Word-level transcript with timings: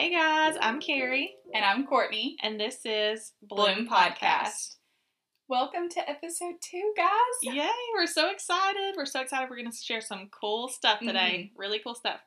Hey 0.00 0.10
guys, 0.10 0.56
I'm 0.62 0.80
Carrie, 0.80 1.34
And 1.52 1.62
I'm 1.62 1.86
Courtney. 1.86 2.34
and 2.42 2.58
this 2.58 2.78
is 2.86 3.32
Bloom, 3.42 3.86
Podcast. 3.86 4.76
Welcome 5.46 5.90
to 5.90 6.08
episode 6.08 6.54
two, 6.62 6.94
guys. 6.96 7.10
Yay, 7.42 7.68
we're 7.94 8.06
so 8.06 8.30
excited. 8.30 8.94
We're 8.96 9.04
so 9.04 9.20
excited. 9.20 9.50
We're 9.50 9.56
going 9.58 9.70
to 9.70 9.76
share 9.76 10.00
some 10.00 10.30
cool 10.30 10.68
stuff 10.68 11.00
today. 11.00 11.52
Really 11.54 11.80
cool 11.80 11.94
stuff. 11.94 12.20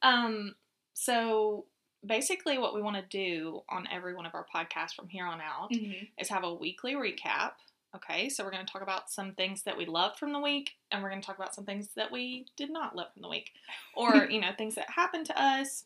Um, 0.00 0.54
so 0.94 1.66
basically, 2.06 2.56
what 2.56 2.74
we 2.74 2.80
want 2.80 2.96
to 2.96 3.02
do 3.02 3.60
on 3.68 3.86
every 3.92 4.14
one 4.14 4.24
of 4.24 4.34
our 4.34 4.46
podcasts 4.54 4.94
from 4.94 5.10
here 5.10 5.26
on 5.26 5.42
out 5.42 5.70
Mhm. 5.72 6.08
is 6.16 6.30
have 6.30 6.44
a 6.44 6.54
weekly 6.54 6.94
recap. 6.94 7.52
Okay, 7.94 8.30
so 8.30 8.42
we're 8.44 8.50
going 8.50 8.64
to 8.64 8.72
talk 8.72 8.80
about 8.82 9.10
some 9.10 9.34
things 9.34 9.64
that 9.64 9.76
we 9.76 9.84
loved 9.84 10.18
from 10.18 10.32
the 10.32 10.40
week, 10.40 10.70
and 10.90 11.02
we're 11.02 11.10
going 11.10 11.20
to 11.20 11.26
talk 11.26 11.36
about 11.36 11.54
some 11.54 11.66
things 11.66 11.92
that 11.96 12.10
we 12.10 12.46
did 12.56 12.70
not 12.70 12.96
love 12.96 13.12
from 13.12 13.20
the 13.20 13.28
week, 13.28 13.50
or 13.94 14.24
you 14.30 14.40
know, 14.40 14.52
things 14.56 14.74
that 14.76 14.88
happened 14.88 15.26
to 15.26 15.38
us. 15.38 15.84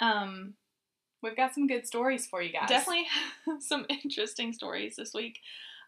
Um, 0.00 0.54
We've 1.22 1.34
got 1.36 1.54
some 1.54 1.66
good 1.66 1.86
stories 1.86 2.26
for 2.26 2.42
you 2.42 2.52
guys. 2.52 2.68
Definitely 2.68 3.06
some 3.60 3.86
interesting 3.88 4.52
stories 4.52 4.94
this 4.94 5.14
week. 5.14 5.40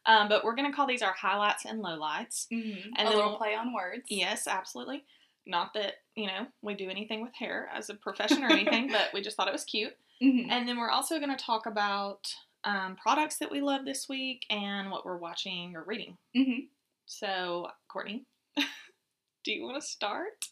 Um, 0.07 0.31
but 0.31 0.45
we're 0.45 0.55
going 0.55 0.71
to 0.71 0.75
call 0.75 0.87
these 0.87 1.03
our 1.03 1.13
highlights 1.13 1.67
and 1.67 1.85
lowlights. 1.85 2.47
Mhm. 2.51 2.93
And 2.97 3.07
a 3.07 3.11
little 3.11 3.31
we'll, 3.31 3.37
play 3.39 3.55
on 3.55 3.75
words. 3.75 4.05
Yes, 4.09 4.47
absolutely. 4.49 5.05
Not 5.45 5.75
that, 5.75 5.97
you 6.15 6.27
know, 6.27 6.47
we 6.63 6.73
do 6.75 6.89
anything 6.89 7.21
with 7.23 7.35
hair 7.35 7.69
as 7.75 7.91
a 7.91 7.95
profession 7.95 8.45
or 8.45 8.51
anything, 8.51 8.89
but 8.93 9.11
we 9.13 9.21
just 9.21 9.37
thought 9.37 9.47
it 9.49 9.53
was 9.53 9.65
cute. 9.65 9.93
Mhm. 10.23 10.47
And 10.49 10.67
then 10.67 10.79
we're 10.79 10.91
also 10.91 11.19
going 11.19 11.37
to 11.37 11.45
talk 11.45 11.67
about 11.67 12.33
um, 12.65 12.97
products 12.97 13.37
that 13.39 13.51
we 13.51 13.61
love 13.61 13.85
this 13.85 14.09
week 14.09 14.47
and 14.49 14.91
what 14.91 15.05
we're 15.05 15.19
watching 15.19 15.77
or 15.77 15.83
reading. 15.85 16.17
Mhm. 16.35 16.69
So, 17.05 17.69
Courtney, 17.89 18.25
do 19.45 19.53
you 19.53 19.65
want 19.65 19.81
to 19.83 19.87
start? 19.87 20.47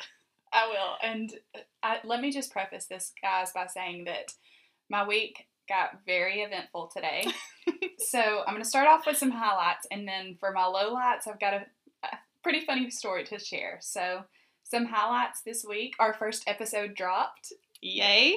I 0.54 0.68
will. 0.68 0.96
And 1.02 1.32
uh, 1.54 1.60
I, 1.82 1.98
let 2.04 2.20
me 2.20 2.30
just 2.30 2.52
preface 2.52 2.86
this, 2.86 3.12
guys, 3.20 3.52
by 3.52 3.66
saying 3.66 4.04
that 4.04 4.32
my 4.88 5.06
week 5.06 5.46
got 5.68 6.00
very 6.06 6.40
eventful 6.40 6.90
today. 6.94 7.26
so 7.98 8.42
I'm 8.46 8.54
going 8.54 8.62
to 8.62 8.68
start 8.68 8.86
off 8.86 9.06
with 9.06 9.16
some 9.16 9.32
highlights, 9.32 9.86
and 9.90 10.06
then 10.06 10.36
for 10.38 10.52
my 10.52 10.62
lowlights, 10.62 11.28
I've 11.28 11.40
got 11.40 11.54
a, 11.54 11.66
a 12.04 12.18
pretty 12.42 12.64
funny 12.64 12.88
story 12.90 13.24
to 13.24 13.38
share. 13.38 13.78
So, 13.82 14.24
some 14.62 14.86
highlights 14.86 15.42
this 15.42 15.64
week. 15.68 15.94
Our 15.98 16.14
first 16.14 16.44
episode 16.46 16.94
dropped. 16.94 17.52
Yay! 17.82 18.34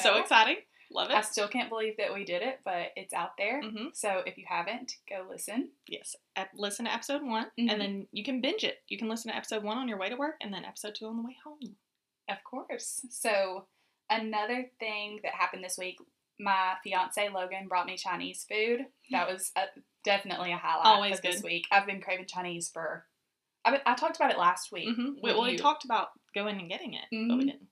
So 0.00 0.18
exciting. 0.18 0.56
Love 0.94 1.10
it. 1.10 1.16
I 1.16 1.22
still 1.22 1.48
can't 1.48 1.68
believe 1.68 1.96
that 1.98 2.14
we 2.14 2.24
did 2.24 2.40
it, 2.42 2.60
but 2.64 2.92
it's 2.96 3.12
out 3.12 3.36
there. 3.36 3.60
hmm 3.60 3.88
So 3.92 4.22
if 4.26 4.38
you 4.38 4.44
haven't, 4.48 4.96
go 5.10 5.26
listen. 5.28 5.70
Yes, 5.88 6.14
listen 6.54 6.84
to 6.84 6.92
episode 6.94 7.22
one, 7.22 7.50
Mhm. 7.58 7.70
and 7.72 7.80
then 7.80 8.08
you 8.12 8.22
can 8.24 8.40
binge 8.40 8.62
it. 8.62 8.82
You 8.88 8.96
can 8.96 9.08
listen 9.08 9.30
to 9.32 9.36
episode 9.36 9.64
one 9.64 9.76
on 9.76 9.88
your 9.88 9.98
way 9.98 10.08
to 10.08 10.16
work, 10.16 10.36
and 10.40 10.54
then 10.54 10.64
episode 10.64 10.94
two 10.94 11.06
on 11.06 11.16
the 11.16 11.22
way 11.24 11.36
home. 11.42 11.76
Of 12.28 12.42
course. 12.44 13.04
So 13.10 13.66
another 14.08 14.70
thing 14.78 15.18
that 15.24 15.34
happened 15.34 15.64
this 15.64 15.76
week, 15.76 15.98
my 16.38 16.74
fiance 16.84 17.28
Logan 17.28 17.66
brought 17.68 17.86
me 17.86 17.96
Chinese 17.96 18.44
food. 18.44 18.86
That 19.10 19.28
was 19.28 19.50
a, 19.56 19.64
definitely 20.04 20.52
a 20.52 20.56
highlight 20.56 20.86
Always 20.86 21.16
of 21.16 21.22
this 21.22 21.42
week. 21.42 21.66
I've 21.72 21.86
been 21.86 22.00
craving 22.00 22.26
Chinese 22.26 22.68
for. 22.68 23.06
I, 23.64 23.72
been- 23.72 23.80
I 23.86 23.94
talked 23.94 24.16
about 24.16 24.30
it 24.30 24.38
last 24.38 24.70
week. 24.70 24.94
hmm 24.94 25.14
We, 25.22 25.32
well, 25.32 25.42
we 25.42 25.56
talked 25.56 25.84
about 25.84 26.10
going 26.34 26.58
and 26.60 26.68
getting 26.68 26.94
it, 26.94 27.06
but 27.10 27.36
we 27.36 27.44
Mhm. 27.44 27.46
didn't. 27.46 27.68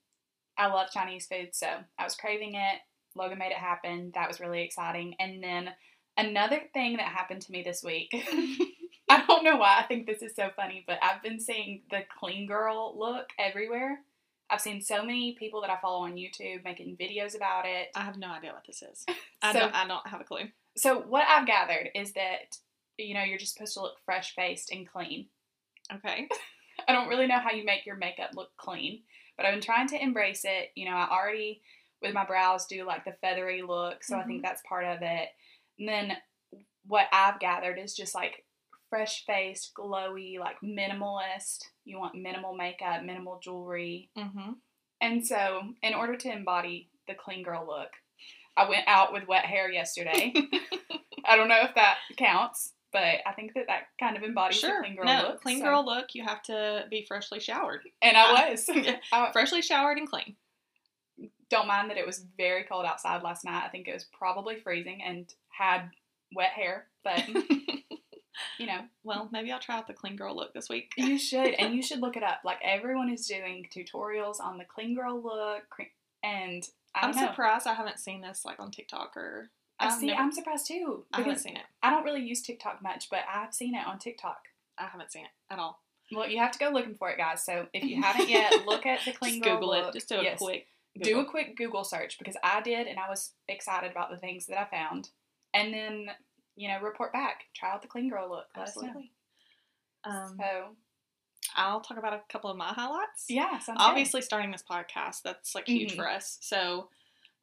I 0.56 0.67
love 0.67 0.91
Chinese 0.91 1.27
food, 1.27 1.55
so 1.55 1.84
I 1.98 2.05
was 2.05 2.15
craving 2.15 2.55
it. 2.56 2.81
Logan 3.14 3.38
made 3.38 3.52
it 3.52 3.58
happen. 3.58 4.12
That 4.14 4.28
was 4.28 4.41
really 4.41 4.62
exciting. 4.62 5.14
And 5.18 5.42
then 5.42 5.70
another 6.16 6.60
thing 6.72 6.96
that 6.96 7.06
happened 7.06 7.42
to 7.42 7.52
me 7.52 7.62
this 7.62 7.82
week. 7.82 8.10
I 9.08 9.24
don't 9.27 9.44
know 9.44 9.56
why 9.56 9.78
I 9.78 9.82
think 9.82 10.06
this 10.06 10.22
is 10.22 10.34
so 10.34 10.48
funny, 10.56 10.84
but 10.86 10.98
I've 11.02 11.22
been 11.22 11.38
seeing 11.38 11.82
the 11.91 12.00
clean 12.19 12.46
girl 12.46 12.94
look 12.98 13.27
everywhere. 13.38 13.98
I've 14.48 14.60
seen 14.60 14.80
so 14.80 15.02
many 15.02 15.34
people 15.38 15.62
that 15.62 15.70
I 15.70 15.78
follow 15.80 16.04
on 16.04 16.14
YouTube 16.14 16.64
making 16.64 16.96
videos 17.00 17.34
about 17.34 17.64
it. 17.66 17.88
I 17.94 18.02
have 18.02 18.19
no 18.19 18.28
idea 18.28 18.52
what 18.52 18.64
this 18.66 18.82
is. 18.82 19.04
I 19.42 19.52
don't. 19.52 19.74
I 19.74 19.86
don't 19.86 20.06
have 20.06 20.20
a 20.20 20.24
clue. 20.24 20.48
So 20.76 21.00
what 21.00 21.26
I've 21.26 21.47
gathered 21.47 21.91
is 21.94 22.12
that 22.12 22.56
you 22.98 23.14
know 23.14 23.22
you're 23.22 23.38
just 23.38 23.54
supposed 23.54 23.75
to 23.75 23.81
look 23.81 23.97
fresh 24.04 24.34
faced 24.34 24.70
and 24.70 24.87
clean. 24.87 25.26
Okay. 25.94 26.28
I 26.88 26.92
don't 26.92 27.08
really 27.08 27.26
know 27.26 27.38
how 27.38 27.53
you 27.53 27.64
make 27.64 27.87
your 27.87 27.97
makeup 27.97 28.31
look 28.34 28.50
clean, 28.56 29.03
but 29.37 29.47
I've 29.47 29.54
been 29.54 29.62
trying 29.62 29.88
to 29.88 30.03
embrace 30.03 30.44
it. 30.44 30.70
You 30.75 30.87
know, 30.87 30.97
I 30.97 31.08
already 31.10 31.62
with 32.02 32.14
my 32.14 32.24
brows 32.24 32.66
do 32.66 32.84
like 32.84 33.04
the 33.04 33.14
feathery 33.20 33.62
look, 33.62 34.02
so 34.04 34.16
I 34.16 34.24
think 34.24 34.42
that's 34.42 34.62
part 34.68 34.84
of 34.84 34.98
it. 35.02 35.28
And 35.78 35.88
then 35.88 36.12
what 36.86 37.06
I've 37.12 37.38
gathered 37.40 37.78
is 37.78 37.94
just 37.94 38.14
like 38.14 38.44
fresh 38.90 39.24
faced, 39.26 39.72
glowy, 39.78 40.38
like 40.38 40.56
minimalist. 40.62 41.58
You 41.84 41.98
want 41.98 42.14
minimal 42.14 42.54
makeup, 42.54 43.02
minimal 43.04 43.40
jewelry. 43.42 44.10
Mm-hmm. 44.18 44.52
And 45.00 45.26
so, 45.26 45.62
in 45.82 45.94
order 45.94 46.16
to 46.16 46.32
embody 46.32 46.88
the 47.08 47.14
clean 47.14 47.42
girl 47.42 47.66
look, 47.66 47.88
I 48.56 48.69
went 48.69 48.86
out 48.86 49.12
with 49.12 49.26
wet 49.26 49.44
hair 49.46 49.70
yesterday. 49.70 50.32
I 51.24 51.36
don't 51.36 51.48
know 51.48 51.62
if 51.62 51.74
that 51.74 51.96
counts, 52.19 52.72
but 52.92 53.02
I 53.26 53.32
think 53.34 53.54
that 53.54 53.64
that 53.69 53.84
kind 53.98 54.16
of 54.16 54.22
embodies 54.22 54.58
Sure. 54.60 54.80
the 54.82 54.86
clean 54.86 54.96
girl 54.96 55.04
no, 55.06 55.22
look. 55.28 55.40
clean 55.42 55.58
so- 55.58 55.64
girl 55.64 55.84
look. 55.84 56.14
You 56.14 56.24
have 56.24 56.42
to 56.44 56.84
be 56.90 57.04
freshly 57.08 57.40
showered. 57.40 57.80
And 58.02 58.16
I 58.16 58.50
was. 58.50 58.69
Yeah. 58.69 58.96
I 59.12 59.32
Freshly 59.32 59.62
showered 59.62 59.98
and 59.98 60.08
clean. 60.08 60.36
Don't 61.52 61.68
mind 61.68 61.90
that 61.90 61.96
it 61.98 62.06
was 62.06 62.24
very 62.36 62.64
cold 62.64 62.84
outside 62.84 63.22
last 63.22 63.44
night. 63.44 63.62
I 63.64 63.68
think 63.68 63.86
it 63.86 63.92
was 63.94 64.04
probably 64.18 64.56
freezing 64.60 65.02
and 65.02 65.32
had 65.50 65.90
wet 66.34 66.50
hair, 66.50 66.86
but 67.04 67.22
you 68.58 68.66
know, 68.66 68.80
well, 69.04 69.28
maybe 69.32 69.52
I'll 69.52 69.60
try 69.60 69.76
out 69.78 69.86
the 69.86 69.92
clean 69.94 70.16
girl 70.16 70.34
look 70.34 70.52
this 70.54 70.68
week. 70.68 70.92
you 70.96 71.18
should 71.28 71.54
and 71.54 71.74
you 71.74 71.82
should 71.82 72.00
look 72.00 72.16
it 72.16 72.22
up. 72.22 72.40
Like 72.44 72.58
everyone 72.62 73.10
is 73.10 73.26
doing 73.26 73.66
tutorials 73.74 74.40
on 74.40 74.58
the 74.58 74.64
clean 74.64 74.94
girl 74.94 75.22
look, 75.22 75.64
and 76.22 76.66
I 76.94 77.06
I'm 77.08 77.14
know. 77.16 77.26
surprised 77.28 77.66
I 77.66 77.74
haven't 77.74 77.98
seen 78.00 78.20
this 78.22 78.44
like 78.44 78.60
on 78.60 78.70
TikTok 78.70 79.16
or. 79.16 79.50
I 79.78 79.90
see. 79.90 80.06
never- 80.06 80.20
I'm 80.20 80.30
surprised 80.30 80.69
too 80.69 81.04
I 81.12 81.19
haven't 81.22 81.38
seen 81.40 81.56
it. 81.56 81.62
I 81.82 81.90
don't 81.90 82.04
really 82.04 82.22
use 82.22 82.40
TikTok 82.40 82.82
much, 82.82 83.08
but 83.10 83.20
I've 83.32 83.52
seen 83.52 83.74
it 83.74 83.84
on 83.86 83.98
TikTok. 83.98 84.38
I 84.78 84.86
haven't 84.86 85.10
seen 85.10 85.24
it 85.24 85.30
at 85.52 85.58
all. 85.58 85.80
Well, 86.12 86.28
you 86.28 86.38
have 86.38 86.52
to 86.52 86.58
go 86.58 86.69
looking 86.70 86.94
for 86.94 87.10
it, 87.10 87.19
guys. 87.19 87.42
So 87.44 87.66
if 87.72 87.82
you 87.82 88.00
haven't 88.02 88.28
yet, 88.28 88.64
look 88.66 88.86
at 88.86 89.00
the 89.04 89.12
clean 89.12 89.34
Just 89.40 89.44
girl 89.44 89.54
Google 89.56 89.69
look. 89.70 89.88
it. 89.88 89.94
Just 89.94 90.08
do 90.08 90.16
a 90.16 90.22
Yes. 90.22 90.38
quick. 90.38 90.66
Do 91.00 91.20
a 91.20 91.25
quick 91.25 91.56
Google 91.56 91.84
search 91.84 92.19
because 92.19 92.36
I 92.42 92.60
did, 92.60 92.86
and 92.86 92.98
I 92.98 93.08
was 93.08 93.32
excited 93.48 93.91
about 93.91 94.10
the 94.10 94.16
things 94.19 94.47
that 94.47 94.58
I 94.60 94.64
found, 94.66 95.10
and 95.54 95.72
then 95.72 96.06
you 96.56 96.69
know 96.69 96.80
report 96.80 97.12
back. 97.12 97.44
Try 97.54 97.70
out 97.72 97.82
the 97.82 97.88
clean 97.88 98.10
girl 98.10 98.28
look. 98.28 98.47
Let. 98.56 98.69
Absolutely. 98.69 99.10
Um, 100.04 100.36
so 100.38 100.76
I'll 101.56 101.81
talk 101.81 101.98
about 101.98 102.12
a 102.12 102.20
couple 102.31 102.50
of 102.50 102.56
my 102.56 102.69
highlights. 102.72 103.26
yeah, 103.28 103.58
sounds 103.58 103.78
good. 103.78 103.84
obviously 103.84 104.20
starting 104.22 104.50
this 104.50 104.64
podcast 104.69 105.22
that's 105.22 105.54
like 105.54 105.66
huge 105.69 105.92
Mhm. 105.92 105.97
for 105.97 106.08
us 106.08 106.38
so 106.41 106.88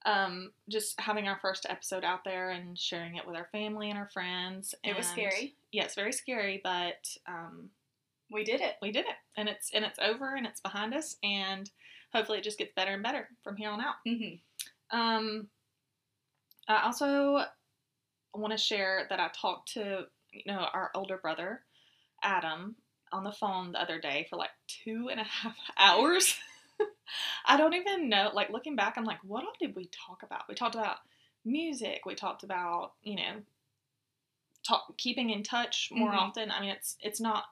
um 0.06 0.52
just 0.70 1.00
having 1.00 1.28
our 1.28 1.38
first 1.42 1.66
episode 1.70 2.04
out 2.06 2.24
there 2.24 2.50
and 2.52 2.78
sharing 2.80 3.18
it 3.18 3.28
with 3.28 3.36
our 3.36 3.48
family 3.52 3.90
and 3.90 4.00
our 4.00 4.08
friends 4.10 4.74
it 4.84 4.96
was 4.96 5.06
scary. 5.08 5.56
yeah 5.74 5.84
it's 5.84 5.96
very 5.96 6.14
scary 6.14 6.62
but 6.64 7.18
um 7.28 7.70
We 8.32 8.44
did 8.46 8.62
it. 8.62 8.76
we 8.82 8.92
did 8.92 9.06
it 9.06 9.16
and 9.36 9.50
it's 9.50 9.72
and 9.74 9.84
it's 9.84 10.00
over 10.00 10.36
and 10.36 10.46
it's 10.46 10.62
behind 10.62 10.94
us 10.94 11.18
and 11.24 11.70
hopefully 12.14 12.38
it 12.40 12.44
just 12.44 12.58
gets 12.58 12.74
better 12.76 12.92
and 12.92 13.04
better 13.04 13.28
from 13.44 13.56
here 13.56 13.70
on 13.70 13.82
out. 13.82 13.96
Hmm 14.08 14.36
um 14.92 15.48
i 16.68 16.84
also 16.84 17.44
want 18.34 18.52
to 18.52 18.58
share 18.58 19.06
that 19.10 19.20
i 19.20 19.30
talked 19.40 19.74
to 19.74 20.06
you 20.32 20.42
know 20.52 20.66
our 20.74 20.90
older 20.96 21.18
brother 21.18 21.62
adam 22.24 22.76
on 23.12 23.24
the 23.24 23.32
phone 23.32 23.72
the 23.72 23.82
other 23.82 24.00
day 24.00 24.26
for 24.30 24.36
like 24.36 24.50
two 24.68 25.10
and 25.12 25.20
a 25.20 25.24
half 25.24 25.56
hours. 25.78 26.36
I 27.46 27.58
don't 27.58 27.74
even 27.74 28.08
know 28.10 28.30
like 28.34 28.50
looking 28.52 28.76
back 28.76 28.96
i'm 28.98 29.04
like 29.04 29.20
what 29.24 29.44
all 29.44 29.54
did 29.60 29.76
we 29.76 29.86
talk 30.08 30.24
about? 30.24 30.44
We 30.50 30.56
talked 30.56 30.76
about 30.76 30.98
music. 31.46 32.02
We 32.06 32.16
talked 32.16 32.44
about 32.44 32.94
you 33.04 33.16
know 33.16 33.42
talk, 34.68 34.96
keeping 34.98 35.30
in 35.32 35.44
touch 35.44 35.90
more 35.92 36.12
Mhm. 36.12 36.18
often. 36.18 36.52
I 36.52 36.62
mean 36.62 36.70
it's 36.72 36.98
it's 37.02 37.20
not 37.20 37.46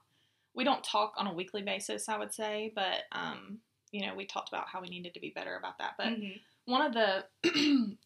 we 0.54 0.64
don't 0.64 0.84
talk 0.84 1.14
on 1.18 1.28
a 1.28 1.34
weekly 1.34 1.62
basis 1.62 2.10
i 2.10 2.18
would 2.18 2.34
say 2.34 2.72
but 2.74 3.04
um 3.12 3.60
you 3.92 4.06
know 4.06 4.16
we 4.16 4.26
talked 4.26 4.50
about 4.50 4.68
how 4.68 4.82
we 4.82 4.90
needed 4.90 5.14
to 5.14 5.20
be 5.20 5.30
better 5.36 5.56
about 5.58 5.78
that 5.78 5.94
but 5.98 6.08
Mhm. 6.08 6.40
one 6.66 6.82
of 6.82 6.94
the 6.94 7.26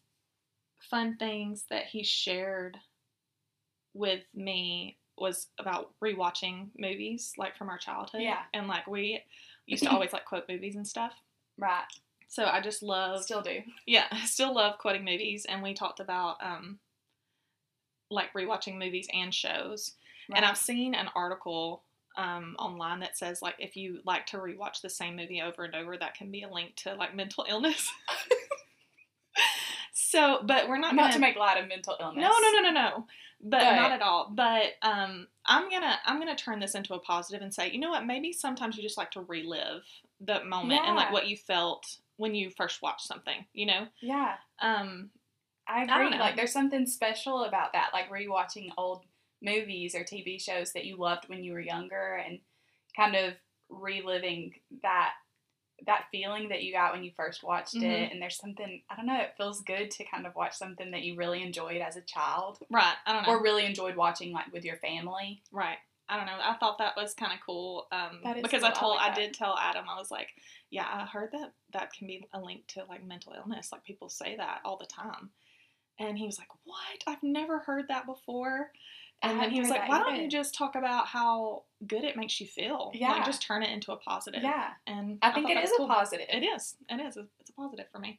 fun 0.90 1.16
things 1.16 1.64
that 1.70 1.84
he 1.86 2.02
shared 2.02 2.76
with 3.94 4.22
me 4.34 4.98
was 5.18 5.48
about 5.58 5.92
rewatching 6.02 6.68
movies 6.78 7.32
like 7.36 7.56
from 7.56 7.68
our 7.68 7.78
childhood. 7.78 8.22
Yeah. 8.22 8.40
And 8.54 8.66
like 8.66 8.86
we 8.86 9.22
used 9.66 9.82
to 9.84 9.90
always 9.90 10.12
like 10.12 10.24
quote 10.24 10.44
movies 10.48 10.74
and 10.76 10.86
stuff. 10.86 11.12
Right. 11.58 11.84
So 12.28 12.44
I 12.46 12.60
just 12.60 12.82
love 12.82 13.22
Still 13.22 13.42
do. 13.42 13.60
yeah, 13.86 14.06
I 14.10 14.24
still 14.24 14.54
love 14.54 14.78
quoting 14.78 15.04
movies 15.04 15.44
and 15.48 15.62
we 15.62 15.74
talked 15.74 16.00
about 16.00 16.36
um 16.42 16.78
like 18.10 18.32
rewatching 18.32 18.78
movies 18.78 19.06
and 19.12 19.34
shows. 19.34 19.94
And 20.34 20.44
I've 20.44 20.56
seen 20.56 20.94
an 20.94 21.08
article 21.14 21.82
um, 22.16 22.56
online 22.58 23.00
that 23.00 23.16
says 23.16 23.42
like 23.42 23.54
if 23.58 23.76
you 23.76 24.00
like 24.04 24.26
to 24.26 24.38
rewatch 24.38 24.80
the 24.82 24.90
same 24.90 25.16
movie 25.16 25.40
over 25.42 25.64
and 25.64 25.74
over, 25.74 25.96
that 25.96 26.14
can 26.14 26.30
be 26.30 26.42
a 26.42 26.48
link 26.50 26.74
to 26.76 26.94
like 26.94 27.14
mental 27.14 27.44
illness. 27.48 27.90
so, 29.92 30.40
but 30.44 30.68
we're 30.68 30.78
not 30.78 30.94
not 30.94 31.02
gonna 31.04 31.12
to 31.14 31.18
make 31.20 31.36
light 31.36 31.62
of 31.62 31.68
mental 31.68 31.96
illness. 32.00 32.22
no, 32.22 32.30
no, 32.30 32.50
no, 32.50 32.60
no, 32.60 32.72
no. 32.72 33.06
But, 33.44 33.58
But- 33.58 33.76
not 33.76 33.92
at 33.92 34.02
all. 34.02 34.30
But 34.32 34.74
um, 34.82 35.26
I'm 35.46 35.68
gonna 35.70 35.98
I'm 36.06 36.18
gonna 36.18 36.36
turn 36.36 36.60
this 36.60 36.74
into 36.74 36.94
a 36.94 37.00
positive 37.00 37.42
and 37.42 37.52
say, 37.52 37.70
you 37.70 37.80
know 37.80 37.90
what? 37.90 38.06
Maybe 38.06 38.32
sometimes 38.32 38.76
you 38.76 38.82
just 38.82 38.98
like 38.98 39.10
to 39.12 39.22
relive 39.22 39.82
the 40.20 40.44
moment 40.44 40.82
and 40.84 40.94
like 40.94 41.12
what 41.12 41.26
you 41.26 41.36
felt 41.36 41.98
when 42.16 42.34
you 42.34 42.50
first 42.50 42.82
watch 42.82 43.02
something, 43.02 43.44
you 43.52 43.66
know? 43.66 43.86
Yeah. 44.00 44.34
Um, 44.60 45.10
I 45.66 45.82
agree. 45.84 46.10
know. 46.10 46.18
Like 46.18 46.36
there's 46.36 46.52
something 46.52 46.86
special 46.86 47.44
about 47.44 47.72
that, 47.72 47.90
like 47.92 48.10
rewatching 48.10 48.70
old 48.78 49.02
movies 49.42 49.94
or 49.94 50.04
TV 50.04 50.40
shows 50.40 50.72
that 50.72 50.84
you 50.84 50.96
loved 50.96 51.28
when 51.28 51.42
you 51.42 51.52
were 51.52 51.60
younger 51.60 52.22
and 52.26 52.38
kind 52.96 53.16
of 53.16 53.34
reliving 53.68 54.54
that 54.82 55.12
that 55.86 56.04
feeling 56.12 56.48
that 56.50 56.62
you 56.62 56.72
got 56.72 56.92
when 56.92 57.02
you 57.02 57.10
first 57.16 57.42
watched 57.42 57.74
Mhm. 57.74 57.82
it 57.82 58.12
and 58.12 58.22
there's 58.22 58.36
something 58.36 58.82
I 58.88 58.94
don't 58.94 59.06
know, 59.06 59.20
it 59.20 59.34
feels 59.36 59.62
good 59.62 59.90
to 59.92 60.04
kind 60.04 60.26
of 60.26 60.34
watch 60.36 60.54
something 60.54 60.92
that 60.92 61.02
you 61.02 61.16
really 61.16 61.42
enjoyed 61.42 61.80
as 61.80 61.96
a 61.96 62.02
child 62.02 62.58
right. 62.70 62.94
I 63.04 63.12
don't 63.12 63.24
know. 63.24 63.30
or 63.30 63.42
really 63.42 63.64
enjoyed 63.64 63.96
watching 63.96 64.32
like 64.32 64.52
with 64.52 64.64
your 64.64 64.76
family. 64.76 65.42
Right. 65.50 65.78
I 66.08 66.16
don't 66.18 66.26
know. 66.26 66.38
I 66.40 66.54
thought 66.54 66.78
that 66.78 66.96
was 66.96 67.14
kind 67.14 67.32
of 67.32 67.38
cool 67.44 67.88
um, 67.90 68.20
That 68.22 68.36
is 68.36 68.42
because 68.42 68.60
cool. 68.60 68.68
I 68.68 68.70
I 68.70 68.74
told 68.74 68.96
like 68.96 69.10
I, 69.12 69.14
did 69.14 69.34
tell 69.34 69.56
Adam 69.58 69.86
I 69.88 69.98
was 69.98 70.10
like, 70.10 70.28
yeah, 70.70 70.86
I 70.86 71.06
heard 71.06 71.30
that 71.32 71.52
that 71.72 71.92
can 71.92 72.06
be 72.06 72.26
a 72.32 72.40
link 72.40 72.66
to 72.68 72.84
like 72.88 73.04
mental 73.04 73.32
illness. 73.32 73.72
Like 73.72 73.82
people 73.82 74.08
say 74.08 74.36
that 74.36 74.60
all 74.64 74.76
the 74.76 74.86
time, 74.86 75.30
and 75.98 76.18
he 76.18 76.26
was 76.26 76.38
like, 76.38 76.48
what? 76.64 77.02
I've 77.06 77.22
never 77.22 77.60
heard 77.60 77.88
that 77.88 78.06
before. 78.06 78.72
I 79.22 79.30
And 79.30 79.40
then 79.40 79.50
he 79.50 79.60
was 79.60 79.70
like, 79.70 79.88
why 79.88 79.98
don't 80.00 80.16
you 80.20 80.28
just 80.28 80.54
talk 80.54 80.74
about 80.74 81.06
how 81.06 81.62
good 81.86 82.04
it 82.04 82.16
makes 82.16 82.40
you 82.40 82.46
feel? 82.46 82.90
Yeah. 82.94 83.12
Like 83.12 83.24
just 83.24 83.42
turn 83.42 83.62
it 83.62 83.70
into 83.70 83.92
a 83.92 83.96
positive. 83.96 84.42
Yeah. 84.42 84.70
And 84.86 85.18
I 85.22 85.30
think 85.32 85.46
thought 85.46 85.56
it 85.56 85.64
is 85.64 85.72
a 85.78 85.86
positive. 85.86 86.26
It 86.30 86.40
is. 86.44 86.74
It 86.88 87.00
is. 87.00 87.16
It's 87.40 87.50
a 87.50 87.52
positive 87.52 87.86
for 87.92 87.98
me. 87.98 88.18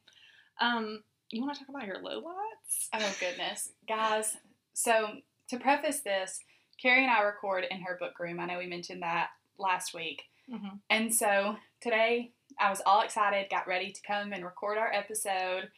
Um, 0.60 1.02
you 1.30 1.42
want 1.42 1.54
to 1.54 1.60
talk 1.60 1.68
about 1.68 1.86
your 1.86 1.98
lowlights? 2.00 2.88
Oh 2.94 3.14
goodness, 3.20 3.72
guys. 3.88 4.36
So 4.72 5.08
to 5.48 5.58
preface 5.58 6.00
this, 6.00 6.40
Carrie 6.80 7.02
and 7.04 7.10
I 7.12 7.22
record 7.22 7.64
in 7.70 7.80
her 7.82 7.96
book 7.98 8.18
room. 8.18 8.40
I 8.40 8.46
know 8.46 8.58
we 8.58 8.66
mentioned 8.66 9.02
that 9.02 9.28
last 9.58 9.94
week, 9.94 10.22
Mm-hmm. 10.52 10.76
and 10.90 11.14
so 11.14 11.56
today 11.80 12.32
I 12.60 12.68
was 12.68 12.82
all 12.84 13.00
excited, 13.00 13.48
got 13.50 13.66
ready 13.66 13.92
to 13.92 14.02
come 14.06 14.34
and 14.34 14.44
record 14.44 14.76
our 14.76 14.92
episode, 14.92 15.70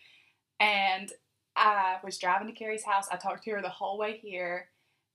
and 0.58 1.12
I 1.55 1.99
was 2.02 2.19
driving 2.19 2.49
to 2.49 2.52
Carrie's 2.52 2.84
house. 2.84 3.06
I 3.12 3.17
talked 3.17 3.44
to 3.44 3.52
her 3.52 3.62
the 3.62 3.69
whole 3.69 3.96
way 3.96 4.19
here, 4.20 4.69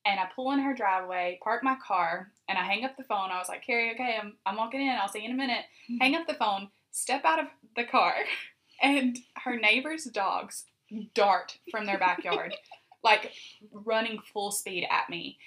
and 0.06 0.20
I 0.20 0.26
pull 0.36 0.52
in 0.52 0.60
her 0.60 0.74
driveway, 0.74 1.40
park 1.44 1.64
my 1.64 1.76
car, 1.86 2.32
and 2.50 2.58
I 2.58 2.64
hang 2.64 2.84
up 2.86 2.98
the 2.98 3.04
phone. 3.04 3.30
I 3.32 3.38
was 3.38 3.50
like, 3.50 3.66
Carrie, 3.66 3.92
okay, 3.94 4.18
I'm 4.22 4.34
I'm 4.46 4.58
walking 4.58 4.82
in. 4.82 4.90
I'll 4.90 5.08
see 5.08 5.20
you 5.20 5.26
in 5.26 5.32
a 5.32 5.38
minute. 5.38 5.66
Hmm. 5.88 5.98
Hang 5.98 6.16
up 6.16 6.28
the 6.28 6.34
phone, 6.34 6.70
step 6.92 7.24
out 7.26 7.40
of 7.40 7.46
the 7.76 7.84
car, 7.84 8.14
and 8.82 9.18
her 9.44 9.56
neighbor's 9.60 10.06
dogs 10.06 10.66
dart 11.14 11.58
from 11.70 11.86
their 11.86 11.98
backyard, 12.00 12.54
like 13.04 13.32
running 13.72 14.20
full 14.34 14.52
speed 14.52 14.86
at 14.90 15.10
me. 15.10 15.38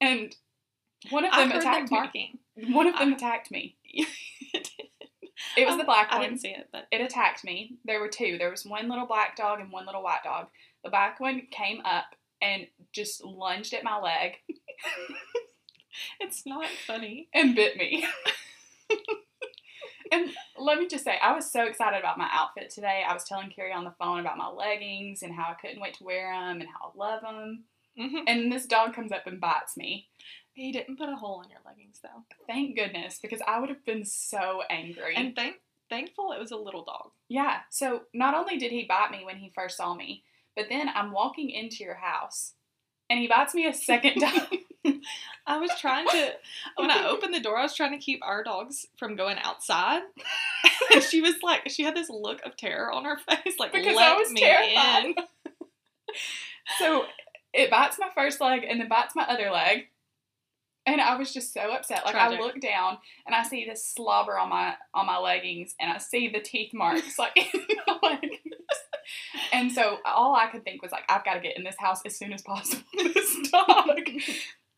And 0.00 0.34
one 1.10 1.24
of 1.24 1.32
I 1.32 1.40
them 1.42 1.50
heard 1.50 1.62
them 1.62 1.84
attacked 1.84 2.14
me. 2.14 2.38
One 2.70 2.86
of 2.86 2.98
them 2.98 3.12
I- 3.12 3.16
attacked 3.16 3.50
me. 3.50 3.76
it 5.56 5.66
was 5.66 5.76
the 5.76 5.84
black 5.84 6.08
I 6.10 6.18
one. 6.18 6.28
didn't 6.28 6.40
see 6.40 6.48
it, 6.50 6.68
but 6.72 6.86
It 6.90 7.00
attacked 7.00 7.44
me. 7.44 7.76
There 7.84 8.00
were 8.00 8.08
two. 8.08 8.38
There 8.38 8.50
was 8.50 8.64
one 8.64 8.88
little 8.88 9.06
black 9.06 9.36
dog 9.36 9.60
and 9.60 9.70
one 9.72 9.86
little 9.86 10.02
white 10.02 10.22
dog. 10.24 10.48
The 10.82 10.90
black 10.90 11.20
one 11.20 11.42
came 11.50 11.80
up 11.84 12.04
and 12.42 12.66
just 12.92 13.24
lunged 13.24 13.74
at 13.74 13.84
my 13.84 13.98
leg 13.98 14.34
it's 16.20 16.44
not 16.46 16.66
funny. 16.86 17.28
and 17.32 17.54
bit 17.54 17.76
me. 17.76 18.04
and 20.12 20.30
let 20.58 20.78
me 20.78 20.88
just 20.88 21.04
say, 21.04 21.16
I 21.22 21.34
was 21.34 21.50
so 21.50 21.64
excited 21.64 21.98
about 21.98 22.18
my 22.18 22.28
outfit 22.32 22.70
today. 22.70 23.02
I 23.08 23.12
was 23.14 23.24
telling 23.24 23.50
Carrie 23.50 23.72
on 23.72 23.84
the 23.84 23.94
phone 23.98 24.20
about 24.20 24.38
my 24.38 24.48
leggings 24.48 25.22
and 25.22 25.32
how 25.32 25.44
I 25.50 25.54
couldn't 25.54 25.80
wait 25.80 25.94
to 25.94 26.04
wear 26.04 26.32
them 26.32 26.60
and 26.60 26.68
how 26.68 26.92
I 26.94 26.98
love 26.98 27.22
them. 27.22 27.64
Mm-hmm. 27.98 28.24
And 28.26 28.52
this 28.52 28.66
dog 28.66 28.94
comes 28.94 29.12
up 29.12 29.26
and 29.26 29.40
bites 29.40 29.76
me. 29.76 30.08
He 30.52 30.72
didn't 30.72 30.98
put 30.98 31.08
a 31.08 31.16
hole 31.16 31.42
in 31.42 31.50
your 31.50 31.60
leggings 31.66 32.00
though, 32.02 32.24
Thank 32.46 32.76
goodness, 32.76 33.18
because 33.20 33.40
I 33.46 33.58
would 33.58 33.70
have 33.70 33.84
been 33.84 34.04
so 34.04 34.62
angry. 34.70 35.14
and 35.16 35.34
thank 35.34 35.56
thankful 35.90 36.32
it 36.32 36.40
was 36.40 36.50
a 36.50 36.56
little 36.56 36.84
dog. 36.84 37.10
yeah, 37.28 37.58
so 37.70 38.02
not 38.14 38.34
only 38.34 38.56
did 38.56 38.72
he 38.72 38.84
bite 38.84 39.10
me 39.10 39.22
when 39.24 39.36
he 39.36 39.52
first 39.54 39.76
saw 39.76 39.94
me, 39.94 40.22
but 40.56 40.66
then 40.68 40.88
I'm 40.94 41.12
walking 41.12 41.50
into 41.50 41.82
your 41.84 41.94
house 41.96 42.52
and 43.10 43.18
he 43.20 43.28
bites 43.28 43.54
me 43.54 43.66
a 43.66 43.72
second 43.74 44.20
time. 44.20 44.48
I 45.46 45.58
was 45.58 45.70
trying 45.80 46.06
to 46.08 46.32
when 46.76 46.90
I 46.90 47.06
opened 47.08 47.34
the 47.34 47.40
door, 47.40 47.58
I 47.58 47.62
was 47.62 47.74
trying 47.74 47.92
to 47.92 47.98
keep 48.04 48.20
our 48.24 48.42
dogs 48.42 48.86
from 48.98 49.14
going 49.16 49.36
outside, 49.42 50.02
and 50.92 51.02
she 51.10 51.20
was 51.20 51.34
like, 51.42 51.68
she 51.68 51.82
had 51.84 51.94
this 51.94 52.08
look 52.10 52.40
of 52.46 52.56
terror 52.56 52.90
on 52.92 53.04
her 53.04 53.16
face, 53.18 53.56
like 53.58 53.72
Because 53.72 53.94
let 53.96 54.12
I 54.12 54.16
was 54.16 54.30
me 54.30 54.40
terrified. 54.40 55.04
in. 55.04 55.14
so 56.78 57.04
it 57.52 57.70
bites 57.70 57.98
my 57.98 58.08
first 58.14 58.40
leg 58.40 58.64
and 58.68 58.80
then 58.80 58.88
bites 58.88 59.14
my 59.14 59.24
other 59.24 59.50
leg. 59.50 59.88
And 60.86 61.00
I 61.00 61.16
was 61.16 61.32
just 61.32 61.54
so 61.54 61.72
upset. 61.72 62.04
Like 62.04 62.14
Tragic. 62.14 62.38
I 62.38 62.42
look 62.42 62.60
down 62.60 62.98
and 63.26 63.34
I 63.34 63.42
see 63.42 63.64
this 63.66 63.86
slobber 63.86 64.38
on 64.38 64.50
my 64.50 64.74
on 64.92 65.06
my 65.06 65.16
leggings 65.18 65.74
and 65.80 65.90
I 65.90 65.96
see 65.98 66.28
the 66.28 66.40
teeth 66.40 66.74
marks 66.74 67.18
like 67.18 67.36
in 67.36 67.60
my 67.86 67.98
leggings. 68.02 68.40
And 69.52 69.70
so 69.72 69.98
all 70.04 70.34
I 70.34 70.46
could 70.46 70.64
think 70.64 70.82
was 70.82 70.92
like, 70.92 71.04
I've 71.08 71.24
got 71.24 71.34
to 71.34 71.40
get 71.40 71.56
in 71.56 71.64
this 71.64 71.76
house 71.78 72.00
as 72.06 72.16
soon 72.16 72.32
as 72.32 72.42
possible. 72.42 72.82
This 73.14 73.50
dog. 73.50 74.00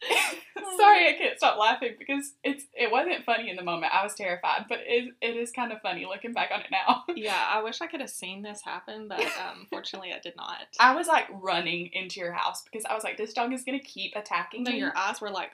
Sorry, 0.78 1.08
I 1.08 1.14
can't 1.18 1.38
stop 1.38 1.58
laughing 1.58 1.94
because 1.98 2.32
it's 2.44 2.64
it 2.74 2.90
wasn't 2.92 3.24
funny 3.24 3.48
in 3.48 3.56
the 3.56 3.62
moment. 3.62 3.94
I 3.94 4.02
was 4.04 4.14
terrified, 4.14 4.66
but 4.68 4.80
it 4.86 5.14
it 5.22 5.36
is 5.36 5.52
kind 5.52 5.72
of 5.72 5.80
funny 5.80 6.04
looking 6.04 6.32
back 6.32 6.50
on 6.52 6.60
it 6.60 6.66
now. 6.70 7.04
Yeah, 7.16 7.42
I 7.50 7.62
wish 7.62 7.80
I 7.80 7.86
could 7.86 8.00
have 8.00 8.10
seen 8.10 8.42
this 8.42 8.60
happen, 8.62 9.08
but 9.08 9.20
um, 9.20 9.66
fortunately, 9.70 10.12
I 10.12 10.18
did 10.18 10.36
not. 10.36 10.58
I 10.78 10.94
was 10.94 11.06
like 11.06 11.26
running 11.30 11.88
into 11.94 12.20
your 12.20 12.32
house 12.32 12.62
because 12.62 12.84
I 12.84 12.94
was 12.94 13.04
like, 13.04 13.16
this 13.16 13.32
dog 13.32 13.52
is 13.54 13.64
gonna 13.64 13.80
keep 13.80 14.14
attacking 14.16 14.64
No, 14.64 14.70
me. 14.72 14.78
your 14.78 14.96
eyes 14.96 15.20
were 15.20 15.30
like 15.30 15.52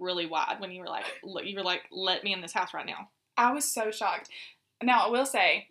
really 0.00 0.26
wide 0.26 0.56
when 0.58 0.72
you 0.72 0.80
were 0.80 0.88
like, 0.88 1.04
you 1.44 1.56
were 1.56 1.62
like, 1.64 1.82
let 1.92 2.24
me 2.24 2.32
in 2.32 2.40
this 2.40 2.52
house 2.52 2.74
right 2.74 2.86
now. 2.86 3.08
I 3.36 3.52
was 3.52 3.64
so 3.70 3.90
shocked. 3.90 4.30
Now 4.82 5.06
I 5.06 5.10
will 5.10 5.26
say, 5.26 5.68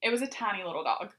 it 0.00 0.10
was 0.10 0.22
a 0.22 0.26
tiny 0.26 0.64
little 0.64 0.84
dog. 0.84 1.10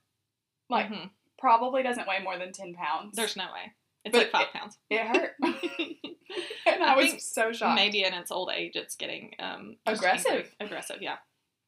Like 0.70 0.88
Mhm. 0.90 1.10
probably 1.38 1.84
doesn't 1.84 2.08
weigh 2.08 2.20
more 2.24 2.38
than 2.38 2.52
ten 2.54 2.74
pounds. 2.76 3.16
there's 3.16 3.36
no 3.36 3.46
way. 3.54 3.74
It's 4.06 4.14
But 4.14 4.20
like 4.24 4.32
five 4.32 4.54
pounds. 4.54 4.78
it 4.90 5.02
hurt, 5.02 5.36
and 6.66 6.84
I, 6.84 6.94
I 6.94 6.96
was 6.96 7.24
so 7.26 7.52
shocked. 7.52 7.76
Maybe 7.76 8.04
in 8.04 8.14
its 8.14 8.32
old 8.32 8.50
age, 8.50 8.76
it's 8.76 8.96
getting 8.96 9.34
um, 9.40 9.76
Aggressive. 9.86 10.54
Aggressive, 10.60 11.02
yeah. 11.02 11.18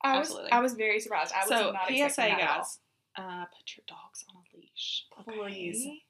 I 0.03 0.17
was 0.17 0.27
absolutely. 0.29 0.51
I 0.51 0.59
was 0.61 0.73
very 0.73 0.99
surprised. 0.99 1.33
I 1.33 1.39
was 1.41 1.49
so 1.49 1.71
not 1.71 1.87
PSA, 1.87 2.05
expecting 2.05 2.37
that 2.37 2.41
at 2.43 2.49
all. 2.49 2.57
guys, 2.57 2.79
uh, 3.17 3.45
put 3.45 3.75
your 3.75 3.83
dogs 3.87 4.25
on 4.29 4.41
a 4.41 4.57
leash. 4.57 5.05
Please. 5.25 5.85
okay? 5.85 6.03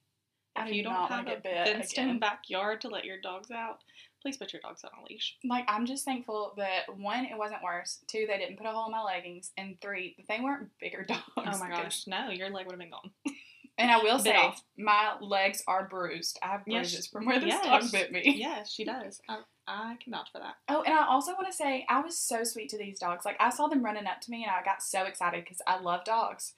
If 0.58 0.68
do 0.68 0.76
you 0.76 0.84
don't 0.84 0.94
not 0.94 1.10
have 1.10 1.26
wanna 1.26 1.38
a 1.38 1.42
get 1.42 1.66
fenced-in 1.66 2.04
again. 2.06 2.20
backyard 2.20 2.82
to 2.82 2.90
let 2.90 3.06
your 3.06 3.20
dogs 3.22 3.50
out, 3.52 3.80
please 4.22 4.38
put 4.38 4.54
your 4.54 4.62
dogs 4.62 4.84
on 4.84 4.92
a 5.00 5.04
leash. 5.10 5.36
Like 5.44 5.66
I'm 5.68 5.86
just 5.86 6.06
thankful 6.06 6.54
that 6.58 6.96
one, 6.98 7.26
it 7.26 7.38
wasn't 7.38 7.64
worse. 7.64 8.00
Two, 8.08 8.26
they 8.28 8.38
didn't 8.38 8.58
put 8.58 8.68
a 8.68 8.72
hole 8.72 8.86
in 8.86 8.92
my 8.92 9.02
leggings, 9.04 9.52
and 9.58 9.80
three, 9.82 10.16
they 10.30 10.40
weren't 10.42 10.70
bigger 10.80 11.04
dogs. 11.08 11.22
Oh 11.38 11.58
my 11.60 11.70
gosh, 11.70 12.08
no, 12.08 12.30
your 12.30 12.50
leg 12.50 12.66
would 12.66 12.74
have 12.74 12.80
been 12.80 12.92
gone. 12.92 13.12
And 13.78 13.90
I 13.90 13.98
will 13.98 14.18
Bit 14.24 14.24
say, 14.24 14.36
off. 14.36 14.62
my 14.78 15.14
legs 15.22 15.64
are 15.68 15.88
bruised. 15.88 16.38
I 16.44 16.48
have 16.50 16.62
Yes. 16.68 17.08
from 17.08 17.26
where 17.26 17.40
this 17.40 17.50
Yes. 17.50 17.66
dog 17.66 17.92
bit 17.92 18.12
me. 18.12 18.22
yes, 18.38 18.72
she 18.72 18.84
does. 18.84 19.22
I, 19.28 19.40
I 19.68 19.98
can 20.04 20.12
vouch 20.12 20.30
for 20.32 20.40
that. 20.40 20.56
Oh, 20.70 20.84
and 20.84 20.94
I 20.94 21.08
also 21.08 21.32
want 21.34 21.48
to 21.48 21.54
say 21.54 21.86
I 21.90 22.02
was 22.02 22.18
so 22.18 22.44
sweet 22.44 22.70
to 22.70 22.78
these 22.78 23.00
dogs. 23.00 23.26
Like 23.26 23.38
I 23.40 23.50
saw 23.50 23.68
them 23.68 23.84
running 23.84 24.06
up 24.06 24.22
to 24.22 24.32
me, 24.32 24.44
and 24.44 24.52
I 24.52 24.64
got 24.64 24.84
so 24.84 25.06
excited 25.06 25.44
because 25.44 25.62
I 25.66 25.80
love 25.80 26.04
dogs. 26.04 26.54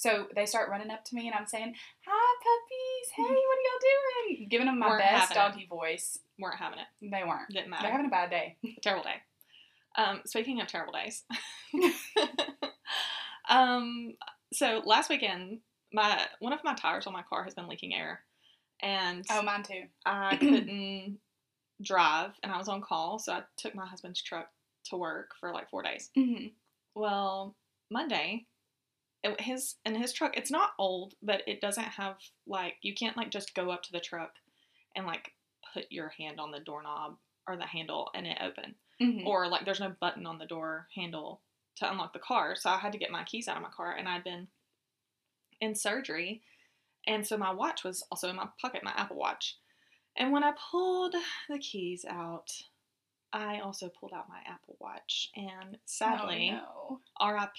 So 0.00 0.28
they 0.34 0.46
start 0.46 0.70
running 0.70 0.90
up 0.90 1.04
to 1.04 1.14
me, 1.14 1.26
and 1.26 1.34
I'm 1.34 1.46
saying, 1.46 1.74
"Hi, 2.06 2.36
puppies! 2.42 3.10
Hey, 3.14 3.22
what 3.22 3.58
are 3.58 3.66
y'all 3.68 4.34
doing?" 4.38 4.48
Giving 4.48 4.66
them 4.66 4.78
my 4.78 4.88
Weren't 4.88 4.98
best 5.00 5.34
having 5.34 5.36
it. 5.36 5.52
doggy 5.54 5.66
voice. 5.66 6.18
Weren't 6.38 6.56
having 6.58 6.78
it. 6.78 6.86
They 7.02 7.22
weren't. 7.22 7.50
Didn't 7.50 7.68
matter. 7.68 7.82
They're 7.82 7.92
having 7.92 8.06
a 8.06 8.08
bad 8.08 8.30
day. 8.30 8.56
terrible 8.82 9.04
day. 9.04 9.16
Um, 9.96 10.22
speaking 10.24 10.58
of 10.62 10.68
terrible 10.68 10.94
days, 10.94 11.24
um, 13.50 14.14
so 14.54 14.80
last 14.86 15.10
weekend, 15.10 15.60
my 15.92 16.26
one 16.38 16.54
of 16.54 16.64
my 16.64 16.72
tires 16.74 17.06
on 17.06 17.12
my 17.12 17.22
car 17.22 17.44
has 17.44 17.52
been 17.52 17.68
leaking 17.68 17.92
air, 17.94 18.20
and 18.80 19.26
Oh, 19.30 19.42
mine 19.42 19.62
too. 19.64 19.82
I 20.06 20.36
couldn't 20.36 21.18
drive, 21.82 22.30
and 22.42 22.50
I 22.50 22.56
was 22.56 22.68
on 22.68 22.80
call, 22.80 23.18
so 23.18 23.34
I 23.34 23.42
took 23.58 23.74
my 23.74 23.84
husband's 23.86 24.22
truck 24.22 24.48
to 24.86 24.96
work 24.96 25.32
for 25.38 25.52
like 25.52 25.68
four 25.68 25.82
days. 25.82 26.08
hmm 26.14 26.46
Well, 26.94 27.54
Monday, 27.90 28.46
his 29.38 29.76
and 29.84 29.96
his 29.96 30.12
truck, 30.12 30.36
it's 30.36 30.50
not 30.50 30.72
old, 30.78 31.14
but 31.22 31.42
it 31.46 31.60
doesn't 31.60 31.84
have 31.84 32.16
like 32.46 32.76
you 32.82 32.94
can't 32.94 33.16
like 33.16 33.30
just 33.30 33.54
go 33.54 33.70
up 33.70 33.82
to 33.84 33.92
the 33.92 34.00
truck 34.00 34.32
and 34.96 35.06
like 35.06 35.32
put 35.74 35.86
your 35.90 36.08
hand 36.08 36.40
on 36.40 36.50
the 36.50 36.60
doorknob 36.60 37.16
or 37.46 37.56
the 37.56 37.66
handle 37.66 38.10
and 38.14 38.26
it 38.26 38.38
open. 38.42 38.74
Hmm 39.00 39.26
or 39.26 39.48
like 39.48 39.64
there's 39.64 39.80
no 39.80 39.94
button 39.98 40.26
on 40.26 40.36
the 40.38 40.44
door 40.44 40.86
handle 40.94 41.40
to 41.76 41.90
unlock 41.90 42.12
the 42.12 42.18
car 42.18 42.54
so 42.54 42.68
i 42.68 42.76
had 42.76 42.92
to 42.92 42.98
get 42.98 43.10
my 43.10 43.24
keys 43.24 43.48
out 43.48 43.56
of 43.56 43.62
my 43.62 43.70
car 43.70 43.92
and 43.92 44.06
i'd 44.06 44.22
been 44.22 44.46
in 45.60 45.74
surgery. 45.74 46.42
And 47.06 47.26
so 47.26 47.36
my 47.36 47.52
watch 47.52 47.84
was 47.84 48.04
also 48.10 48.28
in 48.28 48.36
my 48.36 48.48
pocket 48.60 48.82
my 48.84 48.92
apple 48.96 49.16
watch. 49.16 49.56
And 50.16 50.32
when 50.32 50.44
i 50.44 50.52
pulled 50.70 51.14
the 51.48 51.58
keys 51.58 52.04
out 52.08 52.50
i 53.32 53.60
also 53.60 53.88
pulled 53.88 54.12
out 54.12 54.28
my 54.28 54.40
apple 54.46 54.76
watch 54.80 55.30
and 55.36 55.78
sadly 55.84 56.52
oh, 56.54 57.00
no. 57.20 57.34
rip 57.34 57.50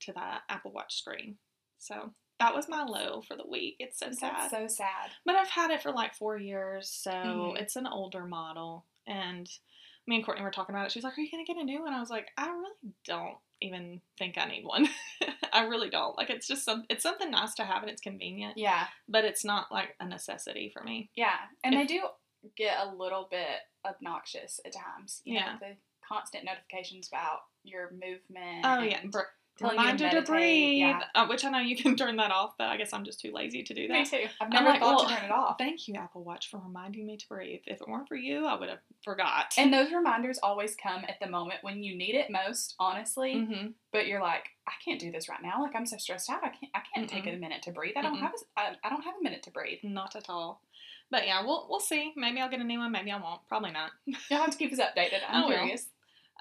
to 0.00 0.12
that 0.12 0.42
apple 0.48 0.72
watch 0.72 0.96
screen 0.98 1.36
so 1.78 2.12
that 2.38 2.54
was 2.54 2.68
my 2.68 2.82
low 2.84 3.22
for 3.22 3.36
the 3.36 3.46
week 3.48 3.76
it's 3.78 3.98
so 3.98 4.10
sad 4.12 4.50
so 4.50 4.66
sad. 4.66 5.10
but 5.24 5.36
I've 5.36 5.48
had 5.48 5.70
it 5.70 5.82
for 5.82 5.90
like 5.92 6.14
four 6.14 6.36
years, 6.38 6.88
so 6.90 7.10
Mhm. 7.10 7.60
it's 7.60 7.76
an 7.76 7.86
older 7.86 8.26
model. 8.26 8.84
And 9.06 9.48
me 10.06 10.16
and 10.16 10.24
Courtney 10.24 10.42
were 10.44 10.50
talking 10.50 10.74
about 10.74 10.86
it. 10.86 10.92
She 10.92 10.98
was 10.98 11.04
like, 11.04 11.16
"Are 11.16 11.20
you 11.22 11.30
gonna 11.30 11.44
get 11.44 11.56
a 11.56 11.64
new 11.64 11.80
one?" 11.82 11.94
I 11.94 12.00
was 12.00 12.10
like, 12.10 12.28
"I 12.36 12.48
really 12.48 12.72
don't 13.06 13.38
even 13.62 14.02
think 14.18 14.36
I 14.36 14.44
need 14.44 14.64
one. 14.66 14.86
I 15.52 15.62
really 15.64 15.88
don't. 15.88 16.16
Like, 16.18 16.28
it's 16.28 16.46
just 16.46 16.64
some. 16.64 16.84
It's 16.90 17.02
something 17.02 17.30
nice 17.30 17.54
to 17.54 17.64
have 17.64 17.80
and 17.82 17.90
it's 17.90 18.02
convenient, 18.02 18.58
Yeah, 18.58 18.86
but 19.08 19.24
it's 19.24 19.44
not 19.44 19.72
like 19.72 19.96
a 19.98 20.06
necessity 20.06 20.68
for 20.68 20.82
me. 20.82 21.08
yeah, 21.16 21.38
and 21.64 21.74
If- 21.74 21.88
they 21.88 21.94
do 21.94 22.08
get 22.56 22.78
a 22.86 22.94
little 22.94 23.28
bit 23.30 23.60
obnoxious 23.86 24.60
at 24.64 24.72
times. 24.72 25.22
You 25.24 25.34
Yeah. 25.34 25.52
know, 25.52 25.58
the 25.60 25.76
constant 26.06 26.44
notifications 26.44 27.08
about 27.08 27.40
your 27.64 27.90
movement. 27.92 28.64
Oh 28.64 28.82
yeah, 28.82 29.00
br- 29.06 29.20
telling 29.58 29.80
you 29.80 29.96
to 29.96 30.04
meditate, 30.04 30.26
breathe. 30.26 30.78
yeah. 30.78 31.02
Uh, 31.14 31.26
which 31.26 31.44
I 31.44 31.50
know 31.50 31.58
you 31.58 31.76
can 31.76 31.96
turn 32.02 32.16
that 32.16 32.30
off, 32.30 32.52
but 32.58 32.68
I 32.68 32.76
guess 32.76 32.92
I'm 32.92 33.04
just 33.04 33.20
too 33.20 33.32
lazy 33.32 33.62
to 33.64 33.74
do 33.74 33.88
that. 33.88 33.92
Me 33.94 34.04
too. 34.04 34.26
I've 34.40 34.50
never 34.50 34.68
like, 34.68 34.80
thought 34.80 34.98
well, 34.98 35.08
to 35.08 35.14
turn 35.14 35.24
it 35.24 35.30
off. 35.32 35.56
Thank 35.58 35.88
you, 35.88 35.94
Apple 35.94 36.22
Watch, 36.22 36.50
for 36.50 36.58
reminding 36.58 37.06
me 37.06 37.16
to 37.16 37.26
breathe. 37.28 37.62
If 37.66 37.80
it 37.80 37.88
weren't 37.88 38.06
for 38.06 38.16
you, 38.16 38.46
I 38.46 38.54
would 38.58 38.68
have 38.68 38.80
forgot. 39.02 39.54
And 39.58 39.72
those 39.72 39.90
reminders 39.92 40.38
always 40.42 40.76
come 40.76 41.04
at 41.08 41.18
the 41.20 41.26
moment 41.28 41.60
when 41.62 41.82
you 41.82 41.96
need 41.96 42.14
it 42.14 42.30
most, 42.30 42.74
honestly. 42.78 43.40
hmm 43.46 43.66
But 43.92 44.06
you're 44.06 44.20
like, 44.20 44.50
I 44.68 44.72
can't 44.84 45.00
do 45.00 45.10
this 45.10 45.28
right 45.28 45.42
now. 45.42 45.62
Like 45.62 45.74
I'm 45.74 45.86
so 45.86 45.96
stressed 45.96 46.28
out. 46.30 46.44
I 46.44 46.48
can't. 46.50 46.70
I 46.74 46.80
can't 46.94 47.08
take 47.08 47.26
a 47.26 47.36
minute 47.36 47.62
to 47.62 47.72
breathe. 47.72 47.94
I 47.96 48.02
don't 48.02 48.16
Mm-mm. 48.16 48.20
have. 48.20 48.32
A, 48.56 48.60
I, 48.60 48.72
I 48.84 48.90
don't 48.90 49.02
have 49.04 49.14
a 49.18 49.22
minute 49.24 49.42
to 49.44 49.50
breathe. 49.50 49.78
Not 49.82 50.14
at 50.16 50.28
all. 50.28 50.60
But 51.10 51.26
yeah, 51.26 51.44
we'll 51.44 51.66
we'll 51.68 51.80
see. 51.80 52.12
Maybe 52.16 52.40
I'll 52.40 52.50
get 52.50 52.60
a 52.60 52.64
new 52.64 52.78
one. 52.78 52.92
Maybe 52.92 53.10
I 53.10 53.20
won't. 53.20 53.40
Probably 53.48 53.70
not. 53.70 53.90
You'll 54.06 54.40
have 54.40 54.50
to 54.50 54.56
keep 54.58 54.72
us 54.72 54.80
updated. 54.80 55.20
I'm 55.28 55.44
I 55.44 55.46
will. 55.46 55.54
curious. 55.54 55.86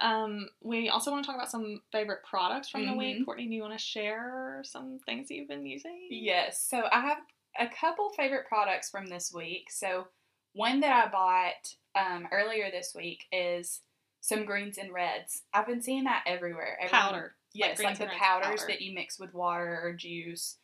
Um, 0.02 0.50
we 0.62 0.90
also 0.90 1.12
want 1.12 1.24
to 1.24 1.28
talk 1.28 1.38
about 1.38 1.52
some 1.52 1.82
favorite 1.92 2.20
products 2.30 2.70
from 2.70 2.86
the 2.86 2.94
week. 2.96 3.18
Mhm. 3.20 3.26
Courtney, 3.26 3.48
do 3.48 3.54
you 3.54 3.62
want 3.62 3.74
to 3.74 3.84
share 3.84 4.62
some 4.66 5.00
things 5.06 5.28
that 5.30 5.36
you've 5.36 5.48
been 5.48 5.66
using? 5.66 6.08
Yes. 6.10 6.62
So 6.62 6.84
I 6.92 7.00
have 7.02 7.20
a 7.58 7.68
couple 7.68 8.10
favorite 8.10 8.46
products 8.48 8.90
from 8.90 9.06
this 9.08 9.32
week. 9.34 9.72
So 9.72 10.08
one 10.54 10.82
that 10.82 10.92
I 10.92 11.10
bought 11.10 11.76
um, 11.96 12.28
earlier 12.32 12.70
this 12.72 12.94
week 12.94 13.24
is 13.32 13.82
some 14.20 14.44
greens 14.44 14.78
and 14.78 14.92
reds. 14.92 15.44
I've 15.54 15.68
been 15.68 15.82
seeing 15.82 16.04
that 16.06 16.24
everywhere. 16.26 16.78
Everyone- 16.82 17.02
Powder. 17.02 17.36
Yes, 17.54 17.78
like, 17.80 17.86
greens 17.98 18.00
the 18.00 18.08
powders 18.08 18.62
powder. 18.62 18.66
that 18.74 18.82
you 18.82 18.94
mix 18.94 19.18
with 19.18 19.34
water 19.34 19.80
or 19.82 19.94
juice. 19.94 20.58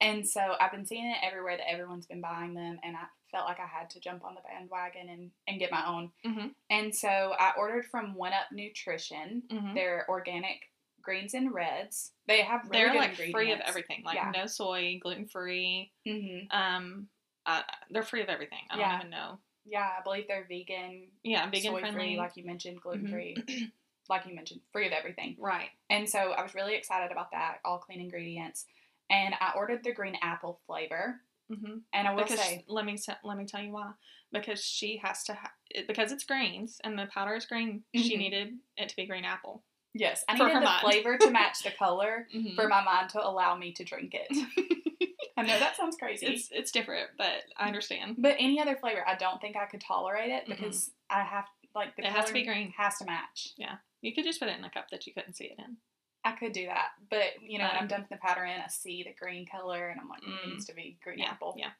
And 0.00 0.26
so 0.26 0.54
I've 0.58 0.72
been 0.72 0.86
seeing 0.86 1.04
it 1.04 1.18
everywhere 1.22 1.58
that 1.58 1.70
everyone's 1.70 2.06
been 2.06 2.22
buying 2.22 2.54
them, 2.54 2.78
and 2.82 2.96
I 2.96 3.04
felt 3.32 3.46
like 3.46 3.58
I 3.58 3.66
had 3.66 3.90
to 3.90 4.00
jump 4.00 4.24
on 4.24 4.34
the 4.34 4.40
bandwagon 4.42 5.08
and, 5.08 5.30
and 5.48 5.58
get 5.58 5.70
my 5.72 5.84
own. 5.86 6.12
Mhm. 6.24 6.54
And 6.70 6.94
so 6.94 7.08
I 7.08 7.52
ordered 7.58 7.86
from 7.86 8.14
One 8.14 8.32
Up 8.32 8.52
Nutrition. 8.52 9.42
Mhm. 9.50 9.74
They're 9.74 10.06
organic 10.08 10.70
greens 11.00 11.34
and 11.34 11.52
reds. 11.52 12.12
They 12.28 12.42
have 12.42 12.68
really 12.70 12.84
They're 12.84 12.94
like 12.94 13.16
free 13.16 13.50
of 13.52 13.58
everything. 13.60 14.02
Like 14.04 14.14
Yeah. 14.16 14.30
no 14.32 14.46
soy, 14.46 14.98
gluten 15.02 15.26
free. 15.26 15.90
Mm-hmm. 16.06 16.56
Um, 16.56 17.08
uh, 17.44 17.62
they're 17.90 18.04
free 18.04 18.22
of 18.22 18.28
everything. 18.28 18.60
I 18.70 18.76
don't 18.76 18.80
Yeah. 18.86 18.98
even 18.98 19.10
know. 19.10 19.38
Yeah, 19.64 19.90
I 19.98 20.02
believe 20.02 20.28
they're 20.28 20.44
vegan, 20.48 21.08
Yeah, 21.24 21.46
vegan 21.50 21.72
soy 21.72 21.80
friendly. 21.80 21.98
free, 22.00 22.16
like 22.18 22.36
you 22.36 22.44
mentioned, 22.44 22.80
gluten 22.80 23.08
free, 23.08 23.36
like 24.08 24.26
you 24.26 24.34
mentioned, 24.34 24.60
free 24.72 24.86
of 24.86 24.92
everything. 24.92 25.36
right. 25.38 25.70
And 25.90 26.08
so 26.08 26.32
I 26.32 26.42
was 26.42 26.54
really 26.54 26.74
excited 26.74 27.10
about 27.12 27.30
that, 27.32 27.58
all 27.64 27.78
clean 27.78 28.00
ingredients. 28.00 28.66
And 29.10 29.34
I 29.40 29.52
ordered 29.56 29.82
the 29.84 29.92
green 29.92 30.16
apple 30.22 30.60
flavor. 30.66 31.20
Hmm 31.54 31.78
And 31.92 32.08
I 32.08 32.14
will 32.14 32.24
Because 32.24 32.38
say, 32.40 32.64
let 32.68 32.84
me 32.84 32.96
let 33.24 33.36
me 33.36 33.44
tell 33.46 33.62
you 33.62 33.72
why. 33.72 33.92
Because 34.32 34.64
she 34.64 34.96
has 35.02 35.24
to 35.24 35.34
ha- 35.34 35.52
because 35.86 36.10
it's 36.12 36.24
greens 36.24 36.80
and 36.84 36.98
the 36.98 37.06
powder 37.06 37.34
is 37.34 37.44
green. 37.46 37.84
She 37.94 38.14
Mhm. 38.16 38.18
needed 38.18 38.58
it 38.76 38.88
to 38.88 38.96
be 38.96 39.06
green 39.06 39.24
apple. 39.24 39.62
yes, 39.94 40.24
I 40.28 40.34
needed 40.34 40.52
her 40.54 40.60
the 40.60 40.64
mind. 40.64 40.80
flavor 40.82 41.18
to 41.18 41.30
match 41.30 41.62
the 41.62 41.70
color 41.70 42.26
Mhm. 42.34 42.54
for 42.54 42.66
my 42.68 42.82
mind 42.82 43.10
to 43.10 43.22
allow 43.26 43.54
me 43.56 43.72
to 43.74 43.84
drink 43.84 44.14
it. 44.14 44.28
I 45.36 45.42
know 45.42 45.58
that 45.58 45.76
sounds 45.76 45.96
crazy. 45.96 46.26
it's 46.26 46.48
it's 46.52 46.70
different, 46.72 47.10
but 47.18 47.44
I 47.56 47.66
understand. 47.66 48.16
but 48.18 48.36
any 48.38 48.60
other 48.60 48.76
flavor, 48.76 49.02
I 49.06 49.16
don't 49.16 49.40
think 49.40 49.56
I 49.56 49.66
could 49.66 49.80
tolerate 49.80 50.30
it 50.30 50.44
because 50.46 50.90
I 51.10 51.22
have, 51.24 51.46
like, 51.74 51.96
the 51.96 52.02
It 52.06 52.12
has 52.12 52.26
to 52.26 52.32
be 52.32 52.44
green. 52.44 52.70
Has 52.76 52.96
to 52.98 53.04
match. 53.06 53.48
Yeah, 53.56 53.76
you 54.02 54.14
could 54.14 54.24
just 54.24 54.38
put 54.40 54.48
it 54.48 54.58
in 54.58 54.64
a 54.64 54.70
cup 54.70 54.88
that 54.90 55.06
you 55.06 55.12
couldn't 55.14 55.34
see 55.34 55.46
it 55.46 55.58
in. 55.58 55.76
I 56.24 56.32
could 56.32 56.52
do 56.52 56.66
that. 56.66 56.90
But, 57.10 57.42
you 57.42 57.58
know, 57.58 57.64
when 57.64 57.76
Um, 57.76 57.82
I'm 57.82 57.88
dumping 57.88 58.08
the 58.10 58.16
powder 58.16 58.44
in, 58.44 58.60
I 58.60 58.68
see 58.68 59.02
the 59.02 59.12
green 59.12 59.44
color 59.46 59.88
and 59.88 60.00
I'm 60.00 60.08
like, 60.08 60.22
mm, 60.22 60.28
it 60.34 60.46
Mm. 60.46 60.50
needs 60.52 60.66
to 60.66 60.74
be 60.74 60.96
green 61.02 61.18
Yeah, 61.18 61.30
apple. 61.30 61.54
yeah. 61.58 61.72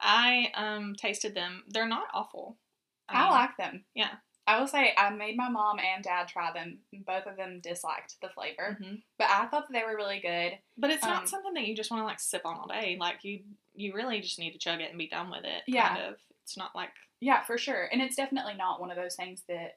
I 0.00 0.50
um 0.54 0.94
tasted 0.94 1.34
them. 1.34 1.64
They're 1.68 1.88
not 1.88 2.08
awful. 2.12 2.56
I 3.08 3.22
mean, 3.22 3.30
like 3.30 3.56
them. 3.56 3.84
yeah. 3.94 4.16
I 4.46 4.58
will 4.60 4.66
say 4.66 4.94
I 4.96 5.10
made 5.10 5.36
my 5.36 5.48
mom 5.50 5.78
and 5.78 6.02
dad 6.02 6.28
try 6.28 6.52
them. 6.52 6.78
Both 6.92 7.26
of 7.26 7.36
them 7.36 7.60
disliked 7.60 8.18
the 8.22 8.28
flavor, 8.30 8.78
mhm. 8.80 9.02
but 9.18 9.28
I 9.28 9.46
thought 9.46 9.68
that 9.68 9.72
they 9.72 9.82
were 9.84 9.96
really 9.96 10.20
good. 10.20 10.58
But 10.76 10.90
it's 10.90 11.02
Um, 11.04 11.10
not 11.10 11.28
something 11.28 11.52
that 11.54 11.66
you 11.66 11.74
just 11.74 11.90
want 11.90 12.00
to 12.02 12.06
like 12.06 12.20
sip 12.20 12.46
on 12.46 12.56
all 12.56 12.66
day. 12.66 12.96
Like 12.98 13.24
you, 13.24 13.44
you 13.74 13.92
really 13.94 14.20
just 14.20 14.38
need 14.38 14.52
to 14.52 14.58
chug 14.58 14.80
it 14.80 14.88
and 14.90 14.98
be 14.98 15.08
done 15.08 15.30
with 15.30 15.44
it. 15.44 15.64
Yeah. 15.66 15.88
Kind 15.88 16.02
of. 16.02 16.20
It's 16.42 16.56
not 16.56 16.74
like 16.74 16.92
Yeah, 17.20 17.42
for 17.44 17.58
sure. 17.58 17.88
And 17.92 18.00
it's 18.00 18.16
definitely 18.16 18.54
not 18.54 18.80
one 18.80 18.90
of 18.90 18.96
those 18.96 19.16
things 19.16 19.42
that 19.48 19.76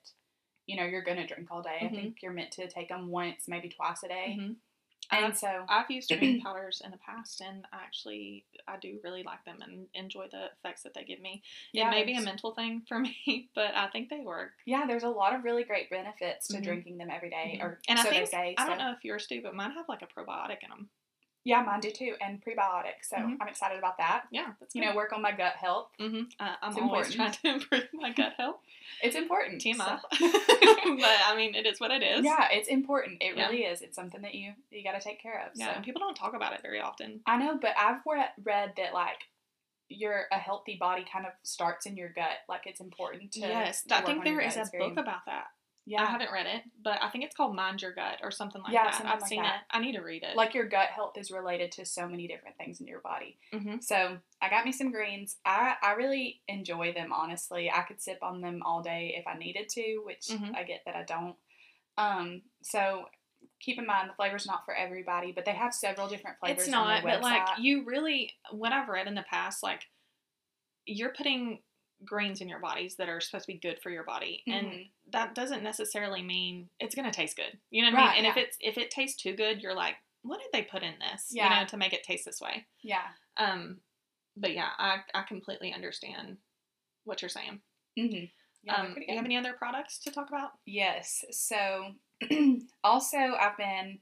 you 0.67 0.75
know 0.77 0.85
you're 0.85 1.01
gonna 1.03 1.27
drink 1.27 1.47
all 1.51 1.61
day. 1.61 1.79
Mhm. 1.81 1.85
I 1.85 1.89
think 1.89 2.21
you're 2.21 2.33
meant 2.33 2.51
to 2.51 2.67
take 2.67 2.89
them 2.89 3.09
once, 3.09 3.47
maybe 3.47 3.69
twice 3.69 4.03
a 4.03 4.07
day. 4.07 4.37
Mhm. 4.39 4.55
And 5.13 5.25
I've- 5.25 5.35
so, 5.35 5.65
I've 5.67 5.91
used 5.91 6.09
green 6.17 6.39
powders 6.41 6.81
in 6.85 6.91
the 6.91 6.97
past, 6.97 7.41
and 7.41 7.65
actually 7.73 8.45
I 8.67 8.77
do 8.77 8.99
really 9.03 9.23
like 9.23 9.43
them 9.43 9.61
and 9.61 9.87
enjoy 9.93 10.27
the 10.31 10.45
effects 10.53 10.83
that 10.83 10.93
they 10.93 11.03
give 11.03 11.19
me. 11.19 11.43
yeah, 11.73 11.87
it 11.87 11.91
may 11.91 12.03
be 12.05 12.15
a 12.15 12.21
mental 12.21 12.53
thing 12.53 12.81
for 12.87 12.97
me, 13.27 13.49
but 13.53 13.75
I 13.75 13.87
think 13.89 14.09
they 14.09 14.21
work. 14.21 14.53
yeah, 14.65 14.85
there's 14.85 15.03
a 15.03 15.09
lot 15.09 15.35
of 15.35 15.43
really 15.43 15.63
great 15.65 15.89
benefits 15.89 16.47
to 16.49 16.57
Mhm. 16.57 16.63
drinking 16.63 16.97
them 16.99 17.09
every 17.09 17.29
day, 17.29 17.57
Mhm. 17.59 17.63
or 17.65 17.81
And 17.89 17.99
so 17.99 18.07
I 18.07 18.11
think 18.11 18.25
they 18.25 18.31
say. 18.31 18.55
I 18.57 18.65
don't 18.67 18.77
so- 18.79 18.85
know 18.85 18.91
if 18.93 19.03
yours 19.03 19.27
do, 19.27 19.41
but 19.41 19.53
mine 19.55 19.71
have 19.71 19.89
like 19.89 20.01
a 20.03 20.07
probiotic 20.07 20.63
in 20.63 20.69
them. 20.69 20.89
Yeah, 21.43 21.63
mine 21.63 21.79
do 21.79 21.89
too, 21.89 22.15
and 22.21 22.39
prebiotics. 22.43 23.05
So 23.09 23.15
Mhm. 23.17 23.37
I'm 23.41 23.47
excited 23.47 23.79
about 23.79 23.97
that. 23.97 24.25
Yeah, 24.31 24.53
that's 24.59 24.75
You 24.75 24.81
know, 24.81 24.95
work 24.95 25.11
on 25.11 25.21
my 25.23 25.31
gut 25.31 25.53
health. 25.55 25.89
Mm-hmm. 25.99 26.23
uh, 26.39 26.55
I'm 26.61 26.71
it's 26.71 26.79
always 26.81 27.09
important. 27.09 27.13
trying 27.13 27.31
to 27.31 27.47
improve 27.63 27.89
my 27.93 28.11
gut 28.21 28.33
health. 28.37 28.57
It's 29.01 29.15
important. 29.15 29.59
TMI, 29.61 29.75
so- 30.01 30.07
but 30.19 31.17
I 31.25 31.33
mean, 31.35 31.55
it 31.55 31.65
is 31.65 31.79
what 31.79 31.89
it 31.91 32.03
is. 32.03 32.23
yeah, 32.23 32.47
it's 32.51 32.67
important. 32.67 33.23
It 33.23 33.35
Yeah. 33.35 33.47
really 33.47 33.63
is. 33.63 33.81
It's 33.81 33.95
something 33.95 34.21
that 34.21 34.35
you 34.35 34.53
you 34.69 34.83
got 34.83 34.91
to 34.93 35.01
take 35.01 35.19
care 35.21 35.39
of. 35.45 35.51
Yeah, 35.55 35.67
So 35.67 35.71
and 35.77 35.83
people 35.85 35.99
don't 35.99 36.15
talk 36.15 36.33
about 36.35 36.53
it 36.53 36.61
very 36.61 36.79
often. 36.79 37.21
I 37.25 37.37
know, 37.37 37.57
but 37.59 37.73
I've 37.77 38.01
read 38.05 38.73
that 38.77 38.93
like 38.93 39.27
your 39.89 40.25
a 40.31 40.37
healthy 40.37 40.77
body 40.79 41.03
kind 41.11 41.25
of 41.25 41.33
starts 41.43 41.85
in 41.85 41.97
your 41.97 42.09
gut. 42.09 42.37
Like 42.47 42.67
it's 42.67 42.79
important 42.79 43.31
to. 43.33 43.39
yes, 43.39 43.83
I 43.91 44.01
think 44.01 44.23
there 44.23 44.39
is 44.39 44.55
a 44.57 44.69
book 44.77 44.97
about 44.97 45.25
that. 45.25 45.47
Yeah, 45.85 46.03
I 46.03 46.05
haven't 46.05 46.31
read 46.31 46.45
it, 46.45 46.61
but 46.83 46.99
I 47.01 47.09
think 47.09 47.23
it's 47.25 47.35
called 47.35 47.55
Mind 47.55 47.81
Your 47.81 47.91
Gut 47.91 48.19
or 48.21 48.29
something 48.29 48.61
like 48.61 48.71
Yeah, 48.71 48.83
that. 48.85 48.93
something 48.95 49.11
I've 49.11 49.21
like 49.21 49.29
seen 49.29 49.41
that. 49.41 49.55
it. 49.55 49.61
I 49.75 49.79
need 49.79 49.93
to 49.93 50.01
read 50.01 50.23
it. 50.23 50.35
like 50.35 50.53
your 50.53 50.67
gut 50.67 50.89
health 50.89 51.17
is 51.17 51.31
related 51.31 51.71
to 51.73 51.85
so 51.85 52.07
many 52.07 52.27
different 52.27 52.55
things 52.57 52.79
in 52.79 52.87
your 52.87 52.99
body. 53.01 53.37
hmm 53.51 53.77
So 53.81 54.17
I 54.41 54.49
got 54.49 54.63
me 54.63 54.71
some 54.71 54.91
greens. 54.91 55.37
I 55.43 55.75
I 55.81 55.93
really 55.93 56.41
enjoy 56.47 56.93
them. 56.93 57.11
Honestly, 57.11 57.71
I 57.71 57.81
could 57.81 57.99
sip 58.01 58.19
on 58.21 58.41
them 58.41 58.61
all 58.63 58.81
day 58.83 59.15
if 59.17 59.25
I 59.27 59.37
needed 59.37 59.69
to, 59.69 60.01
which 60.05 60.27
Mhm. 60.27 60.55
I 60.55 60.63
get 60.63 60.81
that 60.85 60.95
I 60.95 61.03
don't. 61.03 61.35
Um, 61.97 62.43
so 62.61 63.09
keep 63.59 63.79
in 63.79 63.85
mind 63.87 64.09
the 64.09 64.13
flavor's 64.13 64.45
not 64.45 64.65
for 64.65 64.73
everybody, 64.75 65.31
but 65.31 65.45
they 65.45 65.51
have 65.53 65.73
several 65.73 66.07
different 66.07 66.37
flavors. 66.39 66.63
it's 66.63 66.71
not, 66.71 67.01
but 67.03 67.21
like 67.21 67.47
you 67.57 67.83
really, 67.85 68.33
what 68.51 68.71
I've 68.71 68.87
read 68.87 69.07
in 69.07 69.15
the 69.15 69.23
past, 69.23 69.63
like 69.63 69.81
you're 70.85 71.13
putting 71.13 71.61
greens 72.05 72.41
in 72.41 72.47
your 72.49 72.59
bodies 72.59 72.95
that 72.97 73.09
are 73.09 73.19
supposed 73.21 73.45
to 73.45 73.53
be 73.53 73.59
good 73.59 73.79
for 73.81 73.89
your 73.89 74.03
body, 74.03 74.43
and 74.47 74.67
Mhm. 74.67 74.89
that 75.11 75.35
doesn't 75.35 75.63
necessarily 75.63 76.21
mean 76.21 76.69
it's 76.79 76.95
gonna 76.95 77.11
taste 77.11 77.35
good. 77.37 77.59
You 77.69 77.83
know 77.83 77.91
what 77.91 77.97
Right, 77.97 78.09
I 78.09 78.15
mean? 78.15 78.25
And 78.25 78.27
if 78.27 78.37
it's 78.37 78.57
if 78.59 78.77
it 78.77 78.91
tastes 78.91 79.21
too 79.21 79.33
good, 79.35 79.61
you're 79.61 79.73
like, 79.75 79.95
what 80.23 80.39
did 80.39 80.51
they 80.53 80.63
put 80.63 80.83
in 80.83 80.97
this? 80.99 81.29
Yeah. 81.31 81.43
You 81.55 81.61
know, 81.61 81.67
to 81.67 81.77
make 81.77 81.93
it 81.93 82.03
taste 82.03 82.25
this 82.25 82.41
way. 82.41 82.65
yeah. 82.81 83.07
Um, 83.37 83.81
but 84.37 84.53
yeah, 84.53 84.69
I 84.77 85.03
I 85.13 85.23
completely 85.23 85.73
understand 85.73 86.37
what 87.05 87.21
you're 87.21 87.29
saying. 87.29 87.61
Mm-hmm. 87.97 88.25
Yeah, 88.63 88.75
um, 88.75 88.93
do 88.93 89.01
you 89.07 89.15
have 89.15 89.25
any 89.25 89.37
other 89.37 89.53
products 89.53 89.97
to 89.99 90.11
talk 90.11 90.29
about? 90.29 90.51
Yes. 90.65 91.25
So 91.31 91.95
also 92.83 93.17
I've 93.17 93.57
been 93.57 93.99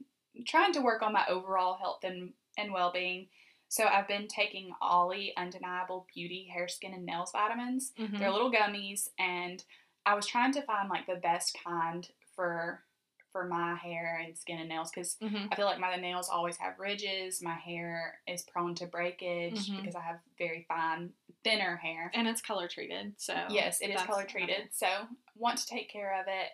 trying 0.47 0.73
to 0.73 0.81
work 0.81 1.01
on 1.01 1.13
my 1.13 1.25
overall 1.27 1.77
health 1.77 2.03
and, 2.03 2.33
and 2.57 2.71
well 2.73 2.91
being. 2.91 3.27
So 3.69 3.85
I've 3.85 4.07
been 4.07 4.27
taking 4.27 4.73
Olly 4.81 5.33
Undeniable 5.37 6.07
Beauty 6.13 6.49
Hair, 6.51 6.67
Skin, 6.67 6.93
and 6.93 7.05
Nails 7.05 7.31
vitamins. 7.31 7.93
Mm-hmm. 7.97 8.17
They're 8.17 8.31
little 8.31 8.51
gummies, 8.51 9.09
and 9.17 9.63
I 10.05 10.15
was 10.15 10.25
trying 10.25 10.51
to 10.53 10.61
find 10.63 10.89
like 10.89 11.05
the 11.07 11.15
best 11.15 11.57
kind 11.63 12.07
for 12.35 12.83
for 13.31 13.45
my 13.45 13.75
hair 13.75 14.19
and 14.25 14.35
skin 14.35 14.57
and 14.57 14.69
nails 14.69 14.89
because 14.89 15.15
hmm 15.21 15.45
I 15.51 15.55
feel 15.55 15.65
like 15.65 15.79
my 15.79 15.95
nails 15.97 16.29
always 16.29 16.57
have 16.57 16.79
ridges. 16.79 17.43
My 17.43 17.53
hair 17.53 18.19
is 18.27 18.41
prone 18.41 18.73
to 18.75 18.87
breakage 18.87 19.53
Mhm. 19.69 19.75
because 19.75 19.93
I 19.95 20.01
have 20.01 20.19
very 20.39 20.65
fine, 20.67 21.13
thinner 21.43 21.75
hair. 21.77 22.09
And 22.15 22.27
it's 22.27 22.41
color 22.41 22.67
treated, 22.67 23.13
so 23.21 23.33
Yes, 23.51 23.81
it 23.81 23.91
is 23.91 24.01
color 24.01 24.25
treated. 24.25 24.69
So 24.73 25.07
want 25.35 25.59
to 25.59 25.67
take 25.67 25.89
care 25.91 26.19
of 26.19 26.27
it. 26.27 26.49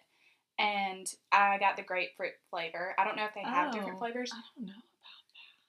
And 0.57 1.07
I 1.31 1.57
got 1.59 1.77
the 1.77 1.83
grapefruit 1.83 2.33
flavor. 2.49 2.93
I 2.97 3.05
don't 3.05 3.15
know 3.15 3.25
if 3.25 3.33
they 3.33 3.43
have 3.43 3.71
different 3.71 3.95
Oh, 3.95 3.99
flavors. 3.99 4.31
I 4.33 4.41
don't 4.57 4.67
know. 4.67 4.73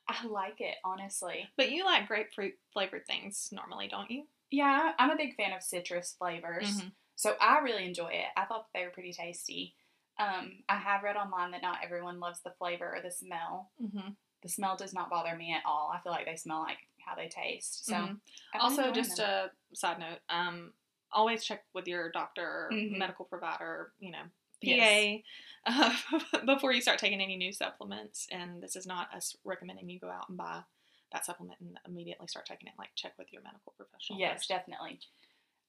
I 0.08 0.26
like 0.26 0.60
it 0.60 0.76
honestly. 0.84 1.48
But 1.56 1.70
you 1.70 1.84
like 1.84 2.06
grapefruit 2.08 2.54
flavored 2.72 3.06
things 3.06 3.48
normally, 3.52 3.88
don't 3.88 4.10
you? 4.10 4.24
Yeah, 4.50 4.92
I'm 4.98 5.10
a 5.10 5.16
big 5.16 5.34
fan 5.36 5.52
of 5.52 5.62
citrus 5.62 6.14
flavors. 6.18 6.80
Mhm. 6.82 6.92
So 7.16 7.36
I 7.40 7.58
really 7.58 7.84
enjoy 7.84 8.08
it. 8.12 8.26
I 8.36 8.44
thought 8.44 8.66
they 8.74 8.84
were 8.84 8.90
pretty 8.90 9.12
tasty. 9.12 9.74
Um, 10.18 10.62
I 10.68 10.76
have 10.76 11.02
read 11.02 11.16
online 11.16 11.50
that 11.50 11.62
not 11.62 11.80
everyone 11.82 12.20
loves 12.20 12.40
the 12.42 12.50
flavor 12.52 12.94
or 12.94 13.00
the 13.02 13.10
smell. 13.10 13.70
Mm-hmm. 13.82 14.10
The 14.42 14.48
smell 14.48 14.76
does 14.76 14.92
not 14.94 15.10
bother 15.10 15.34
me 15.34 15.52
at 15.52 15.62
all. 15.66 15.90
I 15.94 15.98
feel 16.00 16.12
like 16.12 16.26
they 16.26 16.36
smell 16.36 16.60
like 16.60 16.78
how 17.04 17.14
they 17.14 17.28
taste. 17.28 17.86
So 17.86 17.94
Mhm. 17.94 18.20
Also, 18.60 18.92
just 18.92 19.16
them. 19.16 19.50
a 19.72 19.74
side 19.74 19.98
note, 19.98 20.20
um, 20.28 20.72
always 21.10 21.44
check 21.44 21.64
with 21.72 21.86
your 21.88 22.10
doctor 22.10 22.66
or 22.66 22.70
Mhm. 22.72 22.98
medical 22.98 23.24
provider, 23.24 23.92
you 23.98 24.10
know, 24.10 24.30
Yes. 24.60 25.22
PA, 25.66 25.94
uh, 26.34 26.38
before 26.46 26.72
you 26.72 26.80
start 26.80 26.98
taking 26.98 27.20
any 27.20 27.36
new 27.36 27.52
supplements. 27.52 28.26
And 28.30 28.62
this 28.62 28.76
is 28.76 28.86
not 28.86 29.12
us 29.14 29.36
recommending 29.44 29.88
you 29.88 30.00
go 30.00 30.08
out 30.10 30.28
and 30.28 30.36
buy 30.38 30.62
that 31.12 31.24
supplement 31.24 31.60
and 31.60 31.78
immediately 31.86 32.26
start 32.26 32.46
taking 32.46 32.68
it. 32.68 32.74
Like, 32.78 32.90
check 32.94 33.12
with 33.18 33.32
your 33.32 33.42
medical 33.42 33.74
professional. 33.76 34.18
Yes, 34.18 34.38
first. 34.40 34.48
definitely. 34.48 34.98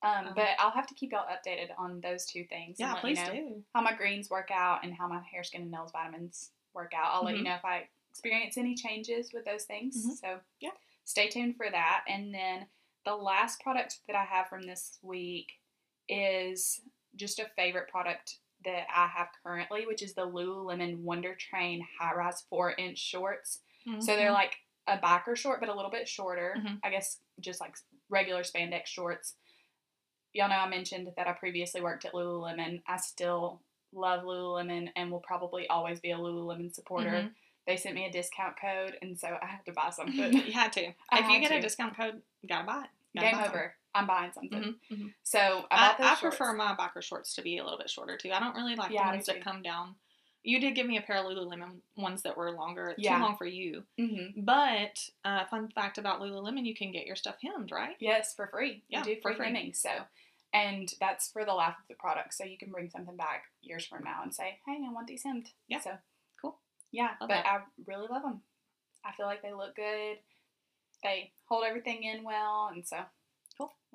Um, 0.04 0.28
Um, 0.28 0.34
but 0.36 0.50
I'll 0.60 0.72
have 0.72 0.88
to 0.88 0.94
keep 0.94 1.12
y'all 1.12 1.26
updated 1.28 1.70
on 1.78 2.02
those 2.02 2.26
two 2.26 2.44
things. 2.46 2.78
Yeah, 2.80 2.96
please 2.96 3.18
you 3.20 3.26
know 3.26 3.32
do. 3.34 3.64
how 3.74 3.82
my 3.82 3.94
greens 3.94 4.30
work 4.30 4.50
out 4.52 4.84
and 4.84 4.94
how 4.94 5.08
my 5.08 5.22
hair, 5.32 5.44
skin, 5.44 5.64
and 5.64 5.72
nails 5.72 5.92
vitamins 5.92 6.52
work 6.74 6.94
out. 6.96 7.14
I'll 7.14 7.24
let 7.24 7.36
you 7.36 7.42
Mhm. 7.42 7.46
know 7.46 7.56
if 7.56 7.66
I 7.66 7.90
experience 8.12 8.58
any 8.58 8.76
changes 8.76 9.34
with 9.34 9.46
those 9.46 9.66
things. 9.66 10.06
Mhm. 10.06 10.18
So 10.18 10.42
Yeah. 10.60 10.72
stay 11.04 11.30
tuned 11.30 11.56
for 11.58 11.70
that. 11.70 12.04
And 12.08 12.34
then 12.34 12.70
the 13.06 13.16
last 13.16 13.60
product 13.62 14.02
that 14.08 14.16
I 14.16 14.24
have 14.26 14.50
from 14.50 14.64
this 14.64 15.00
week 15.02 15.60
is 16.08 16.82
just 17.16 17.40
a 17.40 17.50
favorite 17.56 17.90
product 17.90 18.40
that 18.68 18.86
I 18.94 19.08
have 19.08 19.30
currently, 19.44 19.86
which 19.88 20.02
is 20.04 20.14
the 20.14 20.28
Lululemon 20.28 20.98
Wonder 21.00 21.34
Train 21.36 21.88
High 22.00 22.14
Rise 22.14 22.44
4 22.50 22.74
inch 22.78 23.00
shorts. 23.00 23.62
So 24.00 24.18
they're 24.18 24.32
Mhm. 24.32 24.34
like 24.34 24.58
a 24.86 24.98
biker 24.98 25.36
short, 25.38 25.62
but 25.62 25.70
a 25.70 25.74
little 25.74 25.90
bit 25.90 26.08
shorter. 26.10 26.56
Mhm. 26.58 26.80
I 26.84 26.90
guess 26.90 27.22
just 27.40 27.62
like 27.62 27.76
regular 28.10 28.44
spandex 28.44 28.88
shorts. 28.88 29.36
Y'all 30.34 30.50
know 30.50 30.56
I 30.58 30.68
mentioned 30.68 31.10
that 31.16 31.28
I 31.28 31.32
previously 31.34 31.80
worked 31.82 32.04
at 32.04 32.12
Lululemon. 32.14 32.84
I 32.86 32.98
still 32.98 33.62
love 33.94 34.24
Lululemon 34.26 34.92
and 34.98 35.10
will 35.10 35.22
probably 35.22 35.68
always 35.70 36.02
be 36.02 36.12
a 36.12 36.18
Lululemon 36.18 36.74
supporter. 36.76 37.10
Mhm. 37.12 37.34
They 37.66 37.78
sent 37.78 37.96
me 37.96 38.06
a 38.06 38.12
discount 38.12 38.60
code, 38.60 38.98
and 39.02 39.18
so 39.18 39.40
I 39.42 39.46
had 39.46 39.66
to 39.66 39.72
buy 39.72 39.90
something. 39.90 40.14
you 40.52 40.52
had 40.52 40.74
to. 40.74 40.88
I 41.10 41.20
if 41.20 41.30
you 41.30 41.40
get 41.40 41.52
a 41.54 41.62
discount 41.62 41.96
code, 41.96 42.22
you 42.42 42.50
gotta 42.50 42.66
buy 42.66 42.84
it. 42.84 42.90
Gotta 43.16 43.28
Game 43.30 43.38
buy 43.40 43.48
over. 43.48 43.76
I'm 43.98 44.08
buying 44.08 44.32
something. 44.34 44.62
Mhm, 44.62 44.76
mhm. 44.98 45.14
So 45.24 45.66
I 45.72 45.96
I, 46.00 46.12
I 46.14 46.16
prefer 46.16 46.54
my 46.54 46.76
biker 46.76 47.02
shorts 47.02 47.36
to 47.36 47.42
be 47.42 47.58
a 47.58 47.64
little 47.64 47.78
bit 47.80 47.90
shorter 47.90 48.18
too. 48.18 48.32
I 48.32 48.40
don't 48.40 48.56
really 48.56 48.76
like 48.76 48.92
Yeah, 48.92 49.06
the 49.06 49.12
ones 49.16 49.26
that 49.28 49.44
come 49.44 49.62
down. 49.62 49.96
You 50.44 50.60
did 50.62 50.76
give 50.76 50.88
me 50.88 50.98
a 50.98 51.02
pair 51.02 51.18
of 51.18 51.26
Lululemon 51.26 51.82
ones 51.98 52.22
that 52.22 52.38
were 52.38 52.52
longer, 52.52 52.96
Yeah. 52.98 53.18
too 53.18 53.22
long 53.24 53.36
for 53.38 53.46
you. 53.46 53.84
hmm 53.98 54.28
But 54.38 55.10
uh, 55.26 55.46
fun 55.46 55.68
fact 55.70 55.98
about 55.98 56.22
Lululemon, 56.22 56.66
you 56.66 56.76
can 56.76 56.92
get 56.92 57.06
your 57.06 57.18
stuff 57.18 57.36
hemmed, 57.42 57.72
right? 57.72 57.96
Yes, 58.00 58.34
for 58.34 58.48
free. 58.48 58.84
Yeah, 58.88 59.04
we 59.04 59.16
do 59.16 59.22
for 59.22 59.30
free 59.32 59.36
free. 59.38 59.46
hemming. 59.48 59.74
So, 59.74 59.90
and 60.54 60.94
that's 61.02 61.32
for 61.32 61.44
the 61.44 61.54
life 61.54 61.76
of 61.80 61.88
the 61.90 61.96
product. 61.96 62.34
So 62.34 62.46
you 62.46 62.58
can 62.58 62.72
bring 62.72 62.90
something 62.90 63.18
back 63.18 63.44
years 63.62 63.86
from 63.86 64.04
now 64.06 64.22
and 64.24 64.34
say, 64.34 64.60
"Hey, 64.66 64.78
I 64.88 64.92
want 64.94 65.08
these 65.08 65.24
hemmed." 65.24 65.50
Yeah. 65.68 65.80
So 65.82 65.98
Cool. 66.42 66.58
Yeah, 66.92 67.16
Love 67.20 67.30
but. 67.30 67.46
I 67.46 67.60
really 67.86 68.08
love 68.08 68.22
them. 68.24 68.42
I 69.04 69.12
feel 69.14 69.26
like 69.26 69.42
they 69.42 69.54
look 69.54 69.76
good. 69.76 70.20
They 71.04 71.32
hold 71.50 71.66
everything 71.66 72.04
in 72.04 72.24
well, 72.24 72.70
and 72.74 72.88
so. 72.88 72.98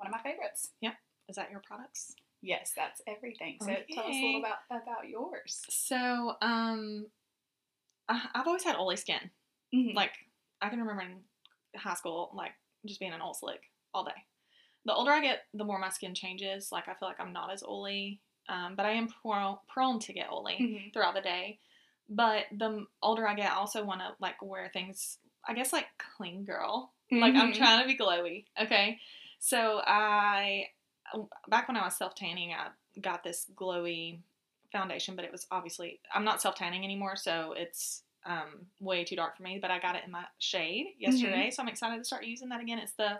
One 0.03 0.13
of 0.13 0.23
my 0.23 0.29
favorites. 0.29 0.71
Yeah. 0.81 0.91
Is 1.29 1.37
that 1.37 1.49
your 1.49 1.61
products? 1.61 2.13
Yes, 2.41 2.73
that's 2.75 3.01
everything. 3.07 3.57
So 3.61 3.67
tell 3.67 4.03
us 4.03 4.09
a 4.09 4.25
little 4.25 4.39
about 4.41 4.57
about 4.69 5.07
yours. 5.07 5.61
So, 5.69 6.35
um, 6.41 7.07
I- 8.09 8.29
I've 8.35 8.47
always 8.47 8.63
had 8.65 8.75
oily 8.75 8.97
skin. 8.97 9.31
Mhm. 9.73 9.93
Like 9.95 10.13
I 10.61 10.67
can 10.69 10.79
remember 10.81 11.03
in 11.03 11.23
high 11.79 11.93
school, 11.93 12.31
like 12.33 12.51
just 12.85 12.99
being 12.99 13.13
an 13.13 13.21
old 13.21 13.37
slick 13.37 13.71
all 13.93 14.03
day. 14.03 14.25
The 14.83 14.93
older 14.93 15.11
I 15.11 15.21
get, 15.21 15.45
the 15.53 15.63
more 15.63 15.79
my 15.79 15.87
skin 15.89 16.13
changes. 16.13 16.69
Like 16.69 16.89
I 16.89 16.95
feel 16.95 17.07
like 17.07 17.19
I'm 17.21 17.31
not 17.31 17.49
as 17.49 17.63
oily, 17.63 18.19
um, 18.49 18.75
but 18.75 18.85
I 18.85 18.91
am 18.91 19.07
pro- 19.07 19.61
prone 19.69 19.99
to 19.99 20.11
get 20.11 20.29
oily 20.29 20.57
Mhm. 20.59 20.93
throughout 20.93 21.13
the 21.13 21.21
day. 21.21 21.59
But 22.09 22.47
the 22.51 22.85
older 23.01 23.25
I 23.25 23.35
get, 23.35 23.49
I 23.53 23.55
also 23.55 23.85
want 23.85 24.01
to 24.01 24.17
like 24.19 24.41
wear 24.41 24.67
things. 24.67 25.17
I 25.47 25.53
guess 25.53 25.71
like 25.71 25.87
clean 25.97 26.43
girl. 26.43 26.93
Like 27.11 27.35
I'm 27.35 27.51
Mhm. 27.53 27.55
trying 27.57 27.81
to 27.81 27.87
be 27.87 27.95
glowy. 27.97 28.47
Okay, 28.59 28.99
so 29.43 29.81
I 29.85 30.67
back 31.49 31.67
when 31.67 31.75
I 31.75 31.83
was 31.83 31.97
self 31.97 32.15
tanning, 32.15 32.53
I 32.53 32.69
got 33.01 33.25
this 33.25 33.45
glowy 33.53 34.19
foundation, 34.71 35.17
but 35.17 35.25
it 35.25 35.33
was 35.33 35.45
obviously 35.51 35.99
I'm 36.15 36.23
not 36.23 36.41
self 36.41 36.55
tanning 36.55 36.85
anymore, 36.85 37.17
so 37.17 37.53
it's 37.57 38.03
um, 38.25 38.67
way 38.79 39.03
too 39.03 39.17
dark 39.17 39.35
for 39.35 39.43
me. 39.43 39.59
But 39.61 39.69
I 39.69 39.79
got 39.79 39.97
it 39.97 40.03
in 40.05 40.11
my 40.11 40.23
shade 40.39 40.93
yesterday, 40.97 41.51
so 41.51 41.61
I'm 41.61 41.67
excited 41.67 41.97
to 41.97 42.05
start 42.05 42.23
using 42.23 42.47
that 42.49 42.61
again. 42.61 42.79
It's 42.79 42.93
the 42.93 43.19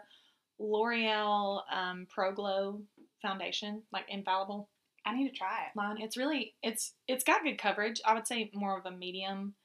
L'Oreal 0.60 1.64
um, 1.70 2.08
Pro 2.10 2.32
Glow 2.32 2.82
foundation, 3.22 3.84
like 3.92 4.06
infallible 4.08 4.70
I 5.06 5.14
need 5.14 5.30
to 5.30 5.36
try 5.36 5.66
it. 5.68 5.78
line. 5.78 5.98
It's 6.00 6.16
really 6.16 6.54
it's 6.64 6.94
it's 7.06 7.26
got 7.26 7.44
good 7.44 7.58
coverage. 7.58 8.00
I 8.06 8.14
would 8.14 8.28
say 8.28 8.50
more 8.54 8.80
of 8.80 8.86
a 8.86 8.92
medium 8.96 9.56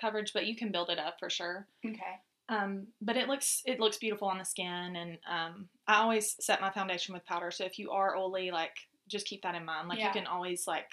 coverage, 0.00 0.32
but 0.32 0.46
you 0.46 0.56
can 0.56 0.72
build 0.72 0.88
it 0.88 0.98
up 0.98 1.16
for 1.18 1.28
sure. 1.28 1.66
Okay. 1.84 2.20
Um, 2.48 2.88
but 3.00 3.16
it 3.16 3.28
looks 3.28 3.62
it 3.64 3.80
looks 3.80 3.96
beautiful 3.98 4.28
on 4.28 4.38
the 4.38 4.44
skin, 4.44 4.96
and 4.96 5.18
um, 5.28 5.68
I 5.86 5.96
always 5.96 6.36
set 6.44 6.60
my 6.60 6.70
foundation 6.70 7.14
with 7.14 7.24
powder. 7.24 7.50
So 7.50 7.64
if 7.64 7.78
you 7.78 7.90
are 7.92 8.16
oily, 8.16 8.50
like 8.50 8.76
just 9.08 9.26
keep 9.26 9.42
that 9.42 9.54
in 9.54 9.64
mind. 9.64 9.88
Like 9.88 9.98
Yeah. 9.98 10.08
you 10.08 10.20
can 10.20 10.26
always 10.26 10.66
like 10.66 10.90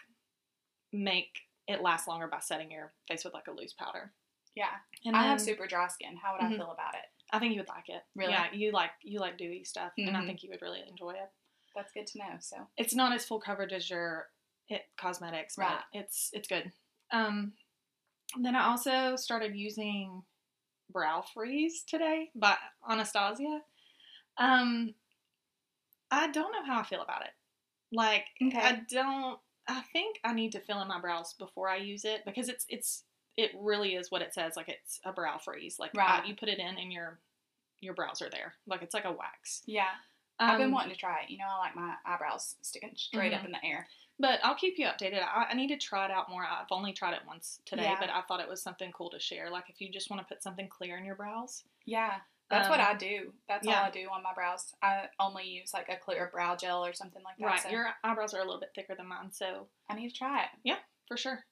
make 0.91 1.39
it 1.67 1.81
last 1.81 2.07
longer 2.07 2.27
by 2.27 2.39
setting 2.39 2.71
your 2.71 2.93
face 3.07 3.23
with 3.23 3.33
like 3.33 3.47
a 3.47 3.51
loose 3.51 3.73
powder. 3.73 4.13
Yeah. 4.55 4.71
And 5.05 5.15
I 5.15 5.23
have 5.23 5.39
super 5.39 5.67
dry 5.67 5.88
skin. 5.88 6.17
How 6.17 6.33
would 6.33 6.41
I 6.41 6.49
Mhm. 6.49 6.57
feel 6.57 6.71
about 6.71 6.95
it? 6.95 7.05
I 7.31 7.39
think 7.39 7.53
you 7.53 7.59
would 7.59 7.69
like 7.69 7.89
it. 7.89 8.03
Really? 8.15 8.31
Yeah, 8.33 8.51
you 8.51 8.71
like 8.71 8.91
you 9.03 9.19
like 9.19 9.38
dewy 9.38 9.63
stuff, 9.63 9.93
and 9.97 10.15
I 10.17 10.21
Mhm. 10.21 10.25
think 10.25 10.43
you 10.43 10.49
would 10.49 10.62
really 10.62 10.81
enjoy 10.88 11.12
it. 11.12 11.31
That's 11.75 11.91
good 11.93 12.07
to 12.07 12.17
know. 12.17 12.38
So 12.39 12.67
It's 12.77 12.95
not 12.95 13.13
as 13.13 13.25
full 13.25 13.39
coverage 13.39 13.71
as 13.73 13.89
your 13.89 14.31
It 14.67 14.89
Cosmetics, 14.97 15.55
but 15.55 15.65
Right. 15.65 15.83
it's 15.93 16.31
it's 16.33 16.47
good. 16.47 16.71
Um, 17.12 17.53
then 18.39 18.55
I 18.55 18.65
also 18.65 19.15
started 19.15 19.55
using 19.55 20.23
Brow 20.89 21.23
Freeze 21.34 21.84
today 21.84 22.30
by 22.36 22.56
Anastasia. 22.89 23.62
Um, 24.38 24.93
I 26.12 26.30
don't 26.32 26.52
know 26.52 26.65
how 26.65 26.80
I 26.80 26.84
feel 26.84 27.02
about 27.02 27.21
it. 27.23 27.32
Like 27.91 28.25
Okay. 28.41 28.58
I 28.60 28.82
don't. 28.89 29.39
I 29.67 29.82
think 29.93 30.19
I 30.23 30.34
need 30.34 30.52
to 30.54 30.60
fill 30.60 30.82
in 30.82 30.88
my 30.88 30.99
brows 30.99 31.34
before 31.38 31.69
I 31.69 31.78
use 31.78 32.06
it 32.06 32.21
because 32.25 32.49
it's 32.49 32.65
it's 32.69 33.04
it 33.38 33.52
really 33.60 33.95
is 33.95 34.10
what 34.12 34.21
it 34.21 34.34
says. 34.34 34.54
Like 34.56 34.69
it's 34.69 34.99
a 35.06 35.13
brow 35.13 35.38
freeze. 35.38 35.78
Like 35.80 35.93
Right. 35.95 36.21
I, 36.23 36.28
you 36.28 36.36
put 36.36 36.49
it 36.49 36.60
in 36.60 36.78
and 36.78 36.91
your 36.91 37.19
your 37.82 37.93
brows 37.93 38.21
are 38.21 38.30
there. 38.30 38.54
Like 38.67 38.82
it's 38.82 38.93
like 38.93 39.06
a 39.06 39.12
wax. 39.12 39.62
yeah, 39.65 39.89
I've 40.39 40.58
been 40.58 40.67
Um, 40.67 40.71
wanting 40.73 40.91
to 40.91 40.97
try 40.99 41.21
it. 41.23 41.30
You 41.30 41.38
know, 41.38 41.45
I 41.49 41.60
like 41.60 41.75
my 41.75 41.93
eyebrows 42.06 42.56
sticking 42.62 42.91
straight 42.95 43.34
up 43.34 43.41
Mhm. 43.41 43.45
in 43.45 43.52
the 43.52 43.65
air. 43.65 43.88
But 44.21 44.39
I'll 44.43 44.55
keep 44.55 44.77
you 44.77 44.86
updated. 44.86 45.21
I, 45.23 45.47
I 45.51 45.53
need 45.55 45.69
to 45.69 45.77
try 45.77 46.03
it 46.05 46.12
out 46.12 46.29
more. 46.29 46.43
I've 46.43 46.67
only 46.71 46.91
tried 46.91 47.13
it 47.13 47.21
once 47.25 47.62
today, 47.65 47.84
Yeah. 47.84 47.97
but 47.99 48.10
I 48.10 48.21
thought 48.21 48.41
it 48.41 48.49
was 48.49 48.62
something 48.62 48.91
cool 48.91 49.10
to 49.12 49.19
share. 49.19 49.49
Like 49.49 49.69
if 49.69 49.79
you 49.79 49.89
just 49.89 50.10
want 50.10 50.21
to 50.21 50.27
put 50.34 50.43
something 50.43 50.67
clear 50.67 50.97
in 50.97 51.05
your 51.05 51.15
brows. 51.15 51.63
Yeah, 51.86 52.15
that's 52.49 52.67
what 52.67 52.82
Um, 52.82 52.88
I 52.89 52.93
do. 52.95 53.32
That's 53.47 53.65
yeah. 53.65 53.79
all 53.79 53.86
I 53.86 53.91
do 53.91 54.08
on 54.12 54.21
my 54.21 54.34
brows. 54.34 54.73
I 54.84 55.03
only 55.21 55.45
use 55.47 55.73
like 55.73 55.88
a 55.88 55.95
clear 55.95 56.29
brow 56.34 56.55
gel 56.58 56.86
or 56.86 56.91
something 56.93 57.23
like 57.23 57.38
that. 57.39 57.45
Right. 57.45 57.60
so 57.62 57.69
Your 57.69 57.88
eyebrows 58.03 58.34
are 58.34 58.41
a 58.41 58.43
little 58.45 58.60
bit 58.60 58.71
thicker 58.75 58.93
than 58.95 59.08
mine, 59.08 59.32
so 59.32 59.67
I 59.89 59.95
need 59.95 60.10
to 60.10 60.15
try 60.17 60.41
it. 60.43 60.49
Yeah, 60.63 60.79
for 61.08 61.15
sure. 61.15 61.45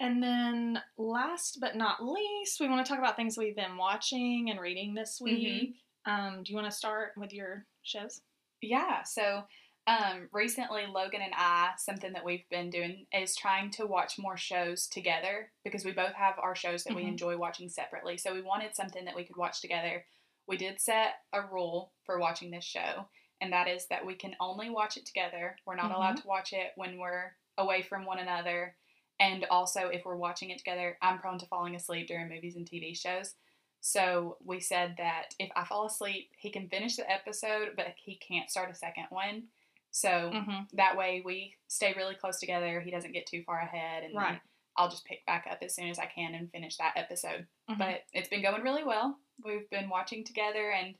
And 0.00 0.22
then 0.22 0.80
last 0.98 1.58
but 1.60 1.74
not 1.76 2.04
least, 2.04 2.60
we 2.60 2.68
want 2.68 2.84
to 2.84 2.88
talk 2.90 2.98
about 2.98 3.16
things 3.16 3.38
we've 3.38 3.56
been 3.56 3.76
watching 3.78 4.50
and 4.50 4.60
reading 4.60 4.92
this 4.94 5.20
Mm-hmm. 5.20 5.34
week. 5.34 5.76
Um, 6.04 6.42
do 6.42 6.50
you 6.52 6.56
want 6.56 6.70
to 6.70 6.76
start 6.76 7.12
with 7.16 7.32
your 7.32 7.64
shows? 7.82 8.20
Yeah, 8.60 9.04
so 9.04 9.44
um, 9.86 10.28
recently 10.32 10.86
Logan 10.86 11.20
and 11.22 11.34
I, 11.36 11.72
something 11.76 12.12
that 12.14 12.24
we've 12.24 12.48
been 12.50 12.70
doing 12.70 13.06
is 13.12 13.36
trying 13.36 13.70
to 13.72 13.86
watch 13.86 14.18
more 14.18 14.36
shows 14.36 14.86
together 14.86 15.50
because 15.62 15.84
we 15.84 15.92
both 15.92 16.14
have 16.14 16.38
our 16.38 16.54
shows 16.56 16.84
that 16.84 16.94
we 16.94 17.02
Mhm. 17.04 17.08
enjoy 17.08 17.36
watching 17.36 17.68
separately. 17.68 18.16
So 18.16 18.32
we 18.32 18.40
wanted 18.40 18.74
something 18.74 19.04
that 19.04 19.14
we 19.14 19.24
could 19.24 19.36
watch 19.36 19.60
together. 19.60 20.06
We 20.46 20.56
did 20.56 20.80
set 20.80 21.22
a 21.32 21.42
rule 21.42 21.92
for 22.04 22.18
watching 22.18 22.50
this 22.50 22.64
show, 22.64 23.08
and 23.40 23.52
that 23.52 23.68
is 23.68 23.86
that 23.88 24.04
we 24.06 24.14
can 24.14 24.36
only 24.40 24.70
watch 24.70 24.96
it 24.96 25.04
together. 25.06 25.56
We're 25.66 25.76
not 25.76 25.90
allowed 25.90 26.16
to 26.18 26.26
watch 26.26 26.52
it 26.52 26.72
when 26.76 26.98
we're 26.98 27.36
away 27.58 27.82
from 27.82 28.04
one 28.06 28.18
another. 28.18 28.76
And 29.20 29.44
also, 29.44 29.88
if 29.90 30.04
we're 30.04 30.16
watching 30.16 30.50
it 30.50 30.58
together, 30.58 30.98
I'm 31.00 31.18
prone 31.18 31.38
to 31.38 31.46
falling 31.46 31.76
asleep 31.76 32.08
during 32.08 32.28
movies 32.28 32.56
and 32.56 32.66
TV 32.66 32.94
shows. 32.94 33.36
So 33.80 34.38
we 34.42 34.60
said 34.60 34.96
that 34.96 35.34
if 35.38 35.50
I 35.54 35.64
fall 35.64 35.84
asleep, 35.86 36.30
he 36.38 36.50
can 36.50 36.68
finish 36.70 36.96
the 36.96 37.08
episode, 37.10 37.76
but 37.76 37.94
he 37.96 38.16
can't 38.16 38.50
start 38.50 38.70
a 38.70 38.74
second 38.74 39.06
one. 39.10 39.50
So 39.94 40.08
Mm-hmm. 40.34 40.76
that 40.76 40.96
way 40.96 41.22
we 41.24 41.54
stay 41.68 41.92
really 41.96 42.16
close 42.16 42.40
together. 42.40 42.80
He 42.80 42.90
doesn't 42.90 43.12
get 43.12 43.26
too 43.26 43.44
far 43.44 43.60
ahead, 43.60 44.02
and 44.02 44.12
then 44.12 44.20
Right. 44.22 44.40
I'll 44.76 44.88
just 44.90 45.04
pick 45.04 45.24
back 45.24 45.46
up 45.48 45.58
as 45.62 45.72
soon 45.76 45.88
as 45.88 46.00
I 46.00 46.06
can 46.06 46.34
and 46.34 46.50
finish 46.50 46.76
that 46.78 46.96
episode. 46.96 47.46
Mhm. 47.70 47.78
But 47.78 48.02
it's 48.12 48.28
been 48.28 48.42
going 48.42 48.62
really 48.62 48.82
well. 48.82 49.20
We've 49.44 49.70
been 49.70 49.88
watching 49.88 50.24
together, 50.24 50.72
and 50.72 50.96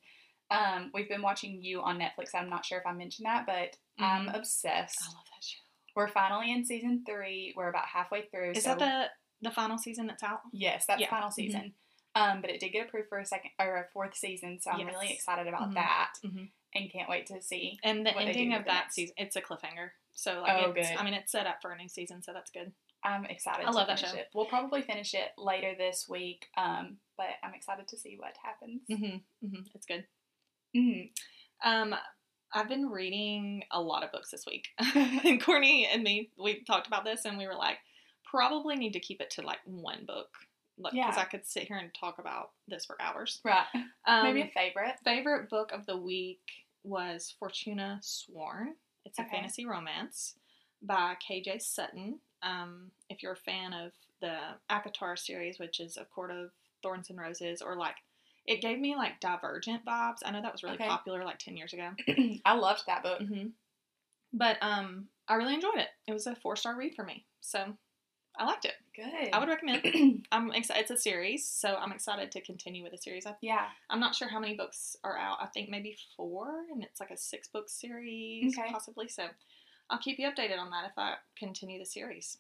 um, 0.50 0.90
we've 0.94 1.08
been 1.08 1.22
watching 1.22 1.60
you 1.60 1.82
on 1.82 1.98
Netflix. 1.98 2.34
I'm 2.36 2.48
not 2.48 2.64
sure 2.64 2.78
if 2.78 2.86
I 2.86 2.92
mentioned 2.92 3.26
that, 3.26 3.46
but 3.46 3.76
I'm 3.98 4.28
Mhm. 4.28 4.36
obsessed. 4.36 5.02
I 5.02 5.06
love 5.12 5.24
that 5.24 5.42
show. 5.42 5.58
We're 5.96 6.06
finally 6.08 6.52
in 6.52 6.64
season 6.64 7.02
three. 7.04 7.52
We're 7.56 7.68
about 7.70 7.86
halfway 7.86 8.26
through. 8.26 8.52
Is 8.52 8.62
so 8.62 8.76
that 8.76 8.78
the 8.78 9.48
the 9.48 9.50
final 9.50 9.76
season 9.76 10.06
that's 10.06 10.22
out? 10.22 10.40
Yes, 10.52 10.86
that's 10.86 11.00
Yeah. 11.00 11.10
final 11.10 11.28
Mhm. 11.30 11.34
season. 11.34 11.74
Um, 12.14 12.40
but 12.40 12.48
it 12.50 12.60
did 12.60 12.68
get 12.70 12.86
approved 12.86 13.08
for 13.08 13.18
a 13.18 13.26
second 13.26 13.50
or 13.58 13.76
a 13.76 13.88
fourth 13.92 14.14
season, 14.14 14.60
so 14.60 14.70
I'm 14.70 14.86
really 14.86 15.12
excited 15.12 15.48
about 15.48 15.70
Mhm. 15.70 15.74
that 15.74 16.12
Mhm. 16.22 16.50
And 16.74 16.90
can't 16.90 17.08
wait 17.08 17.26
to 17.26 17.40
see. 17.42 17.78
And 17.84 18.04
the 18.04 18.16
ending 18.16 18.52
of 18.54 18.64
the 18.64 18.70
that 18.70 18.74
next. 18.84 18.94
season, 18.94 19.14
it's 19.18 19.36
a 19.36 19.40
cliffhanger. 19.40 19.90
So 20.12 20.40
like, 20.42 20.64
Oh, 20.64 20.70
it's, 20.72 20.88
good. 20.90 20.98
I 20.98 21.04
mean, 21.04 21.14
it's 21.14 21.32
set 21.32 21.46
up 21.46 21.56
for 21.62 21.72
a 21.72 21.76
new 21.76 21.88
season, 21.88 22.22
so 22.22 22.32
that's 22.32 22.50
good. 22.50 22.72
I'm 23.04 23.24
excited. 23.26 23.66
I 23.66 23.70
to 23.70 23.76
love 23.76 23.86
that 23.88 23.98
show. 23.98 24.16
It. 24.16 24.28
We'll 24.34 24.46
probably 24.46 24.80
finish 24.82 25.12
it 25.14 25.30
later 25.36 25.74
this 25.76 26.06
week, 26.08 26.46
um, 26.56 26.96
but 27.18 27.26
I'm 27.42 27.52
excited 27.54 27.86
to 27.88 27.98
see 27.98 28.16
what 28.18 28.32
happens. 28.42 28.80
Mm-hmm. 28.90 29.46
Mm-hmm. 29.46 29.62
It's 29.74 29.86
good. 29.86 30.04
Mhm. 30.74 31.10
Um, 31.62 31.94
I've 32.52 32.68
been 32.68 32.86
reading 32.86 33.62
a 33.72 33.80
lot 33.80 34.04
of 34.04 34.12
books 34.12 34.30
this 34.30 34.44
week. 34.46 34.68
and 35.24 35.42
Courtney 35.42 35.86
and 35.92 36.02
me, 36.02 36.30
we 36.42 36.62
talked 36.64 36.86
about 36.86 37.04
this 37.04 37.24
and 37.24 37.36
we 37.36 37.46
were 37.46 37.54
like, 37.54 37.76
probably 38.30 38.76
need 38.76 38.92
to 38.94 39.00
keep 39.00 39.20
it 39.20 39.30
to 39.30 39.42
like 39.42 39.58
one 39.64 40.04
book. 40.06 40.28
Because 40.76 40.94
Yeah. 40.94 41.14
I 41.16 41.24
could 41.24 41.46
sit 41.46 41.64
here 41.64 41.76
and 41.76 41.90
talk 41.98 42.18
about 42.18 42.50
this 42.68 42.84
for 42.84 42.96
hours. 43.00 43.40
Right. 43.44 43.66
Um, 44.06 44.24
Maybe 44.24 44.42
a 44.42 44.50
favorite. 44.54 44.94
favorite 45.04 45.48
book 45.50 45.72
of 45.72 45.84
the 45.86 45.96
week 45.96 46.40
was 46.84 47.34
Fortuna 47.38 47.98
Sworn. 48.02 48.76
It's 49.04 49.18
a 49.18 49.22
Okay. 49.22 49.30
fantasy 49.30 49.66
romance 49.66 50.34
by 50.82 51.16
KJ 51.26 51.58
Sutton. 51.58 52.20
Um, 52.42 52.90
if 53.08 53.22
you're 53.22 53.32
a 53.32 53.36
fan 53.36 53.72
of 53.72 53.92
the 54.20 54.38
ACOTAR 54.70 55.18
series, 55.18 55.58
which 55.58 55.80
is 55.80 55.96
A 55.96 56.04
Court 56.04 56.30
of 56.30 56.50
Thorns 56.82 57.10
and 57.10 57.18
Roses, 57.18 57.62
or 57.62 57.76
like, 57.76 57.96
it 58.46 58.60
gave 58.60 58.78
me 58.78 58.96
like 58.96 59.20
Divergent 59.20 59.84
vibes. 59.84 60.18
I 60.24 60.30
know 60.30 60.42
that 60.42 60.52
was 60.52 60.62
really 60.62 60.76
Okay. 60.76 60.88
popular 60.88 61.24
like 61.24 61.38
10 61.38 61.56
years 61.56 61.72
ago. 61.72 61.90
I 62.44 62.54
loved 62.54 62.84
that 62.86 63.02
book. 63.02 63.22
hmm 63.24 63.46
But 64.32 64.58
um, 64.62 65.08
I 65.28 65.34
really 65.34 65.54
enjoyed 65.54 65.78
it. 65.78 65.88
It 66.06 66.12
was 66.12 66.26
a 66.26 66.34
four 66.36 66.56
star 66.56 66.76
read 66.76 66.94
for 66.94 67.04
me. 67.04 67.26
So 67.40 67.76
I 68.36 68.44
liked 68.44 68.64
it. 68.64 68.72
Good. 68.96 69.30
I 69.32 69.38
would 69.38 69.48
recommend. 69.48 70.26
I'm 70.32 70.52
excited. 70.52 70.82
It's 70.82 70.90
a 70.90 70.96
series, 70.96 71.46
so 71.46 71.76
I'm 71.76 71.92
excited 71.92 72.32
to 72.32 72.40
continue 72.40 72.82
with 72.82 72.92
the 72.92 72.98
series. 72.98 73.26
I 73.26 73.34
yeah. 73.40 73.66
I'm 73.90 74.00
not 74.00 74.14
sure 74.14 74.28
how 74.28 74.40
many 74.40 74.56
books 74.56 74.96
are 75.04 75.16
out. 75.18 75.38
I 75.40 75.46
think 75.46 75.68
maybe 75.68 75.96
four, 76.16 76.48
and 76.72 76.82
it's 76.82 76.98
like 77.00 77.10
a 77.10 77.16
six 77.16 77.48
book 77.48 77.68
series, 77.68 78.56
Okay. 78.58 78.70
possibly. 78.72 79.08
So 79.08 79.26
I'll 79.90 79.98
keep 79.98 80.18
you 80.18 80.28
updated 80.28 80.58
on 80.58 80.70
that 80.70 80.86
if 80.86 80.92
I 80.98 81.14
continue 81.38 81.78
the 81.78 81.84
series. 81.84 82.38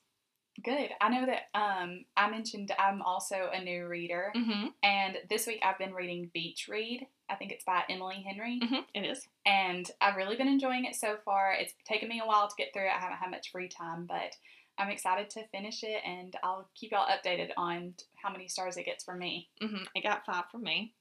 Good. 0.64 0.90
I 1.00 1.08
know 1.08 1.26
that 1.26 1.48
um, 1.58 2.04
I 2.16 2.30
mentioned 2.30 2.70
I'm 2.78 3.02
also 3.02 3.50
a 3.52 3.60
new 3.62 3.86
reader, 3.88 4.32
Mm-hmm. 4.36 4.66
and 4.84 5.16
this 5.28 5.46
week 5.46 5.60
I've 5.64 5.78
been 5.78 5.92
reading 5.94 6.30
Beach 6.32 6.66
Read. 6.68 7.06
I 7.28 7.34
think 7.36 7.50
it's 7.52 7.64
by 7.64 7.82
Emily 7.88 8.24
Henry, 8.26 8.60
Mm-hmm. 8.62 8.80
It 8.94 9.00
is. 9.10 9.26
and 9.46 9.88
I've 10.00 10.16
really 10.16 10.36
been 10.36 10.46
enjoying 10.48 10.84
it 10.84 10.94
so 10.94 11.16
far. 11.24 11.52
It's 11.58 11.74
taken 11.86 12.08
me 12.08 12.20
a 12.22 12.26
while 12.26 12.46
to 12.48 12.54
get 12.56 12.68
through 12.72 12.86
it. 12.86 12.92
I 12.96 13.00
haven't 13.00 13.18
had 13.18 13.30
much 13.30 13.50
free 13.50 13.68
time, 13.68 14.06
but 14.06 14.34
I'm 14.78 14.90
excited 14.90 15.30
to 15.30 15.46
finish 15.48 15.82
it, 15.84 16.02
and 16.04 16.34
I'll 16.42 16.68
keep 16.74 16.90
y'all 16.92 17.06
updated 17.08 17.50
on 17.56 17.94
how 18.16 18.30
many 18.30 18.48
stars 18.48 18.76
it 18.76 18.84
gets 18.86 19.04
for 19.04 19.14
me. 19.14 19.48
Mm-hmm. 19.62 19.84
It 19.94 20.02
got 20.02 20.26
five 20.26 20.44
from 20.50 20.62
me, 20.64 20.92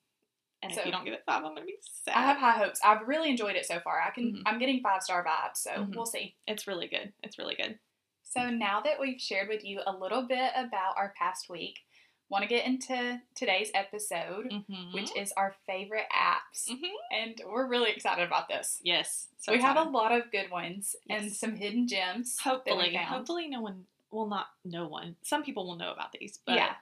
and 0.62 0.72
if 0.72 0.86
you 0.86 0.92
don't 0.92 1.06
give 1.06 1.14
it 1.14 1.24
five, 1.26 1.44
I'm 1.44 1.54
gonna 1.56 1.66
be 1.66 1.78
sad. 1.82 2.16
I 2.16 2.22
have 2.22 2.38
high 2.38 2.58
hopes. 2.64 2.80
I've 2.84 3.08
really 3.08 3.30
enjoyed 3.30 3.56
it 3.56 3.66
so 3.66 3.80
far. 3.80 4.00
I 4.02 4.12
can. 4.12 4.34
Mhm. 4.34 4.42
I'm 4.46 4.60
getting 4.60 4.82
five 4.82 5.02
star 5.02 5.26
vibes, 5.26 5.58
so 5.58 5.72
Mhm. 5.72 5.96
we'll 5.96 6.06
see. 6.06 6.36
It's 6.48 6.68
really 6.68 6.88
good. 6.88 7.14
It's 7.24 7.38
really 7.40 7.56
good. 7.56 7.80
So 8.22 8.50
now 8.50 8.82
that 8.82 9.00
we've 9.00 9.20
shared 9.22 9.48
with 9.50 9.64
you 9.64 9.82
a 9.86 9.96
little 9.96 10.24
bit 10.24 10.52
about 10.56 10.98
our 10.98 11.14
past 11.18 11.50
week, 11.50 11.80
want 12.34 12.42
to 12.44 12.50
get 12.50 12.66
into 12.66 13.22
today's 13.36 13.70
episode, 13.76 14.50
Mm-hmm. 14.52 14.94
which 14.94 15.16
is 15.16 15.32
our 15.38 15.56
favorite 15.68 16.08
apps, 16.12 16.68
Mhm. 16.70 16.92
and 17.12 17.42
we're 17.46 17.68
really 17.68 17.92
excited 17.92 18.26
about 18.26 18.48
this. 18.50 18.80
yes, 18.84 19.28
so 19.38 19.52
we 19.54 19.62
have 19.62 19.78
a 19.78 19.84
lot 19.84 20.12
of 20.12 20.32
good 20.32 20.50
ones 20.50 20.96
and 21.10 21.32
some 21.32 21.56
hidden 21.56 21.88
gems. 21.88 22.40
hopefully, 22.40 22.96
hopefully, 22.96 23.48
no 23.48 23.62
one. 23.62 23.86
Well, 24.12 24.26
not 24.28 24.48
no 24.66 24.88
one. 24.88 25.16
Some 25.22 25.44
people 25.44 25.66
will 25.68 25.76
know 25.76 25.92
about 25.92 26.12
these, 26.12 26.40
but 26.46 26.56
Yeah. 26.56 26.76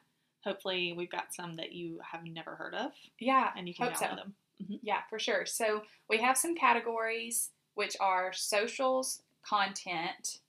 hopefully, 0.44 0.94
we've 0.94 1.10
got 1.12 1.34
some 1.34 1.58
that 1.58 1.72
you 1.74 2.00
have 2.00 2.24
never 2.24 2.56
heard 2.56 2.74
of, 2.74 2.94
yeah, 3.20 3.52
and 3.56 3.68
you 3.68 3.74
can 3.76 3.92
download 3.92 3.98
so. 3.98 4.16
them. 4.16 4.36
Yeah, 4.84 5.02
for 5.10 5.18
sure. 5.20 5.46
So 5.46 5.86
we 6.08 6.18
have 6.20 6.38
some 6.38 6.56
categories 6.56 7.52
which 7.74 7.96
are 8.00 8.32
socials, 8.32 9.24
content, 9.44 10.40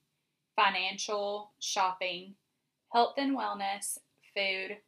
financial, 0.55 1.51
shopping, 1.61 2.37
health 2.93 3.15
and 3.17 3.37
wellness, 3.37 3.99
food, 4.35 4.79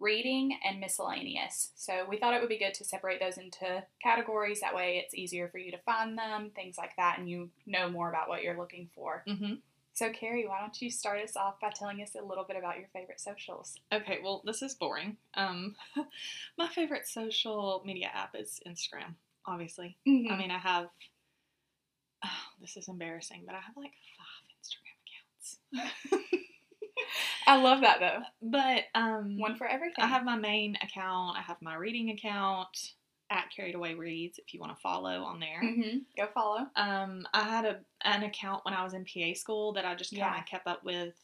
reading, 0.00 0.58
and 0.66 0.80
miscellaneous. 0.80 1.70
So 1.76 2.06
we 2.08 2.18
thought 2.18 2.34
it 2.34 2.40
would 2.40 2.48
be 2.48 2.58
good 2.58 2.74
to 2.74 2.84
separate 2.84 3.20
those 3.20 3.38
into 3.38 3.84
categories. 4.02 4.60
That 4.60 4.74
way 4.74 5.02
it's 5.04 5.14
easier 5.14 5.48
for 5.48 5.58
you 5.58 5.70
to 5.70 5.78
find 5.78 6.16
them, 6.16 6.50
things 6.54 6.76
like 6.78 6.96
that, 6.96 7.18
and 7.18 7.28
you 7.28 7.50
know 7.66 7.88
more 7.88 8.08
about 8.08 8.28
what 8.28 8.42
you're 8.42 8.58
looking 8.58 8.88
for. 8.94 9.22
Mm-hmm. 9.28 9.54
So, 9.92 10.10
Carrie, 10.10 10.46
why 10.46 10.60
don't 10.60 10.80
you 10.80 10.90
start 10.90 11.20
us 11.22 11.36
off 11.36 11.60
by 11.60 11.70
telling 11.74 12.00
us 12.00 12.14
a 12.14 12.24
little 12.24 12.44
bit 12.44 12.56
about 12.56 12.78
your 12.78 12.88
favorite 12.92 13.20
socials? 13.20 13.74
Okay, 13.92 14.20
well, 14.22 14.40
this 14.46 14.62
is 14.62 14.74
boring. 14.74 15.16
Um, 15.34 15.74
my 16.58 16.68
favorite 16.68 17.06
social 17.06 17.82
media 17.84 18.08
app 18.14 18.34
is 18.34 18.60
Instagram, 18.66 19.14
obviously. 19.46 19.98
I 20.06 20.10
mean, 20.10 20.50
I 20.50 20.58
have, 20.58 20.86
oh, 22.24 22.28
this 22.60 22.76
is 22.76 22.88
embarrassing, 22.88 23.42
but 23.44 23.54
I 23.54 23.58
have 23.58 23.76
like 23.76 23.92
five 24.16 25.82
Instagram 25.82 25.82
accounts. 25.82 26.00
I 27.46 27.56
love 27.60 27.80
that 27.82 28.00
though. 28.00 28.20
but 28.42 28.84
um, 28.94 29.38
One 29.38 29.56
for 29.56 29.66
everything. 29.66 30.04
I 30.04 30.06
have 30.06 30.24
my 30.24 30.36
main 30.36 30.76
account, 30.82 31.36
I 31.38 31.42
have 31.42 31.60
my 31.62 31.74
reading 31.74 32.10
account 32.10 32.92
at 33.30 33.50
Carried 33.54 33.74
Away 33.76 33.94
Reads 33.94 34.38
if 34.38 34.52
you 34.52 34.60
want 34.60 34.74
to 34.74 34.80
follow 34.80 35.22
on 35.22 35.38
there. 35.40 35.60
hmm 35.60 35.98
Go 36.16 36.28
follow. 36.34 36.66
Um, 36.76 37.26
I 37.32 37.42
had 37.44 37.64
a 37.64 37.80
an 38.04 38.22
account 38.24 38.64
when 38.64 38.74
I 38.74 38.82
was 38.84 38.94
in 38.94 39.04
PA 39.04 39.34
school 39.34 39.72
that 39.74 39.84
I 39.84 39.94
just 39.94 40.10
kind 40.12 40.22
of 40.34 40.36
Yeah. 40.38 40.42
kept 40.42 40.66
up 40.66 40.84
with 40.84 41.14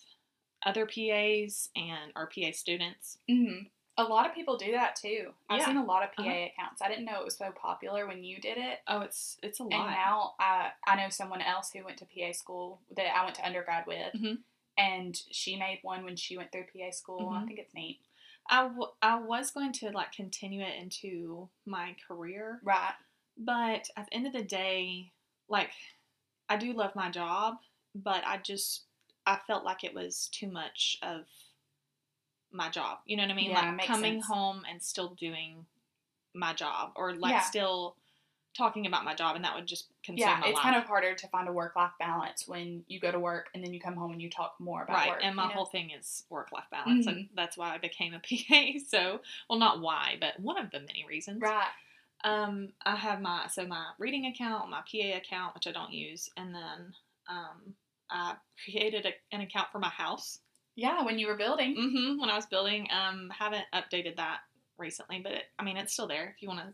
other 0.65 0.87
PAs 0.87 1.69
and 1.77 2.13
our 2.17 2.29
PA 2.29 2.51
students. 2.53 3.19
hmm 3.29 3.65
A 3.99 4.05
lot 4.05 4.27
of 4.27 4.35
people 4.35 4.57
do 4.57 4.73
that 4.73 4.95
too. 4.97 5.33
I've 5.49 5.59
Yeah. 5.61 5.67
seen 5.67 5.77
a 5.79 5.85
lot 5.85 6.03
of 6.03 6.13
PA 6.13 6.23
Uh-huh. 6.23 6.49
accounts. 6.55 6.83
I 6.83 6.89
didn't 6.89 7.05
know 7.07 7.19
it 7.21 7.25
was 7.25 7.37
so 7.37 7.51
popular 7.53 8.07
when 8.07 8.23
you 8.25 8.39
did 8.41 8.59
it. 8.59 8.81
Oh, 8.87 9.01
it's 9.01 9.37
it's 9.43 9.59
a 9.61 9.65
lot. 9.65 9.73
And 9.73 9.91
now 9.91 10.35
I 10.39 10.71
I 10.87 10.97
know 10.97 11.09
someone 11.09 11.41
else 11.43 11.73
who 11.73 11.85
went 11.85 11.99
to 11.99 12.05
PA 12.07 12.33
school 12.33 12.81
that 12.97 13.07
I 13.17 13.25
went 13.25 13.37
to 13.37 13.47
undergrad 13.47 13.87
with, 13.87 14.15
Mhm. 14.15 14.39
And 14.79 15.21
she 15.31 15.57
made 15.57 15.81
one 15.83 16.05
when 16.05 16.17
she 16.17 16.37
went 16.37 16.53
through 16.53 16.67
PA 16.73 16.91
school. 16.91 17.31
I 17.31 17.41
Mhm. 17.43 17.47
think 17.47 17.59
it's 17.59 17.75
neat. 17.75 18.01
I, 18.49 18.63
w- 18.65 18.93
I 19.03 19.17
was 19.19 19.51
going 19.51 19.73
to 19.73 19.91
like 19.91 20.13
continue 20.13 20.63
it 20.63 20.75
into 20.77 21.49
my 21.65 21.97
career, 22.07 22.61
Right. 22.63 22.95
but 23.37 23.89
at 23.97 24.07
the 24.07 24.15
end 24.15 24.27
of 24.27 24.33
the 24.33 24.43
day, 24.45 25.13
like 25.49 25.73
I 26.49 26.57
do 26.57 26.73
love 26.73 26.95
my 26.95 27.11
job, 27.11 27.59
but 27.95 28.25
I 28.27 28.39
just 28.39 28.85
I 29.27 29.39
felt 29.47 29.65
like 29.65 29.83
it 29.83 29.93
was 29.95 30.29
too 30.29 30.49
much 30.49 30.99
of 31.03 31.27
my 32.53 32.69
job. 32.71 32.99
You 33.07 33.17
know 33.17 33.25
what 33.25 33.33
I 33.33 33.35
mean? 33.35 33.51
Yeah, 33.51 33.73
like 33.77 33.87
coming 33.87 34.15
sense. 34.15 34.27
home 34.27 34.65
and 34.71 34.83
still 34.83 35.15
doing 35.15 35.67
my 36.35 36.53
job, 36.53 36.93
or 36.97 37.15
like 37.15 37.33
Yeah. 37.33 37.41
still 37.41 37.97
talking 38.57 38.87
about 38.87 39.05
my 39.05 39.15
job, 39.15 39.37
and 39.37 39.45
that 39.45 39.55
would 39.55 39.67
just 39.67 39.89
consume 40.05 40.29
Yeah, 40.29 40.39
my 40.41 40.47
it's 40.47 40.55
life. 40.55 40.63
kind 40.63 40.77
of 40.77 40.85
harder 40.85 41.15
to 41.15 41.29
find 41.29 41.49
a 41.49 41.53
work 41.53 41.77
life 41.77 41.93
balance 41.99 42.49
when 42.49 42.85
you 42.89 42.99
go 43.01 43.13
to 43.13 43.19
work 43.19 43.49
and 43.55 43.63
then 43.63 43.73
you 43.75 43.81
come 43.81 43.95
home 43.95 44.13
and 44.13 44.23
you 44.23 44.31
talk 44.31 44.55
more 44.59 44.83
about 44.85 44.95
right 44.97 45.09
work. 45.09 45.21
and 45.23 45.37
my 45.37 45.43
you 45.45 45.49
know? 45.49 45.55
whole 45.55 45.65
thing 45.67 45.91
is 45.91 46.25
work 46.31 46.53
life 46.53 46.65
balance 46.71 47.07
and 47.07 47.17
Mhm. 47.17 47.29
that's 47.35 47.57
why 47.57 47.75
i 47.75 47.79
became 47.79 48.15
a 48.15 48.21
pa 48.29 48.79
so 48.89 49.21
well 49.51 49.59
not 49.59 49.81
why 49.81 50.17
but 50.21 50.39
one 50.41 50.59
of 50.59 50.71
the 50.71 50.81
many 50.81 51.05
reasons 51.09 51.43
right. 51.43 51.69
um 52.25 52.69
i 52.85 52.95
have 52.97 53.21
my 53.21 53.47
so 53.49 53.67
my 53.67 53.85
reading 53.99 54.27
account 54.27 54.71
my 54.71 54.81
pa 54.91 55.17
account 55.17 55.55
which 55.55 55.67
i 55.67 55.73
don't 55.73 55.93
use 55.93 56.31
and 56.37 56.55
then 56.55 56.93
um 57.29 57.75
i 58.11 58.35
created 58.65 59.07
a, 59.07 59.13
an 59.35 59.41
account 59.43 59.69
for 59.73 59.79
my 59.79 59.89
house 59.91 60.39
Yeah, 60.77 61.03
when 61.05 61.19
you 61.19 61.27
were 61.27 61.37
building. 61.37 61.75
Mm-hmm. 61.77 62.21
when 62.21 62.31
i 62.31 62.37
was 62.37 62.47
building 62.47 62.89
um 62.91 63.31
haven't 63.31 63.65
updated 63.75 64.17
that 64.17 64.39
recently 64.79 65.21
but 65.23 65.33
it, 65.33 65.45
i 65.59 65.65
mean 65.65 65.77
it's 65.77 65.93
still 65.93 66.07
there 66.09 66.33
if 66.35 66.43
you 66.43 66.49
want 66.49 66.61
to 66.61 66.73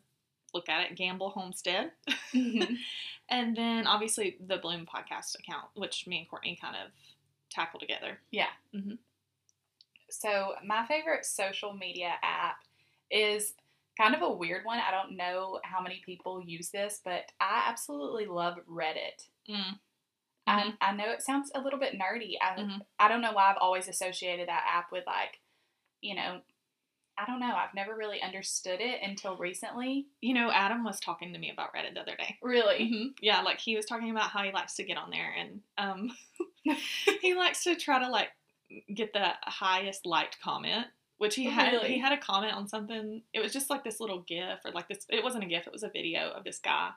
look 0.54 0.68
at 0.68 0.82
it 0.90 0.96
gamble 0.96 1.30
homestead 1.30 1.92
Mhm. 2.32 2.76
and 3.28 3.56
then 3.56 3.86
obviously 3.86 4.36
the 4.46 4.58
bloom 4.58 4.86
podcast 4.86 5.38
account 5.38 5.66
which 5.74 6.06
me 6.06 6.18
and 6.18 6.28
courtney 6.28 6.58
kind 6.60 6.76
of 6.76 6.90
tackle 7.50 7.80
together 7.80 8.18
Yeah. 8.30 8.48
Mhm. 8.74 8.98
So, 10.10 10.54
my 10.64 10.84
favorite 10.86 11.24
social 11.24 11.72
media 11.72 12.12
app 12.22 12.56
is 13.10 13.54
kind 13.98 14.14
of 14.14 14.20
a 14.22 14.30
weird 14.30 14.64
one. 14.64 14.78
I 14.78 14.90
don't 14.90 15.16
know 15.16 15.58
how 15.64 15.80
many 15.80 16.02
people 16.04 16.42
use 16.42 16.68
this, 16.70 17.00
but 17.02 17.32
I 17.40 17.64
absolutely 17.68 18.26
love 18.26 18.58
Reddit. 18.70 19.28
mm. 19.48 19.78
I, 20.46 20.74
I 20.80 20.92
know 20.92 21.10
it 21.10 21.22
sounds 21.22 21.50
a 21.54 21.60
little 21.60 21.78
bit 21.78 21.94
nerdy. 21.98 22.34
I, 22.42 22.56
Mhm. 22.60 22.80
I 22.98 23.08
don't 23.08 23.20
know 23.22 23.32
why 23.32 23.50
I've 23.50 23.58
always 23.58 23.86
associated 23.88 24.48
that 24.48 24.66
app 24.68 24.90
with, 24.92 25.06
like, 25.06 25.40
you 26.00 26.14
know, 26.16 26.42
I 27.18 27.26
don't 27.26 27.40
know. 27.40 27.54
I've 27.54 27.74
never 27.74 27.94
really 27.94 28.20
understood 28.22 28.80
it 28.80 29.00
until 29.02 29.36
recently. 29.36 30.06
You 30.20 30.34
know, 30.34 30.50
Adam 30.50 30.82
was 30.84 30.98
talking 30.98 31.32
to 31.32 31.38
me 31.38 31.50
about 31.50 31.74
Reddit 31.74 31.94
the 31.94 32.00
other 32.00 32.16
day. 32.16 32.36
Really? 32.42 32.88
hmm 32.88 33.06
Yeah, 33.20 33.42
like 33.42 33.60
he 33.60 33.76
was 33.76 33.84
talking 33.86 34.10
about 34.10 34.30
how 34.30 34.42
he 34.42 34.50
likes 34.52 34.74
to 34.76 34.84
get 34.84 34.96
on 34.96 35.10
there 35.10 35.32
and 35.38 35.60
um, 35.78 36.10
he 37.20 37.34
likes 37.34 37.64
to 37.64 37.76
try 37.76 37.98
to 37.98 38.08
like 38.10 38.28
get 38.94 39.12
the 39.12 39.28
highest 39.42 40.06
liked 40.06 40.40
comment. 40.40 40.86
Which 41.18 41.36
he 41.36 41.44
had, 41.44 41.72
Really? 41.72 41.92
he 41.92 41.98
had 42.00 42.12
a 42.12 42.16
comment 42.16 42.54
on 42.54 42.66
something. 42.66 43.22
It 43.32 43.40
was 43.40 43.52
just 43.52 43.70
like 43.70 43.84
this 43.84 44.00
little 44.00 44.22
GIF 44.22 44.58
or 44.64 44.72
like 44.72 44.88
this. 44.88 45.06
It 45.08 45.22
wasn't 45.22 45.44
a 45.44 45.46
GIF. 45.46 45.68
It 45.68 45.72
was 45.72 45.84
a 45.84 45.88
video 45.88 46.30
of 46.30 46.42
this 46.42 46.58
guy 46.58 46.90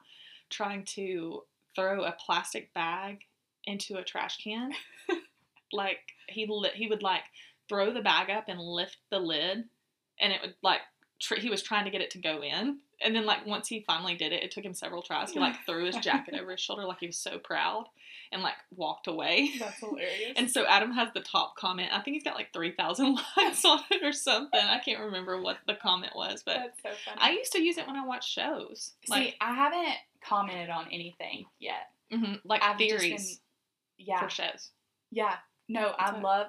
trying 0.49 0.83
to 0.85 1.43
throw 1.75 2.03
a 2.03 2.15
plastic 2.25 2.73
bag 2.73 3.19
into 3.65 3.97
a 3.97 4.03
trash 4.03 4.37
can. 4.43 4.71
like 5.71 5.99
he 6.27 6.47
li- 6.49 6.71
he 6.73 6.87
would 6.87 7.03
like 7.03 7.23
throw 7.69 7.93
the 7.93 8.01
bag 8.01 8.31
up 8.31 8.45
and 8.47 8.59
lift 8.59 8.97
the 9.11 9.19
lid, 9.19 9.65
and 10.19 10.31
it 10.33 10.39
would 10.41 10.55
like 10.61 10.81
tr- 11.19 11.35
he 11.35 11.49
was 11.49 11.61
trying 11.61 11.85
to 11.85 11.91
get 11.91 12.01
it 12.01 12.11
to 12.11 12.17
go 12.19 12.41
in, 12.43 12.77
and 13.03 13.15
then 13.15 13.25
like 13.25 13.45
once 13.45 13.67
he 13.67 13.83
finally 13.85 14.15
did 14.15 14.31
it, 14.33 14.43
it 14.43 14.51
took 14.51 14.63
him 14.63 14.73
several 14.73 15.01
tries. 15.01 15.31
He 15.31 15.39
like 15.39 15.55
threw 15.65 15.85
his 15.85 15.97
jacket 15.97 16.33
over 16.39 16.51
his 16.51 16.59
shoulder 16.59 16.85
like 16.85 16.99
he 16.99 17.07
was 17.07 17.17
so 17.17 17.37
proud, 17.39 17.85
and 18.31 18.41
like 18.41 18.55
walked 18.75 19.07
away. 19.07 19.49
That's 19.59 19.79
hilarious. 19.79 20.33
And 20.35 20.49
so 20.49 20.65
Adam 20.65 20.91
has 20.93 21.09
the 21.13 21.21
top 21.21 21.55
comment. 21.57 21.89
I 21.91 21.99
think 22.01 22.15
he's 22.15 22.23
got 22.23 22.35
like 22.35 22.53
three 22.53 22.71
thousand 22.71 23.17
likes 23.37 23.63
on 23.65 23.79
it 23.91 24.03
or 24.03 24.11
something. 24.13 24.59
I 24.59 24.79
can't 24.79 24.99
remember 25.03 25.41
what 25.41 25.57
the 25.67 25.75
comment 25.75 26.13
was, 26.15 26.43
but 26.45 26.73
so. 26.81 26.89
I 27.17 27.31
used 27.31 27.51
to 27.53 27.61
use 27.61 27.77
it 27.77 27.87
when 27.87 27.95
I 27.95 28.05
watched 28.05 28.29
shows, 28.29 28.93
See, 29.05 29.11
like 29.11 29.35
I 29.41 29.53
haven't 29.53 29.95
commented 30.23 30.69
on 30.69 30.85
anything 30.91 31.45
yet. 31.59 31.89
mhm, 32.11 32.39
like 32.45 32.63
I've 32.63 32.77
theories 32.77 33.39
been- 33.97 34.07
yeah, 34.07 34.19
for 34.21 34.29
shows. 34.29 34.71
yeah. 35.11 35.35
No, 35.67 35.93
I 35.97 36.19
love. 36.19 36.47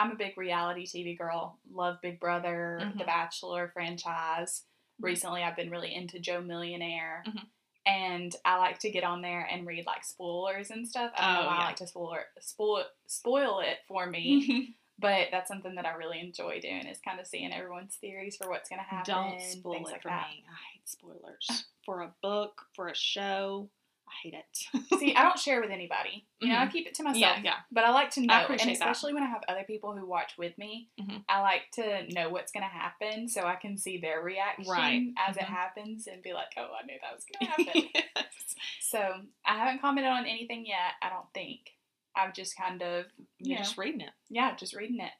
I'm 0.00 0.12
a 0.12 0.16
big 0.16 0.38
reality 0.38 0.86
TV 0.86 1.16
girl. 1.16 1.58
Love 1.70 2.00
Big 2.00 2.18
Brother, 2.18 2.78
The 2.96 3.02
Mhm. 3.04 3.06
Bachelor 3.06 3.68
franchise. 3.68 4.64
Mhm. 5.00 5.04
Recently, 5.04 5.42
I've 5.42 5.56
been 5.56 5.70
really 5.70 5.94
into 5.94 6.18
Joe 6.18 6.40
Millionaire, 6.40 7.22
Mhm. 7.26 7.46
and 7.84 8.36
I 8.44 8.56
like 8.58 8.78
to 8.80 8.90
get 8.90 9.04
on 9.04 9.20
there 9.20 9.42
and 9.44 9.66
read 9.66 9.84
like 9.86 10.04
spoilers 10.04 10.70
and 10.70 10.88
stuff. 10.88 11.12
I 11.16 11.20
don't 11.20 11.36
Oh, 11.36 11.40
know 11.42 11.46
why 11.48 11.54
yeah. 11.56 11.62
I 11.62 11.66
like 11.66 11.76
to 11.76 11.86
spoil 11.86 12.18
spoil 12.40 12.84
spoil 13.06 13.60
it 13.60 13.80
for 13.86 14.06
me, 14.06 14.74
but 14.98 15.30
that's 15.30 15.48
something 15.48 15.74
that 15.74 15.84
I 15.86 15.90
really 15.92 16.20
enjoy 16.20 16.60
doing 16.60 16.86
is 16.86 16.98
kind 17.00 17.20
of 17.20 17.26
seeing 17.26 17.52
everyone's 17.52 17.96
theories 17.96 18.36
for 18.36 18.48
what's 18.48 18.68
going 18.70 18.78
to 18.80 18.84
happen. 18.88 19.14
Don't 19.14 19.40
spoil 19.40 19.74
it 19.86 19.92
like 19.92 20.02
for 20.02 20.08
that. 20.08 20.28
me. 20.30 20.44
I 20.48 20.56
hate 20.74 20.88
spoilers 20.88 21.66
for 21.84 22.00
a 22.02 22.14
book, 22.22 22.66
for 22.74 22.88
a 22.88 22.94
show. 22.94 23.68
I 24.10 24.12
hate 24.22 24.34
it. 24.34 24.98
See, 24.98 25.14
I 25.14 25.22
don't 25.22 25.38
share 25.38 25.60
with 25.60 25.70
anybody. 25.70 26.26
You 26.40 26.48
know, 26.52 26.58
I 26.58 26.66
Mhm. 26.66 26.72
keep 26.72 26.86
it 26.88 26.94
to 26.96 27.02
myself. 27.04 27.20
yeah, 27.20 27.40
yeah. 27.42 27.56
But 27.70 27.84
I 27.84 27.90
like 27.90 28.10
to 28.12 28.20
know, 28.22 28.34
and 28.34 28.44
appreciate 28.44 28.66
that. 28.78 28.90
especially 28.90 29.14
when 29.14 29.22
I 29.22 29.28
have 29.28 29.42
other 29.48 29.62
people 29.64 29.96
who 29.96 30.04
watch 30.06 30.36
with 30.36 30.58
me, 30.58 30.88
Mhm. 31.00 31.24
I 31.28 31.40
like 31.40 31.70
to 31.74 32.06
know 32.12 32.28
what's 32.28 32.50
going 32.52 32.64
to 32.64 32.68
happen 32.68 33.28
so 33.28 33.46
I 33.46 33.54
can 33.56 33.78
see 33.78 33.98
their 33.98 34.20
reaction 34.20 34.66
Right. 34.70 35.08
as 35.16 35.36
it 35.36 35.44
Mhm. 35.44 35.46
happens 35.46 36.06
and 36.08 36.22
be 36.22 36.32
like, 36.32 36.48
oh, 36.56 36.74
I 36.80 36.84
knew 36.86 36.98
that 37.00 37.14
was 37.14 37.24
going 37.24 37.40
to 37.66 37.72
happen. 37.72 37.90
Yes. 37.94 38.54
so 38.80 39.22
I 39.44 39.56
haven't 39.56 39.80
commented 39.80 40.10
on 40.12 40.26
anything 40.26 40.66
yet, 40.66 40.94
I 41.00 41.08
don't 41.08 41.32
think. 41.32 41.76
I've 42.16 42.34
just 42.34 42.56
kind 42.56 42.82
of, 42.82 43.06
you 43.38 43.50
You're 43.50 43.58
know, 43.58 43.64
just 43.64 43.78
reading 43.78 44.00
it. 44.00 44.10
yeah, 44.28 44.54
just 44.56 44.74
reading 44.74 45.00
it. 45.00 45.12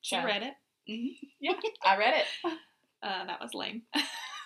She 0.00 0.16
So- 0.16 0.24
read 0.24 0.42
it. 0.42 0.54
Mhm. 0.90 1.16
Yeah, 1.40 1.52
I 1.84 1.96
read 1.96 2.14
it. 2.14 2.58
Uh, 3.02 3.24
that 3.26 3.40
was 3.40 3.54
lame. 3.54 3.82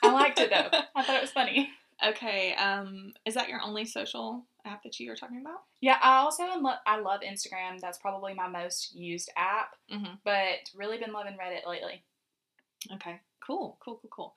I 0.02 0.12
liked 0.12 0.38
it 0.38 0.50
though. 0.50 0.68
I 0.94 1.02
thought 1.02 1.16
it 1.16 1.22
was 1.22 1.30
funny. 1.32 1.70
Okay. 2.06 2.54
Um, 2.54 3.12
is 3.24 3.34
that 3.34 3.48
your 3.48 3.60
only 3.62 3.84
social 3.84 4.44
app 4.64 4.82
that 4.84 4.98
you 5.00 5.08
were 5.10 5.16
talking 5.16 5.40
about? 5.40 5.62
Yeah, 5.80 5.98
I 6.02 6.18
also 6.18 6.44
lo- 6.60 6.74
I 6.86 6.98
love 7.00 7.20
Instagram. 7.22 7.80
That's 7.80 7.98
probably 7.98 8.34
my 8.34 8.48
most 8.48 8.94
used 8.94 9.30
app, 9.36 9.74
Mm-hmm. 9.92 10.14
but 10.24 10.70
really 10.74 10.98
been 10.98 11.12
loving 11.12 11.34
Reddit 11.34 11.66
lately. 11.68 12.02
Okay. 12.92 13.20
Cool. 13.44 13.76
Cool. 13.84 13.98
Cool. 14.02 14.10
Cool. 14.10 14.34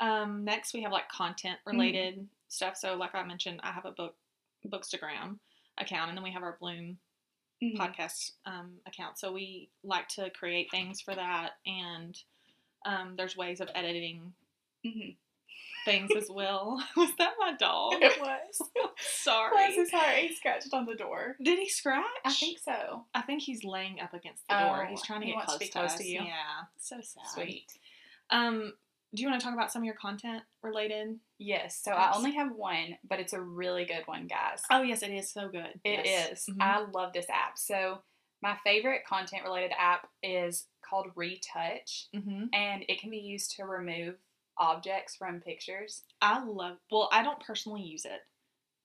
Um, 0.00 0.44
next 0.44 0.74
we 0.74 0.82
have 0.82 0.92
like 0.92 1.08
content 1.08 1.58
Mm-hmm. 1.66 1.78
related 1.78 2.28
stuff. 2.48 2.76
So 2.76 2.94
like 2.94 3.14
I 3.14 3.24
mentioned, 3.24 3.60
I 3.62 3.72
have 3.72 3.84
a 3.86 3.90
book 3.92 4.14
Bookstagram 4.66 5.38
account, 5.78 6.08
and 6.10 6.16
then 6.16 6.22
we 6.22 6.30
have 6.32 6.42
our 6.42 6.56
Bloom 6.60 6.98
Mhm. 7.62 7.76
podcast 7.76 8.32
um, 8.46 8.74
account. 8.86 9.18
So 9.18 9.32
we 9.32 9.70
like 9.82 10.06
to 10.08 10.30
create 10.30 10.68
things 10.70 11.00
for 11.00 11.14
that, 11.14 11.52
and 11.66 12.16
um, 12.84 13.14
there's 13.16 13.36
ways 13.36 13.60
of 13.60 13.68
editing 13.74 14.32
Mhm. 14.84 15.16
Things 15.84 16.10
as 16.16 16.28
well. 16.30 16.82
was 16.96 17.10
that 17.18 17.32
my 17.38 17.54
dog? 17.54 17.94
It 18.00 18.20
was. 18.20 18.62
Sorry. 18.98 19.50
Bless 19.52 19.74
his 19.74 19.90
heart. 19.90 20.16
He 20.18 20.34
scratched 20.34 20.72
on 20.72 20.86
the 20.86 20.94
door. 20.94 21.36
Did 21.42 21.58
he 21.58 21.68
scratch? 21.68 22.04
I 22.24 22.32
think 22.32 22.58
so. 22.58 23.04
I 23.14 23.22
think 23.22 23.42
he's 23.42 23.64
laying 23.64 24.00
up 24.00 24.14
against 24.14 24.46
the 24.48 24.54
door. 24.54 24.84
Oh, 24.84 24.90
He's 24.90 25.02
trying 25.02 25.20
to 25.20 25.26
he 25.26 25.32
get 25.32 25.36
wants 25.38 25.56
to 25.58 25.68
close, 25.68 25.88
close 25.88 25.94
to 26.00 26.06
you. 26.06 26.20
Yeah, 26.22 26.66
so 26.78 26.96
sad. 27.00 27.24
Sweet. 27.34 27.66
Um, 28.30 28.72
do 29.14 29.22
you 29.22 29.28
want 29.28 29.40
to 29.40 29.44
talk 29.44 29.54
about 29.54 29.70
some 29.70 29.82
of 29.82 29.86
your 29.86 29.94
content 29.94 30.42
related? 30.62 31.18
Yes. 31.38 31.78
So 31.82 31.90
Yes. 31.92 32.14
I 32.14 32.16
only 32.16 32.32
have 32.32 32.52
one, 32.54 32.96
but 33.08 33.20
it's 33.20 33.32
a 33.34 33.40
really 33.40 33.84
good 33.84 34.02
one, 34.06 34.26
guys. 34.26 34.62
Oh 34.70 34.82
yes, 34.82 35.02
it 35.02 35.10
is 35.10 35.30
so 35.30 35.48
good. 35.48 35.80
It 35.84 36.06
yes. 36.06 36.48
is. 36.48 36.54
Mhm. 36.54 36.62
I 36.62 36.78
love 36.90 37.12
this 37.12 37.26
app. 37.28 37.58
So 37.58 37.98
my 38.40 38.56
favorite 38.64 39.02
content 39.06 39.44
related 39.44 39.72
app 39.78 40.08
is 40.22 40.66
called 40.88 41.08
Retouch, 41.14 42.08
Mhm. 42.14 42.48
and 42.54 42.84
it 42.88 43.00
can 43.00 43.10
be 43.10 43.18
used 43.18 43.56
to 43.56 43.64
remove 43.64 44.16
objects 44.62 45.16
from 45.16 45.40
pictures. 45.40 46.02
I 46.20 46.42
love. 46.44 46.76
Well, 46.90 47.08
I 47.12 47.22
don't 47.22 47.40
personally 47.40 47.82
use 47.82 48.04
it, 48.04 48.20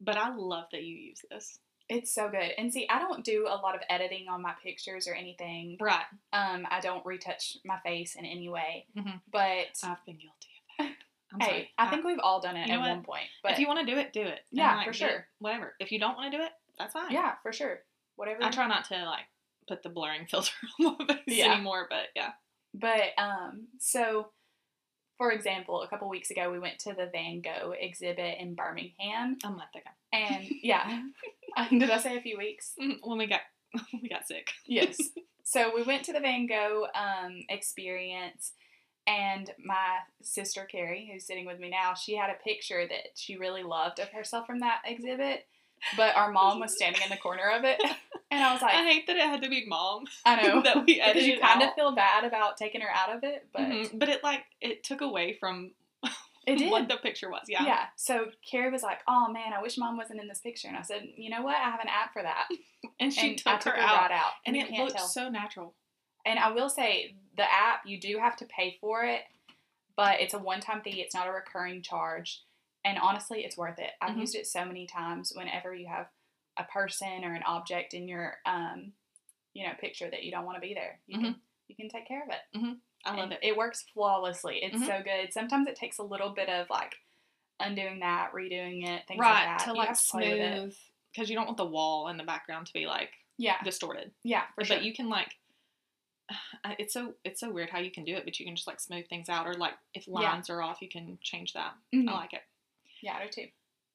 but 0.01 0.17
I 0.17 0.33
love 0.35 0.65
that 0.71 0.83
you 0.83 0.95
use 0.95 1.21
this. 1.29 1.59
It's 1.89 2.13
so 2.13 2.27
good. 2.29 2.51
And 2.57 2.73
see, 2.73 2.85
I 2.89 2.99
don't 2.99 3.23
do 3.23 3.45
a 3.47 3.55
lot 3.55 3.75
of 3.75 3.81
editing 3.89 4.27
on 4.27 4.41
my 4.41 4.53
pictures 4.61 5.07
or 5.07 5.13
anything. 5.13 5.77
Right. 5.79 6.03
Um, 6.33 6.67
I 6.69 6.81
don't 6.81 7.05
retouch 7.05 7.57
my 7.63 7.77
face 7.85 8.15
in 8.15 8.25
any 8.25 8.49
way. 8.49 8.85
Mhm. 8.97 9.21
But 9.31 9.67
I've 9.83 10.03
been 10.05 10.17
guilty 10.17 10.49
of 10.79 10.85
that. 10.87 10.91
I'm 11.33 11.39
hey, 11.41 11.47
sorry. 11.47 11.69
I 11.77 11.87
think 11.89 12.05
we've 12.05 12.19
all 12.19 12.41
done 12.41 12.57
it 12.57 12.69
at 12.69 12.79
what? 12.79 12.89
one 12.89 13.03
point. 13.03 13.27
But 13.43 13.53
if 13.53 13.59
you 13.59 13.67
want 13.67 13.85
to 13.87 13.93
do 13.93 13.97
it, 13.99 14.11
do 14.13 14.21
it. 14.21 14.39
Yeah, 14.51 14.75
like, 14.75 14.87
for 14.87 14.93
sure. 14.93 15.27
Whatever. 15.39 15.75
If 15.79 15.91
you 15.91 15.99
don't 15.99 16.15
want 16.17 16.31
to 16.31 16.37
do 16.37 16.43
it, 16.43 16.51
that's 16.79 16.93
fine. 16.93 17.11
yeah, 17.11 17.35
for 17.43 17.53
sure. 17.53 17.79
Whatever. 18.17 18.43
I 18.43 18.49
try 18.49 18.67
not 18.67 18.85
to 18.89 19.05
like 19.05 19.25
put 19.67 19.83
the 19.83 19.89
blurring 19.89 20.25
filter 20.29 20.51
on 20.85 20.95
my 21.07 21.15
face 21.25 21.37
Yeah. 21.37 21.53
anymore, 21.53 21.87
but 21.89 22.07
yeah. 22.15 22.31
But 22.73 23.17
um, 23.17 23.67
so 23.79 24.29
for 25.17 25.31
example, 25.31 25.81
a 25.81 25.87
couple 25.87 26.07
weeks 26.09 26.31
ago 26.31 26.51
we 26.51 26.59
went 26.59 26.79
to 26.79 26.93
the 26.93 27.09
Van 27.11 27.41
Gogh 27.41 27.73
exhibit 27.79 28.37
in 28.39 28.55
Birmingham, 28.55 29.37
A 29.43 29.49
month 29.49 29.73
ago. 29.75 29.89
and 30.13 30.45
yeah, 30.61 31.01
did 31.69 31.89
I 31.89 31.97
say 31.97 32.17
a 32.17 32.21
few 32.21 32.37
weeks? 32.37 32.73
When 33.03 33.17
we 33.17 33.27
got 33.27 33.41
when 33.73 33.85
we 34.03 34.09
got 34.09 34.27
sick. 34.27 34.47
Yes. 34.65 34.97
so 35.43 35.71
we 35.75 35.83
went 35.83 36.03
to 36.05 36.13
the 36.13 36.19
Van 36.19 36.45
Gogh 36.47 36.87
um, 36.95 37.43
experience, 37.49 38.53
and 39.05 39.49
my 39.63 39.97
sister 40.21 40.65
Carrie, 40.69 41.09
who's 41.11 41.25
sitting 41.25 41.45
with 41.45 41.59
me 41.59 41.69
now, 41.69 41.93
she 41.93 42.15
had 42.15 42.29
a 42.29 42.43
picture 42.43 42.85
that 42.87 43.09
she 43.15 43.37
really 43.37 43.63
loved 43.63 43.99
of 43.99 44.09
herself 44.09 44.45
from 44.45 44.59
that 44.59 44.81
exhibit, 44.85 45.45
but 45.95 46.15
our 46.15 46.31
mom 46.31 46.59
was 46.59 46.73
standing 46.75 47.01
in 47.03 47.09
the 47.09 47.17
corner 47.17 47.49
of 47.51 47.63
it, 47.63 47.79
and 48.31 48.43
I 48.43 48.53
was 48.53 48.61
like, 48.61 48.73
I 48.75 48.83
hate 48.83 49.07
that 49.07 49.15
it 49.15 49.21
had 49.23 49.41
to 49.43 49.49
be 49.49 49.65
mom. 49.67 50.05
I 50.25 50.41
know. 50.41 50.61
that 50.63 50.77
we 50.77 50.95
because 50.95 51.09
edited 51.09 51.29
you 51.29 51.39
kind 51.39 51.61
of 51.63 51.73
feel 51.75 51.93
bad 51.95 52.23
about 52.23 52.57
taking 52.57 52.81
her 52.81 52.89
out 52.93 53.15
of 53.15 53.23
it, 53.23 53.47
but 53.53 53.61
Mhm. 53.61 53.99
but 53.99 54.09
it 54.09 54.23
like 54.23 54.43
it 54.61 54.83
took 54.83 55.01
away 55.01 55.33
from 55.39 55.71
it 56.45 56.55
did. 56.59 56.71
what 56.71 56.87
the 56.87 56.97
picture 56.97 57.29
was. 57.29 57.43
Yeah. 57.47 57.65
Yeah. 57.65 57.85
So 57.95 58.27
Carrie 58.49 58.71
was 58.71 58.83
like, 58.83 58.99
"Oh 59.07 59.27
man, 59.31 59.53
I 59.53 59.61
wish 59.61 59.77
mom 59.77 59.97
wasn't 59.97 60.21
in 60.21 60.27
this 60.27 60.39
picture." 60.39 60.67
And 60.67 60.77
I 60.77 60.81
said, 60.81 61.07
"You 61.17 61.29
know 61.29 61.41
what? 61.41 61.55
I 61.57 61.69
have 61.69 61.79
an 61.81 61.87
app 61.89 62.13
for 62.13 62.21
that." 62.23 62.47
And 62.99 63.13
she 63.13 63.29
and 63.29 63.37
took, 63.37 63.53
I 63.53 63.57
took 63.57 63.73
her, 63.75 63.81
her, 63.81 63.87
out, 63.87 64.01
right 64.01 64.11
out, 64.11 64.31
and 64.45 64.55
you 64.55 64.63
it 64.63 64.71
looked 64.71 64.95
tell. 64.97 65.07
so 65.07 65.29
natural. 65.29 65.73
And 66.25 66.39
I 66.39 66.51
will 66.51 66.69
say, 66.69 67.15
the 67.37 67.43
app 67.43 67.81
you 67.85 67.99
do 67.99 68.17
have 68.19 68.35
to 68.37 68.45
pay 68.45 68.77
for 68.81 69.03
it, 69.05 69.21
but 69.95 70.19
it's 70.19 70.33
a 70.33 70.39
one-time 70.39 70.81
fee. 70.81 71.01
It's 71.01 71.15
not 71.15 71.27
a 71.27 71.31
recurring 71.31 71.81
charge, 71.81 72.41
and 72.85 72.97
honestly, 72.97 73.43
it's 73.43 73.57
worth 73.57 73.79
it. 73.79 73.91
I've 74.01 74.15
Mhm. 74.15 74.21
used 74.21 74.35
it 74.35 74.47
so 74.47 74.65
many 74.65 74.87
times. 74.87 75.33
Whenever 75.35 75.73
you 75.73 75.87
have 75.87 76.09
a 76.57 76.63
person 76.63 77.23
or 77.23 77.33
an 77.33 77.43
object 77.43 77.93
in 77.93 78.07
your, 78.07 78.37
um, 78.45 78.93
you 79.53 79.65
know, 79.67 79.73
picture 79.79 80.09
that 80.09 80.23
you 80.23 80.31
don't 80.31 80.45
want 80.45 80.55
to 80.57 80.61
be 80.61 80.73
there, 80.73 81.01
you 81.07 81.17
can 81.19 81.41
you 81.67 81.75
can 81.75 81.89
take 81.89 82.07
care 82.07 82.23
of 82.23 82.29
it. 82.29 82.41
I 83.05 83.11
love 83.11 83.23
And 83.25 83.33
it. 83.33 83.39
It 83.43 83.57
works 83.57 83.83
flawlessly. 83.93 84.63
It's 84.63 84.77
Mhm. 84.77 84.85
so 84.85 85.03
good. 85.03 85.33
Sometimes 85.33 85.67
it 85.67 85.75
takes 85.75 85.97
a 85.97 86.03
little 86.03 86.29
bit 86.29 86.49
of 86.49 86.69
like 86.69 86.95
undoing 87.59 87.99
that, 87.99 88.31
redoing 88.33 88.87
it, 88.87 89.05
things 89.07 89.19
right 89.19 89.45
like 89.45 89.57
that. 89.59 89.65
to 89.65 89.73
You 89.73 89.79
like 89.79 89.89
have 89.89 89.97
to 89.97 90.17
it. 90.21 90.53
smooth 90.53 90.77
because 91.11 91.29
you 91.29 91.35
don't 91.35 91.45
want 91.45 91.57
the 91.57 91.65
wall 91.65 92.07
in 92.09 92.17
the 92.17 92.23
background 92.23 92.67
to 92.67 92.73
be 92.73 92.85
like 92.85 93.11
Yeah, 93.37 93.61
distorted. 93.63 94.13
yeah, 94.23 94.45
for 94.55 94.61
but 94.61 94.67
sure. 94.67 94.77
you 94.79 94.93
can 94.93 95.09
like 95.09 95.35
it's 96.79 96.93
so 96.93 97.15
it's 97.23 97.39
so 97.39 97.51
weird 97.51 97.69
how 97.69 97.79
you 97.79 97.91
can 97.91 98.03
do 98.03 98.15
it, 98.15 98.25
but 98.25 98.39
you 98.39 98.45
can 98.45 98.55
just 98.55 98.67
like 98.67 98.79
smooth 98.79 99.07
things 99.07 99.29
out 99.29 99.47
or 99.47 99.53
like 99.53 99.73
if 99.93 100.07
Yeah. 100.07 100.33
lines 100.33 100.49
are 100.49 100.61
off, 100.61 100.81
you 100.81 100.89
can 100.89 101.17
change 101.21 101.53
that. 101.53 101.73
Mhm. 101.93 102.09
I 102.09 102.13
like 102.13 102.33
it. 102.33 102.43
Yeah, 103.07 103.17
I 103.19 103.23
do 103.25 103.29
too. 103.31 103.47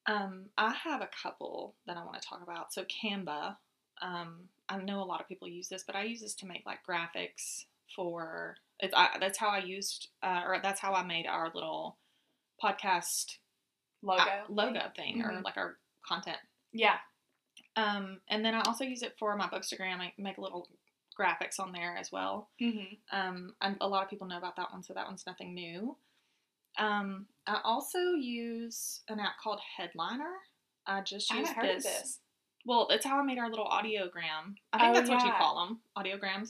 Um, 0.05 0.45
I 0.57 0.73
have 0.73 1.01
a 1.01 1.09
couple 1.21 1.75
that 1.87 1.95
I 1.97 2.03
want 2.03 2.21
to 2.21 2.27
talk 2.27 2.41
about. 2.43 2.73
So 2.73 2.83
Canva, 2.85 3.55
um, 4.01 4.49
I 4.67 4.77
know 4.77 5.01
a 5.01 5.05
lot 5.05 5.21
of 5.21 5.27
people 5.27 5.47
use 5.47 5.69
this, 5.69 5.83
but 5.85 5.95
I 5.95 6.03
use 6.03 6.19
this 6.21 6.33
to 6.35 6.45
make 6.45 6.63
like 6.65 6.79
graphics 6.87 7.65
for. 7.95 8.57
It's 8.79 8.93
I, 8.95 9.17
that's 9.19 9.37
how 9.37 9.49
I 9.49 9.59
used, 9.59 10.09
uh, 10.21 10.41
or 10.45 10.59
that's 10.61 10.81
how 10.81 10.93
I 10.93 11.03
made 11.03 11.25
our 11.27 11.51
little 11.53 11.97
podcast 12.61 13.37
Logo. 14.01 14.21
uh, 14.23 14.43
logo 14.49 14.81
thing, 14.95 15.21
or 15.23 15.31
Mhm. 15.31 15.43
like 15.43 15.57
our 15.57 15.77
content. 16.05 16.37
Yeah. 16.73 16.97
Um, 17.75 18.19
and 18.27 18.43
then 18.43 18.53
I 18.55 18.61
also 18.61 18.83
use 18.83 19.01
it 19.03 19.17
for 19.17 19.35
my 19.37 19.47
Bookstagram. 19.47 19.99
I 19.99 20.13
make 20.17 20.37
little 20.37 20.67
graphics 21.17 21.59
on 21.59 21.71
there 21.71 21.95
as 21.95 22.11
well. 22.11 22.49
Mm-hmm. 22.61 22.95
Um, 23.17 23.55
and 23.61 23.77
a 23.79 23.87
lot 23.87 24.03
of 24.03 24.09
people 24.09 24.27
know 24.27 24.37
about 24.37 24.55
that 24.57 24.71
one, 24.71 24.83
so 24.83 24.93
that 24.93 25.05
one's 25.07 25.25
nothing 25.25 25.53
new. 25.53 25.95
Um, 26.77 27.27
I 27.47 27.59
also 27.63 27.99
use 28.13 29.01
an 29.09 29.19
app 29.19 29.37
called 29.41 29.59
Headliner. 29.77 30.33
I 30.87 31.01
just 31.01 31.31
I 31.31 31.39
use 31.39 31.49
heard 31.49 31.77
this. 31.77 31.83
this. 31.83 32.19
Well, 32.65 32.87
it's 32.89 33.05
how 33.05 33.19
I 33.19 33.23
made 33.23 33.37
our 33.37 33.49
little 33.49 33.65
audiogram. 33.67 34.55
I 34.71 34.77
think 34.79 34.89
Oh, 34.89 34.93
that's 34.93 35.09
what 35.09 35.23
you 35.25 35.31
call 35.33 35.65
them, 35.67 35.79
audiograms. 35.97 36.49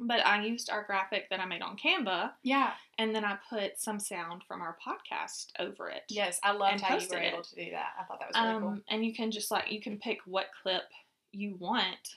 But 0.00 0.24
I 0.24 0.44
used 0.44 0.70
our 0.70 0.84
graphic 0.84 1.28
that 1.30 1.40
I 1.40 1.44
made 1.46 1.62
on 1.62 1.76
Canva, 1.76 2.32
Yeah. 2.44 2.72
and 2.98 3.12
then 3.14 3.24
I 3.24 3.36
put 3.50 3.80
some 3.80 3.98
sound 3.98 4.42
from 4.46 4.60
our 4.60 4.76
podcast 4.86 5.48
over 5.58 5.88
it. 5.88 6.02
Yes, 6.08 6.38
I 6.44 6.52
loved 6.52 6.80
how 6.82 6.96
you 6.98 7.08
were 7.08 7.18
it. 7.18 7.32
able 7.32 7.42
to 7.42 7.54
do 7.56 7.70
that. 7.72 7.94
I 7.98 8.04
thought 8.04 8.20
that 8.20 8.28
was 8.28 8.36
really 8.36 8.54
Um, 8.56 8.62
cool. 8.62 8.78
and 8.88 9.04
you 9.04 9.12
can 9.12 9.32
just 9.32 9.50
like 9.50 9.72
you 9.72 9.80
can 9.80 9.98
pick 9.98 10.20
what 10.24 10.50
clip 10.62 10.84
you 11.32 11.56
want 11.56 12.16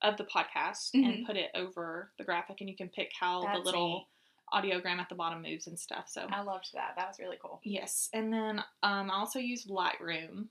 of 0.00 0.16
the 0.16 0.24
podcast 0.24 0.92
Mhm. 0.94 1.04
and 1.04 1.26
put 1.26 1.36
it 1.36 1.50
over 1.54 2.12
the 2.16 2.24
graphic, 2.24 2.60
and 2.60 2.70
you 2.70 2.76
can 2.76 2.88
pick 2.88 3.12
how 3.18 3.42
the 3.52 3.58
little 3.58 3.98
neat. 3.98 4.06
Audiogram 4.52 4.98
at 4.98 5.08
the 5.08 5.14
bottom 5.14 5.42
moves 5.42 5.66
and 5.66 5.78
stuff. 5.78 6.04
So 6.08 6.26
I 6.30 6.42
loved 6.42 6.70
that. 6.74 6.94
That 6.96 7.08
was 7.08 7.18
really 7.18 7.38
cool. 7.40 7.60
yes, 7.64 8.08
and 8.12 8.32
then 8.32 8.58
um, 8.82 9.10
I 9.10 9.14
also 9.14 9.38
use 9.38 9.66
Lightroom 9.66 10.46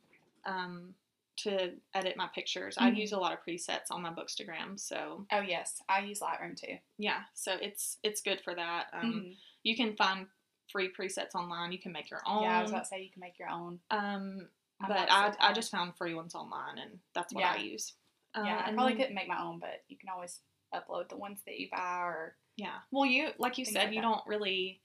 um, 0.46 0.94
to 1.38 1.72
edit 1.94 2.16
my 2.18 2.28
pictures. 2.34 2.76
I 2.78 2.90
Mhm. 2.92 2.98
use 2.98 3.12
a 3.12 3.18
lot 3.20 3.34
of 3.34 3.40
presets 3.46 3.92
on 3.92 4.02
my 4.02 4.12
Bookstagram, 4.12 4.80
so 4.80 5.26
Oh 5.32 5.42
yes, 5.42 5.82
I 5.88 6.00
use 6.00 6.20
Lightroom 6.20 6.60
too. 6.60 6.78
yeah, 6.98 7.24
so 7.34 7.54
it's 7.62 7.98
it's 8.04 8.22
good 8.22 8.42
for 8.42 8.56
that. 8.56 8.88
Um, 8.94 9.14
Mhm. 9.14 9.38
You 9.64 9.76
can 9.76 9.96
find 9.96 10.28
free 10.72 10.90
presets 10.92 11.36
online. 11.36 11.72
You 11.72 11.80
can 11.80 11.92
make 11.92 12.10
your 12.10 12.22
own. 12.26 12.44
Yeah, 12.44 12.60
I 12.60 12.62
was 12.62 12.72
about 12.72 12.84
to 12.84 12.90
say 12.90 13.02
you 13.04 13.10
can 13.12 13.20
make 13.22 13.38
your 13.40 13.50
own. 13.50 13.80
um, 13.92 14.50
I'm 14.80 14.90
but 14.90 15.12
I, 15.12 15.34
I 15.40 15.54
just 15.54 15.72
found 15.72 15.96
free 15.98 16.14
ones 16.14 16.36
online, 16.36 16.78
and 16.78 17.00
that's 17.14 17.34
what 17.34 17.44
I 17.44 17.58
use. 17.58 17.94
Uh, 18.36 18.44
yeah, 18.46 18.64
I 18.66 18.72
probably 18.74 18.94
then- 18.94 18.98
couldn't 18.98 19.16
make 19.16 19.28
my 19.28 19.42
own, 19.42 19.60
but 19.60 19.84
you 19.88 19.98
can 19.98 20.10
always 20.10 20.42
upload 20.74 21.10
the 21.10 21.18
ones 21.18 21.42
that 21.46 21.60
you 21.60 21.68
buy 21.72 22.00
or 22.04 22.36
Yeah. 22.58 22.74
Well, 22.92 23.06
you 23.06 23.30
like 23.38 23.58
you 23.58 23.66
Things 23.66 23.76
said, 23.76 23.86
like 23.86 23.96
you 23.96 24.02
that. 24.02 24.08
don't 24.08 24.28
really 24.28 24.82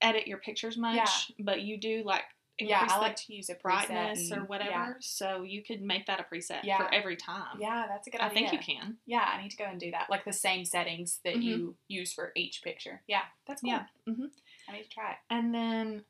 edit 0.00 0.26
your 0.26 0.38
pictures 0.38 0.76
much, 0.76 0.96
Yeah. 0.96 1.44
but 1.44 1.62
you 1.62 1.78
do 1.78 2.02
like 2.04 2.22
yeah, 2.58 2.86
I 2.88 2.94
the 2.94 3.00
like 3.02 3.16
to 3.16 3.34
use 3.34 3.50
a 3.50 3.54
preset 3.54 3.60
brightness 3.62 4.32
or 4.32 4.44
whatever. 4.44 4.70
Yeah, 4.70 4.92
So 5.00 5.42
you 5.42 5.62
could 5.62 5.82
make 5.82 6.06
that 6.06 6.20
a 6.20 6.22
preset 6.22 6.60
Yeah. 6.64 6.78
for 6.78 6.92
every 6.94 7.16
time. 7.16 7.58
yeah 7.60 7.86
that's 7.86 8.06
a 8.06 8.10
good 8.10 8.20
I 8.22 8.26
idea. 8.28 8.46
I 8.46 8.48
think 8.50 8.52
you 8.66 8.74
can. 8.74 8.96
Yeah, 9.04 9.28
I 9.30 9.42
need 9.42 9.50
to 9.50 9.56
go 9.58 9.64
and 9.64 9.78
do 9.78 9.90
that. 9.90 10.08
Like 10.08 10.24
the 10.24 10.32
same 10.32 10.64
settings 10.64 11.18
that 11.24 11.34
Mhm. 11.34 11.42
you 11.42 11.76
use 11.88 12.14
for 12.14 12.32
each 12.34 12.62
picture. 12.62 13.02
Yeah, 13.06 13.24
that's 13.46 13.60
cool. 13.60 13.70
Yeah. 13.70 13.86
hmm 14.06 14.26
I 14.68 14.72
need 14.72 14.84
to 14.84 14.88
try 14.88 15.10
it. 15.12 15.18
And 15.28 15.54
then 15.54 16.04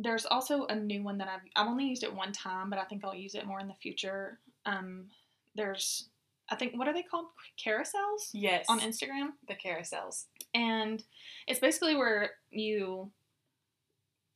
there's 0.00 0.26
also 0.26 0.64
a 0.66 0.74
new 0.74 1.02
one 1.04 1.18
that 1.18 1.28
I've 1.28 1.42
I've 1.54 1.68
only 1.68 1.84
used 1.86 2.02
it 2.02 2.12
one 2.12 2.32
time, 2.32 2.68
but 2.68 2.80
I 2.80 2.84
think 2.84 3.04
I'll 3.04 3.14
use 3.14 3.34
it 3.36 3.46
more 3.46 3.60
in 3.60 3.68
the 3.68 3.74
future. 3.74 4.40
Um, 4.66 5.08
there's 5.54 6.08
I 6.50 6.56
think 6.56 6.76
what 6.76 6.86
are 6.88 6.94
they 6.94 7.02
called? 7.02 7.26
Carousels? 7.64 8.30
Yes, 8.32 8.66
on 8.68 8.80
Instagram, 8.80 9.30
the 9.48 9.54
carousels. 9.54 10.24
and 10.54 11.02
it's 11.46 11.60
basically 11.60 11.94
where 11.96 12.32
you 12.50 13.10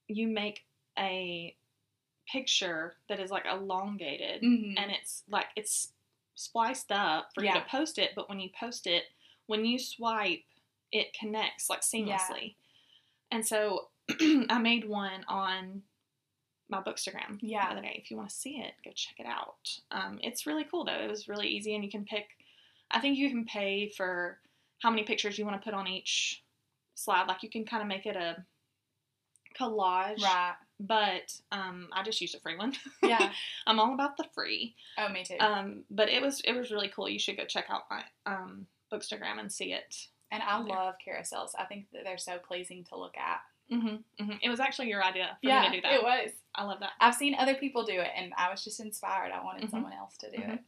you 0.08 0.28
make 0.28 0.60
a 0.98 1.54
picture 2.32 2.94
that 3.08 3.20
is 3.20 3.30
like 3.30 3.44
elongated 3.50 4.42
Mm-hmm. 4.42 4.78
and 4.78 4.90
it's 4.90 5.22
like 5.28 5.46
it's 5.56 5.92
spliced 6.34 6.90
up 6.92 7.28
for 7.34 7.42
you 7.44 7.52
to 7.60 7.64
post 7.70 7.98
it 7.98 8.10
but 8.16 8.28
when 8.28 8.40
you 8.40 8.50
post 8.58 8.86
it 8.86 9.04
when 9.46 9.64
you 9.64 9.78
swipe 9.78 10.42
it 10.92 11.12
connects 11.18 11.68
like 11.70 11.80
seamlessly. 11.82 12.54
And 13.30 13.44
so 13.46 13.88
i 14.48 14.58
made 14.58 14.88
one 14.88 15.24
on 15.28 15.82
my 16.68 16.80
bookstagram 16.80 17.38
Yeah. 17.40 17.66
the 17.66 17.72
other 17.72 17.82
day 17.82 18.00
if 18.02 18.10
you 18.10 18.16
want 18.16 18.28
to 18.30 18.34
see 18.34 18.56
it 18.58 18.72
go 18.84 18.90
check 18.94 19.14
it 19.18 19.26
out 19.26 19.78
um, 19.92 20.18
it's 20.22 20.46
really 20.46 20.64
cool 20.64 20.84
though 20.84 20.92
it 21.00 21.08
was 21.08 21.28
really 21.28 21.46
easy 21.48 21.74
and 21.74 21.84
you 21.84 21.90
can 21.90 22.04
pick 22.04 22.26
i 22.90 22.98
think 23.00 23.16
you 23.18 23.28
can 23.30 23.44
pay 23.44 23.88
for 23.88 24.38
how 24.82 24.90
many 24.90 25.02
pictures 25.04 25.38
you 25.38 25.44
want 25.44 25.60
to 25.60 25.64
put 25.64 25.74
on 25.74 25.86
each 25.88 26.42
slide 26.94 27.26
like 27.28 27.42
you 27.42 27.48
can 27.50 27.64
kind 27.64 27.82
of 27.82 27.88
make 27.88 28.06
it 28.06 28.16
a 28.16 28.44
collage 29.58 30.20
right. 30.22 30.54
but 30.80 31.34
um, 31.50 31.88
i 31.92 32.02
just 32.02 32.20
used 32.20 32.34
a 32.34 32.40
free 32.40 32.56
one 32.56 32.74
Yeah. 33.02 33.30
i'm 33.66 33.80
all 33.80 33.94
about 33.94 34.16
the 34.16 34.24
free 34.34 34.74
Oh, 34.98 35.08
me 35.08 35.24
too. 35.24 35.36
um, 35.40 35.84
but 35.90 36.08
it 36.08 36.20
was 36.22 36.40
it 36.42 36.52
was 36.54 36.70
really 36.70 36.88
cool. 36.88 37.08
You 37.08 37.18
should 37.18 37.36
go 37.36 37.44
check 37.44 37.66
out 37.70 37.82
my 37.90 38.02
um, 38.26 38.66
Bookstagram 38.92 39.38
and 39.38 39.50
see 39.52 39.72
it. 39.72 40.08
and 40.30 40.42
I 40.42 40.58
love 40.58 40.94
carousels. 41.06 41.50
I 41.58 41.64
think 41.64 41.86
that 41.92 42.04
they're 42.04 42.16
so 42.18 42.38
pleasing 42.38 42.82
to 42.84 42.96
look 42.98 43.16
at. 43.18 43.40
Hmm 43.68 43.96
hmm 44.18 44.32
It 44.42 44.48
was 44.48 44.60
actually 44.60 44.88
your 44.88 45.02
idea 45.02 45.36
for 45.40 45.46
yeah, 45.48 45.62
me 45.62 45.68
to 45.68 45.76
do 45.76 45.82
that. 45.82 45.92
it 45.92 46.02
was. 46.02 46.30
I 46.54 46.64
love 46.64 46.80
that. 46.80 46.92
I've 47.00 47.14
seen 47.14 47.34
other 47.34 47.54
people 47.54 47.84
do 47.84 48.00
it, 48.00 48.10
and 48.16 48.32
I 48.36 48.50
was 48.50 48.62
just 48.64 48.80
inspired. 48.80 49.32
I 49.32 49.42
wanted 49.44 49.64
Mhm. 49.64 49.70
someone 49.70 49.92
else 49.92 50.16
to 50.18 50.30
do 50.30 50.38
it. 50.38 50.60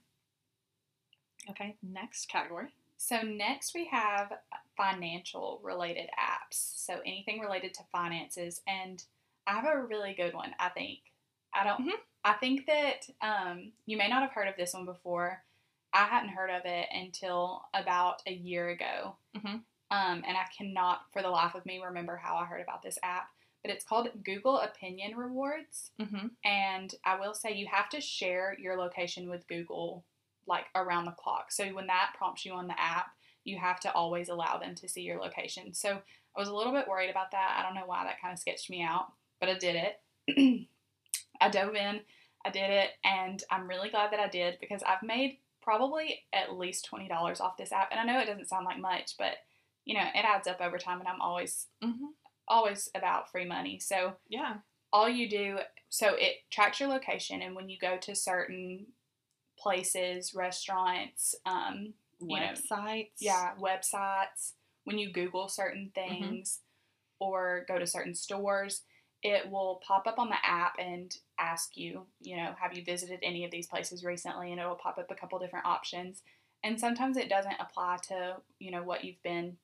Okay, 1.50 1.76
next 1.82 2.26
category. 2.28 2.68
So 2.98 3.22
next 3.22 3.74
we 3.74 3.86
have 3.86 4.32
financial 4.76 5.60
related 5.62 6.10
apps. 6.18 6.54
So 6.54 7.00
anything 7.06 7.40
related 7.40 7.72
to 7.74 7.82
finances, 7.92 8.60
and 8.66 9.02
I 9.46 9.52
have 9.52 9.64
a 9.64 9.82
really 9.82 10.14
good 10.14 10.34
one. 10.34 10.54
I 10.58 10.68
think. 10.70 11.00
I 11.54 11.64
don't. 11.64 11.86
Mhm. 11.86 11.92
I 12.24 12.32
think 12.34 12.66
that 12.66 13.08
um, 13.22 13.72
you 13.86 13.96
may 13.96 14.08
not 14.08 14.22
have 14.22 14.32
heard 14.32 14.48
of 14.48 14.56
this 14.56 14.74
one 14.74 14.84
before. 14.84 15.42
I 15.92 16.04
hadn't 16.04 16.30
heard 16.30 16.50
of 16.50 16.62
it 16.66 16.88
until 16.92 17.64
about 17.72 18.22
a 18.26 18.32
year 18.32 18.68
ago, 18.68 19.16
Mhm. 19.34 19.62
Um, 19.90 20.22
and 20.26 20.36
I 20.36 20.44
cannot, 20.56 21.00
for 21.12 21.22
the 21.22 21.30
life 21.30 21.54
of 21.54 21.64
me, 21.64 21.80
remember 21.82 22.16
how 22.16 22.36
I 22.36 22.44
heard 22.44 22.62
about 22.62 22.82
this 22.82 22.98
app. 23.02 23.28
But 23.62 23.72
it's 23.72 23.84
called 23.84 24.08
Google 24.24 24.60
Opinion 24.60 25.16
Rewards. 25.16 25.90
Mm-hmm. 26.00 26.28
And 26.44 26.94
I 27.04 27.18
will 27.18 27.34
say 27.34 27.54
you 27.54 27.66
have 27.70 27.88
to 27.90 28.00
share 28.00 28.56
your 28.60 28.76
location 28.76 29.28
with 29.28 29.48
Google 29.48 30.04
like 30.46 30.66
around 30.74 31.06
the 31.06 31.12
clock. 31.12 31.50
So 31.50 31.66
when 31.68 31.86
that 31.88 32.14
prompts 32.16 32.44
you 32.44 32.52
on 32.52 32.68
the 32.68 32.80
app, 32.80 33.06
you 33.44 33.58
have 33.58 33.80
to 33.80 33.92
always 33.92 34.28
allow 34.28 34.58
them 34.58 34.74
to 34.76 34.88
see 34.88 35.02
your 35.02 35.18
location. 35.20 35.74
So 35.74 35.90
I 35.90 36.40
was 36.40 36.48
a 36.48 36.54
little 36.54 36.72
bit 36.72 36.88
worried 36.88 37.10
about 37.10 37.32
that. 37.32 37.56
I 37.58 37.62
don't 37.62 37.74
know 37.74 37.86
why 37.86 38.04
that 38.04 38.20
kind 38.20 38.32
of 38.32 38.38
sketched 38.38 38.70
me 38.70 38.82
out, 38.82 39.12
but 39.40 39.48
I 39.48 39.54
did 39.54 39.76
it. 39.76 40.68
I 41.40 41.48
dove 41.48 41.74
in, 41.74 42.00
I 42.44 42.50
did 42.50 42.70
it, 42.70 42.90
and 43.04 43.42
I'm 43.50 43.68
really 43.68 43.90
glad 43.90 44.12
that 44.12 44.20
I 44.20 44.28
did 44.28 44.58
because 44.60 44.82
I've 44.82 45.02
made 45.02 45.38
probably 45.62 46.20
at 46.32 46.56
least 46.56 46.88
$20 46.90 47.40
off 47.40 47.56
this 47.56 47.72
app. 47.72 47.88
And 47.90 48.00
I 48.00 48.04
know 48.04 48.20
it 48.20 48.26
doesn't 48.26 48.48
sound 48.48 48.64
like 48.64 48.78
much, 48.78 49.16
but 49.18 49.36
you 49.88 49.94
know, 49.96 50.04
it 50.14 50.24
adds 50.24 50.46
up 50.46 50.60
over 50.60 50.78
time 50.78 51.00
and 51.00 51.08
I'm 51.08 51.20
always 51.22 51.66
Mm-hmm. 51.84 52.06
always 52.46 52.88
about 52.94 53.30
free 53.32 53.46
money. 53.46 53.80
So 53.80 54.14
Yeah. 54.28 54.58
all 54.92 55.08
you 55.08 55.28
do 55.28 55.58
so 55.90 56.14
it 56.14 56.36
tracks 56.50 56.80
your 56.80 56.88
location 56.90 57.42
and 57.42 57.56
when 57.56 57.68
you 57.68 57.78
go 57.78 57.98
to 57.98 58.14
certain 58.14 58.86
places 59.58 60.34
restaurants 60.34 61.34
um 61.46 61.94
You 62.20 62.36
know, 62.36 62.46
Websites. 62.46 63.08
yeah 63.20 63.54
websites 63.60 64.52
when 64.84 64.98
you 64.98 65.12
google 65.12 65.48
certain 65.48 65.90
Mm-hmm. 65.98 66.24
things 66.24 66.60
or 67.20 67.64
go 67.68 67.78
to 67.78 67.86
certain 67.86 68.14
stores 68.14 68.82
it 69.22 69.50
will 69.50 69.80
pop 69.86 70.06
up 70.06 70.18
on 70.18 70.28
the 70.28 70.36
app 70.46 70.74
and 70.78 71.16
ask 71.38 71.76
you 71.76 72.06
you 72.20 72.36
know 72.36 72.54
have 72.60 72.76
you 72.76 72.84
visited 72.84 73.20
any 73.22 73.44
of 73.44 73.50
these 73.50 73.66
places 73.66 74.04
recently 74.04 74.52
and 74.52 74.60
it 74.60 74.66
will 74.66 74.76
pop 74.76 74.98
up 74.98 75.10
a 75.10 75.14
couple 75.14 75.38
different 75.38 75.66
options 75.66 76.22
and 76.64 76.78
sometimes 76.80 77.16
it 77.16 77.28
doesn't 77.28 77.60
apply 77.60 77.96
to 78.08 78.36
you 78.60 78.70
know 78.70 78.82
what 78.82 79.04
you've 79.04 79.22
been 79.22 79.56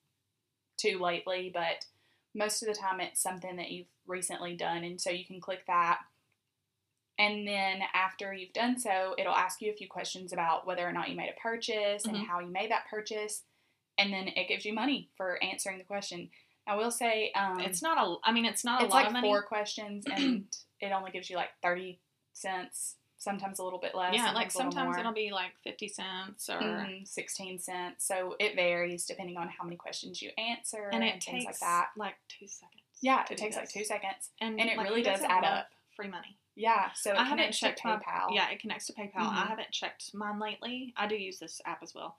to 0.79 0.99
lately 0.99 1.51
but 1.53 1.85
most 2.35 2.63
of 2.63 2.69
the 2.69 2.75
time 2.75 3.01
it's 3.01 3.23
something 3.23 3.57
that 3.57 3.71
you've 3.71 3.87
recently 4.07 4.55
done 4.57 4.85
and 4.85 5.01
so 5.01 5.11
you 5.11 5.25
can 5.25 5.41
click 5.41 5.65
that 5.67 5.99
and 7.19 7.47
then 7.47 7.81
after 7.95 8.33
you've 8.35 8.53
done 8.53 8.79
so 8.79 9.15
it'll 9.19 9.35
ask 9.35 9.61
you 9.63 9.71
a 9.71 9.75
few 9.77 9.89
questions 9.89 10.33
about 10.33 10.67
whether 10.67 10.87
or 10.87 10.93
not 10.93 11.09
you 11.09 11.17
made 11.17 11.31
a 11.35 11.41
purchase 11.41 12.05
and 12.05 12.17
Mhm. 12.17 12.27
how 12.27 12.41
you 12.41 12.49
made 12.49 12.71
that 12.71 12.87
purchase 12.91 13.43
and 13.99 14.13
then 14.13 14.29
it 14.29 14.49
gives 14.49 14.65
you 14.65 14.73
money 14.73 15.11
for 15.17 15.43
answering 15.43 15.79
the 15.79 15.85
question 15.85 16.31
i 16.67 16.75
will 16.75 16.91
say 16.91 17.31
um, 17.37 17.61
It's 17.61 17.83
not 17.83 17.99
a. 17.99 18.17
I 18.25 18.33
mean, 18.33 18.45
it's 18.47 18.65
not 18.65 18.81
a 18.81 18.85
it's 18.87 18.93
lot 18.95 19.01
like 19.01 19.07
of 19.09 19.13
money. 19.13 19.29
four 19.29 19.43
questions 19.43 20.05
and 20.11 20.47
it 20.81 20.91
only 20.93 21.11
gives 21.13 21.29
you 21.31 21.37
like 21.37 21.51
30 21.63 22.01
cents 22.33 22.97
sometimes 23.25 23.59
a 23.59 23.65
little 23.65 23.79
bit 23.79 23.95
less 23.95 24.15
yeah, 24.15 24.31
like 24.33 24.51
sometimes 24.53 24.97
it'll 24.99 25.13
be 25.13 25.33
like 25.33 25.53
fifty 25.65 25.89
cents 25.89 26.49
or. 26.49 26.61
Mhm, 26.61 27.09
16 27.09 27.59
cents 27.59 28.05
so 28.07 28.37
it 28.39 28.55
varies 28.55 29.05
depending 29.07 29.37
on 29.37 29.49
how 29.49 29.65
many 29.65 29.77
questions 29.77 30.21
you 30.23 30.31
answer 30.39 30.91
And 30.93 31.03
and, 31.03 31.05
it 31.05 31.23
things 31.25 31.25
takes 31.25 31.45
like 31.47 31.59
that 31.61 31.89
like 31.97 32.15
two 32.29 32.47
seconds. 32.47 32.83
yeah 33.01 33.25
it 33.31 33.37
takes 33.37 33.57
like 33.57 33.69
two 33.71 33.85
seconds 33.85 34.31
and, 34.41 34.61
and 34.61 34.69
it 34.71 34.77
like, 34.77 34.87
really 34.89 35.03
does 35.03 35.21
add 35.23 35.45
up. 35.45 35.69
Free 35.97 36.09
money. 36.09 36.37
yeah 36.57 36.91
so 36.95 37.11
it 37.13 37.15
I 37.19 37.23
haven't 37.25 37.39
connects 37.39 37.59
to 37.61 37.67
checked 37.67 37.85
my 37.85 37.97
PayPal 37.97 38.27
Yeah, 38.31 38.51
it 38.51 38.61
connects 38.61 38.87
to 38.89 38.93
PayPal. 38.93 39.11
I 39.17 39.45
Mhm. 39.45 39.49
haven't 39.49 39.71
checked 39.71 40.13
mine 40.15 40.39
lately. 40.39 40.93
I 40.97 41.07
do 41.07 41.17
use 41.17 41.39
this 41.39 41.61
app 41.65 41.83
as 41.83 41.95
well, 41.95 42.17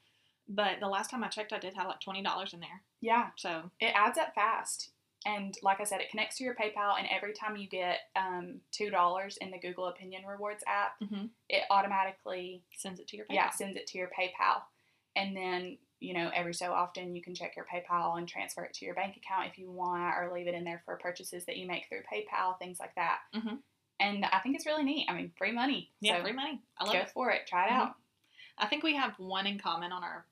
but 0.48 0.80
the 0.80 0.88
last 0.88 1.10
time 1.12 1.24
I 1.24 1.28
checked, 1.28 1.54
I 1.54 1.60
did 1.60 1.74
have 1.76 1.88
like 1.88 2.00
twenty 2.02 2.22
dollars 2.24 2.54
in 2.54 2.60
there. 2.62 2.82
yeah 3.02 3.30
So 3.36 3.70
it 3.80 3.94
adds 3.96 4.18
up 4.18 4.34
fast 4.34 4.92
and 5.26 5.56
like 5.64 5.80
i 5.80 5.84
said 5.84 6.00
it 6.02 6.10
connects 6.10 6.38
to 6.38 6.44
your 6.44 6.56
paypal 6.56 6.98
and 6.98 7.08
every 7.12 7.34
time 7.34 7.56
you 7.58 7.68
get 7.68 8.00
um, 8.16 8.60
$2 8.72 9.38
in 9.42 9.52
the 9.52 9.60
google 9.60 9.88
opinion 9.88 10.24
rewards 10.26 10.64
app 10.68 11.00
Mhm. 11.02 11.30
it 11.50 11.64
automatically 11.70 12.64
sends 12.76 13.00
it 13.00 13.08
to 13.10 13.18
your 13.18 13.26
PayPal. 13.26 13.34
yeah 13.36 13.50
sends 13.50 13.78
it 13.78 13.88
to 13.88 13.98
your 13.98 14.10
paypal 14.18 14.62
and 15.16 15.36
then 15.36 15.78
you 16.00 16.14
know 16.14 16.30
every 16.34 16.54
so 16.54 16.74
often 16.74 17.16
you 17.16 17.22
can 17.24 17.34
check 17.34 17.56
your 17.56 17.66
paypal 17.66 18.18
and 18.18 18.28
transfer 18.28 18.64
it 18.64 18.74
to 18.76 18.86
your 18.86 18.96
bank 18.96 19.18
account 19.18 19.48
if 19.50 19.58
you 19.58 19.72
want 19.72 20.16
or 20.18 20.32
leave 20.34 20.48
it 20.48 20.54
in 20.54 20.64
there 20.64 20.82
for 20.86 20.98
purchases 20.98 21.46
that 21.46 21.58
you 21.58 21.66
make 21.68 21.88
through 21.90 22.02
paypal 22.12 22.58
things 22.60 22.80
like 22.80 22.94
that 22.96 23.20
Mhm. 23.34 23.60
and 24.00 24.26
i 24.26 24.40
think 24.40 24.56
it's 24.56 24.66
really 24.66 24.84
neat 24.84 25.08
i 25.10 25.14
mean 25.14 25.32
free 25.38 25.52
money 25.52 25.92
Yeah, 26.02 26.18
so 26.18 26.24
free 26.24 26.34
money. 26.34 26.62
I 26.78 26.84
love 26.84 26.94
go 26.94 27.00
it. 27.00 27.10
for 27.12 27.32
it 27.32 27.48
try 27.48 27.66
it 27.68 27.72
Mhm. 27.72 27.76
out 27.82 27.96
I 28.58 28.68
think 28.68 28.84
we 28.84 28.96
have 28.96 29.20
one 29.20 29.48
in 29.48 29.60
common 29.60 29.92
on 29.92 30.02
our 30.02 30.26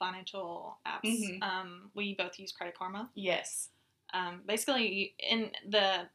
financial 0.00 0.80
apps. 0.84 1.04
Mhm. 1.04 1.40
Um, 1.44 1.92
we 1.94 2.14
both 2.16 2.36
use 2.38 2.50
Credit 2.50 2.74
Karma. 2.76 3.08
yes 3.14 3.70
Um, 4.14 4.40
basically, 4.46 5.14
in 5.18 5.50
the 5.68 6.08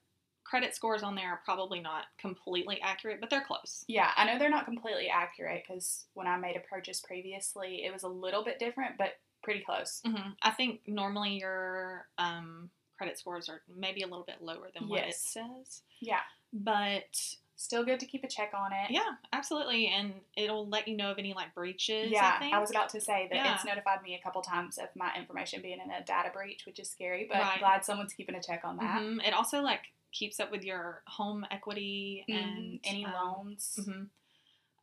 credit 0.44 0.76
scores 0.76 1.04
on 1.04 1.16
there 1.16 1.30
are 1.30 1.42
probably 1.46 1.80
not 1.80 2.04
completely 2.20 2.80
accurate, 2.82 3.20
but 3.22 3.30
they're 3.30 3.44
close. 3.46 3.84
yeah 3.88 4.12
i 4.18 4.26
know 4.26 4.38
they're 4.38 4.50
not 4.50 4.66
completely 4.66 5.08
accurate 5.10 5.64
because 5.68 6.06
when 6.14 6.28
i 6.28 6.38
made 6.38 6.56
a 6.56 6.60
purchase 6.60 7.00
previously 7.02 7.84
it 7.86 7.92
was 7.94 8.04
a 8.04 8.08
little 8.08 8.44
bit 8.44 8.60
different 8.60 8.96
but 8.98 9.14
pretty 9.42 9.62
close 9.62 10.02
hmm 10.06 10.30
I 10.42 10.52
think 10.52 10.82
normally 10.88 11.40
your 11.40 12.08
um, 12.18 12.70
credit 12.98 13.18
scores 13.18 13.50
are 13.50 13.62
maybe 13.76 14.02
a 14.04 14.08
little 14.08 14.26
bit 14.26 14.42
lower 14.42 14.70
than 14.78 14.88
what 14.90 15.00
it 15.08 15.16
says. 15.16 15.82
yeah 16.02 16.20
But 16.54 17.36
still 17.64 17.84
good 17.84 18.00
to 18.00 18.06
keep 18.06 18.24
a 18.24 18.28
check 18.28 18.52
on 18.54 18.72
it. 18.74 18.92
Yeah, 18.92 19.02
absolutely, 19.32 19.88
and 19.88 20.14
it'll 20.36 20.68
let 20.68 20.88
you 20.88 20.96
know 20.98 21.12
of 21.12 21.18
any 21.20 21.34
like 21.34 21.54
breaches. 21.56 22.12
Yeah, 22.12 22.38
I. 22.40 22.52
I 22.54 22.60
was 22.60 22.70
about 22.70 22.90
to 22.90 23.02
say 23.02 23.28
that 23.32 23.36
Yeah. 23.36 23.56
it's 23.56 23.66
notified 23.66 24.02
me 24.04 24.16
a 24.16 24.22
couple 24.22 24.42
times 24.42 24.78
of 24.78 24.90
my 24.96 25.12
information 25.18 25.62
being 25.62 25.80
in 25.84 25.90
a 25.92 26.04
data 26.04 26.30
breach, 26.34 26.66
which 26.66 26.80
is 26.80 26.90
scary, 26.90 27.26
but 27.30 27.40
Right. 27.40 27.60
glad 27.60 27.86
someone's 27.86 28.14
keeping 28.14 28.36
a 28.36 28.42
check 28.42 28.62
on 28.64 28.78
that. 28.78 29.02
Mhm. 29.02 29.26
It 29.28 29.34
also 29.34 29.62
like 29.62 29.82
keeps 30.12 30.40
up 30.40 30.52
with 30.52 30.64
your 30.64 31.02
home 31.08 31.46
equity 31.50 32.24
Mhm. 32.30 32.36
and 32.44 32.80
any 32.84 33.06
um, 33.06 33.14
loans. 33.14 33.80
mhm. 33.82 34.10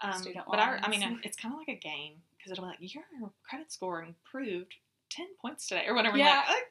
Um, 0.03 0.13
Student 0.15 0.47
but 0.51 0.59
I, 0.59 0.79
I 0.83 0.89
mean, 0.89 1.21
it's 1.25 1.37
kind 1.37 1.53
of 1.53 1.59
like 1.59 1.69
a 1.69 1.75
game 1.79 2.23
because 2.37 2.51
it'll 2.53 2.65
be 2.65 2.71
like 2.71 2.95
your 2.95 3.05
credit 3.49 3.71
score 3.71 4.03
improved 4.03 4.75
ten 5.11 5.27
points 5.43 5.67
today 5.67 5.85
or 5.87 5.95
whatever. 5.95 6.17
Yeah. 6.17 6.37
Like, 6.37 6.45
oh, 6.49 6.63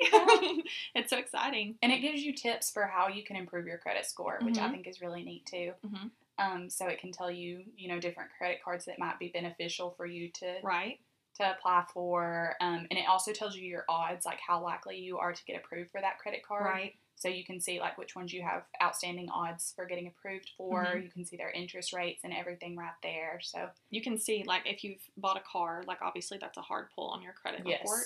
yay! 0.00 0.62
it's 0.94 1.10
so 1.10 1.18
exciting. 1.18 1.76
And 1.82 1.92
it 1.92 2.00
gives 2.00 2.22
you 2.22 2.32
tips 2.32 2.70
for 2.70 2.86
how 2.86 3.08
you 3.08 3.24
can 3.24 3.36
improve 3.36 3.66
your 3.66 3.78
credit 3.78 4.06
score, 4.06 4.38
which 4.42 4.58
I 4.58 4.68
Mhm. 4.68 4.72
think 4.72 4.86
is 4.86 5.00
really 5.00 5.22
neat 5.22 5.46
too. 5.46 5.72
Mhm. 5.84 6.10
Um, 6.38 6.70
so 6.70 6.86
it 6.86 7.00
can 7.00 7.10
tell 7.12 7.30
you, 7.30 7.64
you 7.76 7.88
know, 7.88 7.98
different 7.98 8.30
credit 8.38 8.62
cards 8.62 8.84
that 8.84 8.98
might 8.98 9.18
be 9.18 9.28
beneficial 9.28 9.90
for 9.92 10.06
you 10.06 10.30
to 10.32 10.60
Right. 10.62 11.00
to 11.34 11.50
apply 11.52 11.84
for. 11.92 12.56
Um, 12.60 12.86
and 12.90 12.98
it 12.98 13.08
also 13.08 13.32
tells 13.32 13.54
you 13.56 13.62
your 13.62 13.84
odds, 13.88 14.26
like 14.26 14.40
how 14.40 14.60
likely 14.62 14.98
you 14.98 15.18
are 15.18 15.32
to 15.32 15.44
get 15.44 15.56
approved 15.56 15.90
for 15.90 16.00
that 16.00 16.18
credit 16.18 16.42
card. 16.42 16.64
Right. 16.64 16.94
So 17.16 17.28
you 17.28 17.44
can 17.44 17.60
see 17.60 17.80
like 17.80 17.98
which 17.98 18.14
ones 18.14 18.32
you 18.32 18.42
have 18.42 18.64
outstanding 18.82 19.28
odds 19.30 19.72
for 19.74 19.84
getting 19.86 20.06
approved 20.06 20.50
for. 20.56 20.84
Mhm. 20.84 21.02
You 21.04 21.10
can 21.10 21.24
see 21.24 21.36
their 21.36 21.50
interest 21.50 21.92
rates 21.92 22.22
and 22.24 22.32
everything 22.32 22.76
right 22.76 22.94
there. 23.02 23.40
So 23.40 23.70
You 23.90 24.00
can 24.02 24.18
see 24.18 24.44
like 24.44 24.66
if 24.66 24.84
you've 24.84 25.02
bought 25.16 25.36
a 25.36 25.40
car, 25.40 25.82
like 25.86 26.02
obviously 26.02 26.38
that's 26.38 26.56
a 26.58 26.62
hard 26.62 26.90
pull 26.94 27.08
on 27.08 27.22
your 27.22 27.32
credit 27.32 27.62
yes, 27.66 27.80
report. 27.82 28.04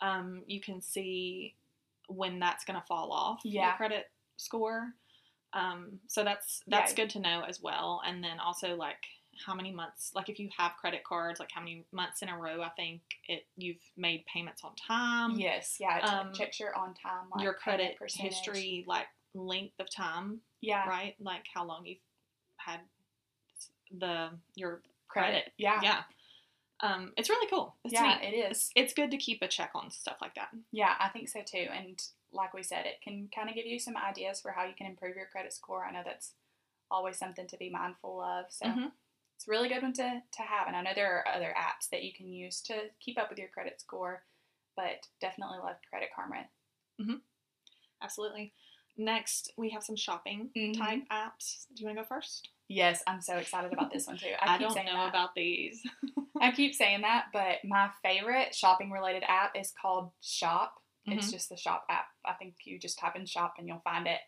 Um, 0.00 0.42
you 0.46 0.60
can 0.60 0.80
see 0.80 1.54
when 2.08 2.38
that's 2.38 2.64
going 2.64 2.78
to 2.80 2.86
fall 2.86 3.12
off 3.12 3.40
Yeah. 3.44 3.68
your 3.68 3.76
credit 3.76 4.10
score. 4.36 4.92
Um, 5.52 6.00
so 6.08 6.24
that's 6.24 6.62
that's 6.66 6.92
Yeah. 6.92 6.96
good 7.04 7.10
to 7.10 7.20
know 7.20 7.42
as 7.46 7.60
well. 7.60 8.02
And 8.06 8.22
then 8.24 8.40
also 8.40 8.74
like 8.74 9.04
how 9.46 9.54
many 9.54 9.70
months, 9.70 10.12
like 10.14 10.28
if 10.28 10.38
you 10.38 10.48
have 10.56 10.72
credit 10.80 11.04
cards, 11.04 11.40
like 11.40 11.50
how 11.52 11.60
many 11.60 11.84
months 11.92 12.22
in 12.22 12.28
a 12.28 12.36
row, 12.36 12.62
I 12.62 12.70
think 12.70 13.00
it 13.28 13.46
you've 13.56 13.82
made 13.96 14.24
payments 14.26 14.62
on 14.64 14.74
time. 14.76 15.38
yes, 15.38 15.76
yeah. 15.80 15.98
It 15.98 16.04
um, 16.04 16.32
checks 16.32 16.58
your 16.60 16.74
on 16.76 16.94
time, 16.94 17.28
like 17.34 17.42
your 17.44 17.54
credit 17.54 17.96
history, 18.08 18.84
like 18.86 19.06
length 19.34 19.78
of 19.80 19.90
time, 19.90 20.40
Yeah, 20.60 20.86
right? 20.88 21.14
Like 21.20 21.44
how 21.52 21.64
long 21.64 21.86
you've 21.86 21.98
had 22.56 22.80
the 23.98 24.30
your 24.54 24.80
credit. 25.08 25.32
credit. 25.32 25.52
Yeah, 25.58 25.80
Yeah. 25.82 26.02
Um, 26.82 27.12
it's 27.16 27.30
really 27.30 27.46
cool. 27.48 27.76
It's 27.84 27.94
yeah, 27.94 28.18
neat. 28.20 28.28
it 28.34 28.36
is. 28.36 28.50
It's, 28.50 28.70
it's 28.74 28.94
good 28.94 29.10
to 29.12 29.16
keep 29.16 29.40
a 29.40 29.48
check 29.48 29.70
on 29.74 29.90
stuff 29.90 30.16
like 30.20 30.34
that. 30.34 30.48
Yeah, 30.72 30.94
I 30.98 31.08
think 31.08 31.28
so 31.28 31.40
too. 31.46 31.66
And 31.72 32.00
like 32.32 32.52
we 32.54 32.62
said, 32.62 32.86
it 32.86 33.00
can 33.02 33.28
kind 33.34 33.48
of 33.48 33.54
give 33.54 33.66
you 33.66 33.78
some 33.78 33.96
ideas 33.96 34.40
for 34.40 34.50
how 34.50 34.64
you 34.64 34.74
can 34.76 34.86
improve 34.88 35.14
your 35.16 35.26
credit 35.26 35.52
score. 35.52 35.84
I 35.84 35.92
know 35.92 36.02
that's 36.04 36.32
always 36.90 37.18
something 37.18 37.46
to 37.46 37.56
be 37.56 37.70
mindful 37.70 38.20
of. 38.20 38.46
So 38.50 38.66
Mhm. 38.66 38.90
it's 39.36 39.46
a 39.46 39.50
really 39.50 39.68
good 39.68 39.82
one 39.82 39.92
to, 39.94 40.22
to 40.32 40.42
have. 40.42 40.66
And 40.66 40.74
I 40.76 40.82
know 40.82 40.90
there 40.94 41.18
are 41.18 41.28
other 41.28 41.54
apps 41.56 41.88
that 41.90 42.02
you 42.02 42.12
can 42.12 42.26
use 42.32 42.60
to 42.62 42.90
keep 43.00 43.18
up 43.18 43.30
with 43.30 43.38
your 43.38 43.48
credit 43.48 43.80
score, 43.80 44.24
but 44.76 45.06
definitely 45.20 45.58
love 45.58 45.76
Credit 45.88 46.08
Karma. 46.14 46.48
Absolutely. 48.02 48.52
Next, 48.96 49.52
we 49.56 49.70
have 49.70 49.82
some 49.84 49.96
shopping 49.96 50.50
Mhm. 50.54 50.76
type 50.76 51.08
apps. 51.10 51.66
Do 51.72 51.82
you 51.82 51.86
want 51.86 51.98
to 51.98 52.02
go 52.02 52.06
first? 52.06 52.50
Yes, 52.68 53.02
I'm 53.06 53.20
so 53.20 53.36
excited 53.36 53.72
about 53.72 53.92
this 53.92 54.06
one 54.06 54.18
too. 54.18 54.32
I, 54.40 54.54
I, 54.56 54.58
don't 54.58 54.74
know 54.74 54.84
that. 54.84 55.08
about 55.08 55.34
these. 55.34 55.82
I 56.42 56.50
keep 56.50 56.74
saying 56.74 57.00
that, 57.02 57.26
but 57.32 57.58
my 57.64 57.88
favorite 58.02 58.54
shopping 58.54 58.90
related 58.90 59.22
app 59.28 59.52
is 59.56 59.72
called 59.80 60.10
Shop. 60.20 60.74
Mm-hmm. 61.08 61.18
It's 61.18 61.30
just 61.30 61.48
the 61.48 61.56
Shop 61.56 61.84
app. 61.88 62.06
I 62.26 62.32
think 62.34 62.54
you 62.64 62.78
just 62.78 62.98
type 62.98 63.16
in 63.16 63.24
Shop 63.26 63.54
and 63.58 63.66
you'll 63.68 63.80
find 63.84 64.06
it. 64.06 64.20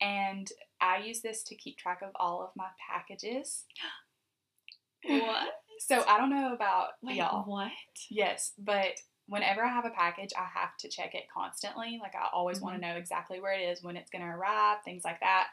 And 0.00 0.48
I 0.80 0.98
use 0.98 1.20
this 1.22 1.42
to 1.44 1.54
keep 1.54 1.78
track 1.78 2.00
of 2.02 2.10
all 2.16 2.42
of 2.42 2.50
my 2.56 2.66
packages. 2.90 3.64
what? 5.04 5.48
So 5.78 6.04
I 6.08 6.18
don't 6.18 6.30
know 6.30 6.52
about 6.54 6.88
Wait, 7.02 7.16
y'all. 7.16 7.44
what? 7.44 7.70
Yes, 8.10 8.52
but 8.58 9.00
whenever 9.26 9.62
I 9.64 9.68
have 9.68 9.84
a 9.84 9.90
package, 9.90 10.30
I 10.36 10.46
have 10.58 10.76
to 10.80 10.88
check 10.88 11.14
it 11.14 11.24
constantly. 11.32 11.98
Like 12.02 12.14
I 12.14 12.28
always 12.32 12.60
want 12.60 12.74
Mm-hmm. 12.76 12.82
to 12.82 12.88
know 12.92 12.96
exactly 12.98 13.40
where 13.40 13.52
it 13.52 13.62
is, 13.62 13.82
when 13.82 13.96
it's 13.96 14.10
going 14.10 14.22
to 14.22 14.28
arrive, 14.28 14.78
things 14.84 15.02
like 15.04 15.20
that. 15.20 15.48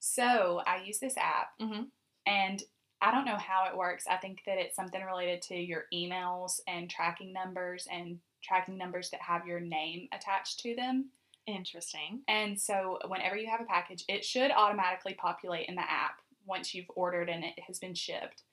So 0.00 0.62
I 0.66 0.82
use 0.84 0.98
this 0.98 1.16
app, 1.16 1.50
Mhm. 1.60 1.86
and 2.26 2.62
I 3.02 3.10
don't 3.10 3.26
know 3.26 3.36
how 3.36 3.66
it 3.68 3.76
works. 3.76 4.04
I 4.08 4.16
think 4.16 4.42
that 4.46 4.58
it's 4.58 4.76
something 4.76 5.02
related 5.02 5.42
to 5.42 5.56
your 5.56 5.84
emails 5.92 6.60
and 6.68 6.88
tracking 6.88 7.32
numbers 7.32 7.88
and 7.90 8.18
tracking 8.42 8.78
numbers 8.78 9.10
that 9.10 9.20
have 9.20 9.46
your 9.46 9.58
name 9.60 10.08
attached 10.12 10.60
to 10.60 10.76
them. 10.76 11.10
Interesting. 11.46 12.22
And 12.28 12.58
so 12.58 13.00
whenever 13.08 13.36
you 13.36 13.50
have 13.50 13.60
a 13.60 13.64
package, 13.64 14.04
it 14.08 14.24
should 14.24 14.52
automatically 14.52 15.14
populate 15.14 15.68
in 15.68 15.74
the 15.74 15.82
app 15.82 16.20
once 16.46 16.74
you've 16.74 16.90
ordered 16.94 17.28
and 17.28 17.44
it 17.44 17.58
has 17.66 17.80
been 17.80 17.94
shipped. 17.94 18.44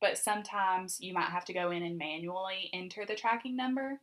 But 0.00 0.16
sometimes 0.16 0.98
you 1.00 1.12
might 1.12 1.28
have 1.28 1.44
to 1.46 1.52
go 1.52 1.70
in 1.70 1.82
and 1.82 1.98
manually 1.98 2.70
enter 2.72 3.04
the 3.04 3.14
tracking 3.14 3.56
number. 3.56 4.00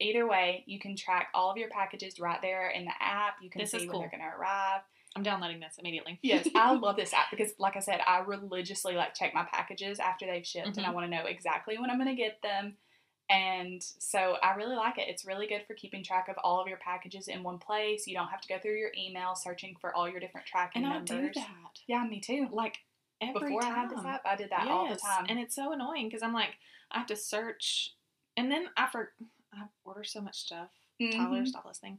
Either 0.00 0.28
way, 0.28 0.64
you 0.66 0.78
can 0.78 0.94
track 0.94 1.28
all 1.32 1.50
of 1.50 1.56
your 1.56 1.70
packages 1.70 2.20
right 2.20 2.42
there 2.42 2.68
in 2.68 2.84
the 2.84 2.92
app. 3.00 3.36
You 3.40 3.48
can 3.48 3.62
This 3.62 3.72
is 3.72 3.82
see 3.82 3.88
when 3.88 4.00
they're 4.00 4.10
going 4.10 4.20
to 4.20 4.36
arrive. 4.38 4.82
I'm 5.16 5.22
downloading 5.22 5.58
this 5.60 5.76
immediately. 5.78 6.18
Yes, 6.22 6.46
I 6.54 6.74
love 6.74 6.96
this 6.96 7.14
app 7.14 7.30
because, 7.30 7.52
like 7.58 7.76
I 7.76 7.80
said, 7.80 8.00
I 8.06 8.18
religiously 8.20 8.94
like 8.94 9.14
check 9.14 9.32
my 9.34 9.44
packages 9.44 9.98
after 9.98 10.26
they've 10.26 10.46
shipped, 10.46 10.76
and 10.76 10.84
I 10.86 10.90
Mhm. 10.90 10.94
want 10.94 11.10
to 11.10 11.16
know 11.16 11.24
exactly 11.24 11.78
when 11.78 11.90
I'm 11.90 11.96
going 11.98 12.14
to 12.14 12.22
get 12.22 12.42
them. 12.42 12.76
And 13.28 13.82
so 13.82 14.36
I 14.42 14.54
really 14.54 14.76
like 14.76 14.98
it. 14.98 15.08
It's 15.08 15.24
really 15.24 15.48
good 15.48 15.66
for 15.66 15.74
keeping 15.74 16.04
track 16.04 16.28
of 16.28 16.36
all 16.44 16.60
of 16.60 16.68
your 16.68 16.76
packages 16.76 17.26
in 17.26 17.42
one 17.42 17.58
place. 17.58 18.06
You 18.06 18.14
don't 18.14 18.28
have 18.28 18.40
to 18.42 18.48
go 18.48 18.58
through 18.60 18.76
your 18.78 18.92
email 18.96 19.34
searching 19.34 19.74
for 19.80 19.92
all 19.94 20.08
your 20.08 20.20
different 20.20 20.46
tracking 20.46 20.84
and 20.84 20.92
I 20.92 20.98
numbers. 20.98 21.34
do 21.34 21.40
that. 21.40 21.80
Yeah, 21.88 22.04
me 22.04 22.20
too. 22.20 22.46
Like 22.52 22.78
every 23.20 23.32
Before 23.40 23.62
time. 23.62 23.72
I 23.72 23.74
had 23.80 23.90
this 23.90 24.04
app, 24.04 24.22
I 24.26 24.36
did 24.36 24.50
that 24.50 24.68
all 24.68 24.88
the 24.88 24.94
time. 24.96 25.26
And 25.28 25.40
it's 25.40 25.56
so 25.56 25.72
annoying 25.72 26.06
because 26.08 26.22
I'm 26.22 26.34
like, 26.34 26.54
I 26.92 26.98
have 26.98 27.08
to 27.08 27.16
search, 27.16 27.94
and 28.36 28.48
then 28.50 28.66
I 28.76 28.86
for 28.86 29.12
I 29.52 29.62
order 29.84 30.04
so 30.04 30.20
much 30.20 30.36
stuff. 30.38 30.68
Tyler, 31.12 31.42
Mhm. 31.42 31.48
stop 31.48 31.64
listening. 31.64 31.98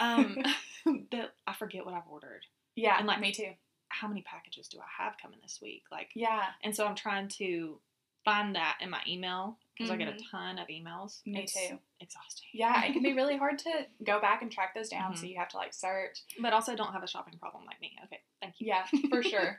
Um, 0.00 0.38
that 1.12 1.34
I 1.46 1.52
forget 1.54 1.84
what 1.84 1.94
I've 1.94 2.08
ordered. 2.10 2.42
yeah, 2.76 2.98
and, 2.98 3.06
like, 3.06 3.20
me 3.20 3.32
too. 3.32 3.52
How 3.88 4.08
many 4.08 4.22
packages 4.22 4.68
do 4.68 4.78
I 4.78 5.02
have 5.02 5.14
coming 5.20 5.38
this 5.42 5.58
week? 5.62 5.84
Like, 5.90 6.10
Yeah, 6.14 6.42
and 6.62 6.74
so 6.74 6.86
I'm 6.86 6.94
trying 6.96 7.28
to 7.38 7.78
find 8.24 8.56
that 8.56 8.78
in 8.80 8.90
my 8.90 9.00
email 9.06 9.56
because 9.76 9.90
I 9.90 9.96
get 9.96 10.08
a 10.08 10.12
Mhm. 10.12 10.30
ton 10.30 10.58
of 10.58 10.66
emails. 10.68 11.24
Me 11.26 11.42
It's 11.44 11.52
too. 11.54 11.78
Exhausting. 12.00 12.48
yeah. 12.52 12.84
It 12.84 12.92
can 12.92 13.02
be 13.02 13.12
really 13.20 13.36
hard 13.36 13.58
to 13.60 13.86
go 14.04 14.20
back 14.20 14.42
and 14.42 14.50
track 14.50 14.74
those 14.74 14.88
down, 14.88 15.16
so 15.16 15.24
Mhm. 15.24 15.30
you 15.30 15.38
have 15.38 15.48
to 15.50 15.56
like 15.56 15.72
search. 15.72 16.22
But 16.40 16.52
also 16.52 16.74
don't 16.74 16.92
have 16.92 17.04
a 17.04 17.06
shopping 17.06 17.38
problem 17.38 17.64
like 17.64 17.80
me. 17.80 17.96
Okay, 18.04 18.20
thank 18.42 18.60
you. 18.60 18.66
Yeah, 18.66 18.86
for 19.08 19.22
sure. 19.22 19.56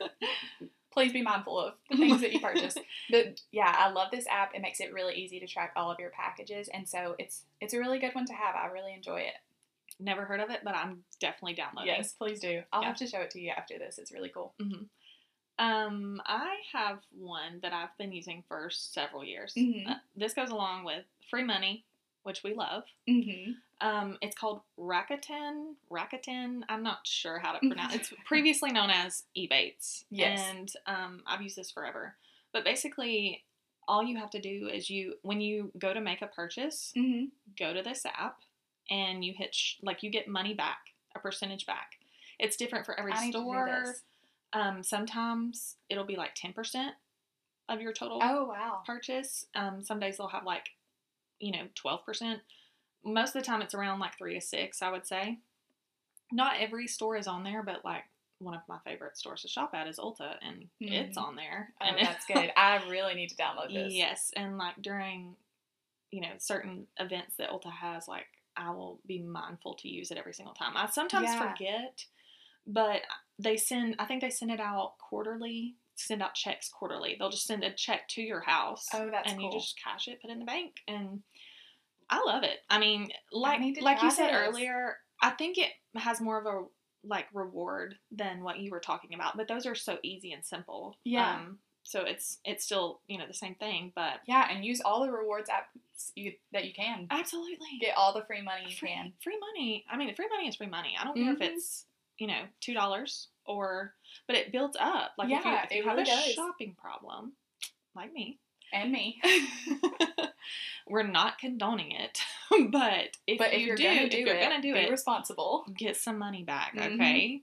Please 0.90 1.12
be 1.12 1.22
mindful 1.22 1.58
of 1.58 1.74
the 1.90 1.96
things 1.96 2.20
that 2.20 2.32
you 2.32 2.40
purchase. 2.40 2.76
But 3.10 3.40
yeah, 3.52 3.74
I 3.76 3.88
love 3.90 4.10
this 4.10 4.26
app. 4.26 4.54
It 4.54 4.60
makes 4.60 4.80
it 4.80 4.92
really 4.92 5.14
easy 5.14 5.40
to 5.40 5.46
track 5.46 5.72
all 5.76 5.90
of 5.90 5.98
your 5.98 6.10
packages, 6.10 6.68
and 6.68 6.86
so 6.88 7.14
it's 7.18 7.44
it's 7.60 7.72
a 7.72 7.78
really 7.78 7.98
good 7.98 8.14
one 8.14 8.26
to 8.26 8.34
have. 8.34 8.54
I 8.54 8.66
really 8.66 8.92
enjoy 8.92 9.20
it. 9.20 9.34
Never 10.00 10.24
heard 10.24 10.40
of 10.40 10.50
it, 10.50 10.60
but 10.64 10.74
I'm 10.76 11.02
definitely 11.20 11.54
downloading. 11.54 11.92
Yes, 11.94 12.12
please 12.12 12.40
do. 12.40 12.62
I'll 12.72 12.82
Yeah. 12.82 12.88
have 12.88 12.96
to 12.98 13.06
show 13.06 13.18
it 13.20 13.30
to 13.32 13.40
you 13.40 13.50
after 13.50 13.78
this. 13.78 13.98
It's 13.98 14.12
really 14.12 14.28
cool. 14.28 14.54
hmm 14.60 14.84
Um, 15.58 16.22
I 16.24 16.56
have 16.72 17.00
one 17.10 17.58
that 17.62 17.72
I've 17.72 17.96
been 17.98 18.12
using 18.12 18.44
for 18.46 18.70
several 18.70 19.24
years. 19.24 19.52
Mhm. 19.54 19.88
Uh, 19.90 19.98
this 20.14 20.32
goes 20.32 20.50
along 20.50 20.84
with 20.84 21.04
free 21.28 21.42
money, 21.42 21.84
which 22.22 22.44
we 22.44 22.54
love. 22.54 22.84
Mm-hmm. 23.08 23.52
Um, 23.80 24.18
it's 24.22 24.36
called 24.36 24.62
Rakuten. 24.78 25.74
Rakuten. 25.90 26.62
I'm 26.68 26.84
not 26.84 27.04
sure 27.06 27.40
how 27.40 27.52
to 27.52 27.58
pronounce. 27.68 27.94
It. 27.94 28.00
It's 28.02 28.12
previously 28.24 28.70
known 28.70 28.90
as 28.90 29.24
Ebates. 29.36 30.04
Yes. 30.10 30.40
And 30.48 30.72
um, 30.86 31.22
I've 31.26 31.42
used 31.42 31.56
this 31.56 31.72
forever. 31.72 32.14
But 32.52 32.62
basically, 32.64 33.44
all 33.88 34.04
you 34.04 34.16
have 34.18 34.30
to 34.30 34.40
do 34.40 34.68
is 34.72 34.88
you 34.90 35.14
when 35.22 35.40
you 35.40 35.72
go 35.76 35.92
to 35.92 36.00
make 36.00 36.22
a 36.22 36.28
purchase, 36.28 36.92
Mm-hmm. 36.96 37.24
go 37.58 37.72
to 37.74 37.82
this 37.82 38.06
app, 38.06 38.42
and 38.90 39.24
you 39.24 39.34
hit 39.36 39.54
sh- 39.54 39.74
like 39.82 40.02
you 40.02 40.10
get 40.10 40.28
money 40.28 40.54
back, 40.54 40.78
a 41.14 41.18
percentage 41.18 41.66
back. 41.66 41.92
It's 42.38 42.56
different 42.56 42.86
for 42.86 42.98
every 42.98 43.12
I 43.12 43.26
need 43.26 43.32
store. 43.32 43.66
to 43.66 43.72
do 43.72 43.86
this. 43.86 44.02
Um, 44.52 44.82
sometimes 44.82 45.76
it'll 45.90 46.04
be 46.06 46.16
like 46.16 46.34
ten 46.34 46.52
percent 46.52 46.94
of 47.68 47.80
your 47.80 47.92
total 47.92 48.20
Oh 48.22 48.44
wow. 48.46 48.82
purchase. 48.86 49.46
Um, 49.54 49.82
some 49.82 50.00
days 50.00 50.16
they'll 50.16 50.28
have 50.28 50.44
like, 50.44 50.70
you 51.40 51.52
know, 51.52 51.66
twelve 51.74 52.04
percent. 52.04 52.40
Most 53.04 53.34
of 53.36 53.42
the 53.42 53.46
time, 53.46 53.62
it's 53.62 53.74
around 53.74 53.98
like 54.00 54.16
three 54.16 54.34
to 54.34 54.40
six. 54.40 54.80
I 54.82 54.90
would 54.90 55.06
say. 55.06 55.38
Not 56.30 56.56
every 56.60 56.86
store 56.86 57.16
is 57.16 57.26
on 57.26 57.42
there, 57.42 57.62
but 57.62 57.84
like 57.84 58.04
one 58.38 58.54
of 58.54 58.60
my 58.68 58.78
favorite 58.84 59.16
stores 59.16 59.42
to 59.42 59.48
shop 59.48 59.70
at 59.74 59.88
is 59.88 59.98
Ulta, 59.98 60.34
and 60.42 60.68
it's 60.80 61.16
Mhm. 61.18 61.22
on 61.22 61.36
there. 61.36 61.72
Oh, 61.80 61.84
and 61.86 61.98
that's 62.06 62.24
good. 62.32 62.52
I 62.56 62.76
really 62.88 63.14
need 63.14 63.30
to 63.30 63.36
download 63.36 63.72
this. 63.72 63.92
Yes, 63.94 64.30
and 64.36 64.58
like 64.58 64.80
during, 64.80 65.36
you 66.10 66.20
know, 66.20 66.32
certain 66.38 66.86
events 66.98 67.36
that 67.36 67.50
Ulta 67.50 67.72
has, 67.72 68.06
like 68.08 68.26
I 68.58 68.70
will 68.70 69.00
be 69.06 69.22
mindful 69.22 69.74
to 69.76 69.88
use 69.88 70.10
it 70.10 70.18
every 70.18 70.34
single 70.34 70.54
time. 70.54 70.76
I 70.76 70.86
sometimes 70.86 71.24
Yeah. 71.24 71.52
forget, 71.54 72.04
but 72.66 73.02
they 73.38 73.56
send. 73.56 73.96
I 73.98 74.04
think 74.04 74.20
they 74.20 74.30
send 74.30 74.50
it 74.50 74.60
out 74.60 74.98
quarterly. 74.98 75.76
Send 75.94 76.22
out 76.22 76.34
checks 76.34 76.68
quarterly. 76.68 77.16
They'll 77.18 77.30
just 77.30 77.46
send 77.46 77.64
a 77.64 77.72
check 77.72 78.08
to 78.10 78.22
your 78.22 78.40
house. 78.40 78.86
Oh, 78.92 79.10
that's 79.10 79.32
and 79.32 79.40
you 79.40 79.50
just 79.50 79.80
cash 79.82 80.08
it, 80.08 80.20
put 80.20 80.30
it 80.30 80.34
in 80.34 80.38
the 80.40 80.44
bank, 80.44 80.74
and 80.86 81.22
I 82.10 82.22
love 82.24 82.42
it. 82.44 82.58
I 82.70 82.78
mean, 82.78 83.10
like 83.32 83.60
to 83.74 83.84
like 83.84 84.02
you 84.02 84.10
said 84.10 84.28
this. 84.30 84.36
earlier, 84.36 84.96
I 85.20 85.30
think 85.30 85.58
it 85.58 85.70
has 85.96 86.20
more 86.20 86.38
of 86.38 86.46
a 86.46 86.66
like 87.04 87.26
reward 87.32 87.96
than 88.10 88.42
what 88.42 88.58
you 88.58 88.70
were 88.70 88.80
talking 88.80 89.14
about, 89.14 89.36
but 89.36 89.48
those 89.48 89.66
are 89.66 89.74
so 89.74 89.98
easy 90.02 90.32
and 90.32 90.44
simple. 90.44 90.96
Yeah. 91.04 91.36
Um, 91.36 91.58
so 91.90 92.02
it's 92.02 92.38
it's 92.44 92.64
still 92.64 93.00
you 93.08 93.16
know 93.16 93.26
the 93.26 93.32
same 93.34 93.54
thing, 93.54 93.92
but 93.96 94.20
Yeah, 94.26 94.46
and 94.50 94.62
use 94.64 94.80
all 94.84 95.04
the 95.04 95.10
rewards 95.10 95.48
apps 95.48 96.10
you, 96.14 96.34
that 96.52 96.64
you 96.66 96.74
can. 96.74 97.06
absolutely 97.10 97.78
Get 97.80 97.96
all 97.96 98.12
the 98.12 98.22
free 98.26 98.42
money 98.42 98.64
you 98.68 98.76
free, 98.76 98.90
can. 98.90 99.12
free 99.22 99.38
money. 99.40 99.84
I 99.90 99.96
mean, 99.96 100.14
free 100.14 100.28
money 100.28 100.48
is 100.48 100.56
free 100.56 100.66
money. 100.68 100.94
I 101.00 101.04
don't 101.04 101.16
care 101.16 101.32
if 101.32 101.38
Mhm. 101.38 101.42
it's 101.54 101.86
you 102.18 102.26
know 102.26 102.42
two 102.60 102.74
dollars 102.74 103.28
or, 103.46 103.94
but 104.26 104.36
it 104.36 104.52
builds 104.52 104.76
up. 104.78 105.12
Like 105.16 105.30
if 105.30 105.44
you, 105.44 105.50
Yeah, 105.50 105.64
if 105.64 105.72
you 105.72 105.82
have 105.84 105.96
really 105.96 106.02
a 106.10 106.14
does. 106.14 106.34
shopping 106.34 106.74
problem, 106.80 107.32
like 107.94 108.12
me, 108.12 108.38
And 108.72 108.92
me. 108.92 109.20
we're 110.86 111.02
not 111.06 111.38
condoning 111.38 111.92
it. 111.92 112.20
but 112.70 113.16
if 113.26 113.38
but 113.38 113.52
you 113.52 113.58
if 113.60 113.66
you're 113.66 113.76
do, 113.76 113.82
gonna 113.84 114.08
do 114.08 114.18
if 114.18 114.26
you're 114.26 114.34
it, 114.36 114.42
gonna 114.42 114.62
do 114.62 114.74
be 114.74 114.80
it, 114.80 114.90
responsible. 114.90 115.64
get 115.76 115.96
some 115.96 116.18
money 116.18 116.42
back. 116.42 116.74
Mhm. 116.76 116.94
Okay. 116.94 117.40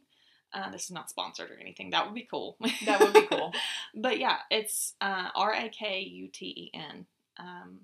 Uh, 0.55 0.71
this 0.71 0.85
is 0.85 0.91
not 0.91 1.09
sponsored 1.09 1.51
or 1.51 1.59
anything. 1.59 1.89
That 1.89 2.05
would 2.05 2.15
be 2.15 2.27
cool. 2.29 2.57
That 2.85 2.99
would 3.01 3.13
be 3.13 3.27
cool. 3.27 3.51
but 3.95 4.17
yeah, 4.19 4.37
it's 4.49 4.93
uh, 5.01 5.27
R 5.35 5.53
A 5.53 5.69
K 5.69 5.99
U 5.99 6.27
T 6.29 6.45
E 6.45 6.71
N. 6.73 7.05
Um, 7.37 7.79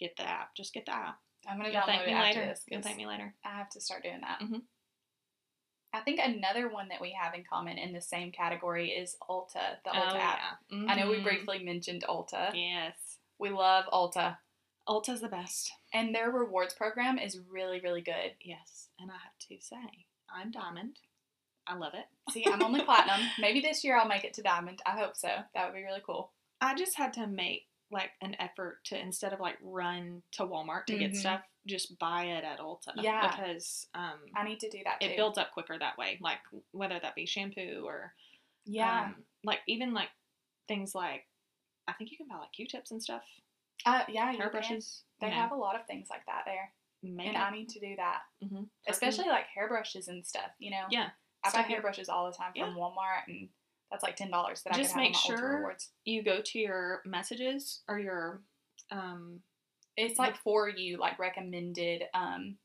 get 0.00 0.16
the 0.16 0.28
app. 0.28 0.54
Just 0.56 0.74
get 0.74 0.86
the 0.86 0.94
app. 0.94 1.18
I'm 1.48 1.56
gonna 1.58 1.70
You'll 1.70 1.80
download 1.82 2.06
it 2.08 2.10
after 2.10 2.40
later. 2.40 2.50
this. 2.50 2.62
You'll 2.68 2.82
thank 2.82 2.96
me 2.96 3.06
later. 3.06 3.34
I 3.44 3.50
have 3.58 3.70
to 3.70 3.80
start 3.80 4.02
doing 4.02 4.20
that. 4.22 4.40
Mhm. 4.40 4.62
I 5.94 6.00
think 6.00 6.20
another 6.22 6.68
one 6.68 6.88
that 6.88 7.00
we 7.00 7.12
have 7.18 7.32
in 7.34 7.44
common 7.48 7.78
in 7.78 7.92
the 7.94 8.00
same 8.02 8.30
category 8.30 8.90
is 8.90 9.16
Ulta, 9.30 9.80
the 9.84 9.90
Ulta 9.90 10.12
oh, 10.14 10.18
app. 10.18 10.58
yeah. 10.70 10.84
I 10.86 10.94
know 10.96 11.08
we 11.08 11.18
Mhm. 11.20 11.24
briefly 11.24 11.62
mentioned 11.64 12.04
Ulta. 12.06 12.50
Yes. 12.52 13.18
We 13.38 13.48
love 13.50 13.86
Ulta. 13.92 14.36
Ulta's 14.86 15.20
the 15.22 15.28
best. 15.28 15.72
And 15.92 16.14
their 16.14 16.30
rewards 16.30 16.74
program 16.74 17.18
is 17.18 17.38
really, 17.38 17.80
really 17.80 18.02
good. 18.02 18.34
Yes. 18.40 18.88
And 18.98 19.10
I 19.10 19.14
have 19.14 19.38
to 19.48 19.60
say, 19.64 20.06
I'm 20.30 20.50
Diamond. 20.50 20.98
I 21.68 21.76
love 21.76 21.92
it. 21.94 22.06
See, 22.32 22.44
I'm 22.46 22.62
only 22.62 22.82
platinum. 22.82 23.20
Maybe 23.38 23.60
this 23.60 23.84
year 23.84 23.96
I'll 23.98 24.08
make 24.08 24.24
it 24.24 24.34
to 24.34 24.42
diamond. 24.42 24.80
I 24.86 24.92
hope 24.92 25.16
so. 25.16 25.28
That 25.54 25.66
would 25.66 25.76
be 25.76 25.84
really 25.84 26.02
cool. 26.04 26.32
I 26.60 26.74
just 26.74 26.96
had 26.96 27.12
to 27.14 27.26
make 27.26 27.66
like 27.90 28.10
an 28.20 28.36
effort 28.38 28.78
to 28.84 28.98
instead 29.00 29.32
of 29.32 29.40
like 29.40 29.56
run 29.62 30.22
to 30.32 30.42
Walmart 30.44 30.86
to 30.86 30.94
Mhm. 30.94 30.98
get 30.98 31.16
stuff, 31.16 31.40
just 31.66 31.98
buy 31.98 32.24
it 32.24 32.44
at 32.44 32.58
Ulta. 32.58 32.92
Yeah. 32.96 33.30
Because 33.30 33.86
um, 33.94 34.18
I 34.36 34.44
need 34.44 34.60
to 34.60 34.70
do 34.70 34.78
that 34.84 35.00
too. 35.00 35.08
it 35.08 35.16
builds 35.16 35.38
up 35.38 35.52
quicker 35.52 35.78
that 35.78 35.96
way. 35.98 36.18
Like 36.20 36.40
whether 36.72 36.98
that 37.00 37.14
be 37.14 37.26
shampoo 37.26 37.82
or 37.86 38.14
Yeah. 38.66 39.04
um, 39.06 39.24
like 39.44 39.60
even 39.66 39.94
like 39.94 40.10
things 40.68 40.94
like 40.94 41.26
I 41.86 41.92
think 41.94 42.10
you 42.10 42.16
can 42.18 42.28
buy 42.28 42.36
like 42.36 42.52
Q-tips 42.52 42.90
and 42.90 43.02
stuff, 43.02 43.22
uh, 43.86 44.02
yeah, 44.08 44.30
hairbrushes. 44.32 45.04
They 45.20 45.28
you 45.28 45.32
know, 45.32 45.38
have 45.40 45.52
a 45.52 45.56
lot 45.56 45.74
of 45.74 45.86
things 45.86 46.08
like 46.10 46.26
that 46.26 46.42
there. 46.44 46.72
makeup. 47.02 47.34
And 47.34 47.36
I 47.38 47.50
need 47.50 47.68
to 47.70 47.80
do 47.80 47.94
that. 47.96 48.22
Mhm. 48.44 48.68
Especially 48.88 49.28
like 49.28 49.46
hairbrushes 49.56 50.08
and 50.08 50.26
stuff, 50.26 50.50
you 50.58 50.70
know? 50.70 50.84
yeah. 50.90 51.10
I 51.44 51.50
buy 51.50 51.62
So 51.62 51.68
hairbrushes 51.68 52.08
all 52.08 52.26
the 52.30 52.36
time 52.36 52.52
from 52.52 52.70
Yeah. 52.70 52.74
Walmart 52.74 53.26
and 53.28 53.48
that's 53.90 54.02
like 54.02 54.16
ten 54.16 54.30
dollars 54.30 54.62
that 54.64 54.74
Just 54.74 54.96
I 54.96 55.00
make 55.00 55.16
have 55.16 55.24
on 55.30 55.32
my 55.32 55.36
Ulta 55.36 55.38
sure- 55.40 55.56
rewards. 55.58 55.90
you 56.04 56.22
go 56.22 56.40
to 56.42 56.58
your 56.58 57.02
messages 57.06 57.82
or 57.88 57.98
your 57.98 58.42
um 58.90 59.42
It's 59.96 60.18
like 60.18 60.36
for 60.36 60.68
you, 60.68 60.96
like 60.98 61.18
recommended 61.18 62.04
um 62.14 62.58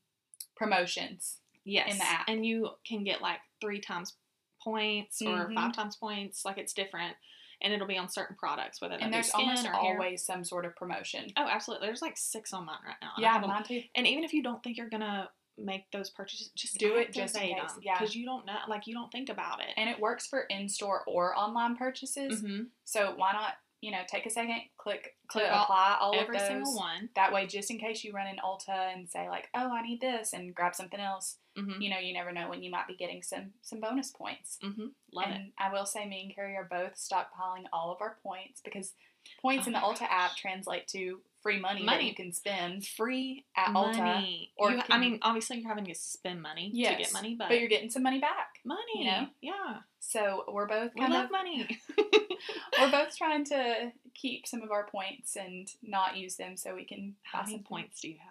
promotions. 0.56 1.38
yes 1.64 1.90
in 1.92 1.98
the 1.98 2.04
app. 2.04 2.28
and 2.28 2.44
you 2.44 2.70
can 2.86 3.04
get 3.04 3.20
like 3.22 3.40
three 3.60 3.80
times 3.80 4.16
points 4.62 5.20
or 5.22 5.48
Mhm. 5.48 5.54
five 5.54 5.72
times 5.72 5.96
points 5.96 6.44
like 6.44 6.58
it's 6.58 6.72
different 6.72 7.16
and 7.62 7.72
it'll 7.72 7.86
be 7.86 7.96
on 7.98 8.08
certain 8.08 8.36
products 8.36 8.80
whether 8.80 8.94
And 8.96 9.12
there's 9.12 9.30
almost 9.30 9.64
or 9.66 9.72
hair. 9.72 9.80
always 9.80 10.24
some 10.24 10.44
sort 10.44 10.64
of 10.66 10.74
promotion. 10.76 11.30
oh 11.36 11.46
absolutely 11.48 11.86
there's 11.86 12.02
like 12.02 12.16
six 12.16 12.52
on 12.52 12.64
mine 12.66 12.78
right 12.86 12.96
now 13.00 13.12
Yeah, 13.18 13.38
mine 13.38 13.62
too. 13.64 13.82
and 13.94 14.06
even 14.06 14.24
if 14.24 14.32
you 14.32 14.42
don't 14.42 14.62
think 14.62 14.76
you're 14.76 14.88
gonna 14.90 15.30
make 15.58 15.90
those 15.92 16.10
purchases 16.10 16.50
just 16.56 16.78
Do 16.78 16.96
it 16.96 17.12
just 17.12 17.36
in 17.36 17.42
case, 17.42 17.70
yeah. 17.82 17.98
because 17.98 18.14
you 18.16 18.24
don't 18.26 18.44
know 18.46 18.56
like 18.68 18.86
you 18.86 18.94
don't 18.94 19.10
think 19.12 19.28
about 19.28 19.60
it 19.60 19.68
And 19.76 19.88
it 19.88 20.00
works 20.00 20.26
for 20.26 20.40
in 20.42 20.68
store 20.68 21.02
or 21.06 21.36
online 21.38 21.76
purchases. 21.76 22.42
Mhm. 22.42 22.66
So 22.84 23.14
why 23.16 23.32
not, 23.32 23.54
you 23.80 23.90
know, 23.92 24.00
take 24.08 24.26
a 24.26 24.30
second, 24.30 24.62
click 24.76 25.16
Click 25.28 25.50
all- 25.50 25.62
apply 25.64 25.96
all 26.00 26.14
every 26.14 26.36
of 26.36 26.42
those. 26.42 26.48
single 26.48 26.74
one 26.76 27.08
That 27.14 27.32
way, 27.32 27.46
just 27.46 27.70
in 27.70 27.78
case 27.78 28.02
you 28.04 28.12
run 28.12 28.26
in 28.26 28.36
Ulta 28.38 28.92
and 28.92 29.08
say 29.08 29.28
like, 29.28 29.48
"Oh, 29.54 29.70
I 29.72 29.82
need 29.82 30.00
this," 30.00 30.32
and 30.32 30.54
grab 30.54 30.74
something 30.74 31.00
else, 31.00 31.38
mm-hmm. 31.56 31.80
you 31.80 31.88
know, 31.90 31.98
you 31.98 32.12
never 32.12 32.32
know 32.32 32.48
when 32.48 32.62
you 32.62 32.70
might 32.70 32.86
be 32.88 32.96
getting 32.96 33.22
some 33.22 33.52
some 33.62 33.80
bonus 33.80 34.10
points. 34.10 34.58
Mm-hmm. 34.62 34.86
love 35.12 35.26
and 35.28 35.46
it 35.48 35.52
I 35.58 35.72
will 35.72 35.86
say, 35.86 36.06
me 36.06 36.24
and 36.24 36.34
Carrie 36.34 36.56
are 36.56 36.64
both 36.68 36.94
stockpiling 36.96 37.64
all 37.72 37.92
of 37.92 38.00
our 38.00 38.16
points 38.22 38.60
because 38.62 38.94
points 39.40 39.66
Oh 39.66 39.68
in 39.68 39.72
the 39.74 39.78
Ulta 39.78 40.02
app 40.10 40.34
translate 40.36 40.88
to 40.88 41.22
free 41.44 41.60
money, 41.60 41.80
that 41.82 41.86
Money. 41.86 42.08
you 42.08 42.14
can 42.16 42.32
spend. 42.32 42.84
free 42.84 43.44
At 43.56 43.68
Ulta, 43.68 43.98
money 43.98 44.50
or 44.56 44.72
You- 44.72 44.82
I 44.90 44.98
mean 44.98 45.20
obviously 45.22 45.58
you're 45.58 45.68
having 45.68 45.84
to 45.84 45.94
spend 45.94 46.42
money 46.42 46.70
to 46.72 46.76
get 46.76 47.12
money 47.12 47.36
but, 47.38 47.48
But 47.50 47.60
you're 47.60 47.68
getting 47.68 47.90
some 47.90 48.02
money 48.02 48.18
back. 48.18 48.48
money 48.64 48.80
you 48.96 49.04
know? 49.04 49.26
yeah 49.40 49.76
So 50.00 50.44
we're 50.48 50.66
both 50.66 50.90
we 50.96 51.02
kind 51.02 51.12
love 51.12 51.26
of 51.26 51.30
money 51.30 51.78
we're 52.80 52.90
both 52.90 53.16
trying 53.16 53.44
to 53.46 53.92
keep 54.14 54.46
some 54.46 54.62
of 54.62 54.70
our 54.72 54.86
points 54.86 55.36
and 55.36 55.68
not 55.82 56.16
use 56.16 56.34
them 56.36 56.56
so 56.56 56.74
we 56.74 56.84
can 56.84 57.14
how 57.22 57.40
many 57.42 57.52
something. 57.52 57.64
points 57.66 58.00
do 58.00 58.08
you 58.08 58.16
have 58.18 58.30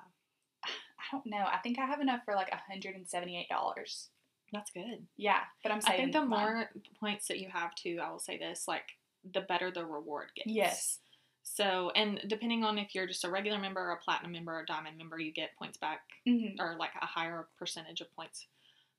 I 0.65 1.03
don't 1.11 1.25
know. 1.27 1.45
I 1.45 1.57
think 1.57 1.77
I 1.79 1.85
have 1.85 1.99
enough 1.99 2.21
for 2.25 2.33
like 2.33 2.49
hundred 2.69 2.95
and 2.95 3.07
seventy 3.07 3.37
eight 3.37 3.49
dollars. 3.49 4.07
That's 4.53 4.71
good. 4.71 5.05
Yeah, 5.17 5.39
but 5.61 5.71
I'm 5.73 5.79
I 5.85 5.97
think 5.97 6.13
the 6.13 6.23
more 6.25 6.69
points 6.99 7.27
that 7.27 7.39
you 7.39 7.49
have 7.49 7.75
too, 7.75 7.99
I 8.01 8.09
will 8.09 8.19
say 8.19 8.37
this, 8.37 8.67
like 8.69 8.85
the 9.33 9.41
better 9.41 9.69
the 9.69 9.85
reward 9.85 10.27
gets. 10.35 10.47
Yes. 10.49 10.99
So, 11.43 11.91
and 11.95 12.21
depending 12.27 12.63
on 12.63 12.77
if 12.77 12.95
you're 12.95 13.07
just 13.07 13.25
a 13.25 13.29
regular 13.29 13.59
member, 13.59 13.81
or 13.81 13.91
a 13.91 13.97
platinum 13.97 14.31
member, 14.31 14.53
or 14.53 14.61
a 14.61 14.65
diamond 14.65 14.97
member, 14.97 15.19
you 15.19 15.31
get 15.31 15.55
points 15.57 15.77
back, 15.77 16.01
hmm 16.25 16.55
or 16.59 16.75
like 16.77 16.91
a 17.01 17.05
higher 17.05 17.47
percentage 17.59 18.01
of 18.01 18.13
points 18.15 18.47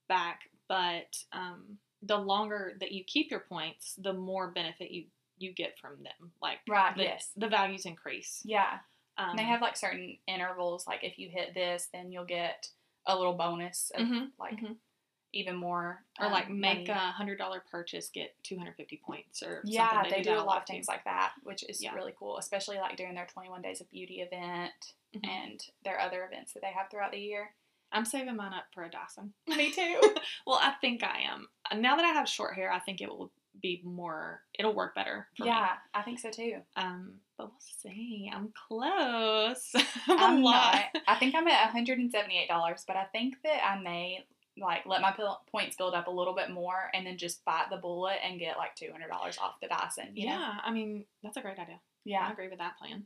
back. 0.07 0.41
But 0.67 1.17
um, 1.31 1.77
the 2.01 2.17
longer 2.17 2.73
that 2.79 2.91
you 2.91 3.03
keep 3.03 3.31
your 3.31 3.41
points, 3.41 3.95
the 3.97 4.13
more 4.13 4.51
benefit 4.51 4.91
you 4.91 5.05
you 5.37 5.53
get 5.53 5.77
from 5.79 6.01
them. 6.03 6.31
Like 6.41 6.59
Right. 6.67 6.95
the, 6.95 7.03
yes. 7.03 7.31
the 7.35 7.49
values 7.49 7.85
increase. 7.85 8.41
Yeah. 8.45 8.79
Um, 9.17 9.31
And 9.31 9.39
they 9.39 9.43
have 9.43 9.61
like 9.61 9.75
certain 9.75 10.17
intervals. 10.27 10.87
Like 10.87 11.03
if 11.03 11.19
you 11.19 11.29
hit 11.29 11.53
this, 11.53 11.89
then 11.91 12.09
you'll 12.11 12.23
get 12.25 12.69
a 13.05 13.17
little 13.17 13.33
bonus 13.33 13.91
of 13.95 14.07
Mhm, 14.07 14.31
like 14.39 14.53
mhm. 14.53 14.77
Even 15.35 15.55
more. 15.55 16.03
or 16.19 16.29
like 16.29 16.47
um, 16.47 16.59
make 16.59 16.87
money. 16.87 16.89
a 16.89 17.11
hundred 17.11 17.37
dollar 17.37 17.61
purchase, 17.69 18.09
get 18.09 18.33
two 18.43 18.57
hundred 18.57 18.75
fifty 18.75 18.99
points, 19.05 19.43
or 19.43 19.61
Yeah, 19.65 19.89
something. 19.91 20.11
they, 20.11 20.21
do 20.21 20.29
that 20.31 20.39
a 20.39 20.43
lot 20.43 20.57
of 20.57 20.65
too. 20.65 20.73
things 20.73 20.87
like 20.87 21.03
that, 21.03 21.33
which 21.43 21.63
is 21.69 21.83
Yeah. 21.83 21.93
really 21.93 22.13
cool, 22.17 22.37
especially 22.37 22.77
like 22.77 22.95
during 22.97 23.15
their 23.15 23.27
21 23.27 23.61
Days 23.61 23.81
of 23.81 23.89
Beauty 23.91 24.21
event 24.21 24.93
Mhm. 25.15 25.27
and 25.29 25.61
their 25.83 25.99
other 25.99 26.25
events 26.25 26.53
that 26.53 26.61
they 26.61 26.71
have 26.71 26.89
throughout 26.89 27.11
the 27.11 27.19
year. 27.19 27.53
I'm 27.91 28.05
saving 28.05 28.35
mine 28.35 28.53
up 28.53 28.65
for 28.73 28.83
a 28.83 28.89
Dyson. 28.89 29.33
Me 29.47 29.71
too. 29.71 30.01
well, 30.47 30.59
I 30.61 30.71
think 30.81 31.03
I 31.03 31.19
am. 31.21 31.47
Now 31.79 31.95
that 31.95 32.05
I 32.05 32.09
have 32.13 32.27
short 32.27 32.55
hair, 32.55 32.71
I 32.71 32.79
think 32.79 33.01
it 33.01 33.09
will 33.09 33.31
be 33.61 33.81
more. 33.85 34.41
It'll 34.59 34.73
work 34.73 34.95
better. 34.95 35.27
For 35.37 35.45
yeah, 35.45 35.77
I 35.93 36.01
think 36.01 36.19
so 36.19 36.29
too. 36.29 36.57
Um, 36.75 37.21
but 37.37 37.47
we'll 37.47 37.59
see. 37.59 38.29
I'm 38.33 38.51
close. 38.67 39.71
I'm 40.07 40.37
a 40.37 40.41
lot. 40.41 40.75
not. 40.93 41.03
I 41.07 41.15
think 41.15 41.35
I'm 41.35 41.47
at 41.47 41.71
$178, 41.73 42.85
but 42.85 42.95
I 42.97 43.05
think 43.05 43.35
that 43.43 43.65
I 43.65 43.79
may 43.79 44.25
like 44.57 44.85
let 44.85 45.01
my 45.01 45.13
points 45.51 45.75
build 45.75 45.93
up 45.93 46.07
a 46.07 46.11
little 46.11 46.33
bit 46.33 46.49
more 46.49 46.89
and 46.93 47.05
then 47.05 47.17
just 47.17 47.43
bite 47.45 47.67
the 47.69 47.77
bullet 47.77 48.17
and 48.23 48.39
get 48.39 48.57
like 48.57 48.75
$200 48.75 49.09
off 49.41 49.59
the 49.61 49.67
Dyson. 49.67 50.09
You 50.13 50.27
Yeah, 50.27 50.37
know? 50.37 50.51
I 50.63 50.71
mean 50.71 51.05
that's 51.23 51.37
a 51.37 51.41
great 51.41 51.59
idea. 51.59 51.79
Yeah. 52.05 52.27
I 52.27 52.31
agree 52.31 52.47
with 52.47 52.59
that 52.59 52.77
plan. 52.77 53.05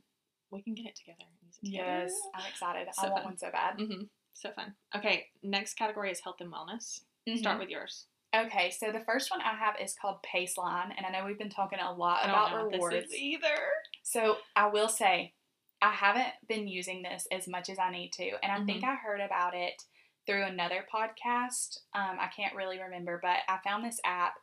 We 0.50 0.62
can 0.62 0.74
get 0.74 0.86
it 0.86 0.96
together. 0.96 1.24
use 1.44 1.58
it 1.62 1.66
together. 1.66 1.84
Yes, 2.02 2.12
I'm 2.34 2.46
excited. 2.48 2.88
So 2.92 3.06
I 3.06 3.10
want 3.10 3.24
one 3.24 3.38
so 3.38 3.50
bad. 3.50 3.78
Mm-hmm. 3.78 4.02
So 4.32 4.50
fun. 4.50 4.74
Okay, 4.96 5.26
next 5.42 5.74
category 5.74 6.10
is 6.10 6.20
health 6.20 6.36
and 6.40 6.52
wellness. 6.52 7.00
Start 7.36 7.58
with 7.60 7.68
yours. 7.68 8.06
Okay, 8.34 8.70
so 8.70 8.90
the 8.92 9.00
first 9.00 9.30
one 9.30 9.40
I 9.40 9.54
have 9.56 9.74
is 9.82 9.94
called 10.00 10.18
Paceline, 10.22 10.92
and 10.96 11.04
I 11.04 11.10
know 11.10 11.26
we've 11.26 11.38
been 11.38 11.50
talking 11.50 11.78
a 11.80 11.92
lot 11.92 12.24
about 12.24 12.54
rewards. 12.72 13.12
either. 13.14 13.56
So 14.02 14.36
I 14.54 14.68
will 14.68 14.88
say, 14.88 15.34
I 15.82 15.90
haven't 15.92 16.28
been 16.48 16.68
using 16.68 17.02
this 17.02 17.26
as 17.32 17.48
much 17.48 17.68
as 17.68 17.78
I 17.78 17.90
need 17.90 18.12
to, 18.14 18.30
and 18.42 18.52
I 18.52 18.56
Mm-hmm. 18.56 18.66
think 18.66 18.84
I 18.84 18.94
heard 18.94 19.20
about 19.20 19.54
it 19.54 19.82
through 20.30 20.44
another 20.44 20.84
podcast. 20.92 21.78
Um, 21.94 22.18
I 22.20 22.28
can't 22.34 22.54
really 22.54 22.80
remember, 22.80 23.18
but 23.20 23.38
I 23.48 23.58
found 23.64 23.84
this 23.84 24.00
app, 24.04 24.34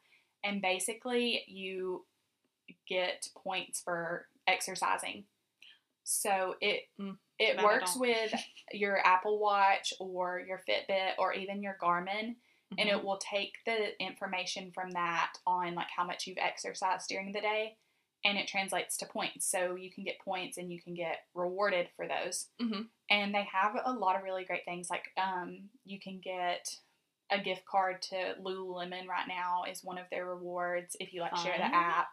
and 0.44 0.62
basically 0.62 1.44
you 1.48 2.06
get 2.88 3.28
points 3.44 3.80
for 3.82 4.28
exercising. 4.48 5.26
So 6.04 6.56
it 6.62 6.84
Mm, 7.00 7.18
it 7.40 7.62
works 7.64 7.96
with 7.96 8.34
your 8.72 9.06
Apple 9.06 9.40
Watch 9.40 9.94
or 10.00 10.44
your 10.46 10.62
Fitbit 10.68 11.12
or 11.18 11.34
even 11.34 11.62
your 11.62 11.78
Garmin 11.82 12.36
and 12.78 12.90
Mhm. 12.90 12.98
it 12.98 13.04
will 13.04 13.18
take 13.18 13.64
the 13.66 14.02
information 14.04 14.72
from 14.72 14.92
that 14.92 15.34
on 15.46 15.76
like 15.76 15.90
how 15.96 16.04
much 16.04 16.28
you've 16.28 16.38
exercised 16.38 17.08
during 17.08 17.32
the 17.32 17.40
day 17.42 17.78
and 18.26 18.38
it 18.38 18.47
translates 18.47 18.97
to 18.97 19.05
points 19.05 19.49
so 19.49 19.76
you 19.76 19.91
can 19.91 20.03
get 20.03 20.20
points 20.20 20.57
and 20.57 20.72
you 20.72 20.82
can 20.82 20.93
get 20.93 21.18
rewarded 21.34 21.88
for 21.95 22.07
those 22.07 22.47
Mhm. 22.59 22.89
and 23.09 23.34
they 23.34 23.43
have 23.43 23.80
a 23.86 23.91
lot 23.93 24.15
of 24.15 24.24
really 24.24 24.43
great 24.45 24.65
things 24.65 24.89
like 24.89 25.05
um, 25.18 25.70
you 25.86 25.99
can 25.99 26.20
get 26.20 26.68
a 27.30 27.39
gift 27.39 27.65
card 27.65 28.01
to 28.01 28.36
lululemon 28.41 29.07
right 29.07 29.28
now 29.28 29.63
is 29.70 29.84
one 29.84 29.97
of 29.97 30.09
their 30.09 30.26
rewards 30.26 30.95
if 30.99 31.13
you 31.13 31.22
like 31.22 31.36
share 31.38 31.57
the 31.57 31.76
app 31.76 32.09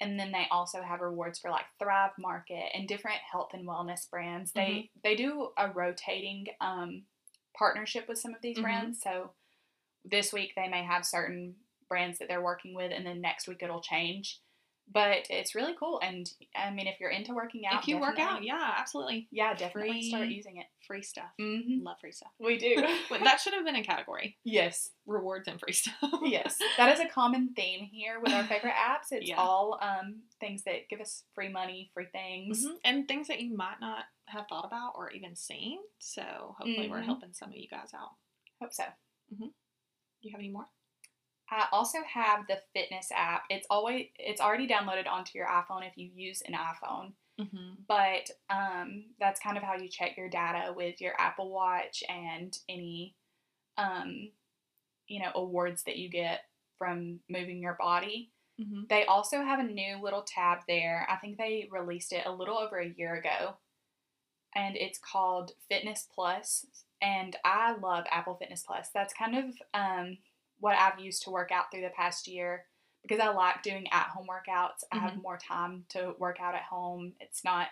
and 0.00 0.18
then 0.18 0.32
they 0.32 0.46
also 0.50 0.82
have 0.82 1.00
rewards 1.00 1.38
for 1.38 1.50
like 1.50 1.66
thrive 1.78 2.10
market 2.18 2.64
and 2.74 2.88
different 2.88 3.18
health 3.30 3.50
and 3.54 3.66
wellness 3.66 4.08
brands 4.10 4.52
they 4.52 4.60
Mm-hmm. 4.60 5.00
they 5.04 5.14
do 5.16 5.50
a 5.56 5.70
rotating 5.70 6.46
um, 6.60 7.06
partnership 7.56 8.08
with 8.08 8.18
some 8.18 8.34
of 8.34 8.42
these 8.42 8.58
Mhm. 8.58 8.62
brands 8.62 9.00
so 9.00 9.32
this 10.04 10.32
week 10.32 10.52
they 10.56 10.68
may 10.68 10.82
have 10.84 11.06
certain 11.06 11.56
brands 11.88 12.18
that 12.18 12.28
they're 12.28 12.42
working 12.42 12.74
with, 12.74 12.92
and 12.92 13.06
then 13.06 13.20
next 13.20 13.46
week 13.46 13.62
it'll 13.62 13.80
change. 13.80 14.40
But 14.92 15.26
it's 15.30 15.54
really 15.54 15.74
cool, 15.80 15.98
and 16.02 16.30
I 16.54 16.70
mean, 16.70 16.86
if 16.86 17.00
you're 17.00 17.10
into 17.10 17.32
working 17.32 17.66
out, 17.66 17.80
if 17.82 17.88
you 17.88 17.98
work 17.98 18.18
out, 18.18 18.44
yeah, 18.44 18.74
absolutely. 18.78 19.26
yeah, 19.32 19.54
definitely 19.54 20.02
start 20.02 20.28
using 20.28 20.58
it. 20.58 20.66
Free 20.86 21.02
stuff. 21.02 21.30
hmm 21.40 21.82
Love 21.82 21.96
free 22.00 22.12
stuff. 22.12 22.30
We 22.38 22.58
do. 22.58 22.76
But 23.08 23.24
that 23.24 23.40
should 23.40 23.54
have 23.54 23.64
been 23.64 23.76
a 23.76 23.82
category. 23.82 24.36
yes, 24.44 24.90
Rewards 25.06 25.48
and 25.48 25.58
free 25.58 25.72
stuff. 25.72 25.96
yes, 26.22 26.58
that 26.76 26.92
is 26.92 27.00
a 27.00 27.08
common 27.08 27.54
theme 27.56 27.88
here 27.90 28.20
with 28.20 28.32
our 28.32 28.44
favorite 28.44 28.74
apps. 28.78 29.10
It's 29.10 29.26
Yeah. 29.28 29.36
all 29.38 29.78
um, 29.80 30.20
things 30.38 30.62
that 30.64 30.88
give 30.90 31.00
us 31.00 31.24
free 31.34 31.48
money, 31.48 31.90
free 31.94 32.06
things. 32.12 32.64
Mhm. 32.66 32.74
And 32.84 33.08
things 33.08 33.28
that 33.28 33.40
you 33.40 33.56
might 33.56 33.80
not 33.80 34.04
have 34.26 34.46
thought 34.48 34.66
about 34.66 34.92
or 34.96 35.10
even 35.12 35.34
seen. 35.34 35.78
So 35.98 36.22
hopefully 36.58 36.88
we're 36.90 37.00
Mhm. 37.00 37.06
helping 37.06 37.32
some 37.32 37.48
of 37.48 37.56
you 37.56 37.68
guys 37.68 37.92
out. 37.94 38.10
Hope 38.60 38.72
so. 38.74 38.84
Do 39.38 39.46
you 40.20 40.30
have 40.32 40.40
any 40.40 40.50
more? 40.50 40.66
I 41.54 41.66
also 41.70 41.98
have 42.12 42.46
the 42.48 42.58
fitness 42.74 43.10
app. 43.14 43.44
It's 43.48 43.66
always 43.70 44.06
it's 44.18 44.40
already 44.40 44.66
downloaded 44.66 45.08
onto 45.08 45.38
your 45.38 45.46
iPhone 45.46 45.86
if 45.86 45.96
you 45.96 46.10
use 46.14 46.42
an 46.46 46.54
iPhone. 46.54 47.12
Mm-hmm. 47.40 47.74
But 47.86 48.30
um, 48.50 49.04
that's 49.20 49.40
kind 49.40 49.56
of 49.56 49.62
how 49.62 49.76
you 49.76 49.88
check 49.88 50.16
your 50.16 50.28
data 50.28 50.72
with 50.74 51.00
your 51.00 51.12
Apple 51.18 51.50
Watch 51.50 52.02
and 52.08 52.56
any 52.68 53.14
um, 53.78 54.30
you 55.06 55.20
know 55.20 55.30
awards 55.34 55.84
that 55.84 55.96
you 55.96 56.10
get 56.10 56.40
from 56.76 57.20
moving 57.28 57.62
your 57.62 57.76
body. 57.78 58.32
Mm-hmm. 58.60 58.82
They 58.88 59.04
also 59.04 59.42
have 59.42 59.60
a 59.60 59.64
new 59.64 60.02
little 60.02 60.22
tab 60.22 60.58
there. 60.68 61.06
I 61.08 61.16
think 61.16 61.38
they 61.38 61.68
released 61.70 62.12
it 62.12 62.26
a 62.26 62.32
little 62.32 62.58
over 62.58 62.78
a 62.78 62.94
year 62.96 63.14
ago. 63.14 63.56
And 64.56 64.76
it's 64.76 64.98
called 64.98 65.52
Fitness 65.68 66.06
Plus. 66.14 66.66
And 67.02 67.36
I 67.44 67.76
love 67.76 68.04
Apple 68.10 68.36
Fitness 68.36 68.62
Plus. 68.64 68.88
That's 68.94 69.12
kind 69.12 69.36
of 69.36 69.44
um, 69.74 70.18
what 70.60 70.76
I've 70.76 70.98
used 71.00 71.22
to 71.24 71.30
work 71.30 71.50
out 71.52 71.70
through 71.70 71.82
the 71.82 71.90
past 71.90 72.26
year 72.28 72.64
because 73.02 73.20
I 73.20 73.28
like 73.28 73.62
doing 73.62 73.86
at 73.92 74.06
home 74.08 74.26
workouts. 74.28 74.84
I 74.90 74.96
have 74.98 75.20
more 75.22 75.36
time 75.38 75.84
to 75.90 76.14
work 76.18 76.38
out 76.40 76.54
at 76.54 76.62
home. 76.62 77.12
It's 77.20 77.44
not 77.44 77.68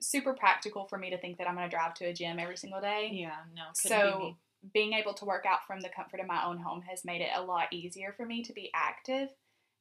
super 0.00 0.34
practical 0.34 0.86
for 0.86 0.98
me 0.98 1.10
to 1.10 1.18
think 1.18 1.38
that 1.38 1.48
I'm 1.48 1.54
going 1.54 1.68
to 1.68 1.74
drive 1.74 1.94
to 1.94 2.06
a 2.06 2.12
gym 2.12 2.38
every 2.38 2.56
single 2.56 2.80
day 2.80 3.10
Yeah, 3.12 3.36
no. 3.54 3.62
be 3.72 3.88
so 3.88 4.18
me. 4.18 4.36
being 4.74 4.92
able 4.92 5.14
to 5.14 5.24
work 5.24 5.44
out 5.48 5.66
from 5.66 5.80
the 5.80 5.88
comfort 5.88 6.20
of 6.20 6.26
my 6.26 6.44
own 6.44 6.58
home 6.58 6.82
has 6.82 7.04
made 7.04 7.20
it 7.20 7.30
a 7.34 7.42
lot 7.42 7.72
easier 7.72 8.12
for 8.16 8.26
me 8.26 8.42
to 8.42 8.52
be 8.52 8.70
active 8.74 9.28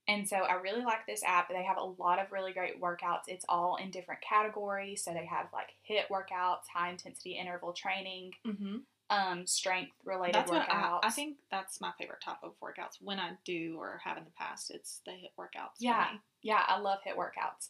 and 0.07 0.27
so 0.27 0.37
i 0.37 0.53
really 0.53 0.83
like 0.83 1.05
this 1.07 1.23
app 1.25 1.49
they 1.49 1.63
have 1.63 1.77
a 1.77 1.83
lot 2.01 2.19
of 2.19 2.31
really 2.31 2.53
great 2.53 2.79
workouts 2.81 3.23
it's 3.27 3.45
all 3.49 3.75
in 3.77 3.91
different 3.91 4.21
categories 4.21 5.03
so 5.03 5.11
they 5.13 5.25
have 5.25 5.47
like 5.51 5.69
HIIT 5.89 6.07
workouts 6.09 6.67
high 6.73 6.89
intensity 6.89 7.31
interval 7.31 7.73
training 7.73 8.31
Mm-hmm. 8.47 8.75
Um, 9.09 9.45
strength 9.45 9.91
related 10.05 10.33
That's 10.35 10.49
workouts 10.51 10.69
I, 10.69 10.99
I 11.03 11.09
think 11.11 11.37
that's 11.51 11.79
my 11.81 11.91
favorite 11.99 12.21
type 12.21 12.37
of 12.41 12.53
workouts. 12.61 12.97
When 13.01 13.19
I 13.19 13.31
do 13.45 13.75
or 13.77 13.99
have 14.03 14.17
in 14.17 14.23
the 14.23 14.31
past, 14.31 14.71
it's 14.71 15.01
the 15.05 15.11
HIIT 15.11 15.33
workouts. 15.37 15.77
for 15.77 15.83
Yeah. 15.83 16.07
me. 16.13 16.19
yeah 16.41 16.63
i 16.67 16.79
love 16.79 16.99
HIIT 17.05 17.15
workouts 17.17 17.69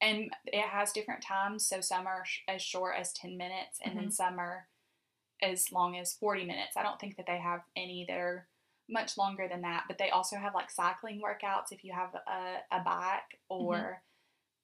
and 0.00 0.30
it 0.46 0.64
has 0.68 0.92
different 0.92 1.22
times 1.22 1.66
so 1.66 1.80
some 1.80 2.06
are 2.06 2.24
sh- 2.24 2.40
as 2.48 2.60
short 2.62 2.94
as 2.98 3.12
10 3.14 3.36
minutes 3.36 3.78
and 3.82 3.96
then 3.96 4.06
Mhm. 4.08 4.12
some 4.12 4.38
are 4.38 4.68
as 5.42 5.72
long 5.72 5.96
as 5.96 6.12
40 6.14 6.44
minutes 6.44 6.76
i 6.76 6.82
don't 6.82 7.00
think 7.00 7.16
that 7.16 7.26
they 7.26 7.38
have 7.38 7.62
any 7.76 8.04
that 8.06 8.16
are 8.18 8.48
much 8.88 9.16
longer 9.16 9.48
than 9.48 9.62
that 9.62 9.84
but 9.88 9.98
they 9.98 10.10
also 10.10 10.36
have 10.36 10.54
like 10.54 10.70
cycling 10.70 11.20
workouts 11.20 11.72
if 11.72 11.82
you 11.84 11.92
have 11.92 12.14
a, 12.14 12.58
a 12.70 12.80
bike 12.84 13.40
or 13.48 14.02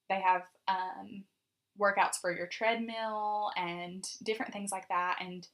they 0.09 0.21
have 0.21 0.43
um, 0.69 1.25
workouts 1.81 2.17
for 2.21 2.31
your 2.35 2.47
treadmill 2.47 3.51
and 3.57 4.05
different 4.23 4.53
things 4.53 4.71
like 4.73 4.89
that 4.89 5.17
and 5.21 5.49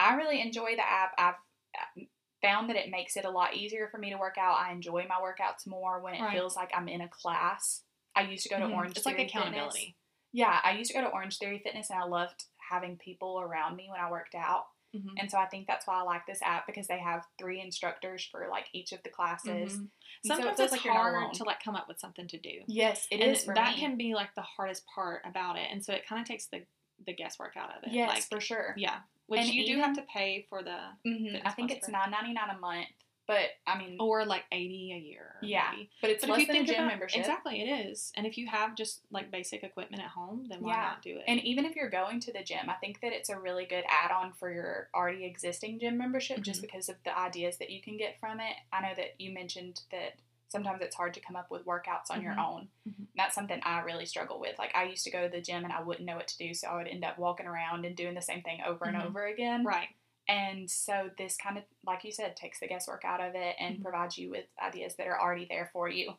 i 0.00 0.14
really 0.14 0.40
enjoy 0.40 0.74
the 0.76 0.82
app 0.88 1.12
i've 1.18 1.34
uh, 1.78 2.02
found 2.42 2.70
that 2.70 2.76
it 2.76 2.90
makes 2.90 3.16
it 3.16 3.24
a 3.24 3.30
lot 3.30 3.54
easier 3.54 3.88
for 3.90 3.98
me 3.98 4.10
to 4.10 4.16
work 4.18 4.36
out 4.38 4.56
i 4.58 4.72
enjoy 4.72 5.04
my 5.08 5.16
workouts 5.16 5.66
more 5.66 6.00
when 6.00 6.14
it 6.14 6.20
Right. 6.22 6.32
feels 6.36 6.56
like 6.56 6.70
i'm 6.74 6.88
in 6.88 7.00
a 7.02 7.08
class 7.08 7.82
i 8.16 8.22
used 8.22 8.42
to 8.44 8.48
go 8.48 8.58
to 8.58 8.64
Mhm. 8.66 8.74
orange 8.74 8.96
It's 8.96 9.06
like 9.06 9.16
Theory 9.16 9.28
Fitness. 9.28 9.42
accountability. 9.44 9.96
yeah 10.32 10.60
i 10.64 10.72
used 10.72 10.90
to 10.90 10.96
go 10.98 11.02
to 11.04 11.10
orange 11.12 11.38
theory 11.38 11.58
fitness 11.58 11.90
and 11.90 11.98
i 11.98 12.04
loved 12.04 12.44
having 12.70 12.96
people 12.96 13.40
around 13.40 13.76
me 13.76 13.88
when 13.90 14.00
i 14.00 14.10
worked 14.10 14.34
out 14.34 14.66
Mhm. 14.94 15.14
and 15.18 15.30
so 15.30 15.38
i 15.38 15.46
think 15.46 15.66
that's 15.66 15.86
why 15.86 15.94
i 15.98 16.02
like 16.02 16.26
this 16.26 16.40
app 16.42 16.66
because 16.66 16.86
they 16.88 16.98
have 16.98 17.24
three 17.38 17.60
instructors 17.60 18.24
for 18.24 18.48
like 18.50 18.66
each 18.72 18.92
of 18.92 19.02
the 19.02 19.10
classes 19.10 19.74
Mhm. 19.76 19.90
And 20.22 20.26
so 20.26 20.34
it 20.34 20.36
Sometimes 20.36 20.60
it's 20.60 20.72
like 20.72 20.84
you're 20.84 20.92
not 20.94 21.12
hard 21.14 21.34
to 21.34 21.44
like 21.44 21.62
come 21.62 21.76
up 21.76 21.86
with 21.88 22.00
something 22.00 22.26
to 22.28 22.38
do. 22.38 22.62
yes 22.66 23.06
it 23.10 23.20
and 23.20 23.30
is 23.32 23.44
that 23.44 23.74
me 23.74 23.80
can 23.80 23.96
be 23.96 24.14
like 24.14 24.34
the 24.34 24.42
hardest 24.42 24.84
part 24.94 25.22
about 25.24 25.56
it, 25.56 25.68
and 25.70 25.84
so 25.84 25.92
it 25.92 26.06
kind 26.06 26.20
of 26.20 26.26
takes 26.26 26.46
the 26.46 26.66
the 27.06 27.14
guesswork 27.14 27.56
out 27.56 27.70
of 27.76 27.82
it. 27.84 27.92
yes 27.92 28.08
like, 28.08 28.24
for 28.24 28.40
sure 28.40 28.74
yeah, 28.76 29.00
which 29.30 29.40
And 29.40 29.48
you 29.54 29.64
do 29.64 29.76
have 29.80 29.94
to 29.94 30.02
pay 30.02 30.46
for 30.50 30.62
the 30.62 30.78
hmm 31.04 31.36
i 31.44 31.50
think 31.50 31.70
it's 31.70 31.88
nine 31.88 32.10
ninety 32.10 32.32
nine 32.32 32.50
a 32.50 32.58
month 32.58 32.88
but 33.26 33.50
i 33.66 33.78
mean 33.78 33.96
or 34.00 34.24
like 34.26 34.44
eighty 34.50 34.92
a 34.92 34.98
year. 34.98 35.36
Yeah, 35.40 35.68
maybe. 35.70 35.90
but 36.02 36.10
it's 36.10 36.20
But 36.22 36.30
if 36.30 36.32
less 36.32 36.40
you 36.40 36.46
than 36.48 36.56
a 36.56 36.58
think 36.58 36.68
gym 36.68 36.74
about 36.80 36.88
membership 36.88 37.20
exactly, 37.20 37.62
it 37.62 37.86
is. 37.88 38.12
And 38.16 38.26
if 38.26 38.36
you 38.36 38.46
have 38.48 38.74
just 38.74 39.02
like 39.10 39.30
basic 39.30 39.62
equipment 39.62 40.02
at 40.02 40.08
home, 40.10 40.46
then 40.48 40.60
why 40.60 40.70
Yeah. 40.72 40.80
not 40.82 41.02
do 41.02 41.16
it? 41.16 41.24
And 41.28 41.40
even 41.44 41.64
if 41.64 41.76
you're 41.76 41.88
going 41.88 42.18
to 42.20 42.32
the 42.32 42.42
gym, 42.42 42.68
I 42.68 42.74
think 42.74 43.00
that 43.00 43.12
it's 43.12 43.28
a 43.30 43.38
really 43.38 43.64
good 43.66 43.84
add 43.88 44.10
on 44.10 44.32
for 44.32 44.52
your 44.52 44.88
already 44.94 45.24
existing 45.24 45.78
gym 45.78 45.96
membership 45.96 46.40
just 46.42 46.58
Mhm. 46.58 46.62
because 46.62 46.88
of 46.90 46.96
the 47.04 47.16
ideas 47.16 47.56
that 47.58 47.70
you 47.70 47.80
can 47.80 47.96
get 47.96 48.18
from 48.20 48.40
it. 48.40 48.56
I 48.72 48.80
know 48.82 48.94
that 48.96 49.18
you 49.20 49.32
mentioned 49.32 49.80
that 49.92 50.14
sometimes 50.50 50.82
it's 50.82 50.94
hard 50.96 51.14
to 51.14 51.20
come 51.20 51.36
up 51.36 51.50
with 51.50 51.64
workouts 51.64 52.10
on 52.10 52.22
your 52.22 52.34
Mhm. 52.34 52.44
own. 52.46 52.68
Mhm. 52.88 53.06
That's 53.16 53.34
something 53.34 53.60
I 53.64 53.80
really 53.80 54.06
struggle 54.06 54.38
with. 54.38 54.58
Like, 54.58 54.74
I 54.76 54.84
used 54.84 55.04
to 55.04 55.10
go 55.10 55.22
to 55.22 55.28
the 55.28 55.40
gym 55.40 55.64
and 55.64 55.72
I 55.72 55.80
wouldn't 55.80 56.04
know 56.06 56.16
what 56.16 56.28
to 56.28 56.38
do, 56.38 56.52
so 56.54 56.68
I 56.68 56.76
would 56.76 56.88
end 56.88 57.04
up 57.04 57.18
walking 57.18 57.46
around 57.46 57.84
and 57.84 57.96
doing 57.96 58.14
the 58.14 58.22
same 58.22 58.42
thing 58.42 58.60
over 58.62 58.84
and 58.84 58.96
Mhm. 58.96 59.06
over 59.06 59.26
again. 59.26 59.64
right. 59.64 59.88
And 60.28 60.70
so, 60.70 61.10
this 61.18 61.36
kind 61.36 61.58
of, 61.58 61.64
like 61.84 62.04
you 62.04 62.12
said, 62.12 62.36
takes 62.36 62.60
the 62.60 62.68
guesswork 62.68 63.04
out 63.04 63.20
of 63.20 63.34
it 63.34 63.56
and 63.58 63.78
Mhm. 63.78 63.82
provides 63.82 64.16
you 64.16 64.30
with 64.30 64.46
ideas 64.60 64.94
that 64.96 65.08
are 65.08 65.20
already 65.20 65.44
there 65.46 65.66
for 65.72 65.88
you. 65.88 66.16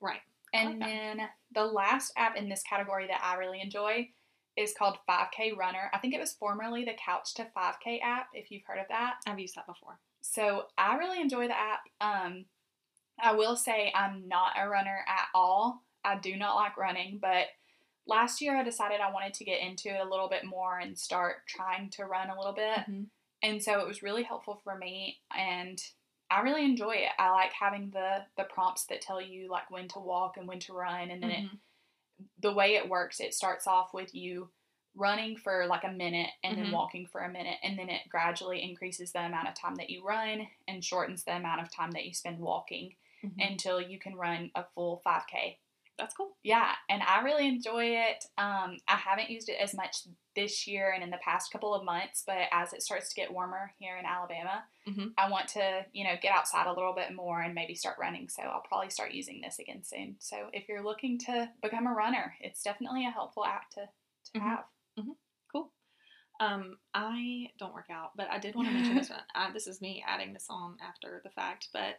Right. 0.00 0.22
And 0.52 0.70
like 0.70 0.78
that. 0.78 0.86
then 0.86 1.30
the 1.50 1.64
last 1.66 2.12
app 2.16 2.36
in 2.36 2.48
this 2.48 2.62
category 2.62 3.06
that 3.08 3.22
I 3.22 3.34
really 3.34 3.60
enjoy 3.60 4.12
is 4.56 4.74
called 4.74 4.98
5K 5.06 5.52
Runner. 5.52 5.90
I 5.92 5.98
think 5.98 6.14
it 6.14 6.20
was 6.20 6.34
formerly 6.34 6.84
the 6.84 6.94
Couch 6.94 7.34
to 7.34 7.44
5K 7.46 8.00
app, 8.00 8.28
if 8.32 8.50
you've 8.50 8.64
heard 8.64 8.78
of 8.78 8.88
that. 8.88 9.20
I've 9.26 9.38
used 9.40 9.54
that 9.56 9.66
before. 9.66 9.98
So 10.20 10.68
I 10.78 10.96
really 10.96 11.20
enjoy 11.20 11.48
the 11.48 11.58
app. 11.58 11.88
Um, 12.00 12.46
I 13.20 13.32
will 13.32 13.56
say 13.56 13.92
I'm 13.94 14.28
not 14.28 14.52
a 14.58 14.68
runner 14.68 15.04
at 15.08 15.26
all. 15.34 15.82
I 16.04 16.18
do 16.18 16.36
not 16.36 16.56
like 16.56 16.76
running, 16.76 17.18
but 17.18 17.48
last 18.06 18.40
year 18.40 18.56
I 18.56 18.62
decided 18.62 19.00
I 19.00 19.10
wanted 19.12 19.34
to 19.34 19.44
get 19.44 19.60
into 19.60 19.88
it 19.88 20.00
a 20.00 20.08
little 20.08 20.28
bit 20.28 20.44
more 20.44 20.78
and 20.78 20.98
start 20.98 21.46
trying 21.46 21.90
to 21.90 22.04
run 22.06 22.30
a 22.30 22.36
little 22.36 22.54
bit. 22.54 22.78
Mhm. 22.88 23.10
And 23.42 23.62
so 23.62 23.80
it 23.80 23.86
was 23.86 24.02
really 24.02 24.22
helpful 24.22 24.56
for 24.64 24.76
me 24.76 25.20
and 25.34 25.80
I 26.30 26.40
really 26.42 26.64
enjoy 26.64 26.92
it. 26.96 27.12
I 27.18 27.30
like 27.30 27.52
having 27.52 27.90
the 27.90 28.26
the 28.36 28.44
prompts 28.44 28.86
that 28.86 29.00
tell 29.00 29.20
you 29.20 29.48
like 29.48 29.70
when 29.70 29.88
to 29.88 29.98
walk 29.98 30.36
and 30.36 30.46
when 30.48 30.60
to 30.60 30.72
run 30.74 31.10
and 31.10 31.22
then 31.22 31.30
it 31.30 31.44
Mhm. 31.44 31.60
the 32.38 32.52
way 32.52 32.74
it 32.76 32.88
works, 32.88 33.20
it 33.20 33.34
starts 33.34 33.66
off 33.66 33.94
with 33.94 34.14
you 34.14 34.50
running 34.94 35.36
for 35.36 35.66
like 35.66 35.84
a 35.84 35.92
minute 35.92 36.30
and 36.42 36.58
then 36.58 36.68
Mhm. 36.68 36.72
walking 36.72 37.06
for 37.06 37.20
a 37.22 37.28
minute, 37.30 37.58
and 37.62 37.78
then 37.78 37.88
it 37.88 38.08
gradually 38.08 38.62
increases 38.62 39.12
the 39.12 39.20
amount 39.20 39.48
of 39.48 39.54
time 39.54 39.76
that 39.76 39.90
you 39.90 40.02
run 40.04 40.48
and 40.66 40.84
shortens 40.84 41.24
the 41.24 41.36
amount 41.36 41.60
of 41.60 41.70
time 41.70 41.92
that 41.92 42.04
you 42.06 42.12
spend 42.14 42.40
walking 42.40 42.96
Mhm. 43.22 43.34
until 43.52 43.80
you 43.80 43.98
can 43.98 44.14
run 44.16 44.50
a 44.54 44.64
full 44.74 45.00
5K. 45.04 45.58
That's 45.96 46.14
cool. 46.14 46.36
Yeah, 46.44 46.76
and 46.88 47.02
I 47.02 47.22
really 47.22 47.48
enjoy 47.48 47.86
it. 47.96 48.24
Um, 48.38 48.76
I 48.86 48.94
haven't 48.96 49.30
used 49.30 49.48
it 49.48 49.58
as 49.60 49.74
much 49.74 50.06
this 50.36 50.64
year 50.68 50.92
and 50.92 51.02
in 51.02 51.10
the 51.10 51.18
past 51.18 51.50
couple 51.50 51.74
of 51.74 51.84
months, 51.84 52.22
but 52.24 52.46
as 52.52 52.72
it 52.72 52.82
starts 52.82 53.08
to 53.08 53.16
get 53.16 53.32
warmer 53.32 53.72
here 53.80 53.96
in 53.96 54.06
Alabama, 54.06 54.64
Mhm. 54.86 55.14
I 55.16 55.28
want 55.28 55.48
to, 55.48 55.84
you 55.92 56.04
know, 56.04 56.16
get 56.22 56.32
outside 56.32 56.68
a 56.68 56.72
little 56.72 56.94
bit 56.94 57.12
more 57.12 57.40
and 57.42 57.52
maybe 57.52 57.74
start 57.74 57.98
running. 57.98 58.28
So 58.28 58.44
I'll 58.44 58.60
probably 58.60 58.90
start 58.90 59.10
using 59.10 59.40
this 59.40 59.58
again 59.58 59.82
soon. 59.82 60.20
So 60.20 60.50
if 60.52 60.68
you're 60.68 60.84
looking 60.84 61.18
to 61.20 61.52
become 61.60 61.88
a 61.88 61.92
runner, 61.92 62.36
it's 62.40 62.62
definitely 62.62 63.04
a 63.04 63.10
helpful 63.10 63.44
app 63.44 63.68
to, 63.70 63.88
to 64.34 64.38
Mhm. 64.38 64.42
have. 64.42 64.64
Cool. 65.50 65.72
Um, 66.40 66.78
I 66.94 67.52
don't 67.58 67.74
work 67.74 67.90
out, 67.90 68.16
but 68.16 68.30
I 68.30 68.38
did 68.38 68.54
want 68.54 68.68
to 68.68 68.74
mention 68.74 68.94
this 68.96 69.10
one. 69.10 69.24
Uh, 69.34 69.50
this 69.52 69.66
is 69.66 69.80
me 69.80 70.04
adding 70.06 70.32
this 70.32 70.46
on 70.48 70.76
after 70.80 71.20
the 71.24 71.30
fact, 71.30 71.70
but 71.72 71.96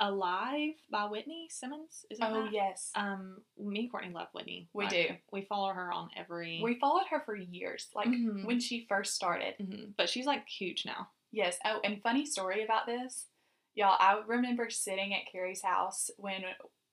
Alive 0.00 0.74
by 0.90 1.04
Whitney 1.06 1.48
Simmons 1.50 2.04
is 2.10 2.18
it 2.18 2.24
Oh 2.24 2.44
that? 2.44 2.52
yes, 2.52 2.90
Um, 2.94 3.42
me 3.58 3.80
and 3.80 3.90
Courtney 3.90 4.12
love 4.12 4.28
Whitney. 4.32 4.68
we 4.72 4.84
Like, 4.84 4.92
do. 4.92 5.16
We 5.32 5.42
follow 5.42 5.72
her 5.72 5.92
on 5.92 6.10
every. 6.16 6.60
We 6.62 6.78
followed 6.78 7.06
her 7.10 7.20
for 7.20 7.36
years, 7.36 7.88
like 7.94 8.08
Mhm. 8.08 8.44
when 8.44 8.58
she 8.58 8.86
first 8.86 9.14
started. 9.14 9.54
Mhm. 9.58 9.94
But 9.96 10.08
she's 10.08 10.26
like 10.26 10.48
huge 10.48 10.84
now. 10.86 11.10
Yes. 11.30 11.58
Oh, 11.64 11.80
and 11.84 12.02
funny 12.02 12.26
story 12.26 12.62
about 12.64 12.86
this, 12.86 13.28
y'all. 13.74 13.96
I 13.98 14.20
remember 14.26 14.70
sitting 14.70 15.14
at 15.14 15.26
Carrie's 15.30 15.62
house 15.62 16.10
when 16.16 16.44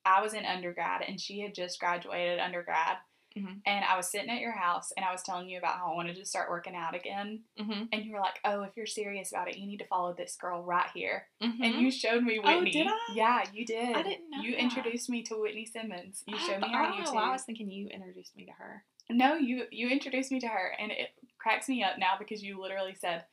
I 0.05 0.21
was 0.21 0.33
in 0.33 0.45
undergrad 0.45 1.01
and 1.01 1.19
she 1.19 1.39
had 1.39 1.53
just 1.55 1.79
graduated 1.79 2.39
undergrad. 2.39 2.97
Mhm. 3.39 3.61
And 3.65 3.85
I 3.85 3.95
was 3.97 4.09
sitting 4.11 4.29
at 4.29 4.41
your 4.41 4.51
house 4.51 4.91
and 4.95 5.05
I 5.05 5.11
was 5.11 5.23
telling 5.23 5.49
you 5.49 5.57
about 5.57 5.77
how 5.77 5.91
I 5.91 5.95
wanted 5.95 6.15
to 6.17 6.25
start 6.25 6.49
working 6.49 6.75
out 6.75 6.95
again. 6.95 7.43
Mm-hmm. 7.59 7.83
And 7.91 8.05
you 8.05 8.13
were 8.13 8.19
like, 8.19 8.39
oh, 8.45 8.63
if 8.63 8.75
you're 8.75 8.85
serious 8.85 9.31
about 9.31 9.47
it, 9.49 9.57
you 9.57 9.65
need 9.67 9.79
to 9.79 9.87
follow 9.87 10.13
this 10.13 10.35
girl 10.35 10.63
right 10.63 10.89
here. 10.93 11.27
Mm-hmm. 11.41 11.63
And 11.63 11.75
you 11.75 11.91
showed 11.91 12.23
me 12.23 12.39
Whitney. 12.39 12.53
Oh, 12.53 12.57
Whitney. 12.57 12.71
did 12.71 12.87
I? 12.87 12.97
Yeah, 13.13 13.43
you 13.53 13.65
did. 13.65 13.95
I 13.95 14.01
didn't 14.03 14.29
know 14.29 14.41
You 14.41 14.51
that. 14.51 14.59
introduced 14.61 15.09
me 15.09 15.23
to 15.23 15.35
Whitney 15.41 15.65
Simmons. 15.65 16.23
You 16.27 16.37
showed 16.37 16.61
me 16.61 16.69
her 16.71 16.77
I 16.79 16.85
on 16.85 16.91
don't 16.91 16.99
know 17.05 17.11
YouTube. 17.11 17.15
why 17.15 17.23
I 17.29 17.31
was 17.31 17.43
thinking 17.43 17.71
you 17.71 17.87
introduced 17.87 18.35
me 18.35 18.45
to 18.45 18.51
her. 18.53 18.83
No, 19.09 19.35
you 19.35 19.65
you 19.71 19.89
introduced 19.89 20.31
me 20.31 20.39
to 20.41 20.47
her, 20.47 20.75
and 20.77 20.91
it 20.91 21.09
cracks 21.39 21.67
me 21.67 21.83
up 21.83 21.97
now 21.97 22.13
because 22.19 22.43
you 22.43 22.61
literally 22.61 22.93
said, 22.93 23.25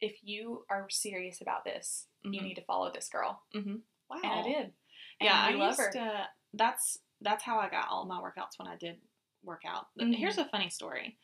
if 0.00 0.16
you 0.22 0.64
are 0.70 0.88
serious 0.88 1.40
about 1.40 1.64
this, 1.64 2.06
you 2.22 2.40
Mhm. 2.40 2.44
need 2.44 2.54
to 2.54 2.62
follow 2.62 2.92
this 2.92 3.08
girl. 3.08 3.42
Mm-hmm. 3.54 3.76
Wow. 4.08 4.20
And 4.22 4.32
I 4.32 4.42
did. 4.42 4.72
Yeah, 5.20 5.46
and 5.46 5.46
I 5.46 5.50
we 5.50 5.56
love 5.60 5.70
used 5.70 5.80
her. 5.80 5.90
to. 5.92 6.28
That's 6.54 6.98
that's 7.20 7.44
how 7.44 7.58
I 7.58 7.68
got 7.68 7.88
all 7.88 8.06
my 8.06 8.18
workouts 8.20 8.56
when 8.58 8.66
I 8.68 8.76
did 8.76 9.00
work 9.42 9.62
out. 9.66 9.86
Mhm. 9.98 10.14
Here's 10.14 10.38
a 10.38 10.44
funny 10.46 10.70
story. 10.70 11.16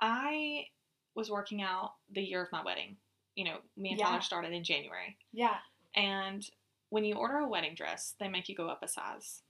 I 0.00 0.68
was 1.14 1.30
working 1.30 1.62
out 1.62 1.94
the 2.10 2.22
year 2.22 2.42
of 2.42 2.50
my 2.52 2.62
wedding. 2.62 2.96
You 3.36 3.44
know, 3.44 3.60
me 3.76 3.90
and 3.90 3.98
Yeah. 3.98 4.06
Tyler 4.06 4.20
started 4.20 4.52
in 4.52 4.62
January, 4.64 5.16
Yeah. 5.32 5.60
and 5.94 6.48
when 6.90 7.04
you 7.04 7.14
order 7.16 7.38
a 7.38 7.48
wedding 7.48 7.74
dress, 7.74 8.12
they 8.20 8.28
make 8.28 8.48
you 8.48 8.54
go 8.54 8.68
up 8.68 8.82
a 8.82 8.88
size. 8.88 9.42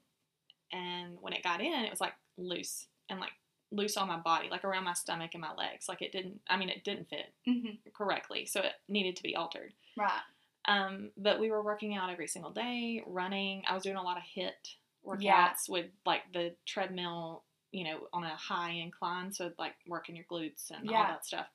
And 0.73 1.21
when 1.21 1.33
it 1.35 1.43
got 1.43 1.61
in, 1.61 1.85
it 1.85 1.91
was 1.91 2.01
like 2.01 2.15
loose 2.37 2.89
and 3.09 3.21
like 3.21 3.33
loose 3.71 3.97
on 3.97 4.09
my 4.09 4.17
body, 4.17 4.49
like 4.49 4.65
around 4.65 4.85
my 4.85 4.93
stomach 4.95 5.35
and 5.35 5.41
my 5.41 5.53
legs. 5.55 5.89
Like 5.89 6.01
it 6.01 6.13
didn't. 6.13 6.41
I 6.49 6.57
mean, 6.57 6.69
it 6.71 6.85
didn't 6.85 7.09
fit 7.09 7.35
Mm-hmm. 7.47 7.91
correctly, 7.93 8.47
so 8.47 8.61
it 8.61 8.75
needed 8.89 9.17
to 9.17 9.23
be 9.23 9.37
altered. 9.37 9.75
Right. 9.97 10.23
Um, 10.67 11.13
but 11.19 11.39
we 11.39 11.51
were 11.51 11.63
working 11.63 11.95
out 11.95 12.09
every 12.11 12.27
single 12.29 12.51
day, 12.53 13.03
running. 13.07 13.65
I 13.67 13.75
was 13.75 13.83
doing 13.83 13.97
a 13.97 14.03
lot 14.03 14.17
of 14.17 14.23
HIIT 14.23 14.77
workouts 15.05 15.21
Yeah. 15.23 15.55
with 15.69 15.91
like 16.07 16.33
the 16.33 16.57
treadmill, 16.65 17.45
you 17.75 17.83
know, 17.83 17.99
on 18.13 18.23
a 18.23 18.37
high 18.37 18.71
incline, 18.71 19.33
so 19.33 19.51
like 19.59 19.75
working 19.89 20.15
your 20.15 20.25
glutes 20.31 20.71
and 20.71 20.89
all 20.89 21.03
that 21.03 21.27
stuff. 21.27 21.47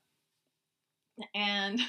And 1.33 1.79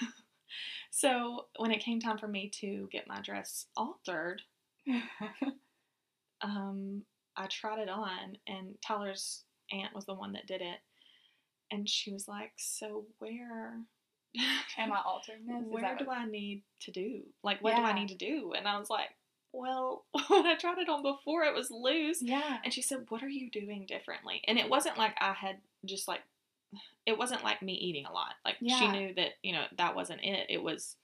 so 0.92 1.46
when 1.56 1.72
it 1.72 1.82
came 1.82 1.98
time 1.98 2.16
for 2.16 2.28
me 2.28 2.48
to 2.60 2.88
get 2.92 3.08
my 3.08 3.20
dress 3.22 3.66
altered, 3.76 4.40
um, 6.42 7.02
I 7.36 7.48
tried 7.48 7.80
it 7.80 7.88
on, 7.88 8.38
and 8.46 8.76
Tyler's 8.86 9.42
aunt 9.72 9.96
was 9.96 10.06
the 10.06 10.14
one 10.14 10.32
that 10.34 10.46
did 10.46 10.60
it, 10.60 10.78
and 11.72 11.88
she 11.88 12.12
was 12.12 12.28
like, 12.28 12.52
"So 12.56 13.06
where?" 13.18 13.80
Am 14.78 14.92
I 14.92 15.00
altering 15.06 15.44
this? 15.44 15.64
Where 15.66 15.96
do 15.98 16.08
I 16.08 16.24
need 16.24 16.62
to 16.82 16.92
do? 16.92 17.22
Like, 17.42 17.64
what 17.64 17.74
do 17.74 17.82
I 17.82 17.92
need 17.92 18.10
to 18.10 18.14
do? 18.14 18.52
And 18.56 18.68
I 18.68 18.78
was 18.78 18.88
like, 18.88 19.08
well, 19.52 20.04
when 20.28 20.46
I 20.46 20.56
tried 20.56 20.78
it 20.78 20.88
on 20.88 21.02
before, 21.02 21.42
it 21.44 21.54
was 21.54 21.70
loose. 21.70 22.22
Yeah. 22.22 22.58
And 22.64 22.72
she 22.72 22.82
said, 22.82 23.06
what 23.08 23.22
are 23.22 23.28
you 23.28 23.50
doing 23.50 23.86
differently? 23.86 24.42
And 24.46 24.58
it 24.58 24.68
wasn't 24.68 24.98
like 24.98 25.14
I 25.20 25.32
had 25.32 25.56
just 25.84 26.06
like, 26.08 26.20
it 27.06 27.18
wasn't 27.18 27.44
like 27.44 27.62
me 27.62 27.74
eating 27.74 28.06
a 28.06 28.12
lot. 28.12 28.34
Like, 28.44 28.56
she 28.60 28.88
knew 28.92 29.14
that, 29.14 29.30
you 29.42 29.52
know, 29.52 29.64
that 29.78 29.94
wasn't 29.96 30.22
it. 30.24 30.46
It 30.48 30.62
was, 30.62 30.96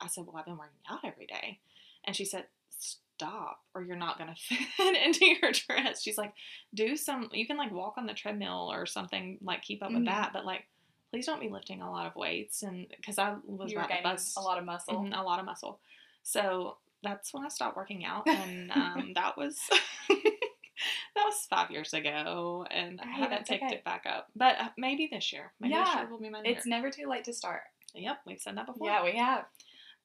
I 0.00 0.06
said, 0.08 0.24
well, 0.26 0.36
I've 0.36 0.44
been 0.46 0.56
working 0.58 0.72
out 0.90 1.04
every 1.04 1.26
day. 1.26 1.58
And 2.04 2.14
she 2.16 2.24
said, 2.24 2.44
stop 2.78 3.60
or 3.74 3.82
you're 3.82 3.96
not 3.96 4.18
going 4.18 4.30
to 4.34 4.54
fit 4.76 4.96
into 5.06 5.26
your 5.26 5.52
dress. 5.52 6.02
She's 6.02 6.18
like, 6.18 6.32
do 6.74 6.96
some, 6.96 7.30
you 7.32 7.46
can 7.46 7.56
like 7.56 7.72
walk 7.72 7.94
on 7.98 8.06
the 8.06 8.14
treadmill 8.14 8.70
or 8.72 8.86
something, 8.86 9.38
like 9.42 9.62
keep 9.62 9.82
up 9.82 9.92
with 9.92 10.02
Mhm. 10.02 10.06
that. 10.06 10.32
But 10.32 10.44
like, 10.44 10.64
please 11.10 11.26
don't 11.26 11.40
be 11.40 11.48
lifting 11.50 11.82
a 11.82 11.90
lot 11.90 12.06
of 12.06 12.16
weights. 12.16 12.62
And 12.62 12.86
because 12.96 13.18
I 13.18 13.36
was 13.44 13.70
you 13.70 13.78
about 13.78 13.90
to 13.90 14.02
bust 14.02 14.36
a 14.36 14.40
lot 14.40 14.58
of 14.58 14.64
muscle. 14.64 14.94
Mhm, 14.94 15.16
a 15.18 15.22
lot 15.22 15.38
of 15.38 15.44
muscle. 15.46 15.78
So 16.22 16.78
that's 17.02 17.32
when 17.34 17.44
I 17.44 17.48
stopped 17.48 17.76
working 17.76 18.04
out, 18.04 18.26
and 18.26 18.70
um, 18.72 19.12
that 19.14 19.36
was 19.36 19.58
that 20.08 21.24
was 21.24 21.46
five 21.50 21.70
years 21.70 21.92
ago, 21.94 22.66
and 22.70 23.00
I 23.00 23.06
haven't 23.08 23.46
picked 23.46 23.64
okay. 23.64 23.74
it 23.76 23.84
back 23.84 24.04
up. 24.06 24.28
But 24.34 24.56
uh, 24.60 24.68
maybe 24.78 25.08
this 25.10 25.32
year, 25.32 25.52
maybe 25.60 25.74
this 25.74 25.94
year 25.94 26.08
will 26.10 26.20
be 26.20 26.30
my 26.30 26.40
It's 26.44 26.66
year. 26.66 26.76
never 26.76 26.90
too 26.90 27.08
late 27.08 27.24
to 27.24 27.32
start. 27.32 27.62
Yep, 27.94 28.18
we've 28.26 28.40
said 28.40 28.56
that 28.56 28.66
before. 28.66 28.88
Yeah, 28.88 29.04
we 29.04 29.16
have. 29.18 29.44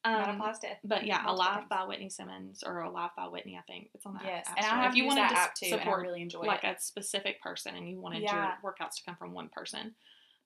um, 0.03 0.41
but 0.83 1.05
yeah, 1.05 1.21
multiple 1.23 1.35
Alive 1.35 1.55
things. 1.59 1.67
by 1.69 1.83
Whitney 1.85 2.09
Simmons 2.09 2.63
or 2.65 2.81
Alive 2.81 3.11
by 3.15 3.27
Whitney, 3.27 3.57
I 3.57 3.61
think 3.71 3.89
it's 3.93 4.05
on 4.05 4.13
that. 4.15 4.23
Yes, 4.25 4.47
app 4.49 4.57
and 4.57 4.65
I 4.65 4.69
have 4.83 4.91
if 4.91 4.97
you 4.97 5.05
used 5.05 5.15
wanted 5.17 5.29
that 5.29 5.35
to 5.35 5.39
app 5.41 5.55
too, 5.55 5.69
support 5.69 6.01
really 6.01 6.21
enjoy 6.21 6.41
like 6.41 6.63
it. 6.63 6.77
a 6.77 6.81
specific 6.81 7.41
person, 7.41 7.75
and 7.75 7.89
you 7.89 7.99
wanted 7.99 8.23
Yeah. 8.23 8.53
your 8.63 8.71
workouts 8.71 8.95
to 8.97 9.03
come 9.05 9.15
from 9.15 9.33
one 9.33 9.49
person, 9.49 9.95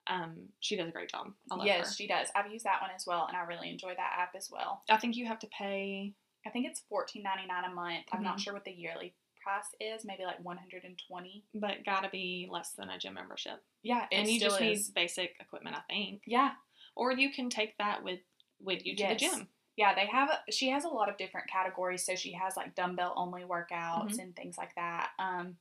um, 0.08 0.49
she 0.60 0.76
does 0.78 0.88
a 0.88 0.91
great 0.91 1.10
job. 1.10 1.32
Yes, 1.64 1.89
her. 1.89 1.93
she 1.95 2.08
does. 2.08 2.28
I've 2.36 2.52
used 2.52 2.66
that 2.66 2.82
one 2.82 2.91
as 2.95 3.06
well, 3.06 3.26
and 3.28 3.36
I 3.36 3.41
really 3.41 3.70
enjoy 3.70 3.93
that 3.95 4.16
app 4.20 4.36
as 4.36 4.49
well. 4.52 4.84
I 4.89 4.97
think 4.97 5.16
you 5.16 5.26
have 5.26 5.39
to 5.39 5.47
pay. 5.47 6.14
I 6.46 6.50
think 6.50 6.66
it's 6.68 6.82
fourteen 6.89 7.24
ninety 7.24 7.48
nine 7.48 7.64
a 7.66 7.74
month. 7.74 8.06
I'm 8.12 8.24
not 8.24 8.38
Mhm. 8.38 8.42
sure 8.44 8.54
what 8.54 8.66
the 8.66 8.72
yearly 8.72 9.14
price 9.44 9.74
is. 9.80 10.06
Maybe 10.06 10.24
like 10.24 10.39
one 10.44 10.58
hundred 10.58 10.84
and 10.84 11.00
twenty. 11.08 11.44
But 11.54 11.84
gotta 11.86 12.10
be 12.10 12.48
less 12.50 12.74
than 12.74 12.89
a 12.89 12.98
gym 12.98 13.14
membership. 13.16 13.64
Yeah, 13.84 14.08
and 14.12 14.28
you 14.28 14.39
just 14.39 14.60
is. 14.62 14.88
need 14.89 14.94
basic 14.96 15.36
equipment, 15.39 15.76
I 15.76 15.82
think. 15.92 16.24
Yeah, 16.26 16.54
Or 16.96 17.12
you 17.12 17.32
can 17.32 17.50
take 17.50 17.78
that 17.78 18.04
with 18.04 18.20
with 18.60 18.86
you 18.86 18.96
to 18.96 19.02
Yes. 19.04 19.14
the 19.22 19.28
gym. 19.28 19.48
yeah. 19.76 19.96
They 19.96 20.06
have. 20.06 20.30
A, 20.30 20.52
She 20.52 20.70
has 20.70 20.84
a 20.86 20.89
lot 20.89 21.10
of 21.10 21.18
different 21.18 21.50
categories. 21.50 22.06
So 22.06 22.14
she 22.16 22.32
has 22.34 22.56
like 22.56 22.76
dumbbell 22.76 23.14
only 23.16 23.42
workouts 23.44 24.14
Mhm. 24.14 24.20
and 24.20 24.36
things 24.36 24.58
like 24.58 24.76
that. 24.76 25.12
Um, 25.18 25.58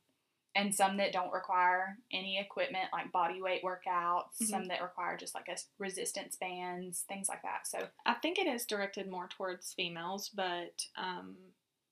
and 0.55 0.73
some 0.75 0.97
that 0.97 1.13
don't 1.13 1.31
require 1.31 1.97
any 2.11 2.37
equipment, 2.39 2.85
like 2.91 3.11
body 3.11 3.41
weight 3.41 3.63
workouts. 3.63 4.37
Mhm. 4.41 4.47
Some 4.47 4.65
that 4.67 4.81
require 4.81 5.15
just 5.17 5.33
like 5.33 5.47
a 5.47 5.55
resistance 5.79 6.35
bands, 6.35 7.01
things 7.07 7.29
like 7.29 7.41
that. 7.43 7.65
So 7.67 7.87
I 8.05 8.15
think 8.15 8.37
it 8.37 8.47
is 8.47 8.65
directed 8.65 9.09
more 9.09 9.27
towards 9.27 9.73
females, 9.73 10.29
but 10.29 10.85
um, 10.97 11.37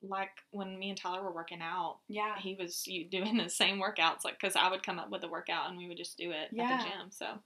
like 0.02 0.32
when 0.52 0.78
me 0.78 0.90
and 0.90 0.98
Tyler 1.00 1.24
were 1.24 1.32
working 1.34 1.62
out, 1.62 2.00
yeah, 2.08 2.38
he 2.38 2.56
was 2.56 2.84
doing 3.10 3.38
the 3.38 3.50
same 3.50 3.80
workouts, 3.80 4.24
like 4.26 4.40
because 4.40 4.56
I 4.56 4.70
would 4.70 4.84
come 4.84 5.00
up 5.00 5.10
with 5.10 5.24
a 5.24 5.30
workout 5.30 5.70
and 5.70 5.78
we 5.78 5.88
would 5.88 5.98
just 5.98 6.18
do 6.18 6.32
it 6.32 6.50
Yeah. 6.52 6.64
at 6.72 6.78
the 6.84 6.90
gym. 6.90 7.12
So 7.12 7.40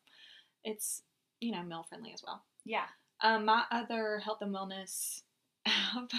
it's 0.63 1.03
you 1.41 1.51
know 1.51 1.61
male 1.63 1.83
friendly 1.87 2.13
as 2.13 2.23
well. 2.25 2.43
yeah. 2.65 2.85
Um, 3.21 3.45
my 3.45 3.63
other 3.71 4.19
health 4.19 4.41
and 4.41 4.53
wellness 4.53 5.21
app, 5.65 6.09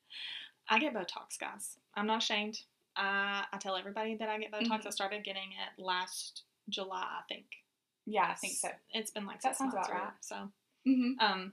I 0.68 0.78
get 0.78 0.94
Botox, 0.94 1.38
guys. 1.38 1.78
I'm 1.94 2.06
not 2.06 2.22
ashamed. 2.22 2.62
I 2.96 3.44
I 3.52 3.58
tell 3.58 3.76
everybody 3.76 4.16
that 4.16 4.28
I 4.28 4.38
get 4.38 4.52
Botox. 4.52 4.68
Mhm. 4.68 4.86
I 4.86 4.90
started 4.90 5.24
getting 5.24 5.50
it 5.52 5.82
last 5.82 6.42
July, 6.68 7.06
I 7.20 7.22
think. 7.28 7.46
Yeah, 8.06 8.28
I 8.30 8.34
think 8.34 8.54
so. 8.54 8.68
It's 8.92 9.10
been 9.10 9.26
like 9.26 9.40
That 9.42 9.50
six 9.56 9.58
sounds 9.58 9.74
months 9.74 9.88
about 9.88 10.00
right. 10.02 10.12
so. 10.20 10.36
Mm-hmm. 10.88 11.12
Um, 11.20 11.52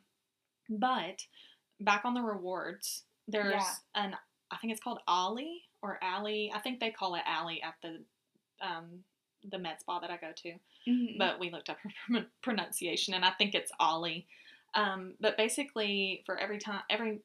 but 0.69 1.25
back 1.79 2.05
on 2.05 2.13
the 2.13 2.21
rewards, 2.21 3.03
there's 3.27 3.53
Yeah. 3.53 3.73
an 3.95 4.17
I 4.49 4.57
think 4.57 4.71
it's 4.71 4.81
called 4.81 4.99
Ollie 5.07 5.63
or 5.81 5.99
Allie. 6.01 6.51
I 6.55 6.59
think 6.59 6.79
they 6.79 6.89
call 6.91 7.15
it 7.15 7.23
Allie 7.25 7.61
at 7.61 7.75
the 7.81 8.03
um 8.65 9.03
the 9.43 9.59
med 9.59 9.79
spa 9.79 9.99
that 9.99 10.09
I 10.09 10.17
go 10.17 10.31
to 10.35 10.53
Mm-hmm. 10.87 11.17
but 11.17 11.37
we 11.37 11.51
looked 11.51 11.69
up 11.69 11.77
her 11.81 12.25
pronunciation 12.41 13.13
and 13.13 13.25
I 13.25 13.31
think 13.31 13.53
it's 13.53 13.71
Ollie. 13.77 14.25
Um, 14.73 15.15
but 15.19 15.35
basically, 15.35 16.23
for 16.25 16.37
every 16.37 16.59
time, 16.59 16.81
every 16.89 17.19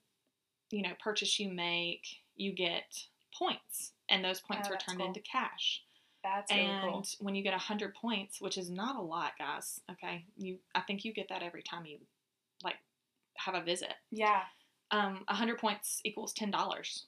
you 0.70 0.82
know 0.82 0.94
purchase 1.00 1.38
you 1.38 1.48
make, 1.48 2.04
you 2.34 2.52
get 2.52 3.04
points, 3.38 3.92
and 4.12 4.24
those 4.24 4.40
points 4.40 4.68
Oh, 4.70 4.74
are 4.74 4.78
turned 4.78 4.98
cool. 4.98 5.08
into 5.08 5.20
cash. 5.20 5.82
That's 6.22 6.52
really 6.52 6.64
and 6.66 6.92
cool. 6.92 7.04
when 7.18 7.34
you 7.34 7.42
get 7.42 7.52
hundred 7.54 7.94
points, 7.94 8.40
which 8.40 8.56
is 8.56 8.70
not 8.70 8.94
a 8.94 9.00
lot, 9.02 9.32
guys. 9.38 9.80
Okay, 9.90 10.24
you 10.36 10.58
I 10.74 10.80
think 10.82 11.04
you 11.04 11.12
get 11.12 11.28
that 11.30 11.42
every 11.42 11.62
time 11.62 11.84
you 11.86 11.98
like 12.62 12.76
have 13.38 13.54
a 13.56 13.62
visit. 13.62 13.94
Yeah. 14.12 14.42
Um, 14.92 15.24
hundred 15.26 15.58
points 15.58 16.00
equals 16.04 16.32
ten 16.32 16.50
dollars. 16.52 17.06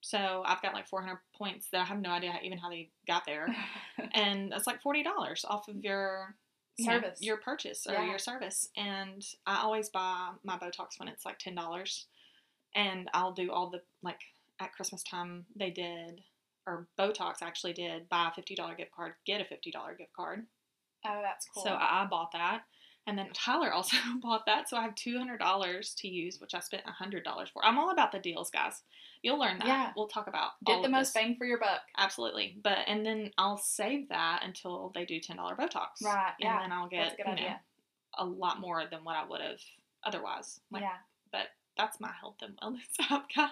So 0.00 0.42
I've 0.44 0.60
got 0.62 0.74
like 0.74 0.88
four 0.88 1.02
hundred 1.02 1.20
points 1.36 1.68
that 1.70 1.82
I 1.82 1.84
have 1.84 2.00
no 2.00 2.10
idea 2.10 2.34
even 2.42 2.58
how 2.58 2.68
they 2.70 2.90
got 3.06 3.24
there 3.26 3.46
and 4.14 4.50
that's 4.50 4.66
like 4.66 4.82
forty 4.82 5.04
dollars 5.04 5.44
off 5.48 5.68
of 5.68 5.76
your 5.76 6.34
you 6.78 6.86
know, 6.86 6.94
Service. 7.00 7.18
your 7.20 7.36
purchase 7.36 7.86
or 7.86 7.92
Yeah. 7.92 8.06
your 8.08 8.18
service. 8.18 8.70
And 8.76 9.22
I 9.46 9.58
always 9.62 9.90
buy 9.90 10.30
my 10.42 10.56
Botox 10.58 10.98
when 10.98 11.06
it's 11.08 11.24
like 11.24 11.38
ten 11.38 11.54
dollars, 11.54 12.06
and 12.74 13.08
I'll 13.14 13.32
do 13.32 13.52
all 13.52 13.70
the 13.70 13.82
like 14.02 14.20
at 14.60 14.72
Christmas 14.72 15.02
time 15.02 15.46
they 15.56 15.70
did 15.70 16.22
or 16.66 16.86
Botox 16.98 17.42
actually 17.42 17.72
did 17.72 18.08
buy 18.08 18.28
a 18.28 18.34
fifty 18.34 18.54
dollar 18.54 18.74
gift 18.74 18.92
card, 18.92 19.14
get 19.26 19.40
a 19.40 19.44
fifty 19.44 19.70
dollar 19.70 19.94
gift 19.94 20.12
card. 20.14 20.46
oh, 21.06 21.20
that's 21.22 21.46
cool. 21.52 21.64
So 21.64 21.70
I, 21.70 22.06
bought 22.08 22.32
that. 22.32 22.62
And 23.06 23.18
then 23.18 23.30
Tyler 23.32 23.72
also 23.72 23.96
bought 24.22 24.46
that, 24.46 24.68
so 24.68 24.76
I 24.76 24.82
have 24.82 24.94
two 24.94 25.18
hundred 25.18 25.38
dollars 25.38 25.94
to 25.98 26.08
use, 26.08 26.38
which 26.40 26.54
I 26.54 26.60
spent 26.60 26.84
hundred 26.86 27.24
dollars 27.24 27.50
for. 27.52 27.64
I'm 27.64 27.78
all 27.78 27.90
about 27.90 28.12
the 28.12 28.18
deals, 28.18 28.50
guys. 28.50 28.82
You'll 29.22 29.38
learn 29.38 29.58
that. 29.58 29.68
Yeah. 29.68 29.92
We'll 29.96 30.08
talk 30.08 30.26
about 30.26 30.50
Get 30.64 30.82
the 30.82 30.88
most 30.88 31.14
this. 31.14 31.22
bang 31.22 31.36
for 31.36 31.46
your 31.46 31.58
buck. 31.58 31.80
Absolutely. 31.96 32.56
But 32.62 32.78
and 32.86 33.04
then 33.04 33.30
I'll 33.38 33.58
save 33.58 34.08
that 34.08 34.42
until 34.44 34.92
they 34.94 35.04
do 35.04 35.20
ten 35.20 35.36
dollar 35.36 35.56
Botox. 35.56 36.04
Right. 36.04 36.32
Yeah. 36.38 36.54
And 36.54 36.64
then 36.64 36.78
I'll 36.78 36.88
get 36.88 37.18
a 37.24 37.30
you 37.30 37.46
know 37.46 37.56
a 38.18 38.24
lot 38.24 38.60
more 38.60 38.84
than 38.90 39.04
what 39.04 39.16
I 39.16 39.24
would 39.24 39.40
have 39.40 39.58
otherwise. 40.04 40.60
Like, 40.70 40.82
yeah. 40.82 40.96
That's 41.82 41.98
my 42.00 42.12
health 42.20 42.36
and 42.42 42.56
wellness 42.62 42.82
app, 43.10 43.26
guys. 43.34 43.50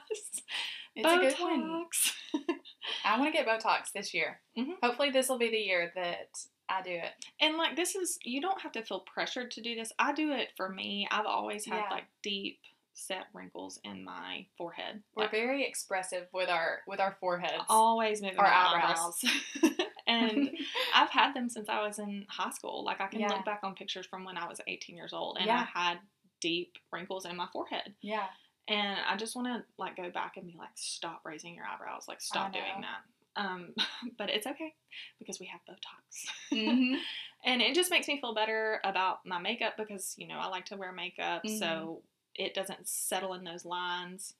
It's 0.94 1.04
a 1.12 1.16
good 1.18 1.34
one. 1.40 1.62
Botox. 1.62 2.12
I 3.04 3.18
want 3.18 3.34
to 3.34 3.36
get 3.36 3.46
Botox 3.48 3.90
this 3.92 4.14
year. 4.14 4.40
Mhm. 4.56 4.74
Hopefully, 4.82 5.10
this 5.10 5.28
will 5.28 5.38
be 5.38 5.50
the 5.50 5.56
year 5.58 5.90
that 5.96 6.28
I 6.68 6.80
do 6.82 6.90
it. 6.92 7.10
and 7.40 7.56
like 7.56 7.74
this 7.74 7.96
is 7.96 8.18
you 8.22 8.40
don't 8.40 8.60
have 8.60 8.70
to 8.72 8.82
feel 8.84 9.00
pressured 9.00 9.50
to 9.52 9.60
do 9.60 9.74
this. 9.74 9.92
I 9.98 10.12
do 10.12 10.30
it 10.30 10.50
for 10.56 10.68
me. 10.68 11.08
I've 11.10 11.26
always 11.26 11.66
had 11.66 11.78
Yeah. 11.88 11.90
like 11.90 12.04
deep 12.22 12.60
set 12.94 13.24
wrinkles 13.34 13.80
in 13.82 14.04
my 14.04 14.46
forehead. 14.56 15.02
We're 15.16 15.24
Like, 15.24 15.32
very 15.32 15.64
expressive 15.66 16.28
with 16.32 16.48
our 16.48 16.82
with 16.86 17.00
our 17.00 17.16
foreheads. 17.18 17.64
always 17.68 18.22
moving 18.22 18.38
Our 18.38 18.46
eyebrows. 18.46 19.20
eyebrows. 19.24 19.74
and 20.06 20.50
I've 20.94 21.10
had 21.10 21.34
them 21.34 21.48
since 21.48 21.68
I 21.68 21.84
was 21.84 21.98
in 21.98 22.26
high 22.28 22.50
school. 22.50 22.84
Like 22.84 23.00
I 23.00 23.08
can 23.08 23.18
Yeah. 23.20 23.28
look 23.30 23.44
back 23.44 23.60
on 23.64 23.74
pictures 23.74 24.06
from 24.06 24.22
when 24.24 24.36
I 24.36 24.46
was 24.46 24.60
18 24.68 24.96
years 24.96 25.12
old 25.12 25.38
and 25.38 25.46
Yeah. 25.46 25.66
I 25.74 25.78
had 25.88 25.98
deep 26.40 26.76
wrinkles 26.92 27.24
in 27.26 27.36
my 27.36 27.46
forehead. 27.52 27.94
yeah. 28.02 28.26
And 28.68 28.98
I 29.08 29.16
just 29.16 29.34
want 29.34 29.48
to 29.48 29.64
like 29.78 29.96
go 29.96 30.10
back 30.10 30.36
and 30.36 30.46
be 30.46 30.54
like 30.56 30.68
stop 30.76 31.22
raising 31.24 31.54
your 31.56 31.64
eyebrows. 31.64 32.04
Like 32.06 32.20
stop 32.20 32.52
doing 32.52 32.82
that. 32.82 33.40
Um, 33.42 33.74
but 34.18 34.30
it's 34.30 34.46
okay 34.46 34.74
because 35.18 35.40
we 35.40 35.46
have 35.46 35.60
Botox. 35.68 36.28
hmm 36.50 36.94
and 37.44 37.62
it 37.62 37.74
just 37.74 37.90
makes 37.90 38.06
me 38.06 38.20
feel 38.20 38.32
better 38.34 38.80
about 38.84 39.26
my 39.26 39.38
makeup 39.38 39.74
because 39.76 40.14
you 40.18 40.28
know 40.28 40.38
I 40.38 40.46
like 40.48 40.66
to 40.66 40.76
wear 40.76 40.92
makeup, 40.92 41.42
Mhm. 41.44 41.58
so 41.58 42.02
it 42.36 42.54
doesn't 42.54 42.86
settle 42.86 43.34
in 43.34 43.42
those 43.44 43.64
lines. 43.64 44.34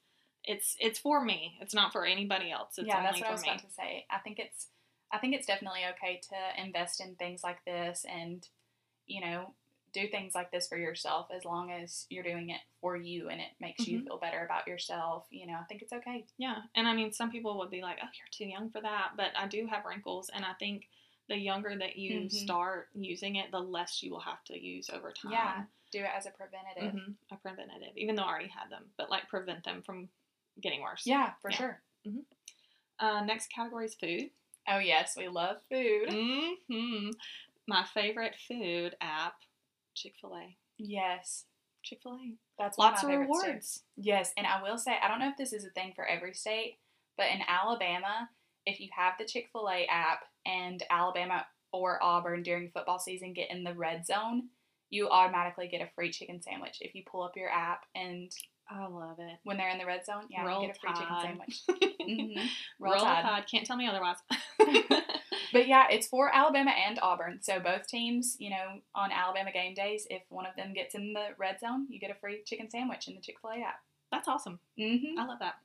It's 0.45 0.77
it's 0.79 0.97
for 0.99 1.21
me. 1.23 1.57
It's 1.59 1.73
not 1.73 1.91
for 1.91 2.05
anybody 2.05 2.51
else. 2.51 2.77
It's 2.77 2.87
yeah, 2.87 2.97
only 2.99 3.07
that's 3.07 3.19
what 3.19 3.25
for 3.27 3.31
I 3.31 3.33
was 3.33 3.41
me. 3.41 3.49
about 3.49 3.59
to 3.63 3.71
say. 3.71 4.05
I 4.09 4.19
think 4.19 4.39
it's 4.39 4.67
I 5.11 5.17
think 5.17 5.35
it's 5.35 5.45
definitely 5.47 5.81
okay 5.95 6.21
to 6.29 6.63
invest 6.63 7.01
in 7.01 7.15
things 7.15 7.43
like 7.43 7.65
this 7.65 8.05
and 8.09 8.47
you 9.07 9.19
know 9.19 9.53
do 9.93 10.07
things 10.07 10.33
like 10.33 10.51
this 10.51 10.67
for 10.67 10.77
yourself 10.77 11.27
as 11.35 11.43
long 11.45 11.71
as 11.71 12.05
you're 12.09 12.23
doing 12.23 12.49
it 12.49 12.61
for 12.79 12.95
you 12.95 13.27
and 13.29 13.41
it 13.41 13.49
makes 13.59 13.85
you 13.87 13.99
Mhm. 13.99 14.03
feel 14.05 14.17
better 14.17 14.45
about 14.45 14.67
yourself. 14.67 15.27
You 15.29 15.47
know, 15.47 15.55
I 15.59 15.63
think 15.63 15.81
it's 15.81 15.93
okay. 15.93 16.25
Yeah, 16.37 16.57
and 16.75 16.87
I 16.87 16.93
mean, 16.93 17.11
some 17.11 17.31
people 17.31 17.57
would 17.57 17.69
be 17.71 17.81
like, 17.81 17.97
"Oh, 18.01 18.07
you're 18.17 18.27
too 18.31 18.45
young 18.49 18.69
for 18.69 18.81
that," 18.81 19.11
but 19.17 19.31
I 19.35 19.47
do 19.47 19.67
have 19.67 19.85
wrinkles, 19.85 20.29
and 20.29 20.45
I 20.45 20.53
think 20.53 20.87
the 21.27 21.37
younger 21.37 21.77
that 21.77 21.95
you 21.97 22.21
Mhm. 22.21 22.31
start 22.31 22.89
using 22.93 23.35
it, 23.35 23.51
the 23.51 23.59
less 23.59 24.01
you 24.03 24.11
will 24.11 24.19
have 24.21 24.43
to 24.45 24.59
use 24.59 24.89
over 24.89 25.11
time. 25.11 25.31
Yeah, 25.31 25.65
do 25.91 25.99
it 25.99 26.11
as 26.15 26.25
a 26.25 26.31
preventative. 26.31 26.93
hmm 26.93 27.11
a 27.31 27.37
preventative, 27.37 27.95
even 27.95 28.15
though 28.15 28.23
I 28.23 28.29
already 28.29 28.49
had 28.49 28.69
them, 28.69 28.91
but 28.97 29.09
like 29.09 29.29
prevent 29.29 29.63
them 29.63 29.81
from 29.81 30.09
getting 30.59 30.81
worse. 30.81 31.05
Yeah, 31.07 31.33
for 31.41 31.49
Yeah. 31.49 31.57
sure. 31.57 31.81
Uh, 32.99 33.23
next 33.23 33.47
category 33.51 33.85
is 33.85 33.95
food. 33.95 34.29
Oh 34.67 34.77
yes, 34.79 35.15
we 35.17 35.27
love 35.27 35.57
food. 35.69 36.09
hmm 36.67 37.09
My 37.67 37.83
favorite 37.83 38.35
food 38.47 38.95
app, 39.01 39.35
Chick 39.95 40.15
Fil 40.19 40.35
A. 40.35 40.57
Yes, 40.77 41.45
Chick 41.83 41.99
Fil 42.01 42.13
A. 42.13 42.33
that's 42.57 42.77
Lots 42.77 43.03
of 43.03 43.09
of 43.09 43.15
favorites, 43.27 43.79
too. 43.79 44.01
Yes, 44.03 44.33
and 44.37 44.47
I 44.47 44.61
will 44.61 44.77
say 44.77 44.97
I 45.01 45.07
don't 45.07 45.19
know 45.19 45.29
if 45.29 45.37
this 45.37 45.53
is 45.53 45.65
a 45.65 45.69
thing 45.69 45.93
for 45.95 46.05
every 46.05 46.33
state, 46.33 46.77
but 47.17 47.27
in 47.27 47.41
Alabama, 47.47 48.29
if 48.65 48.79
you 48.79 48.89
have 48.95 49.13
the 49.19 49.25
Chick 49.25 49.49
Fil 49.51 49.69
A 49.69 49.85
app 49.87 50.23
and 50.45 50.83
Alabama 50.89 51.45
or 51.73 52.03
Auburn 52.03 52.43
during 52.43 52.69
football 52.69 52.99
season 52.99 53.33
get 53.33 53.51
in 53.51 53.63
the 53.63 53.73
red 53.73 54.05
zone, 54.05 54.49
you 54.89 55.09
automatically 55.09 55.67
get 55.67 55.81
a 55.81 55.89
free 55.95 56.11
chicken 56.11 56.41
sandwich 56.41 56.77
if 56.81 56.93
you 56.93 57.03
pull 57.09 57.23
up 57.23 57.37
your 57.37 57.49
app 57.49 57.85
and 57.95 58.31
I 58.69 58.87
love 58.87 59.17
it. 59.19 59.39
when 59.43 59.57
they're 59.57 59.69
in 59.69 59.77
the 59.77 59.85
red 59.85 60.05
zone, 60.05 60.23
yeah, 60.29 60.45
Roll 60.45 60.65
get 60.65 60.77
a 60.77 60.79
free 60.79 60.93
chicken 60.93 61.15
sandwich. 61.21 61.61
hmm 62.01 62.39
Roll, 62.79 62.93
Roll 62.93 63.03
Tide. 63.03 63.23
Tide. 63.23 63.43
Can't 63.49 63.65
tell 63.65 63.77
me 63.77 63.87
otherwise. 63.87 64.17
But 65.53 65.67
yeah, 65.67 65.87
it's 65.89 66.07
for 66.07 66.33
Alabama 66.33 66.71
and 66.71 66.97
Auburn. 67.01 67.39
So 67.41 67.59
both 67.59 67.87
teams, 67.87 68.37
you 68.39 68.49
know, 68.49 68.79
on 68.95 69.11
Alabama 69.11 69.51
game 69.51 69.73
days, 69.73 70.07
if 70.09 70.21
one 70.29 70.45
of 70.45 70.55
them 70.55 70.73
gets 70.73 70.95
in 70.95 71.13
the 71.13 71.27
red 71.37 71.59
zone, 71.59 71.87
you 71.89 71.99
get 71.99 72.11
a 72.11 72.15
free 72.15 72.41
chicken 72.45 72.69
sandwich 72.69 73.07
in 73.07 73.15
the 73.15 73.21
Chick 73.21 73.35
Fil 73.41 73.51
A 73.51 73.55
app. 73.57 73.81
That's 74.11 74.27
awesome. 74.27 74.59
Mm-hmm. 74.79 75.19
I 75.19 75.25
love 75.25 75.39
that. 75.39 75.55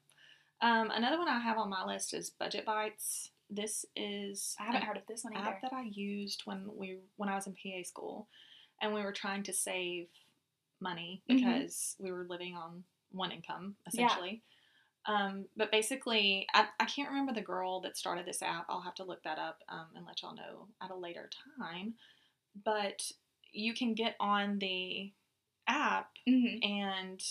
Um, 0.61 0.91
another 0.91 1.19
one 1.19 1.29
I 1.29 1.39
have 1.39 1.59
on 1.59 1.71
my 1.71 1.85
list 1.85 2.15
is 2.15 2.31
Budget 2.31 2.67
Bytes. 2.67 3.29
This 3.49 3.85
is 3.95 4.57
I 4.59 4.65
haven't 4.65 4.83
heard 4.83 4.97
of 4.97 5.05
this 5.07 5.23
one 5.23 5.37
either. 5.37 5.51
app 5.51 5.63
that 5.63 5.73
I 5.73 5.85
used 5.93 6.43
when 6.47 6.69
we 6.77 6.99
when 7.17 7.29
I 7.29 7.37
was 7.37 7.47
in 7.47 7.55
PA 7.55 7.83
school, 7.85 8.27
and 8.83 8.93
we 8.93 9.03
were 9.03 9.13
trying 9.13 9.45
to 9.45 9.53
save 9.53 10.09
money 10.81 11.23
Mhm. 11.29 11.37
because 11.37 11.97
we 11.99 12.11
were 12.13 12.27
living 12.29 12.55
on 12.57 12.85
one 13.11 13.33
income 13.33 13.77
Yeah. 13.93 14.07
essentially. 14.07 14.43
Um, 15.07 15.47
but 15.57 15.71
basically, 15.71 16.47
I, 16.53 16.69
I 16.81 16.85
can't 16.87 17.09
remember 17.09 17.33
the 17.33 17.41
girl 17.41 17.81
that 17.83 17.97
started 17.97 18.27
this 18.27 18.43
app. 18.43 18.67
I'll 18.69 18.81
have 18.81 18.97
to 18.97 19.05
look 19.05 19.23
that 19.23 19.39
up 19.39 19.63
um, 19.69 19.87
and 19.95 20.05
let 20.05 20.21
y'all 20.23 20.35
know 20.35 20.69
at 20.83 20.91
a 20.91 20.97
later 20.97 21.31
time. 21.59 21.95
But 22.65 23.11
you 23.53 23.73
can 23.73 23.95
get 23.95 24.17
on 24.21 24.59
the 24.59 25.13
app 25.69 26.11
Mm-hmm. 26.29 26.59
and 26.69 27.23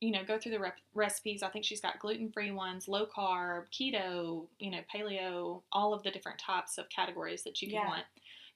you 0.00 0.10
know 0.10 0.24
go 0.24 0.36
through 0.38 0.50
the 0.52 0.58
rep- 0.58 0.80
recipes 0.94 1.42
i 1.44 1.48
think 1.48 1.64
she's 1.64 1.80
got 1.80 1.98
gluten-free 2.00 2.50
ones 2.50 2.88
low 2.88 3.06
carb 3.06 3.66
keto 3.70 4.48
you 4.58 4.70
know 4.70 4.80
paleo 4.92 5.62
all 5.72 5.94
of 5.94 6.02
the 6.02 6.10
different 6.10 6.38
types 6.40 6.76
of 6.78 6.88
categories 6.90 7.44
that 7.44 7.62
you 7.62 7.68
can 7.68 7.76
Yeah. 7.78 7.86
want 7.88 8.04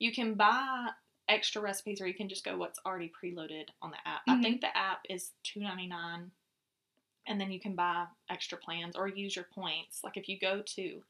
you 0.00 0.12
can 0.12 0.34
buy 0.34 0.88
extra 1.28 1.60
recipes 1.60 2.00
or 2.00 2.06
you 2.06 2.14
can 2.14 2.28
just 2.28 2.44
go 2.44 2.56
what's 2.56 2.78
already 2.86 3.10
preloaded 3.10 3.64
on 3.82 3.90
the 3.90 4.08
app 4.08 4.22
i 4.28 4.34
Mhm. 4.36 4.42
think 4.42 4.60
the 4.60 4.76
app 4.76 5.00
is 5.08 5.32
$2.99 5.44 6.30
and 7.26 7.40
then 7.40 7.50
you 7.50 7.58
can 7.60 7.74
buy 7.74 8.06
extra 8.30 8.56
plans 8.58 8.94
or 8.96 9.08
use 9.08 9.34
your 9.34 9.46
points 9.46 10.02
like 10.04 10.16
if 10.16 10.28
you 10.28 10.38
go 10.38 10.62
to 10.62 11.02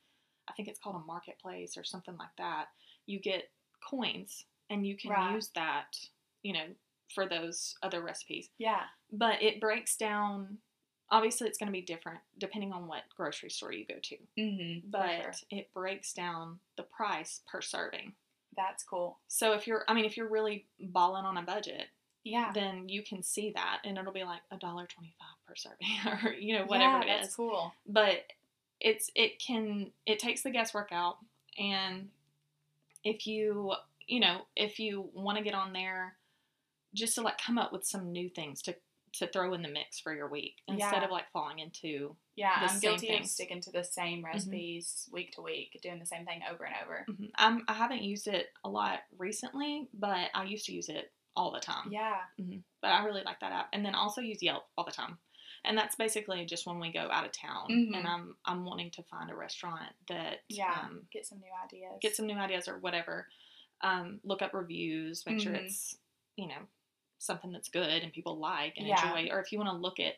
i 0.49 0.53
think 0.53 0.69
it's 0.69 0.79
called 0.79 0.97
a 0.97 1.07
marketplace 1.07 1.77
or 1.77 1.85
something 1.85 2.17
like 2.17 2.35
that 2.39 2.69
you 3.07 3.19
get 3.21 3.51
coins 3.89 4.47
and 4.71 4.87
you 4.87 4.97
can 4.97 5.11
Right. 5.11 5.33
use 5.35 5.51
that 5.55 5.97
you 6.43 6.53
know 6.53 6.75
for 7.15 7.29
those 7.29 7.77
other 7.83 8.01
recipes 8.01 8.51
Yeah. 8.59 8.85
but 9.13 9.43
it 9.43 9.61
breaks 9.61 9.97
down 9.97 10.59
obviously 11.11 11.47
it's 11.47 11.59
going 11.59 11.69
to 11.69 11.73
be 11.73 11.83
different 11.83 12.21
depending 12.39 12.73
on 12.73 12.89
what 12.89 13.03
grocery 13.15 13.51
store 13.51 13.73
you 13.73 13.85
go 13.85 13.99
to 14.03 14.17
Mm-hmm. 14.39 14.91
but 14.91 15.43
it 15.51 15.73
breaks 15.75 16.13
down 16.13 16.59
the 16.77 16.83
price 16.85 17.43
per 17.47 17.61
serving 17.61 18.15
That's 18.57 18.83
cool. 18.85 19.19
so 19.29 19.53
if 19.53 19.67
you're 19.67 19.85
i 19.89 19.95
mean 19.95 20.05
if 20.05 20.17
you're 20.17 20.29
really 20.29 20.67
balling 20.81 21.25
on 21.25 21.37
a 21.37 21.43
budget 21.43 21.87
Yeah. 22.25 22.51
then 22.55 22.89
you 22.89 23.03
can 23.03 23.23
see 23.23 23.53
that 23.55 23.81
and 23.85 23.99
it'll 23.99 24.13
be 24.13 24.25
like 24.25 24.41
a 24.51 24.57
dollar 24.57 24.87
25 24.87 25.15
per 25.47 25.55
serving 25.55 25.89
or 26.25 26.33
you 26.33 26.59
know 26.59 26.65
whatever 26.65 26.99
yeah, 26.99 27.03
it 27.03 27.17
that's 27.19 27.29
is 27.29 27.35
cool. 27.37 27.73
but 27.87 28.25
it's 28.81 29.11
it 29.15 29.39
can 29.41 29.91
it 30.07 30.19
takes 30.19 30.43
the 30.43 30.51
guesswork 30.51 30.89
out 30.93 31.17
and 31.59 32.09
if 33.05 33.27
you 33.27 33.73
you 34.07 34.21
know 34.21 34.43
if 34.57 34.79
you 34.79 35.09
want 35.15 35.39
to 35.39 35.45
get 35.45 35.55
on 35.55 35.73
there 35.73 36.15
just 36.95 37.15
to 37.15 37.23
like 37.23 37.39
come 37.39 37.59
up 37.59 37.73
with 37.73 37.85
some 37.85 38.13
new 38.13 38.29
things 38.29 38.63
to 38.63 38.75
to 39.13 39.27
throw 39.27 39.55
in 39.55 39.63
the 39.63 39.69
mix 39.69 39.99
for 39.99 40.15
your 40.15 40.29
week 40.29 40.57
instead 40.69 40.93
Yeah. 40.93 41.05
of 41.05 41.11
like 41.11 41.31
falling 41.33 41.59
into 41.59 42.15
Yeah, 42.37 42.53
I'm 42.55 42.79
guilty 42.81 43.17
of 43.17 43.27
sticking 43.27 43.61
to 43.63 43.71
the 43.73 43.83
same 43.83 44.23
recipes 44.25 45.09
week 45.11 45.33
to 45.33 45.43
week, 45.43 45.79
doing 45.83 45.99
the 45.99 46.07
same 46.07 46.27
thing 46.27 46.43
over 46.51 46.65
and 46.65 46.75
over. 46.85 47.07
Mhm. 47.09 47.31
I'm, 47.37 47.65
I 47.67 47.73
haven't 47.73 48.03
used 48.03 48.29
it 48.29 48.49
a 48.63 48.69
lot 48.69 49.01
recently, 49.19 49.89
but 49.95 50.29
I 50.35 50.45
used 50.45 50.67
to 50.67 50.73
use 50.75 50.89
it 50.91 51.13
all 51.35 51.51
the 51.51 51.61
time. 51.61 51.91
Yeah. 51.91 52.21
hmm 52.39 52.59
But 52.83 52.89
I 52.93 53.05
really 53.05 53.23
like 53.25 53.41
that 53.41 53.53
app, 53.53 53.69
and 53.73 53.85
then 53.85 53.95
also 53.95 54.21
use 54.21 54.43
Yelp 54.43 54.65
all 54.77 54.85
the 54.85 54.91
time. 54.93 55.19
And 55.65 55.77
that's 55.77 55.97
basically 55.97 56.45
just 56.45 56.67
when 56.67 56.79
we 56.79 56.93
go 56.93 57.09
out 57.11 57.25
of 57.27 57.33
town, 57.33 57.69
Mhm. 57.71 57.97
and 57.97 58.07
I'm 58.07 58.37
I'm 58.45 58.65
wanting 58.65 58.91
to 58.93 59.03
find 59.05 59.31
a 59.31 59.35
restaurant 59.35 59.93
that 60.09 60.45
Yeah. 60.49 60.73
um, 60.85 61.09
Get 61.11 61.27
some 61.27 61.41
new 61.41 61.51
ideas. 61.65 61.99
get 62.01 62.15
some 62.15 62.27
new 62.27 62.37
ideas 62.37 62.69
or 62.69 62.79
whatever. 62.79 63.29
Um, 63.81 64.21
look 64.25 64.43
up 64.43 64.55
reviews, 64.55 65.25
make 65.27 65.41
sure 65.41 65.53
Mhm. 65.55 65.65
it's 65.65 65.99
you 66.37 66.47
know 66.49 66.69
something 67.19 67.51
that's 67.51 67.69
good 67.71 68.03
and 68.03 68.13
people 68.13 68.37
like 68.39 68.77
and 68.77 68.87
Yeah. 68.87 69.03
enjoy. 69.17 69.35
Or 69.35 69.41
if 69.41 69.51
you 69.53 69.59
want 69.59 69.71
to 69.71 69.77
look 69.77 69.99
at 69.99 70.17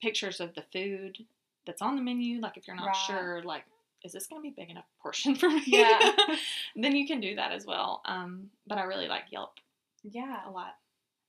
pictures 0.00 0.40
of 0.40 0.54
the 0.54 0.64
food 0.72 1.18
that's 1.66 1.82
on 1.82 1.96
the 1.96 2.02
menu, 2.02 2.40
like 2.40 2.56
if 2.56 2.66
you're 2.66 2.76
not 2.76 2.86
Right. 2.86 2.96
sure, 2.96 3.42
like 3.44 3.64
is 4.04 4.12
this 4.12 4.26
going 4.26 4.40
to 4.40 4.48
be 4.48 4.54
big 4.54 4.70
enough 4.70 4.84
portion 5.02 5.34
for 5.34 5.48
me? 5.48 5.62
Yeah. 5.66 6.12
then 6.76 6.94
you 6.94 7.06
can 7.06 7.20
do 7.20 7.34
that 7.36 7.52
as 7.52 7.66
well. 7.66 8.02
Um, 8.04 8.50
but 8.66 8.78
I 8.78 8.84
really 8.84 9.08
like 9.08 9.24
Yelp 9.30 9.54
Yeah. 10.04 10.40
a 10.46 10.50
lot. 10.50 10.74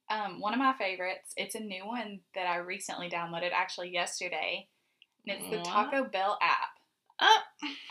Um, 0.09 0.39
one 0.39 0.53
of 0.53 0.59
my 0.59 0.73
favorites, 0.73 1.33
it's 1.35 1.55
a 1.55 1.59
new 1.59 1.85
one 1.85 2.19
that 2.35 2.47
I 2.47 2.57
recently 2.57 3.09
downloaded 3.09 3.51
actually 3.51 3.89
yesterday. 3.89 4.67
And 5.27 5.37
it's 5.37 5.49
the 5.49 5.57
Taco 5.69 6.05
Bell 6.05 6.37
app. 6.41 6.79
Oh, 7.19 7.39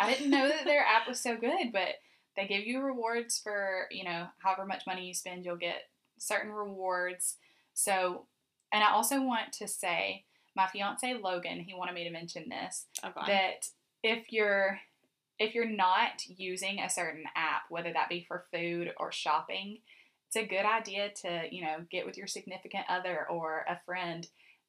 I 0.00 0.10
didn't 0.10 0.30
know 0.30 0.48
that 0.48 0.64
their 0.64 0.80
app 0.82 1.08
was 1.08 1.20
so 1.20 1.36
good, 1.36 1.72
but 1.72 1.96
they 2.36 2.46
give 2.46 2.64
you 2.64 2.80
rewards 2.80 3.38
for, 3.38 3.86
you 3.90 4.04
know, 4.04 4.28
however 4.38 4.64
much 4.64 4.86
money 4.86 5.06
you 5.06 5.14
spend, 5.14 5.44
you'll 5.44 5.56
get 5.56 5.82
certain 6.18 6.52
rewards. 6.52 7.36
So, 7.74 8.26
and 8.72 8.82
I 8.84 8.92
also 8.92 9.22
want 9.22 9.52
to 9.54 9.68
say, 9.68 10.24
my 10.56 10.66
fiance 10.66 11.14
Logan, 11.22 11.60
he 11.60 11.74
wanted 11.74 11.94
me 11.94 12.04
to 12.04 12.10
mention 12.10 12.48
this, 12.48 12.86
okay. 13.04 13.20
that 13.26 13.68
if 14.02 14.32
you're 14.32 14.80
if 15.38 15.54
you're 15.54 15.68
not 15.68 16.22
using 16.26 16.80
a 16.80 16.88
certain 16.88 17.24
app, 17.36 17.62
whether 17.68 17.92
that 17.92 18.08
be 18.08 18.24
for 18.26 18.46
food 18.52 18.92
or 18.98 19.12
shopping, 19.12 19.78
it's 20.28 20.36
a 20.36 20.46
good 20.46 20.64
idea 20.64 21.10
to, 21.22 21.42
you 21.50 21.62
know, 21.62 21.84
get 21.90 22.06
with 22.06 22.16
your 22.16 22.26
significant 22.26 22.84
other 22.88 23.26
or 23.28 23.66
a 23.68 23.78
friend 23.84 24.26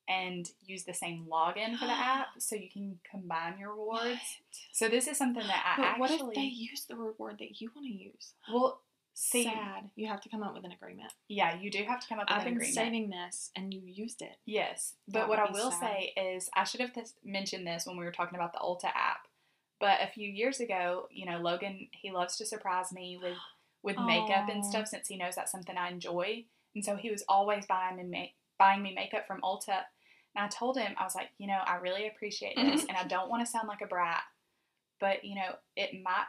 and 0.10 0.50
use 0.66 0.84
the 0.84 0.94
same 0.94 1.26
login 1.32 1.78
for 1.78 1.86
the 1.86 1.92
app 1.92 2.28
so 2.40 2.56
you 2.56 2.70
can 2.72 3.00
combine 3.10 3.58
your 3.58 3.72
rewards. 3.72 4.04
What? 4.04 4.20
So 4.74 4.90
this 4.90 5.08
is 5.08 5.18
something 5.18 5.46
that 5.46 5.76
I 5.78 5.82
But 5.82 5.86
actually 5.86 6.18
what 6.18 6.30
if 6.30 6.36
they 6.36 6.42
use 6.42 6.86
the 6.88 6.96
reward 6.96 7.38
that 7.40 7.60
you 7.62 7.72
want 7.76 7.88
to 7.88 7.94
use? 7.94 8.34
well 8.52 8.82
see 9.20 9.46
Sad. 9.46 9.90
You 9.96 10.08
have 10.08 10.22
to 10.22 10.30
come 10.30 10.44
up 10.44 10.54
with 10.54 10.64
an 10.64 10.72
agreement. 10.72 11.12
yeah, 11.28 11.60
you 11.60 11.72
do 11.72 11.84
have 11.84 12.00
to 12.02 12.08
come 12.08 12.20
up 12.20 12.30
with 12.30 12.38
I've 12.40 12.46
an 12.48 12.54
been 12.60 12.72
saving 12.72 13.10
this, 13.10 13.50
and 13.56 13.74
you 13.74 13.82
used 13.84 14.22
it. 14.22 14.38
Yes, 14.46 14.94
That 15.08 15.22
but 15.22 15.30
what 15.30 15.40
I 15.40 15.52
will 15.52 15.72
sad. 15.72 15.80
say 15.82 16.14
is 16.16 16.50
I 16.56 16.64
should 16.66 16.82
have 16.82 16.94
th- 16.94 17.08
mentioned 17.24 17.66
this 17.66 17.86
when 17.88 17.98
we 17.98 18.06
were 18.06 18.12
talking 18.12 18.36
about 18.38 18.54
the 18.54 18.60
Ulta 18.60 18.86
app. 18.86 19.28
But 19.80 20.02
a 20.02 20.08
few 20.08 20.30
years 20.30 20.60
ago, 20.60 21.08
you 21.12 21.26
know, 21.26 21.40
Logan 21.40 21.88
he 21.92 22.12
loves 22.12 22.36
to 22.38 22.46
surprise 22.46 22.92
me 22.94 23.18
with 23.22 23.38
with 23.84 23.98
makeup 24.06 24.50
and 24.50 24.64
stuff 24.66 24.88
since 24.88 25.08
he 25.08 25.18
knows 25.18 25.36
that's 25.36 25.52
something 25.52 25.78
I 25.78 25.90
enjoy, 25.90 26.46
and 26.76 26.86
so 26.86 26.96
he 26.96 27.10
was 27.10 27.24
always 27.28 27.66
buying 27.66 27.98
me 27.98 28.04
ma- 28.04 28.34
buying 28.64 28.84
me 28.84 28.94
makeup 28.96 29.26
from 29.28 29.42
Ulta. 29.42 29.82
And 30.36 30.46
I 30.46 30.48
told 30.50 30.78
him 30.78 30.94
I 30.98 31.04
was 31.04 31.16
like, 31.16 31.30
you 31.40 31.48
know, 31.48 31.60
I 31.66 31.78
really 31.78 32.08
appreciate 32.08 32.56
this, 32.56 32.86
and 32.90 32.96
I 32.98 33.04
don't 33.06 33.30
want 33.30 33.44
to 33.46 33.52
sound 33.52 33.68
like 33.68 33.82
a 33.82 33.88
brat, 33.88 34.22
but 35.00 35.24
you 35.26 35.34
know, 35.36 35.56
it 35.76 35.92
might 36.04 36.26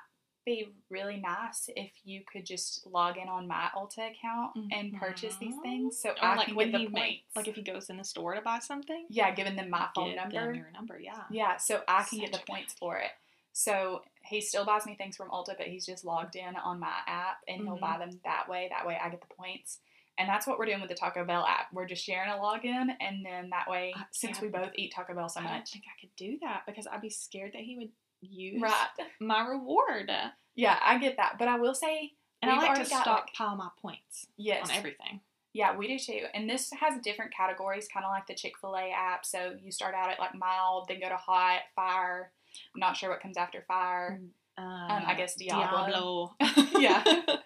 be 0.49 0.69
really 0.91 1.19
nice 1.19 1.69
if 1.77 1.91
you 2.05 2.23
could 2.33 2.47
just 2.47 2.87
log 2.87 3.17
in 3.19 3.29
on 3.29 3.47
my 3.47 3.69
Ulta 3.77 4.11
account 4.11 4.57
and 4.73 4.95
purchase 4.99 5.37
these 5.37 5.55
Mhm. 5.57 5.63
things 5.63 5.99
so 6.01 6.11
Or 6.11 6.25
I 6.25 6.37
like 6.37 6.47
can 6.47 6.57
when 6.57 6.71
get 6.71 6.79
the 6.79 6.91
points. 6.91 7.37
like 7.37 7.49
if 7.49 7.55
he 7.57 7.63
goes 7.63 7.91
in 7.91 7.97
the 7.99 8.05
store 8.05 8.35
to 8.35 8.41
buy 8.41 8.59
something, 8.61 9.07
Yeah, 9.11 9.31
giving 9.33 9.57
them 9.57 9.69
my 9.71 9.89
phone 9.95 10.09
give 10.09 10.17
number. 10.17 10.47
them 10.47 10.55
your 10.55 10.71
number. 10.71 10.99
Yeah. 10.99 11.25
Yeah, 11.31 11.57
so 11.59 11.83
I 11.87 12.05
can 12.05 12.21
get 12.21 12.33
the 12.33 12.39
Such 12.39 12.47
points 12.47 12.75
for 12.75 12.97
it. 12.99 13.11
So 13.53 14.05
he 14.25 14.41
still 14.41 14.65
buys 14.65 14.87
me 14.87 14.95
things 14.95 15.17
from 15.17 15.31
Ulta, 15.31 15.57
but 15.57 15.67
he's 15.67 15.85
just 15.87 16.05
logged 16.05 16.37
in 16.37 16.57
on 16.57 16.79
my 16.81 17.01
app 17.07 17.43
and 17.49 17.63
he'll 17.63 17.77
Mhm. 17.77 17.81
buy 17.81 17.99
them 17.99 18.21
that 18.25 18.49
way. 18.49 18.69
That 18.69 18.87
way 18.87 18.97
I 18.99 19.09
get 19.11 19.21
the 19.21 19.35
points. 19.35 19.81
And 20.17 20.29
that's 20.29 20.47
what 20.47 20.59
we're 20.59 20.67
doing 20.67 20.81
with 20.81 20.89
the 20.89 20.97
Taco 20.97 21.25
Bell 21.25 21.47
app. 21.47 21.73
We're 21.73 21.87
just 21.87 22.05
sharing 22.05 22.29
a 22.31 22.35
login, 22.35 22.97
and 23.01 23.25
then 23.25 23.51
that 23.51 23.69
way, 23.69 23.93
Uh, 23.97 24.03
since 24.11 24.39
yeah. 24.39 24.43
we 24.45 24.49
both 24.49 24.73
eat 24.75 24.93
Taco 24.93 25.15
Bell 25.15 25.29
so 25.29 25.41
much, 25.41 25.51
I 25.53 25.57
don't 25.59 25.69
think 25.69 25.85
I 25.87 26.01
could 26.01 26.15
do 26.17 26.39
that 26.41 26.65
because 26.67 26.89
I'd 26.89 27.01
be 27.01 27.11
scared 27.11 27.53
that 27.53 27.63
he 27.63 27.77
would 27.77 27.93
use 28.21 28.61
right? 28.61 28.73
my 29.21 29.47
reward. 29.47 30.11
Yeah, 30.55 30.79
I 30.85 30.99
get 30.99 31.17
that. 31.17 31.37
But 31.39 31.49
I 31.49 31.59
will 31.59 31.75
say, 31.75 32.13
And 32.43 32.51
I 32.51 32.57
like 32.57 32.85
to 32.85 32.91
got, 32.91 32.93
like- 32.93 33.05
stockpile 33.05 33.57
my 33.57 33.69
points 33.81 34.27
yes, 34.37 34.69
on 34.71 34.77
everything. 34.77 35.21
Yeah, 35.55 35.77
we 35.77 35.89
do 35.89 35.99
too. 35.99 36.27
And 36.35 36.49
this 36.49 36.71
has 36.79 37.01
different 37.03 37.33
categories, 37.35 37.89
kind 37.93 38.05
of 38.05 38.11
like 38.11 38.27
the 38.27 38.35
Chick 38.35 38.59
fil 38.61 38.77
A 38.77 38.91
app. 38.91 39.25
So 39.25 39.55
you 39.61 39.73
start 39.73 39.95
out 39.95 40.11
at 40.11 40.21
like 40.21 40.35
mild, 40.35 40.87
then 40.89 41.01
go 41.01 41.09
to 41.09 41.17
hot, 41.17 41.61
fire. 41.75 42.31
I'm 42.75 42.81
not 42.81 42.97
sure 42.97 43.11
what 43.11 43.21
comes 43.21 43.37
after 43.37 43.65
fire. 43.67 44.21
Um, 44.57 45.05
I 45.07 45.15
guess 45.17 45.35
Diablo. 45.37 46.35
Diablo. 46.41 46.81
Yeah. 46.81 47.03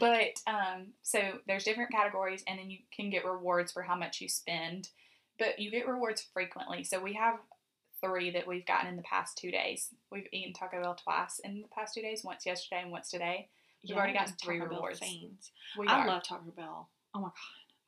But 0.00 0.40
um, 0.48 0.88
so 1.02 1.20
there's 1.46 1.62
different 1.62 1.92
categories, 1.92 2.42
and 2.48 2.58
then 2.58 2.68
you 2.68 2.78
can 2.94 3.10
get 3.10 3.24
rewards 3.24 3.70
for 3.70 3.82
how 3.82 3.94
much 3.94 4.20
you 4.20 4.28
spend. 4.28 4.88
But 5.38 5.60
you 5.60 5.70
get 5.70 5.86
rewards 5.86 6.20
frequently. 6.32 6.82
So 6.82 7.00
we 7.00 7.14
have 7.14 7.36
three 8.04 8.30
that 8.30 8.46
we've 8.46 8.66
gotten 8.66 8.88
in 8.88 8.96
the 8.96 9.02
past 9.02 9.38
two 9.38 9.50
days. 9.50 9.88
We've 10.10 10.26
eaten 10.32 10.52
Taco 10.52 10.80
Bell 10.82 10.94
twice 10.94 11.40
in 11.42 11.62
the 11.62 11.68
past 11.74 11.94
two 11.94 12.02
days, 12.02 12.22
once 12.24 12.44
yesterday 12.46 12.82
and 12.82 12.90
once 12.90 13.10
today. 13.10 13.48
We've 13.86 13.96
already 13.96 14.14
gotten 14.14 14.34
three 14.42 14.58
Taco 14.58 14.70
Bell 14.70 14.78
rewards. 14.78 14.98
fiends. 15.00 15.50
We 15.78 15.86
I 15.88 16.00
are. 16.00 16.06
love 16.06 16.22
Taco 16.22 16.50
Bell. 16.56 16.88
Oh 17.14 17.20
my 17.20 17.28
god. 17.28 17.32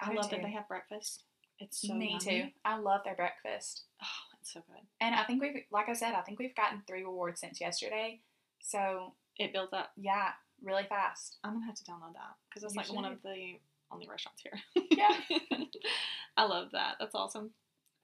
I, 0.01 0.11
I 0.11 0.15
love 0.15 0.31
that 0.31 0.43
they 0.43 0.51
have 0.51 0.69
breakfast. 0.69 1.23
It's 1.59 1.81
so 1.87 1.95
Me 1.95 2.19
yummy. 2.23 2.43
too. 2.43 2.49
I 2.67 2.77
love 2.79 3.01
their 3.05 3.15
breakfast. 3.15 3.85
Oh, 4.03 4.07
it's 4.41 4.53
so 4.53 4.61
good. 4.69 4.83
And 5.01 5.15
I 5.15 5.25
think 5.25 5.41
we've, 5.43 5.63
like 5.73 5.89
I 5.89 5.95
said, 5.95 6.13
I 6.15 6.21
think 6.21 6.39
we've 6.39 6.55
gotten 6.55 6.83
three 6.87 7.03
rewards 7.03 7.41
since 7.41 7.61
yesterday. 7.61 8.21
So 8.61 9.15
It 9.39 9.53
builds 9.55 9.73
up. 9.73 9.91
yeah, 9.97 10.33
really 10.63 10.85
fast. 10.89 11.39
I'm 11.45 11.55
gonna 11.55 11.65
have 11.67 11.77
to 11.77 11.85
download 11.85 12.13
that 12.13 12.35
because 12.51 12.63
it's 12.65 12.77
like 12.77 12.93
one 12.93 13.07
of 13.07 13.23
the 13.23 13.55
only 13.91 14.07
restaurants 14.07 14.43
here. 14.43 14.85
Yeah. 14.91 15.17
I 16.37 16.45
love 16.45 16.69
that. 16.73 16.97
That's 17.01 17.15
awesome. 17.15 17.51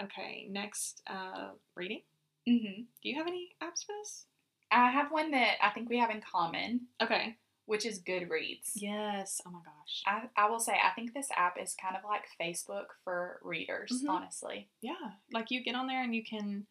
Okay, 0.03 0.47
next, 0.51 1.03
uh, 1.09 1.51
reading. 1.75 2.03
hmm 2.47 2.83
Do 3.03 3.09
you 3.09 3.17
have 3.17 3.27
any 3.27 3.51
apps 3.63 3.85
for 3.85 3.93
this? 4.01 4.27
I 4.71 4.91
have 4.91 5.11
one 5.11 5.31
that 5.33 5.57
I 5.63 5.71
think 5.71 5.89
we 5.91 5.99
have 5.99 6.11
in 6.11 6.21
common, 6.23 6.89
Okay. 7.03 7.37
which 7.67 7.85
is 7.87 8.01
Goodreads. 8.03 8.71
Yes. 8.75 9.41
Oh 9.47 9.51
my 9.51 9.61
gosh. 9.65 10.03
I, 10.07 10.29
I 10.37 10.49
will 10.49 10.59
say, 10.61 10.73
I 10.73 10.91
think 10.95 11.13
this 11.13 11.29
app 11.37 11.57
is 11.61 11.75
kind 11.81 11.95
of 11.97 12.03
like 12.05 12.25
Facebook 12.41 12.87
for 13.05 13.39
readers, 13.43 14.03
Mhm. 14.03 14.09
honestly. 14.09 14.69
Yeah. 14.81 15.13
Like 15.33 15.51
you 15.51 15.63
get 15.63 15.75
on 15.75 15.87
there 15.87 16.03
and 16.03 16.15
you 16.15 16.25
can, 16.25 16.67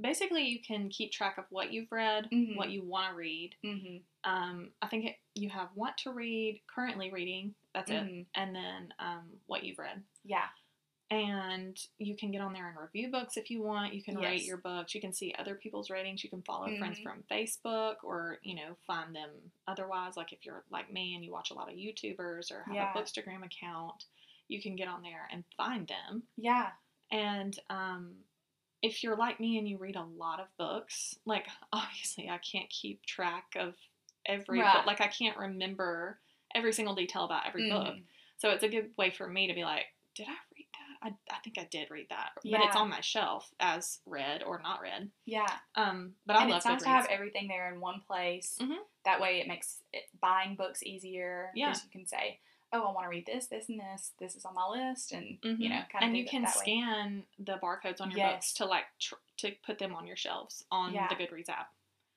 basically, 0.00 0.44
you 0.46 0.60
can 0.62 0.88
keep 0.88 1.10
track 1.12 1.36
of 1.38 1.44
what 1.50 1.72
you've 1.72 1.90
read, 1.90 2.28
Mhm. 2.30 2.56
what 2.56 2.70
you 2.70 2.82
want 2.84 3.10
to 3.10 3.14
read. 3.16 3.56
hmm 3.62 3.96
Um, 4.24 4.72
I 4.82 4.88
think 4.88 5.04
it, 5.04 5.16
you 5.34 5.48
have 5.50 5.68
want 5.74 5.96
to 5.98 6.10
read, 6.12 6.60
currently 6.66 7.10
reading. 7.12 7.54
That's 7.74 7.90
it. 7.90 8.04
Mhm. 8.04 8.26
And 8.34 8.54
then 8.54 8.94
um, 8.98 9.40
what 9.46 9.62
you've 9.64 9.78
read. 9.78 10.02
Yeah. 10.24 10.48
And 11.10 11.78
you 11.98 12.16
can 12.16 12.30
get 12.32 12.40
on 12.40 12.52
there 12.52 12.68
and 12.68 12.76
review 12.76 13.10
books 13.10 13.36
if 13.36 13.50
you 13.50 13.62
want. 13.62 13.94
You 13.94 14.02
can 14.02 14.16
rate 14.16 14.42
your 14.44 14.56
books. 14.56 14.94
You 14.94 15.00
can 15.00 15.12
see 15.12 15.34
other 15.38 15.54
people's 15.54 15.88
ratings. 15.88 16.24
You 16.24 16.30
can 16.30 16.42
follow 16.42 16.66
friends 16.78 16.98
Mhm. 16.98 17.02
from 17.04 17.22
Facebook 17.30 18.02
or, 18.02 18.40
you 18.42 18.54
know, 18.56 18.76
find 18.86 19.14
them 19.14 19.30
otherwise. 19.68 20.16
Like 20.16 20.32
if 20.32 20.44
you're 20.44 20.64
like 20.70 20.92
me 20.92 21.14
and 21.14 21.24
you 21.24 21.30
watch 21.30 21.50
a 21.50 21.54
lot 21.54 21.70
of 21.70 21.76
YouTubers 21.76 22.50
or 22.50 22.64
have 22.64 22.74
Yeah. 22.74 22.92
a 22.92 22.96
Bookstagram 22.96 23.44
account, 23.44 24.06
you 24.48 24.60
can 24.60 24.74
get 24.74 24.88
on 24.88 25.02
there 25.02 25.28
and 25.30 25.44
find 25.56 25.86
them. 25.86 26.24
Yeah. 26.36 26.72
And 27.12 27.56
um, 27.70 28.24
if 28.82 29.04
you're 29.04 29.16
like 29.16 29.38
me 29.38 29.58
and 29.58 29.68
you 29.68 29.78
read 29.78 29.94
a 29.96 30.02
lot 30.02 30.40
of 30.40 30.48
books, 30.56 31.16
like 31.24 31.46
obviously 31.72 32.28
I 32.28 32.38
can't 32.38 32.68
keep 32.68 33.06
track 33.06 33.54
of 33.56 33.76
every 34.24 34.60
Right. 34.60 34.74
book. 34.74 34.86
Like 34.86 35.00
I 35.00 35.06
can't 35.06 35.36
remember 35.36 36.18
every 36.52 36.72
single 36.72 36.96
detail 36.96 37.24
about 37.24 37.46
every 37.46 37.70
book. 37.70 37.94
Mhm. 37.94 38.02
So 38.38 38.50
it's 38.50 38.64
a 38.64 38.68
good 38.68 38.96
way 38.96 39.10
for 39.10 39.28
me 39.28 39.46
to 39.46 39.54
be 39.54 39.62
like, 39.64 39.86
did 40.14 40.26
I? 40.28 40.36
I, 41.02 41.08
I 41.30 41.38
think 41.44 41.58
I 41.58 41.64
did 41.70 41.90
read 41.90 42.06
that. 42.10 42.30
But 42.42 42.60
it's 42.64 42.76
on 42.76 42.88
my 42.90 43.00
shelf 43.00 43.48
as 43.60 44.00
read 44.06 44.42
or 44.42 44.60
not 44.62 44.80
read. 44.80 45.10
Yeah. 45.24 45.46
Um, 45.74 46.14
but 46.26 46.36
I 46.36 46.42
and 46.42 46.50
love 46.50 46.58
it's 46.58 46.66
nice 46.66 46.82
to 46.82 46.88
have 46.88 47.06
everything 47.10 47.48
there 47.48 47.72
in 47.72 47.80
one 47.80 48.00
place. 48.06 48.58
Mhm. 48.60 48.76
That 49.04 49.20
way, 49.20 49.40
it 49.40 49.48
makes 49.48 49.78
it, 49.92 50.04
buying 50.20 50.54
books 50.56 50.82
easier. 50.82 51.50
Yeah. 51.54 51.70
You 51.74 51.90
can 51.90 52.06
say, 52.06 52.40
"Oh, 52.72 52.82
I 52.82 52.92
want 52.92 53.04
to 53.04 53.08
read 53.10 53.26
this, 53.26 53.46
this, 53.46 53.68
and 53.68 53.78
this. 53.80 54.12
This 54.18 54.34
is 54.36 54.44
on 54.44 54.54
my 54.54 54.66
list," 54.68 55.12
and 55.12 55.38
you 55.42 55.50
Mhm. 55.56 55.70
know, 55.70 55.82
kind 55.90 55.94
of. 55.94 56.02
and 56.02 56.16
you 56.16 56.24
can 56.26 56.42
that 56.42 56.54
scan 56.54 57.24
the 57.38 57.58
barcodes 57.58 58.00
on 58.00 58.10
your 58.10 58.18
Yes. 58.18 58.32
books 58.34 58.52
to 58.54 58.64
like 58.66 58.84
tr- 58.98 59.14
to 59.38 59.52
put 59.64 59.78
them 59.78 59.94
on 59.94 60.06
your 60.06 60.16
shelves 60.16 60.64
on 60.70 60.92
Yeah. 60.94 61.08
the 61.08 61.14
Goodreads 61.14 61.48
app. 61.48 61.72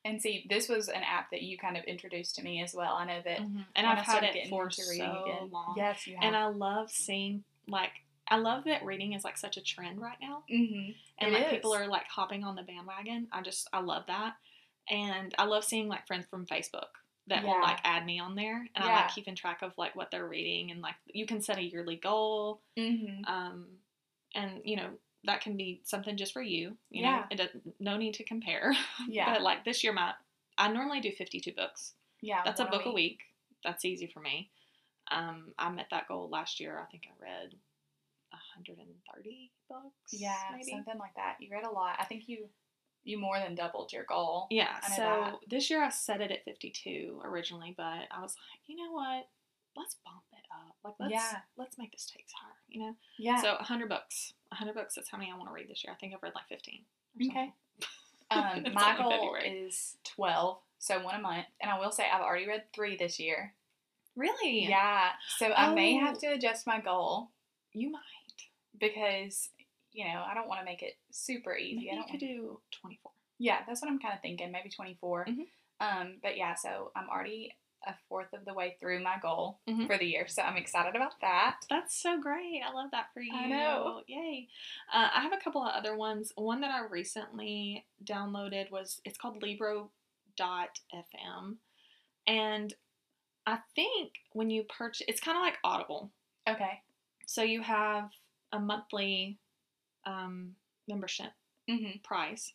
And 0.05 0.21
see, 0.21 0.45
this 0.49 0.69
was 0.69 0.87
an 0.87 1.03
app 1.03 1.29
that 1.31 1.41
you 1.41 1.57
kind 1.57 1.75
of 1.75 1.83
introduced 1.83 2.35
to 2.35 2.41
me 2.41 2.61
as 2.63 2.73
well. 2.73 2.93
I 2.95 3.03
know 3.05 3.21
that. 3.21 3.39
And 3.41 3.65
when 3.75 3.85
I 3.85 3.91
I've 3.99 4.05
had 4.05 4.23
it 4.23 4.47
for 4.47 4.69
so 4.71 4.91
again- 5.25 5.49
long. 5.51 5.73
Yes, 5.77 6.07
you 6.07 6.15
have. 6.15 6.23
And 6.23 6.35
I 6.37 6.45
love 6.45 6.89
seeing 6.89 7.43
like 7.67 7.91
I 8.29 8.37
love 8.37 8.63
that 8.65 8.83
reading 8.85 9.13
is 9.13 9.23
like 9.23 9.37
such 9.37 9.57
a 9.57 9.61
trend 9.61 9.99
right 10.01 10.17
now. 10.21 10.43
mm-hmm. 10.51 10.91
and 11.19 11.33
It 11.35 11.39
like 11.39 11.49
people 11.49 11.73
are 11.73 11.87
like 11.87 12.05
hopping 12.07 12.43
on 12.43 12.55
the 12.55 12.63
bandwagon. 12.63 13.27
I 13.31 13.41
just 13.41 13.67
I 13.73 13.79
love 13.81 14.03
that, 14.07 14.35
and 14.89 15.33
I 15.37 15.45
love 15.45 15.63
seeing 15.63 15.87
like 15.87 16.07
friends 16.07 16.25
from 16.29 16.45
Facebook 16.45 16.89
that 17.27 17.43
will 17.43 17.61
like 17.61 17.79
add 17.83 18.05
me 18.05 18.19
on 18.19 18.35
there, 18.35 18.67
and 18.75 18.83
I 18.83 18.87
like 18.93 19.09
keeping 19.13 19.35
track 19.35 19.61
of 19.61 19.77
like 19.77 19.95
what 19.95 20.09
they're 20.11 20.27
reading, 20.27 20.71
and 20.71 20.81
like 20.81 20.95
you 21.07 21.25
can 21.25 21.41
set 21.41 21.57
a 21.57 21.63
yearly 21.63 21.95
goal, 21.95 22.61
Mm-hmm. 22.77 23.25
um, 23.25 23.65
and 24.35 24.61
you 24.63 24.75
know 24.77 24.89
that 25.25 25.41
can 25.41 25.57
be 25.57 25.81
something 25.83 26.15
just 26.17 26.31
for 26.33 26.41
you. 26.41 26.77
You 26.89 27.01
Yeah. 27.03 27.15
know, 27.17 27.23
it 27.29 27.35
doesn't, 27.35 27.73
no 27.79 27.97
need 27.97 28.13
to 28.15 28.23
compare. 28.23 28.73
Yeah. 29.09 29.33
but 29.33 29.41
like 29.41 29.65
this 29.65 29.83
year, 29.83 29.91
my 29.93 30.13
I 30.57 30.71
normally 30.71 31.01
do 31.01 31.11
fifty 31.11 31.39
two 31.39 31.51
books. 31.53 31.93
yeah. 32.21 32.41
That's 32.45 32.59
a 32.61 32.65
book 32.65 32.85
a 32.85 32.91
week. 32.91 33.19
That's 33.63 33.83
easy 33.85 34.07
for 34.07 34.21
me. 34.21 34.49
Um, 35.11 35.53
I 35.57 35.69
met 35.71 35.87
that 35.91 36.07
goal 36.07 36.29
last 36.29 36.59
year. 36.59 36.79
I 36.79 36.85
think 36.89 37.03
I 37.07 37.23
read 37.23 37.53
130 38.67 39.51
books. 39.69 40.11
Yeah, 40.11 40.33
maybe. 40.51 40.71
something 40.71 40.97
like 40.99 41.15
that. 41.15 41.37
You 41.39 41.49
read 41.51 41.65
a 41.65 41.71
lot. 41.71 41.95
I 41.99 42.05
think 42.05 42.27
you 42.27 42.49
you 43.03 43.17
more 43.17 43.39
than 43.39 43.55
doubled 43.55 43.93
your 43.93 44.03
goal. 44.03 44.47
Yeah, 44.51 44.79
so 44.81 45.01
that. 45.01 45.35
this 45.49 45.69
year 45.69 45.81
I 45.83 45.89
set 45.89 46.19
it 46.21 46.31
at 46.31 46.43
52 46.43 47.21
originally, 47.23 47.73
but 47.75 47.83
I 48.11 48.21
was 48.21 48.35
like, 48.35 48.61
you 48.67 48.75
know 48.75 48.91
what? 48.91 49.27
Let's 49.77 49.95
bump 50.05 50.23
it 50.33 50.45
up. 50.51 50.75
Like 50.83 50.95
let's 50.99 51.13
Yeah. 51.13 51.39
let's 51.57 51.77
make 51.77 51.91
this 51.93 52.01
stakes 52.03 52.33
higher, 52.33 52.51
you 52.67 52.81
know? 52.81 52.95
Yeah. 53.17 53.41
So 53.41 53.53
100 53.53 53.87
books. 53.87 54.33
100 54.49 54.73
books 54.73 54.95
that's 54.95 55.09
how 55.09 55.17
many 55.17 55.31
I 55.31 55.37
want 55.37 55.49
to 55.49 55.53
read 55.53 55.69
this 55.69 55.83
year. 55.83 55.93
I 55.93 55.95
think 55.95 56.13
I've 56.13 56.21
read 56.21 56.33
like 56.35 56.49
15. 56.49 56.83
Okay. 57.31 57.53
um, 58.31 58.73
my 58.73 58.95
goal 58.97 59.35
is 59.43 59.95
twelve, 60.03 60.59
so 60.77 61.01
one 61.01 61.15
a 61.15 61.21
month. 61.21 61.45
And 61.61 61.71
I 61.71 61.79
will 61.79 61.91
say 61.91 62.03
I've 62.13 62.21
already 62.21 62.47
read 62.47 62.63
three 62.75 62.97
this 62.97 63.19
year. 63.19 63.53
Really? 64.15 64.67
Yeah. 64.67 65.11
So 65.37 65.51
I 65.53 65.73
may 65.73 65.95
have 65.95 66.17
Oh. 66.17 66.19
to 66.19 66.27
adjust 66.33 66.67
my 66.67 66.79
goal 66.81 67.29
You 67.73 67.89
might. 67.91 68.01
Because 68.79 69.49
you 69.93 70.05
know 70.05 70.23
I 70.29 70.33
don't 70.33 70.47
want 70.47 70.59
to 70.61 70.65
make 70.65 70.81
it 70.83 70.97
super 71.11 71.55
easy. 71.55 71.75
Maybe 71.75 71.89
I 71.89 71.93
you 71.93 71.99
don't 71.99 72.11
could 72.11 72.21
want- 72.21 72.37
do 72.37 72.59
24. 72.81 73.11
Yeah, 73.37 73.59
that's 73.65 73.81
what 73.81 73.89
I'm 73.89 73.99
kind 73.99 74.13
of 74.13 74.21
thinking. 74.21 74.51
Maybe 74.51 74.69
24. 74.69 75.25
Mhm. 75.25 75.47
Um, 75.79 76.19
but 76.21 76.35
yeah, 76.37 76.55
so 76.55 76.91
I'm 76.95 77.09
already 77.09 77.55
a 77.87 77.93
fourth 78.09 78.33
of 78.33 78.43
the 78.43 78.53
way 78.53 78.75
through 78.81 79.01
my 79.01 79.17
goal 79.21 79.61
Mhm. 79.65 79.87
for 79.87 79.97
the 79.97 80.05
year, 80.05 80.27
so 80.27 80.41
I'm 80.41 80.57
excited 80.57 80.97
about 80.97 81.17
that. 81.21 81.61
That's 81.69 81.95
so 81.95 82.19
great. 82.19 82.61
I 82.61 82.71
love 82.73 82.91
that 82.91 83.13
for 83.13 83.21
you. 83.21 83.33
I 83.33 83.45
know. 83.47 84.03
Yay. 84.07 84.49
Uh, 84.91 85.09
I 85.13 85.21
have 85.21 85.31
a 85.31 85.37
couple 85.37 85.63
of 85.63 85.73
other 85.73 85.95
ones. 85.95 86.33
One 86.35 86.59
that 86.59 86.71
I 86.71 86.81
recently 86.81 87.85
downloaded 88.03 88.69
was 88.69 88.99
it's 89.05 89.17
called 89.17 89.41
Libro.fm. 90.37 91.57
And 92.27 92.73
I 93.45 93.59
think 93.75 94.13
when 94.33 94.49
you 94.49 94.63
purchase, 94.63 95.05
it's 95.07 95.21
kind 95.21 95.37
of 95.37 95.41
like 95.41 95.57
Audible. 95.63 96.11
Okay. 96.47 96.81
So 97.25 97.41
you 97.43 97.61
have 97.61 98.11
a 98.51 98.59
monthly 98.59 99.37
um, 100.05 100.55
membership 100.87 101.31
Mm-hmm. 101.69 101.99
price 102.03 102.53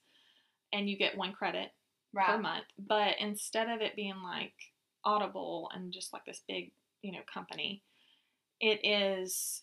and 0.72 0.90
you 0.90 0.96
get 0.98 1.16
one 1.16 1.32
credit 1.32 1.70
Right. 2.12 2.26
per 2.26 2.38
month. 2.38 2.64
But 2.78 3.14
instead 3.20 3.68
of 3.68 3.80
it 3.80 3.94
being 3.96 4.22
like 4.24 4.54
Audible 5.04 5.70
and 5.74 5.92
just 5.92 6.12
like 6.12 6.24
this 6.24 6.42
big, 6.48 6.72
you 7.02 7.12
know, 7.12 7.20
company, 7.32 7.82
it 8.60 8.80
is 8.84 9.62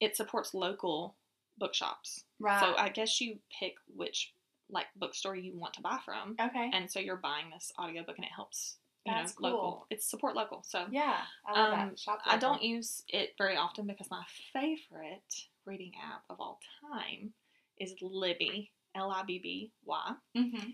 it 0.00 0.16
supports 0.16 0.54
local 0.54 1.16
bookshops. 1.58 2.24
Right. 2.38 2.60
So 2.60 2.76
I 2.76 2.88
guess 2.88 3.20
you 3.20 3.38
pick 3.58 3.74
which 3.94 4.32
like 4.70 4.86
bookstore 4.96 5.34
you 5.36 5.54
want 5.58 5.74
to 5.74 5.80
buy 5.82 5.98
from. 6.04 6.36
okay. 6.40 6.70
And 6.72 6.90
so 6.90 7.00
you're 7.00 7.16
buying 7.16 7.46
this 7.52 7.72
audiobook 7.78 8.16
and 8.16 8.24
it 8.24 8.32
helps 8.34 8.76
you 9.06 9.12
That's 9.12 9.32
know 9.32 9.36
cool. 9.36 9.50
local. 9.50 9.86
It's 9.90 10.08
support 10.08 10.34
local. 10.36 10.62
So 10.66 10.84
yeah, 10.90 11.16
I 11.46 11.52
love 11.60 11.72
um, 11.72 11.88
that. 11.90 11.98
Shop 11.98 12.20
local. 12.24 12.32
I 12.32 12.36
don't 12.38 12.62
use 12.62 13.02
it 13.08 13.34
very 13.38 13.56
often 13.56 13.86
because 13.86 14.10
my 14.10 14.24
favorite 14.52 15.46
reading 15.68 15.92
app 16.02 16.22
of 16.30 16.40
all 16.40 16.58
time 16.80 17.32
is 17.78 17.94
Libby, 18.00 18.72
L 18.96 19.10
I 19.10 19.22
B 19.24 19.38
B 19.38 19.70
Y. 19.84 20.12
Mm-hmm. 20.36 20.70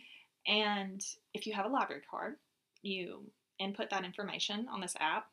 And 0.46 1.04
if 1.34 1.46
you 1.46 1.52
have 1.54 1.66
a 1.66 1.68
library 1.68 2.02
card, 2.08 2.36
you 2.82 3.22
input 3.58 3.90
that 3.90 4.04
information 4.04 4.66
on 4.70 4.80
this 4.80 4.94
app 5.00 5.26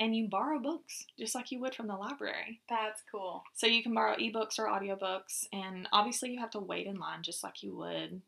and 0.00 0.16
you 0.16 0.28
borrow 0.28 0.58
books 0.58 1.04
just 1.18 1.34
like 1.34 1.52
you 1.52 1.60
would 1.60 1.74
from 1.74 1.86
the 1.86 1.94
library. 1.94 2.60
That's 2.68 3.02
cool. 3.10 3.42
So 3.54 3.66
you 3.66 3.82
can 3.82 3.94
borrow 3.94 4.16
ebooks 4.16 4.58
or 4.58 4.66
audiobooks, 4.66 5.46
and 5.52 5.88
obviously 5.92 6.30
you 6.32 6.40
have 6.40 6.50
to 6.52 6.58
wait 6.60 6.86
in 6.86 6.96
line 6.98 7.22
just 7.22 7.44
like 7.44 7.62
you 7.62 7.76
would 7.76 8.20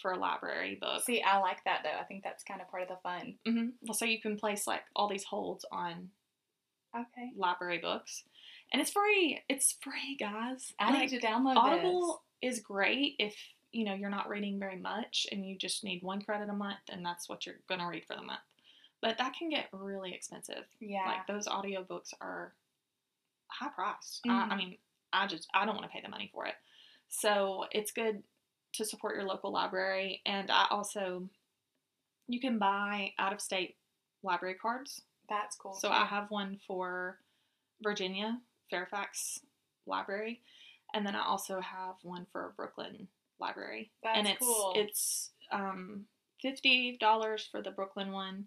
for 0.00 0.12
a 0.12 0.18
library 0.18 0.78
book. 0.80 1.02
See, 1.04 1.22
I 1.22 1.38
like 1.40 1.62
that 1.64 1.80
though. 1.84 1.98
I 2.00 2.04
think 2.04 2.24
that's 2.24 2.42
kind 2.44 2.60
of 2.60 2.70
part 2.70 2.82
of 2.84 2.88
the 2.88 2.96
fun. 3.02 3.34
hmm 3.46 3.68
Well, 3.82 3.94
so 3.94 4.06
you 4.06 4.20
can 4.20 4.36
place 4.38 4.66
like 4.66 4.82
all 4.96 5.08
these 5.08 5.24
holds 5.24 5.64
on 5.70 6.10
Okay. 6.96 7.30
library 7.36 7.78
books, 7.78 8.24
and 8.72 8.80
it's 8.80 8.90
free. 8.92 9.40
It's 9.48 9.76
free, 9.80 10.16
guys. 10.18 10.72
I 10.78 10.90
Like, 10.92 11.10
need 11.10 11.20
to 11.20 11.26
download 11.26 11.52
it. 11.52 11.58
Audible 11.58 12.22
is 12.42 12.60
great 12.60 13.16
if 13.18 13.36
you 13.72 13.84
know 13.84 13.94
you're 13.94 14.10
not 14.10 14.28
reading 14.28 14.58
very 14.58 14.76
much 14.76 15.26
and 15.30 15.46
you 15.46 15.56
just 15.56 15.84
need 15.84 16.02
one 16.02 16.22
credit 16.22 16.48
a 16.48 16.52
month, 16.52 16.80
and 16.90 17.04
that's 17.04 17.28
what 17.28 17.46
you're 17.46 17.60
gonna 17.68 17.86
read 17.86 18.04
for 18.06 18.16
the 18.16 18.22
month. 18.22 18.40
But 19.02 19.18
that 19.18 19.34
can 19.34 19.48
get 19.48 19.68
really 19.72 20.12
expensive. 20.14 20.64
Yeah. 20.80 21.06
Like 21.06 21.26
those 21.26 21.46
audiobooks 21.48 22.12
are 22.20 22.54
high 23.48 23.68
priced. 23.68 24.22
Mhm. 24.24 24.30
I, 24.50 24.54
I 24.54 24.56
mean, 24.56 24.76
I 25.12 25.26
just 25.26 25.48
I 25.54 25.64
don't 25.64 25.74
want 25.76 25.86
to 25.90 25.92
pay 25.92 26.00
the 26.02 26.08
money 26.08 26.30
for 26.32 26.46
it. 26.46 26.54
So 27.08 27.66
it's 27.72 27.92
good 27.92 28.22
to 28.74 28.84
support 28.84 29.16
your 29.16 29.24
local 29.24 29.50
library, 29.52 30.22
and 30.26 30.50
I 30.50 30.66
also 30.70 31.28
you 32.28 32.40
can 32.40 32.58
buy 32.58 33.12
out 33.18 33.32
of 33.32 33.40
state 33.40 33.76
library 34.22 34.54
cards. 34.54 35.02
that's 35.28 35.56
cool. 35.56 35.74
So 35.74 35.88
too. 35.88 35.94
I 35.94 36.04
have 36.04 36.30
one 36.30 36.58
for 36.66 37.18
Virginia 37.82 38.40
Fairfax 38.70 39.40
Library, 39.86 40.40
and 40.94 41.06
then 41.06 41.14
I 41.16 41.24
also 41.26 41.60
have 41.60 41.96
one 42.02 42.26
for 42.32 42.52
Brooklyn 42.56 43.08
Library. 43.38 43.90
That's 44.02 44.18
and 44.18 44.28
it's 44.28 44.38
cool. 44.38 44.72
it's 44.76 45.30
um, 45.52 46.04
fifty 46.40 46.96
dollars 46.98 47.48
for 47.50 47.60
the 47.62 47.70
Brooklyn 47.70 48.12
one 48.12 48.46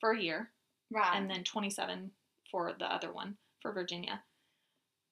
for 0.00 0.12
a 0.12 0.20
year, 0.20 0.50
right. 0.92 1.16
and 1.16 1.28
then 1.28 1.42
27 1.42 2.10
for 2.50 2.72
the 2.78 2.84
other 2.92 3.12
one 3.12 3.36
for 3.60 3.72
Virginia. 3.72 4.20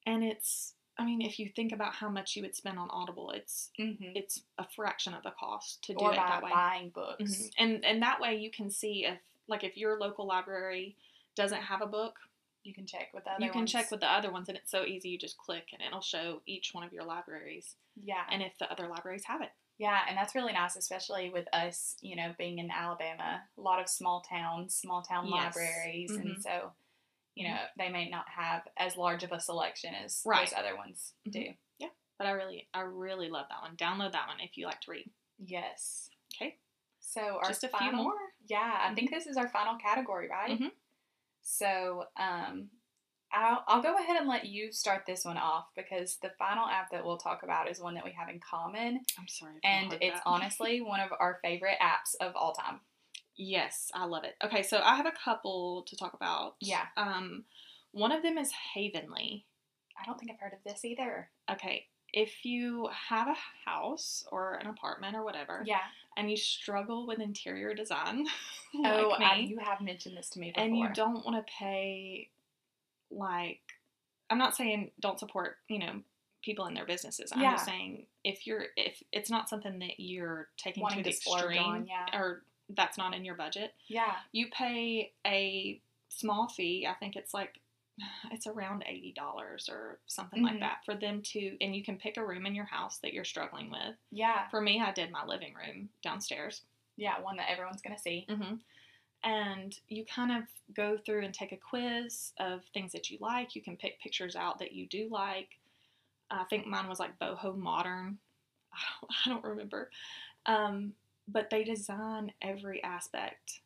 And 0.05 0.23
it's 0.23 0.73
I 0.99 1.05
mean, 1.05 1.21
if 1.21 1.37
you 1.37 1.49
think 1.55 1.73
about 1.73 1.93
how 1.93 2.09
much 2.09 2.35
you 2.35 2.41
would 2.41 2.55
spend 2.55 2.79
on 2.79 2.89
Audible, 2.89 3.29
it's 3.31 3.69
Mhm. 3.77 4.13
it's 4.15 4.41
a 4.57 4.65
fraction 4.75 5.13
of 5.13 5.21
the 5.23 5.31
cost 5.31 5.83
to 5.83 5.93
do 5.93 5.99
or 6.05 6.13
it 6.13 6.15
that 6.15 6.41
way. 6.41 6.49
buying 6.51 6.89
books. 6.89 7.21
Mhm. 7.21 7.51
And 7.59 7.85
and 7.85 8.01
that 8.01 8.19
way 8.19 8.35
you 8.35 8.49
can 8.49 8.71
see 8.71 9.05
if 9.05 9.19
like 9.47 9.63
if 9.63 9.77
your 9.77 9.99
local 9.99 10.25
library 10.25 10.95
doesn't 11.35 11.61
have 11.61 11.81
a 11.81 11.85
book, 11.87 12.17
You 12.67 12.73
can 12.73 12.85
check 12.85 13.11
with 13.13 13.23
the 13.23 13.31
other 13.31 13.45
you 13.45 13.51
can 13.51 13.61
ones. 13.61 13.71
check 13.71 13.89
with 13.91 14.01
the 14.01 14.11
other 14.11 14.29
ones 14.29 14.49
and 14.49 14.57
it's 14.57 14.69
so 14.69 14.83
easy 14.83 15.07
you 15.07 15.17
just 15.17 15.37
click 15.37 15.69
and 15.71 15.81
it'll 15.81 16.01
show 16.01 16.41
each 16.45 16.71
one 16.73 16.83
of 16.83 16.91
your 16.91 17.05
libraries 17.05 17.75
Yeah. 17.95 18.25
and 18.29 18.41
if 18.43 18.57
the 18.57 18.69
other 18.69 18.89
libraries 18.89 19.23
have 19.25 19.41
it. 19.41 19.51
Yeah, 19.77 20.01
and 20.07 20.17
that's 20.17 20.35
really 20.35 20.51
nice, 20.51 20.75
especially 20.75 21.29
with 21.29 21.47
us, 21.53 21.95
you 22.01 22.15
know, 22.17 22.33
being 22.37 22.57
in 22.59 22.69
Alabama. 22.69 23.43
A 23.57 23.61
lot 23.61 23.79
of 23.79 23.87
small 23.87 24.21
towns, 24.21 24.75
small 24.75 25.01
town 25.01 25.27
Yes. 25.29 25.55
libraries, 25.55 26.11
and 26.11 26.35
Mhm. 26.35 26.41
so, 26.41 26.73
you 27.35 27.47
know, 27.47 27.57
they 27.77 27.87
may 27.87 28.09
not 28.09 28.27
have 28.27 28.67
as 28.75 28.97
large 28.97 29.23
of 29.23 29.31
a 29.31 29.39
selection 29.39 29.93
as 29.95 30.23
Right. 30.25 30.49
those 30.49 30.57
other 30.57 30.75
ones 30.75 31.13
Mhm. 31.25 31.31
do. 31.31 31.57
Yeah, 31.77 31.91
but 32.17 32.27
I 32.27 32.31
really 32.31 32.67
I 32.73 32.81
really 32.81 33.29
love 33.29 33.47
that 33.49 33.61
one. 33.61 33.77
Download 33.77 34.11
that 34.11 34.27
one 34.27 34.39
if 34.41 34.57
you 34.57 34.65
like 34.65 34.81
to 34.81 34.91
read. 34.91 35.09
Yes. 35.37 36.09
Okay. 36.35 36.59
So 36.99 37.37
our 37.37 37.47
Just 37.47 37.63
a 37.63 37.69
final, 37.69 37.89
few 37.91 38.03
more. 38.03 38.33
Yeah, 38.47 38.87
I 38.89 38.93
think 38.93 39.11
this 39.11 39.25
is 39.27 39.37
our 39.37 39.47
final 39.47 39.77
category, 39.77 40.27
right? 40.27 40.59
So, 41.49 42.03
um, 42.19 42.67
I'll, 43.31 43.63
I'll 43.67 43.81
go 43.81 43.95
ahead 43.95 44.17
and 44.17 44.27
let 44.27 44.45
you 44.45 44.71
start 44.71 45.03
this 45.07 45.23
one 45.23 45.37
off 45.37 45.67
because 45.77 46.17
the 46.21 46.31
final 46.37 46.67
app 46.67 46.91
that 46.91 47.05
we'll 47.05 47.17
talk 47.17 47.43
about 47.43 47.69
is 47.69 47.79
one 47.79 47.93
that 47.95 48.03
we 48.03 48.11
have 48.11 48.27
in 48.29 48.39
common, 48.39 49.01
I'm 49.17 49.27
sorry. 49.27 49.53
and 49.63 49.93
it's 50.01 50.15
that. 50.15 50.23
honestly 50.25 50.81
one 50.81 50.99
of 50.99 51.11
our 51.19 51.39
favorite 51.41 51.77
apps 51.81 52.15
of 52.19 52.35
all 52.35 52.53
time. 52.53 52.81
Yes, 53.37 53.91
I 53.93 54.05
love 54.05 54.23
it. 54.23 54.35
Okay, 54.43 54.63
so 54.63 54.79
I 54.83 54.95
have 54.95 55.05
a 55.05 55.13
couple 55.23 55.83
to 55.87 55.95
talk 55.95 56.13
about. 56.13 56.55
Yeah. 56.59 56.85
Um 56.95 57.45
one 57.91 58.11
of 58.11 58.23
them 58.23 58.37
is 58.37 58.51
Havenly. 58.75 59.45
I 60.01 60.05
don't 60.05 60.19
think 60.19 60.31
I've 60.31 60.39
heard 60.39 60.53
of 60.53 60.59
this 60.65 60.83
either. 60.85 61.29
Okay, 61.51 61.85
if 62.13 62.45
you 62.45 62.89
have 63.09 63.27
a 63.27 63.35
house 63.69 64.25
or 64.31 64.55
an 64.55 64.67
apartment 64.67 65.15
or 65.15 65.23
whatever, 65.23 65.63
Yeah. 65.65 65.79
and 66.15 66.29
you 66.31 66.37
struggle 66.37 67.05
with 67.05 67.19
interior 67.19 67.73
design, 67.73 68.25
oh, 68.75 69.09
like 69.19 69.21
I, 69.21 69.35
you 69.39 69.59
have 69.59 69.81
mentioned 69.81 70.15
this 70.17 70.29
to 70.31 70.39
me 70.39 70.51
before. 70.51 70.63
and 70.63 70.77
you 70.77 70.87
don't 70.93 71.25
want 71.25 71.45
to 71.45 71.53
pay, 71.59 72.29
like, 73.11 73.59
I'm 74.29 74.37
not 74.37 74.55
saying 74.55 74.91
don't 74.99 75.19
support, 75.19 75.57
you 75.67 75.79
know, 75.79 76.01
people 76.43 76.65
in 76.67 76.73
their 76.73 76.85
businesses. 76.85 77.31
I'm 77.31 77.41
Yeah. 77.41 77.53
just 77.53 77.65
saying 77.65 78.05
if 78.23 78.45
you're 78.47 78.67
if 78.77 79.01
it's 79.11 79.29
not 79.29 79.49
something 79.49 79.79
that 79.79 79.99
you're 79.99 80.47
taking 80.57 80.83
Wanting 80.83 80.99
to 80.99 81.03
the 81.03 81.09
extreme, 81.09 81.61
on, 81.61 81.87
yeah. 81.87 82.05
or 82.17 82.43
that's 82.69 82.97
not 82.97 83.13
in 83.13 83.25
your 83.25 83.35
budget, 83.35 83.73
Yeah. 83.87 84.15
you 84.31 84.47
pay 84.49 85.11
a 85.25 85.81
small 86.09 86.47
fee. 86.47 86.85
I 86.87 86.93
think 86.93 87.15
it's 87.15 87.33
like 87.33 87.59
it's 88.31 88.47
around 88.47 88.83
eighty 88.87 89.11
dollars 89.13 89.69
or 89.71 89.99
something 90.07 90.41
Mhm. 90.41 90.45
like 90.51 90.59
that 90.59 90.85
for 90.85 90.95
them 90.95 91.21
to, 91.23 91.57
and 91.61 91.75
you 91.75 91.83
can 91.83 91.97
pick 91.97 92.17
a 92.17 92.25
room 92.25 92.45
in 92.45 92.55
your 92.55 92.65
house 92.65 92.97
that 92.99 93.13
you're 93.13 93.23
struggling 93.25 93.69
with. 93.71 93.95
Yeah. 94.11 94.47
For 94.49 94.61
me, 94.61 94.81
I 94.81 94.91
did 94.91 95.11
my 95.11 95.25
living 95.25 95.53
room 95.53 95.89
downstairs. 96.03 96.61
Yeah. 96.95 97.19
One 97.19 97.37
that 97.37 97.49
everyone's 97.49 97.81
going 97.81 97.95
to 97.95 98.01
see. 98.01 98.25
Mm-hmm. 98.29 98.55
And 99.23 99.79
you 99.89 100.05
kind 100.05 100.31
of 100.31 100.43
go 100.75 100.97
through 100.97 101.25
and 101.25 101.33
take 101.33 101.51
a 101.51 101.57
quiz 101.57 102.33
of 102.39 102.63
things 102.73 102.91
that 102.91 103.09
you 103.09 103.17
like. 103.19 103.55
You 103.55 103.61
can 103.63 103.75
pick 103.75 103.99
pictures 103.99 104.35
out 104.35 104.59
that 104.59 104.73
you 104.73 104.87
do 104.87 105.07
like. 105.09 105.57
I 106.29 106.43
think 106.45 106.67
mine 106.67 106.87
was 106.87 106.99
like 106.99 107.17
boho 107.19 107.57
modern. 107.57 108.19
I 108.73 108.77
don't, 109.01 109.11
I 109.25 109.29
don't 109.29 109.43
remember. 109.49 109.89
Um, 110.45 110.93
but 111.27 111.49
they 111.49 111.63
design 111.63 112.31
every 112.41 112.81
aspect 112.83 113.61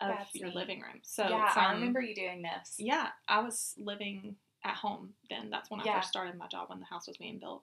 of 0.00 0.08
That's 0.08 0.34
your 0.34 0.48
neat. 0.48 0.56
living 0.56 0.80
room. 0.80 1.00
So 1.02 1.28
yeah, 1.28 1.52
I 1.56 1.72
remember 1.72 2.00
you 2.00 2.14
doing 2.14 2.42
this. 2.42 2.76
Yeah, 2.78 3.08
I 3.28 3.40
was 3.40 3.74
living 3.78 4.36
at 4.64 4.74
home 4.74 5.14
then. 5.30 5.50
That's 5.50 5.70
when 5.70 5.80
I 5.80 5.84
Yeah. 5.84 5.96
first 5.96 6.10
started 6.10 6.36
my 6.36 6.46
job 6.48 6.68
when 6.70 6.80
the 6.80 6.86
house 6.86 7.08
was 7.08 7.16
being 7.16 7.38
built. 7.38 7.62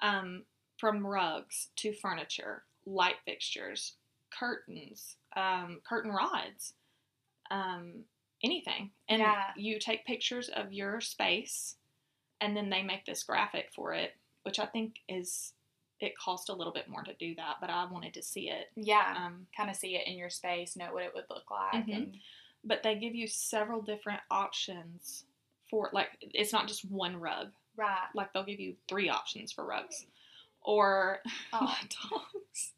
Um, 0.00 0.44
from 0.78 1.06
rugs 1.06 1.68
to 1.76 1.92
furniture, 1.92 2.64
light 2.86 3.16
fixtures, 3.24 3.96
curtains, 4.30 5.16
um, 5.36 5.80
curtain 5.84 6.10
rods, 6.10 6.74
um, 7.50 8.04
anything. 8.42 8.90
And 9.08 9.20
Yeah. 9.20 9.52
you 9.56 9.78
take 9.78 10.06
pictures 10.06 10.48
of 10.48 10.72
your 10.72 11.00
space, 11.00 11.76
and 12.40 12.56
then 12.56 12.70
they 12.70 12.82
make 12.82 13.04
this 13.04 13.22
graphic 13.22 13.70
for 13.74 13.92
it, 13.92 14.16
which 14.44 14.58
I 14.58 14.66
think 14.66 15.00
is 15.08 15.52
it 16.00 16.16
cost 16.18 16.48
a 16.48 16.52
little 16.54 16.72
bit 16.72 16.88
more 16.88 17.02
to 17.02 17.14
do 17.14 17.34
that, 17.36 17.56
but 17.60 17.70
I 17.70 17.84
wanted 17.90 18.14
to 18.14 18.22
see 18.22 18.48
it. 18.50 18.70
Yeah. 18.76 19.14
Um, 19.16 19.46
kind 19.56 19.68
of 19.70 19.76
see 19.76 19.96
it 19.96 20.06
in 20.06 20.16
your 20.16 20.30
space, 20.30 20.76
know 20.76 20.92
what 20.92 21.02
it 21.04 21.12
would 21.14 21.24
look 21.30 21.50
like. 21.50 21.86
Mhm. 21.86 21.96
And 21.96 22.18
but 22.64 22.82
they 22.82 22.94
give 22.96 23.14
you 23.14 23.26
several 23.26 23.80
different 23.82 24.20
options 24.30 25.24
for 25.70 25.90
like 25.92 26.08
it's 26.20 26.52
not 26.52 26.68
just 26.68 26.84
one 26.90 27.18
rug. 27.18 27.48
right. 27.76 28.08
Like 28.14 28.32
they'll 28.32 28.44
give 28.44 28.60
you 28.60 28.76
three 28.88 29.08
options 29.08 29.52
for 29.52 29.64
rugs. 29.64 30.06
Or 30.62 31.20
Oh, 31.52 31.60
my 31.64 31.78
dogs, 32.10 32.72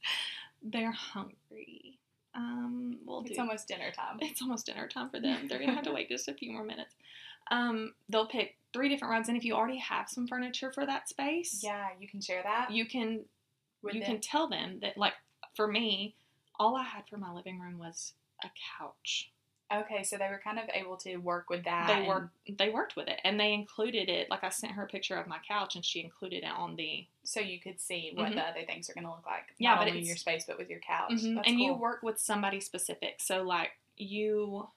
they're 0.62 0.92
hungry. 0.92 1.98
Um, 2.34 2.98
we'll 3.04 3.22
it's 3.24 3.34
do. 3.34 3.40
almost 3.40 3.68
dinner 3.68 3.90
time. 3.90 4.18
it's 4.20 4.40
almost 4.40 4.66
dinner 4.66 4.88
time 4.88 5.10
for 5.10 5.20
them. 5.20 5.48
They're 5.48 5.58
gonna 5.58 5.74
have 5.74 5.84
to 5.84 5.92
wait 5.94 6.08
just 6.08 6.28
a 6.28 6.34
few 6.34 6.52
more 6.52 6.64
minutes. 6.64 6.94
Um, 7.52 7.94
they'll 8.08 8.26
pick 8.26 8.56
three 8.72 8.88
different 8.88 9.12
rugs, 9.12 9.28
and 9.28 9.36
if 9.36 9.44
you 9.44 9.54
already 9.54 9.78
have 9.78 10.08
some 10.08 10.26
furniture 10.26 10.72
for 10.72 10.86
that 10.86 11.08
space, 11.08 11.60
Yeah, 11.62 11.88
you 12.00 12.08
can 12.08 12.20
share 12.20 12.42
that. 12.42 12.70
you 12.70 12.86
can 12.86 13.24
you 13.84 14.00
them. 14.00 14.02
can 14.02 14.20
tell 14.20 14.48
them 14.48 14.78
that 14.80 14.96
like 14.96 15.14
for 15.54 15.66
me, 15.68 16.14
all 16.58 16.76
I 16.76 16.82
had 16.84 17.06
for 17.08 17.18
my 17.18 17.32
living 17.32 17.60
room 17.60 17.78
was 17.78 18.14
a 18.42 18.48
couch. 18.78 19.30
Okay, 19.72 20.02
so 20.02 20.16
they 20.18 20.28
were 20.28 20.40
kind 20.42 20.58
of 20.58 20.64
able 20.74 20.96
to 20.98 21.16
work 21.16 21.48
with 21.48 21.64
that. 21.64 21.86
they 21.88 22.06
worked 22.06 22.30
they 22.58 22.68
worked 22.68 22.94
with 22.96 23.08
it 23.08 23.18
and 23.24 23.40
they 23.40 23.54
included 23.54 24.10
it 24.10 24.28
like 24.28 24.44
i 24.44 24.50
sent 24.50 24.72
her 24.74 24.82
a 24.82 24.86
picture 24.86 25.16
of 25.16 25.26
my 25.26 25.38
couch 25.48 25.76
and 25.76 25.84
she 25.84 26.04
included 26.04 26.44
it 26.44 26.50
on 26.54 26.76
the 26.76 27.06
so 27.24 27.40
you 27.40 27.58
could 27.58 27.80
see 27.80 28.12
what 28.14 28.32
Mhm. 28.32 28.34
the 28.34 28.42
other 28.42 28.64
things 28.66 28.90
are 28.90 28.92
going 28.94 29.04
to 29.04 29.10
look 29.10 29.24
like. 29.24 29.44
Yeah, 29.58 29.70
not 29.70 29.78
but 29.80 29.88
only 29.88 30.00
in 30.00 30.06
your 30.06 30.16
space, 30.16 30.44
but 30.46 30.58
with 30.58 30.68
your 30.70 30.80
couch. 30.80 31.12
Mhm. 31.12 31.36
That's 31.36 31.48
and 31.48 31.58
you 31.60 31.72
work 31.74 32.02
with 32.02 32.18
somebody 32.20 32.60
specific 32.60 33.20
so 33.20 33.42
like 33.42 33.72
you 33.96 34.68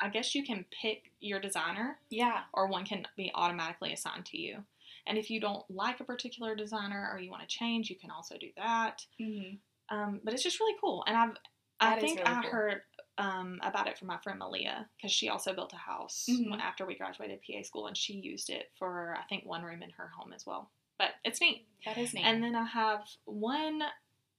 i 0.00 0.08
guess 0.08 0.34
you 0.34 0.44
can 0.44 0.64
pick 0.82 1.12
your 1.20 1.40
designer 1.40 1.98
Yeah, 2.10 2.40
or 2.52 2.66
one 2.68 2.84
can 2.84 3.06
be 3.16 3.30
automatically 3.34 3.92
assigned 3.92 4.26
to 4.26 4.38
you 4.38 4.58
and 5.06 5.18
if 5.18 5.30
you 5.30 5.40
don't 5.40 5.64
like 5.70 6.00
a 6.00 6.04
particular 6.04 6.54
designer 6.54 7.08
or 7.12 7.18
you 7.18 7.30
want 7.30 7.42
to 7.42 7.48
change 7.48 7.90
you 7.90 7.96
can 7.96 8.10
also 8.10 8.36
do 8.38 8.48
that 8.56 9.04
hmm 9.18 9.54
um, 9.88 10.20
but 10.24 10.34
it's 10.34 10.42
just 10.42 10.58
really 10.58 10.76
cool 10.80 11.04
and 11.06 11.16
i've 11.16 11.36
i 11.80 12.00
think 12.00 12.18
really 12.18 12.30
i 12.30 12.42
cool. 12.42 12.50
heard 12.50 12.80
um, 13.18 13.58
about 13.62 13.86
it 13.86 13.96
from 13.96 14.08
my 14.08 14.18
friend 14.18 14.38
malia 14.38 14.86
because 14.96 15.12
she 15.12 15.28
also 15.28 15.54
built 15.54 15.72
a 15.72 15.76
house 15.76 16.26
Mhm. 16.28 16.60
after 16.60 16.84
we 16.84 16.94
graduated 16.96 17.40
pa 17.46 17.62
school 17.62 17.86
and 17.86 17.96
she 17.96 18.14
used 18.14 18.50
it 18.50 18.70
for 18.78 19.16
i 19.18 19.22
think 19.28 19.46
one 19.46 19.62
room 19.62 19.82
in 19.82 19.90
her 19.90 20.08
home 20.08 20.32
as 20.34 20.44
well 20.44 20.70
but 20.98 21.10
it's 21.24 21.40
neat 21.40 21.66
that 21.86 21.96
is 21.98 22.12
neat. 22.12 22.24
And 22.24 22.42
then 22.42 22.56
I 22.56 22.64
have 22.64 23.06
one 23.26 23.82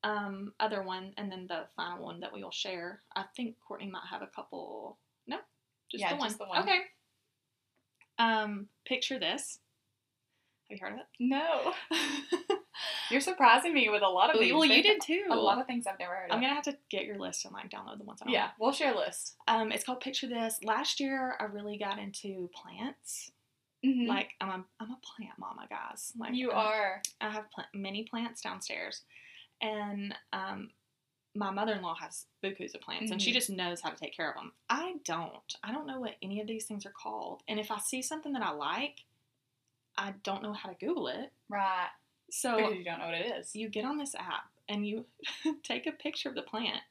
um, 0.03 0.53
other 0.59 0.83
one, 0.83 1.13
and 1.17 1.31
then 1.31 1.47
the 1.47 1.65
final 1.75 2.03
one 2.03 2.19
that 2.19 2.33
we 2.33 2.43
will 2.43 2.51
share. 2.51 3.01
I 3.15 3.23
think 3.35 3.55
Courtney 3.65 3.89
might 3.89 4.07
have 4.09 4.21
a 4.21 4.27
couple. 4.27 4.97
Just, 5.91 6.01
Yeah, 6.01 6.09
the, 6.11 6.15
one. 6.17 6.27
just 6.27 6.39
the 6.39 6.45
one. 6.45 6.61
Okay. 6.63 6.79
Um, 8.19 8.67
picture 8.85 9.19
this. 9.19 9.59
Have 10.69 10.77
you 10.77 10.85
heard 10.85 10.93
of 10.93 10.99
it? 10.99 11.05
no, 11.19 11.71
you're 13.11 13.21
surprising 13.21 13.73
me 13.73 13.87
with 13.89 14.01
a 14.01 14.07
lot 14.09 14.33
of 14.33 14.39
these. 14.41 14.51
well, 14.53 14.65
you 14.65 14.83
did 14.83 14.99
too. 15.01 15.25
a 15.29 15.35
lot 15.35 15.59
of 15.59 15.65
things 15.67 15.87
I've 15.87 15.97
never 15.97 16.13
heard 16.13 16.29
of. 16.29 16.35
I'm 16.35 16.41
gonna 16.41 16.53
have 16.55 16.65
to 16.65 16.77
get 16.89 17.05
your 17.05 17.17
list 17.17 17.45
and 17.45 17.53
like 17.53 17.69
download 17.69 17.99
the 17.99 18.03
ones. 18.03 18.19
I 18.21 18.29
yeah, 18.29 18.49
we'll 18.59 18.73
share 18.73 18.93
a 18.93 18.97
list. 18.97 19.37
Um, 19.47 19.71
it's 19.71 19.85
called 19.85 20.01
Picture 20.01 20.27
This. 20.27 20.59
Last 20.63 20.99
year, 20.99 21.35
I 21.39 21.45
really 21.45 21.77
got 21.77 21.99
into 21.99 22.49
plants. 22.53 23.31
Mhm. 23.85 24.07
Like 24.07 24.31
I'm 24.41 24.49
a 24.49 24.65
I'm 24.81 24.91
a 24.91 24.97
plant 25.15 25.37
mama, 25.39 25.67
guys. 25.69 26.11
Like 26.19 26.33
you 26.33 26.51
I- 26.51 26.65
are. 26.65 27.01
I 27.21 27.29
have 27.29 27.45
pl- 27.51 27.63
many 27.73 28.03
plants 28.03 28.41
downstairs, 28.41 29.03
And 29.61 30.13
um, 30.33 30.71
my 31.37 31.51
mother 31.51 31.73
in 31.73 31.81
law 31.81 31.95
has 31.95 32.25
bukus 32.43 32.73
of 32.73 32.81
plants, 32.81 33.11
and 33.11 33.21
she 33.21 33.31
Mhm. 33.31 33.35
just 33.35 33.49
knows 33.49 33.81
how 33.81 33.89
to 33.89 33.95
take 33.95 34.13
care 34.15 34.29
of 34.29 34.35
them. 34.35 34.53
I 34.69 34.95
don't. 35.03 35.55
I 35.63 35.71
don't 35.71 35.85
know 35.85 35.99
what 35.99 36.15
any 36.21 36.41
of 36.41 36.47
these 36.47 36.65
things 36.65 36.85
are 36.85 36.91
called. 36.91 37.43
And 37.47 37.59
if 37.59 37.69
I 37.71 37.77
see 37.79 38.01
something 38.01 38.33
that 38.33 38.41
I 38.41 38.49
like, 38.51 39.05
I 39.97 40.11
don't 40.23 40.43
know 40.43 40.53
how 40.53 40.69
to 40.69 40.75
Google 40.75 41.07
it. 41.07 41.31
Right. 41.49 41.89
So 42.29 42.57
because 42.57 42.77
you 42.77 42.83
don't 42.83 42.99
know 42.99 43.05
what 43.05 43.13
it 43.15 43.25
is. 43.39 43.55
you 43.55 43.69
get 43.69 43.85
on 43.85 43.97
this 43.97 44.13
app 44.15 44.51
and 44.67 44.85
you 44.85 45.05
take 45.63 45.87
a 45.87 45.91
picture 45.91 46.27
of 46.29 46.35
the 46.35 46.41
plant, 46.41 46.81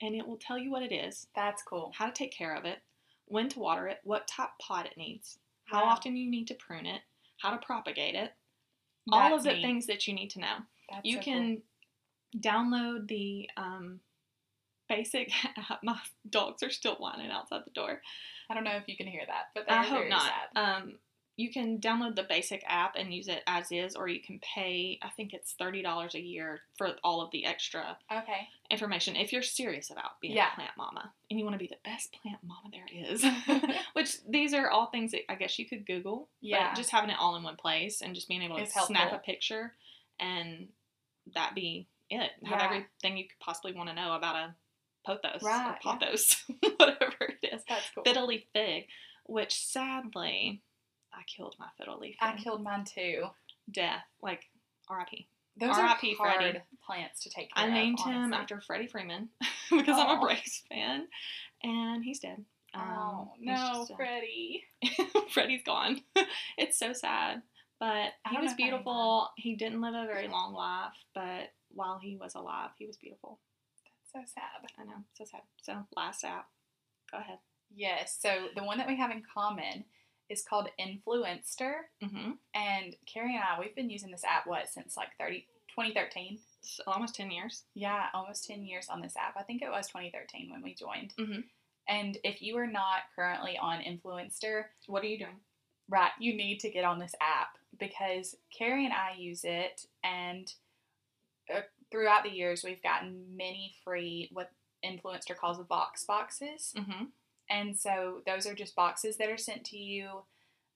and 0.00 0.14
it 0.14 0.26
will 0.26 0.38
tell 0.38 0.58
you 0.58 0.70
what 0.70 0.82
it 0.82 0.92
is, 0.92 1.26
That's 1.34 1.62
cool. 1.62 1.92
how 1.94 2.06
to 2.06 2.12
take 2.12 2.32
care 2.32 2.54
of 2.54 2.64
it, 2.64 2.78
when 3.26 3.48
to 3.50 3.58
water 3.58 3.88
it, 3.88 4.00
what 4.04 4.26
type 4.28 4.50
pot 4.60 4.86
it 4.86 4.96
needs, 4.96 5.38
how 5.66 5.82
Wow. 5.84 5.90
often 5.90 6.16
you 6.16 6.30
need 6.30 6.46
to 6.48 6.54
prune 6.54 6.86
it, 6.86 7.02
how 7.38 7.50
to 7.50 7.58
propagate 7.58 8.14
it, 8.14 8.32
all 9.12 9.34
of 9.34 9.42
the 9.42 9.52
neat. 9.52 9.62
things 9.62 9.86
that 9.86 10.06
you 10.08 10.14
need 10.14 10.30
to 10.30 10.40
know. 10.40 10.56
That's 10.90 11.04
you 11.06 11.16
so 11.16 11.22
cool. 11.22 11.32
Download 12.38 13.08
the 13.08 13.48
um, 13.56 14.00
basic 14.88 15.30
app. 15.58 15.82
My 15.82 15.98
dogs 16.28 16.62
are 16.62 16.70
still 16.70 16.96
whining 16.96 17.30
outside 17.30 17.62
the 17.64 17.70
door. 17.72 18.00
I 18.50 18.54
don't 18.54 18.64
know 18.64 18.76
if 18.76 18.84
you 18.86 18.96
can 18.96 19.06
hear 19.06 19.22
that, 19.26 19.44
but 19.54 19.70
I 19.70 19.82
hope 19.82 20.08
not. 20.08 20.30
Um, 20.56 20.94
you 21.36 21.50
can 21.50 21.80
download 21.80 22.14
the 22.14 22.22
basic 22.28 22.62
app 22.68 22.94
and 22.96 23.12
use 23.12 23.26
it 23.26 23.42
as 23.48 23.72
is, 23.72 23.96
or 23.96 24.06
you 24.06 24.20
can 24.22 24.38
pay. 24.54 25.00
I 25.02 25.08
think 25.16 25.32
it's 25.32 25.54
thirty 25.54 25.82
dollars 25.82 26.14
a 26.14 26.20
year 26.20 26.60
for 26.78 26.90
all 27.02 27.20
of 27.22 27.30
the 27.32 27.44
extra 27.44 27.96
Okay. 28.12 28.46
information 28.70 29.16
if 29.16 29.32
you're 29.32 29.42
serious 29.42 29.90
about 29.90 30.20
being 30.20 30.34
Yeah. 30.36 30.52
a 30.52 30.54
plant 30.54 30.70
mama 30.76 31.12
and 31.30 31.38
you 31.38 31.44
want 31.44 31.54
to 31.54 31.58
be 31.58 31.66
the 31.66 31.78
best 31.90 32.14
plant 32.22 32.38
mama 32.44 32.68
there 32.70 32.86
is. 32.92 33.24
Which 33.94 34.18
these 34.28 34.54
are 34.54 34.70
all 34.70 34.86
things 34.86 35.10
that 35.10 35.22
I 35.28 35.34
guess 35.34 35.58
you 35.58 35.66
could 35.66 35.86
Google. 35.86 36.28
Yeah. 36.40 36.68
But 36.68 36.76
just 36.76 36.90
having 36.90 37.10
it 37.10 37.16
all 37.18 37.34
in 37.34 37.42
one 37.42 37.56
place 37.56 38.00
and 38.00 38.14
just 38.14 38.28
being 38.28 38.42
able 38.42 38.56
to 38.58 38.62
It's 38.62 38.86
snap 38.86 39.12
a 39.12 39.18
picture 39.18 39.72
and 40.20 40.68
that 41.34 41.54
be 41.56 41.88
it. 42.10 42.30
Have 42.44 42.58
Yeah. 42.60 42.64
everything 42.64 43.16
you 43.16 43.24
could 43.24 43.38
possibly 43.40 43.72
want 43.72 43.88
to 43.88 43.94
know 43.94 44.14
about 44.14 44.36
a 44.36 44.54
pothos 45.06 45.42
Right, 45.42 45.66
or 45.70 45.78
yeah. 45.84 45.96
pothos, 45.98 46.42
whatever 46.76 47.16
it 47.42 47.52
is. 47.54 47.62
That's 47.68 47.90
cool. 47.94 48.04
Fiddle 48.04 48.26
leaf 48.26 48.44
fig, 48.52 48.86
which 49.26 49.54
sadly 49.54 50.62
I 51.12 51.22
killed 51.26 51.54
my 51.58 51.66
fiddle 51.78 51.98
leaf 51.98 52.16
I 52.20 52.36
killed 52.36 52.62
mine 52.62 52.84
too. 52.84 53.24
Death, 53.70 54.04
like 54.22 54.50
R.I.P. 54.88 55.26
Those 55.58 55.76
are 55.78 55.82
R.I.P. 55.84 56.14
hard 56.16 56.34
Freddie. 56.36 56.58
plants 56.84 57.22
to 57.22 57.30
take 57.30 57.54
care 57.54 57.64
I 57.64 57.68
of. 57.68 57.72
named 57.72 58.00
him 58.00 58.34
after 58.34 58.60
Freddie 58.60 58.88
Freeman 58.88 59.28
because 59.70 59.96
I'm 59.98 60.18
a. 60.18 60.20
Braves 60.20 60.62
fan, 60.68 61.06
and 61.62 62.04
he's 62.04 62.18
dead. 62.18 62.44
Um, 62.74 62.82
Oh 62.98 63.28
no, 63.40 63.86
Freddie. 63.96 64.64
Freddie's 65.30 65.62
gone. 65.64 66.02
it's 66.58 66.76
so 66.78 66.92
sad. 66.92 67.42
But 67.80 68.10
he 68.30 68.36
was 68.38 68.50
know 68.50 68.50
if 68.50 68.52
I 68.52 68.56
knew 68.56 68.56
beautiful. 68.70 69.28
He 69.36 69.54
didn't 69.54 69.80
live 69.80 69.94
a 69.94 70.06
very 70.06 70.28
long 70.28 70.54
life, 70.54 70.92
but 71.14 71.52
while 71.74 71.98
he 72.02 72.16
was 72.16 72.34
alive, 72.34 72.70
he 72.78 72.86
was 72.86 72.96
beautiful. 72.96 73.38
That's 74.14 74.28
so 74.28 74.32
sad. 74.34 74.68
I 74.78 74.84
know, 74.84 75.04
so 75.14 75.24
sad. 75.24 75.42
So 75.62 75.84
last 75.96 76.24
app. 76.24 76.46
Go 77.10 77.18
ahead. 77.18 77.38
Yes. 77.74 78.16
So 78.20 78.46
the 78.56 78.64
one 78.64 78.78
that 78.78 78.86
we 78.86 78.96
have 78.96 79.10
in 79.10 79.22
common 79.34 79.84
is 80.30 80.42
called 80.48 80.68
Influenster, 80.78 81.90
Mm-hmm. 82.02 82.32
and 82.54 82.96
Carrie 83.12 83.34
and 83.34 83.44
I 83.44 83.60
we've 83.60 83.74
been 83.76 83.90
using 83.90 84.10
this 84.10 84.24
app 84.24 84.46
what 84.46 84.68
since 84.68 84.96
like 84.96 85.08
30, 85.18 85.46
2013. 85.70 86.38
So 86.62 86.82
almost 86.86 87.14
ten 87.14 87.30
years. 87.30 87.64
Yeah, 87.74 88.06
almost 88.14 88.46
10 88.46 88.64
years 88.64 88.88
on 88.88 89.02
this 89.02 89.16
app. 89.16 89.36
I 89.38 89.42
think 89.42 89.60
it 89.62 89.70
was 89.70 89.88
2013 89.88 90.50
when 90.50 90.62
we 90.62 90.74
joined. 90.74 91.12
Mm-hmm. 91.18 91.40
And 91.88 92.16
if 92.24 92.40
you 92.40 92.56
are 92.56 92.66
not 92.66 93.00
currently 93.14 93.58
on 93.60 93.82
Influenster, 93.82 94.70
What 94.86 95.02
are 95.02 95.06
you 95.06 95.18
doing? 95.18 95.40
right, 95.90 96.12
you 96.18 96.34
need 96.34 96.60
to 96.60 96.70
get 96.70 96.84
on 96.84 96.98
this 96.98 97.14
app 97.20 97.58
because 97.78 98.34
Carrie 98.56 98.86
and 98.86 98.94
I 98.94 99.16
use 99.18 99.44
it, 99.44 99.84
and 100.02 100.50
uh, 101.52 101.60
throughout 101.90 102.22
the 102.24 102.30
years, 102.30 102.62
we've 102.64 102.82
gotten 102.82 103.24
many 103.36 103.74
free, 103.84 104.28
what 104.32 104.50
Influenster 104.82 105.34
calls 105.34 105.58
the 105.58 105.64
Vox 105.64 106.04
boxes. 106.04 106.74
Mm-hmm. 106.76 107.04
And 107.50 107.76
so 107.76 108.22
those 108.26 108.46
are 108.46 108.54
just 108.54 108.74
boxes 108.76 109.16
that 109.18 109.28
are 109.28 109.36
sent 109.38 109.64
to 109.66 109.76
you. 109.78 110.08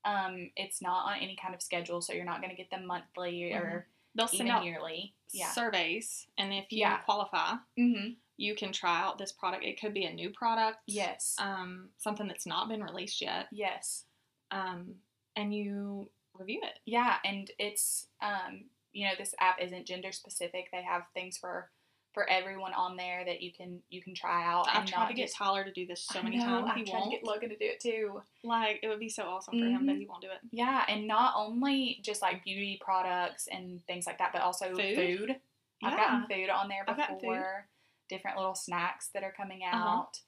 Um, 0.05 0.51
it's 0.57 0.81
not 0.81 1.07
on 1.07 1.19
any 1.20 1.36
kind 1.40 1.55
of 1.55 1.62
schedule, 1.62 2.01
so 2.01 2.12
you're 2.12 2.24
not 2.24 2.40
going 2.40 2.51
to 2.51 2.57
get 2.57 2.70
them 2.70 2.86
monthly 2.86 3.53
or 3.53 3.86
They'll 4.15 4.27
send 4.28 4.49
out 4.49 4.65
yearly. 4.65 5.15
Yeah. 5.32 5.51
surveys, 5.53 6.27
and 6.39 6.53
if 6.53 6.73
you 6.73 6.81
Yeah. 6.81 6.99
qualify, 6.99 7.55
Mm-hmm. 7.78 8.12
you 8.39 8.55
can 8.55 8.73
try 8.73 9.01
out 9.01 9.19
this 9.19 9.31
product. 9.32 9.65
It 9.65 9.78
could 9.81 9.93
be 9.95 10.05
a 10.07 10.12
new 10.12 10.31
product. 10.31 10.78
Yes. 10.86 11.36
Um, 11.39 11.90
something 11.99 12.27
that's 12.27 12.47
not 12.47 12.69
been 12.69 12.82
released 12.82 13.20
yet. 13.20 13.47
yes. 13.53 14.05
Um, 14.51 14.95
and 15.36 15.55
you 15.55 16.09
review 16.35 16.61
it. 16.65 16.78
Yeah, 16.86 17.16
and 17.24 17.51
it's 17.59 18.07
um, 18.23 18.65
you 18.98 19.06
know, 19.06 19.12
this 19.16 19.32
app 19.38 19.60
isn't 19.62 19.86
gender 19.86 20.10
specific. 20.10 20.66
They 20.72 20.82
have 20.82 21.02
things 21.14 21.38
for 21.38 21.70
for 22.14 22.28
everyone 22.28 22.72
on 22.72 22.96
there 22.96 23.24
that 23.24 23.42
you 23.42 23.52
can 23.52 23.80
you 23.90 24.02
can 24.02 24.12
try 24.12 24.44
out. 24.44 24.66
I've 24.68 24.80
and 24.80 24.88
tried 24.88 25.06
to 25.08 25.14
get 25.14 25.26
just- 25.26 25.36
Tyler 25.36 25.62
to 25.62 25.70
do 25.72 25.86
this 25.86 26.04
so 26.04 26.18
I 26.18 26.22
many 26.22 26.38
know, 26.38 26.44
times. 26.46 26.70
I've 26.74 26.84
tried 26.86 27.04
to 27.04 27.10
get 27.10 27.22
Logan 27.22 27.50
to 27.50 27.56
do 27.56 27.66
it 27.66 27.78
too. 27.80 28.20
Like 28.42 28.80
it 28.82 28.88
would 28.88 28.98
be 28.98 29.08
so 29.08 29.22
awesome 29.24 29.56
for 29.60 29.64
him, 29.66 29.86
but 29.86 29.94
Mhm. 29.94 29.98
he 30.00 30.06
won't 30.06 30.22
do 30.22 30.30
it. 30.30 30.40
Yeah, 30.50 30.84
and 30.88 31.06
not 31.06 31.34
only 31.36 32.00
just 32.02 32.20
like 32.20 32.42
beauty 32.42 32.80
products 32.82 33.46
and 33.46 33.86
things 33.86 34.04
like 34.04 34.18
that, 34.18 34.32
but 34.32 34.42
also 34.42 34.74
Food? 34.74 34.96
food. 34.96 35.40
I've 35.84 35.96
gotten 35.96 36.26
food 36.26 36.48
on 36.50 36.68
there 36.68 36.84
before. 36.84 37.68
Different 38.08 38.36
little 38.36 38.56
snacks 38.56 39.10
that 39.10 39.22
are 39.22 39.30
coming 39.32 39.62
Uh-huh. 39.62 39.76
out. 39.76 40.20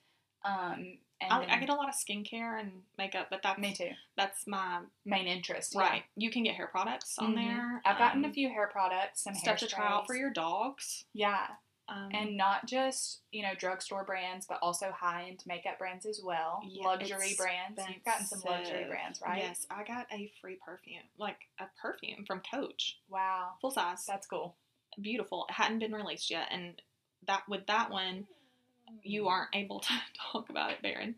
Um, 0.44 0.72
and 0.74 0.98
I, 1.28 1.46
I 1.56 1.58
get 1.60 1.68
a 1.68 1.74
lot 1.74 1.88
of 1.88 1.94
skincare 1.94 2.58
and 2.60 2.70
makeup, 2.96 3.26
but 3.30 3.40
that's 3.42 3.58
me 3.58 3.74
too. 3.74 3.90
That's 4.16 4.46
my 4.46 4.80
Main 5.04 5.26
interest, 5.26 5.72
yeah. 5.74 5.80
right. 5.80 6.02
You 6.16 6.30
can 6.30 6.44
get 6.44 6.54
hair 6.54 6.66
products 6.68 7.18
on 7.18 7.32
Mhm. 7.32 7.36
there. 7.36 7.82
I've 7.84 7.98
gotten 7.98 8.24
a 8.24 8.28
um, 8.28 8.32
few 8.32 8.48
hair 8.48 8.68
products, 8.68 9.22
some 9.24 9.34
stuff 9.34 9.58
to 9.58 9.66
try 9.66 9.86
out 9.86 10.06
for 10.06 10.14
your 10.16 10.30
dogs. 10.30 11.04
yeah, 11.12 11.46
Um, 11.88 12.08
and 12.12 12.36
not 12.36 12.66
just 12.66 13.22
you 13.32 13.42
know 13.42 13.54
drugstore 13.54 14.04
brands, 14.04 14.46
but 14.46 14.58
also 14.62 14.92
high 14.92 15.24
end 15.28 15.42
makeup 15.46 15.78
brands 15.78 16.06
as 16.06 16.20
well. 16.22 16.62
Yeah, 16.64 16.86
luxury 16.86 17.34
brands. 17.36 17.80
You've 17.88 18.04
gotten 18.04 18.26
some 18.26 18.40
luxury 18.40 18.84
brands, 18.84 19.20
right? 19.20 19.38
Yes, 19.42 19.66
I 19.70 19.82
got 19.84 20.06
a 20.12 20.32
free 20.40 20.56
perfume, 20.64 21.02
like 21.18 21.48
a 21.58 21.64
perfume 21.82 22.24
from 22.26 22.40
Coach, 22.48 22.98
Wow, 23.08 23.54
full 23.60 23.72
size, 23.72 24.06
that's 24.06 24.26
cool. 24.26 24.56
beautiful. 25.00 25.46
It 25.48 25.54
hadn't 25.54 25.80
been 25.80 25.92
released 25.92 26.30
yet, 26.30 26.48
and 26.50 26.80
that 27.26 27.42
with 27.48 27.66
that 27.66 27.90
one, 27.90 28.26
you 29.02 29.28
aren't 29.28 29.54
able 29.54 29.80
to 29.80 29.92
talk 30.32 30.50
about 30.50 30.70
it, 30.72 30.82
Baron. 30.82 31.14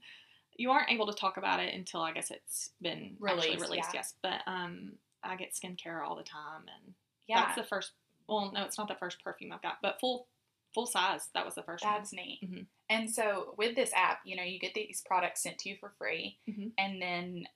You 0.57 0.71
aren't 0.71 0.91
able 0.91 1.07
to 1.07 1.15
talk 1.15 1.37
about 1.39 1.61
it 1.61 1.75
until 1.75 2.03
I 2.03 2.13
guess 2.13 2.31
it's 2.31 2.71
been 2.81 3.17
actually 3.27 3.51
Released, 3.51 3.63
released. 3.71 3.89
yeah. 3.95 4.01
Yes, 4.01 4.15
but 4.23 4.41
um, 4.47 4.93
I 5.25 5.37
get 5.37 5.53
skincare 5.55 6.05
all 6.07 6.15
the 6.17 6.23
time, 6.23 6.63
and 6.85 6.95
Yeah, 7.27 7.43
that's 7.45 7.57
the 7.57 7.65
first. 7.65 7.93
Well, 8.29 8.51
no, 8.55 8.63
it's 8.65 8.79
not 8.79 8.89
the 8.89 8.95
first 8.95 9.23
perfume 9.25 9.53
I've 9.53 9.63
got, 9.63 9.79
but 9.83 9.99
full 10.01 10.27
full 10.75 10.87
size. 10.87 11.29
That 11.35 11.45
was 11.45 11.55
the 11.55 11.63
first 11.63 11.85
one. 11.85 11.95
That's 11.95 12.13
neat. 12.13 12.41
Mhm. 12.43 12.67
And 12.89 13.11
so 13.11 13.55
with 13.59 13.75
this 13.77 13.93
app, 13.95 14.21
you 14.25 14.37
know, 14.37 14.43
you 14.43 14.59
get 14.59 14.73
these 14.75 15.03
products 15.07 15.43
sent 15.43 15.59
to 15.61 15.69
you 15.69 15.77
for 15.79 15.91
free, 15.99 16.39
Mhm. 16.49 16.73
and 16.79 17.01
then 17.03 17.47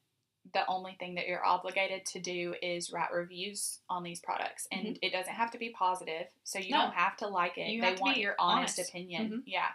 the 0.54 0.66
only 0.68 0.94
thing 1.00 1.14
that 1.16 1.26
you're 1.26 1.44
obligated 1.44 2.06
to 2.06 2.20
do 2.20 2.54
is 2.62 2.92
write 2.92 3.10
reviews 3.12 3.80
on 3.90 4.02
these 4.04 4.20
products, 4.20 4.68
and 4.70 4.96
it 5.02 5.10
doesn't 5.12 5.32
have 5.34 5.50
to 5.50 5.58
be 5.58 5.70
positive, 5.70 6.28
so 6.44 6.58
you 6.58 6.70
No. 6.70 6.82
don't 6.82 6.94
have 6.94 7.16
to 7.18 7.26
like 7.26 7.58
it. 7.58 7.68
You 7.68 7.80
they 7.82 7.94
want 7.96 8.18
your 8.18 8.36
honest, 8.38 8.78
honest. 8.78 8.90
opinion. 8.90 9.30
Mhm. 9.30 9.42
Yeah. 9.46 9.72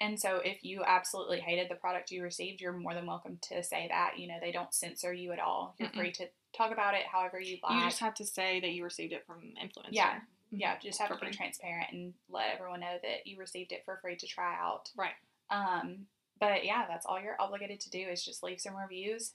And 0.00 0.18
so 0.18 0.36
if 0.44 0.62
you 0.64 0.82
absolutely 0.86 1.40
hated 1.40 1.68
the 1.68 1.74
product 1.74 2.10
you 2.12 2.22
received, 2.22 2.60
you're 2.60 2.72
more 2.72 2.94
than 2.94 3.06
welcome 3.06 3.38
to 3.48 3.62
say 3.64 3.86
that. 3.90 4.18
You 4.18 4.28
know, 4.28 4.36
they 4.40 4.52
don't 4.52 4.72
censor 4.72 5.12
you 5.12 5.32
at 5.32 5.40
all. 5.40 5.74
You're 5.78 5.88
Mm-mm. 5.88 5.96
free 5.96 6.12
to 6.12 6.26
talk 6.56 6.70
about 6.72 6.94
it 6.94 7.02
however 7.10 7.40
you 7.40 7.58
like. 7.62 7.74
You 7.76 7.84
just 7.88 7.98
have 8.00 8.14
to 8.14 8.24
say 8.26 8.60
that 8.60 8.70
you 8.70 8.84
received 8.84 9.12
it 9.12 9.24
from 9.26 9.40
Influenster. 9.60 9.90
Yeah. 9.92 10.20
Mhm. 10.52 10.60
yeah, 10.60 10.78
just 10.78 10.98
have 11.00 11.08
For 11.08 11.16
to 11.16 11.26
be 11.26 11.30
transparent 11.32 11.92
and 11.92 12.14
let 12.30 12.54
everyone 12.54 12.80
know 12.80 12.96
that 13.02 13.26
you 13.26 13.38
received 13.38 13.72
it 13.72 13.82
for 13.84 13.98
free 14.00 14.16
to 14.16 14.26
try 14.26 14.54
out. 14.58 14.90
Right. 14.96 15.12
Um, 15.50 16.06
but 16.40 16.64
yeah, 16.64 16.86
that's 16.88 17.04
all 17.04 17.20
you're 17.20 17.36
obligated 17.40 17.80
to 17.80 17.90
do 17.90 17.98
is 17.98 18.24
just 18.24 18.42
leave 18.44 18.60
some 18.60 18.76
reviews 18.76 19.34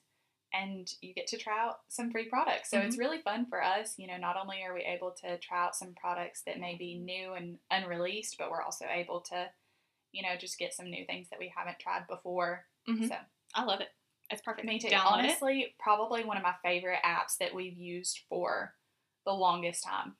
and 0.53 0.87
you 1.01 1.13
get 1.13 1.27
to 1.27 1.37
try 1.37 1.59
out 1.59 1.79
some 1.89 2.09
free 2.11 2.29
products. 2.29 2.69
So 2.69 2.77
Mm-hmm. 2.77 2.87
it's 2.87 2.97
really 2.97 3.17
fun 3.21 3.47
for 3.47 3.61
us. 3.61 3.95
You 3.97 4.07
know, 4.07 4.17
not 4.17 4.37
only 4.41 4.63
are 4.63 4.73
we 4.73 4.81
able 4.81 5.11
to 5.23 5.37
try 5.39 5.65
out 5.65 5.75
some 5.75 5.93
products 5.93 6.41
that 6.45 6.59
may 6.59 6.75
be 6.77 6.97
new 6.97 7.33
and 7.33 7.57
unreleased, 7.69 8.37
but 8.39 8.49
we're 8.49 8.61
also 8.61 8.85
able 8.89 9.21
to, 9.21 9.49
you 10.13 10.21
know, 10.23 10.35
just 10.39 10.57
get 10.57 10.73
some 10.73 10.89
new 10.89 11.05
things 11.05 11.27
that 11.29 11.39
we 11.39 11.51
haven't 11.55 11.79
tried 11.79 12.07
before. 12.07 12.65
Mhm. 12.87 13.09
So 13.09 13.15
I 13.55 13.63
love 13.63 13.81
it. 13.81 13.89
It's 14.29 14.41
perfect. 14.41 14.65
me 14.67 14.79
too. 14.79 14.87
Download 14.87 15.19
it. 15.19 15.25
Honestly, 15.25 15.75
probably 15.79 16.23
one 16.23 16.37
of 16.37 16.43
my 16.43 16.55
favorite 16.63 16.99
apps 17.03 17.37
that 17.39 17.53
we've 17.53 17.77
used 17.77 18.21
for 18.29 18.73
the 19.25 19.33
longest 19.33 19.83
time. 19.83 20.15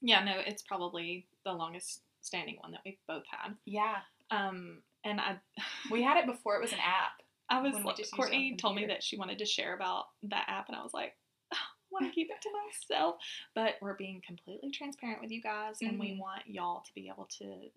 Yeah, 0.00 0.22
no, 0.22 0.38
it's 0.38 0.62
probably 0.62 1.26
the 1.44 1.52
longest 1.52 2.02
standing 2.20 2.56
one 2.60 2.70
that 2.72 2.80
we've 2.84 2.98
both 3.08 3.24
had. 3.30 3.56
Yeah. 3.64 3.96
Um, 4.30 4.82
and 5.04 5.20
I, 5.20 5.38
We 5.90 6.02
had 6.02 6.16
it 6.18 6.26
before 6.26 6.56
it 6.56 6.60
was 6.62 6.72
an 6.72 6.78
app. 6.80 7.22
I 7.50 7.60
was 7.60 7.72
when 7.74 7.82
we 7.84 7.90
just 7.92 8.00
used 8.00 8.12
it 8.12 8.14
on 8.14 8.18
Courtney 8.18 8.56
told 8.56 8.76
me 8.76 8.86
that 8.86 9.02
she 9.02 9.16
wanted 9.16 9.38
to 9.38 9.46
share 9.46 9.74
about 9.74 10.06
that 10.24 10.44
app, 10.48 10.68
and 10.68 10.76
I 10.76 10.82
was 10.82 10.92
like, 10.92 11.16
I 11.52 11.56
want 11.90 12.04
to 12.06 12.12
keep 12.12 12.30
it 12.30 12.40
to 12.42 12.50
myself. 12.90 13.16
But 13.54 13.76
we're 13.80 13.94
being 13.94 14.20
completely 14.26 14.70
transparent 14.70 15.20
with 15.22 15.30
you 15.30 15.40
guys, 15.42 15.78
and 15.80 15.98
we 15.98 16.12
Mhm. 16.12 16.18
want 16.18 16.42
y'all 16.46 16.82
to 16.82 16.94
be 16.94 17.08
able 17.08 17.24
to 17.38 17.70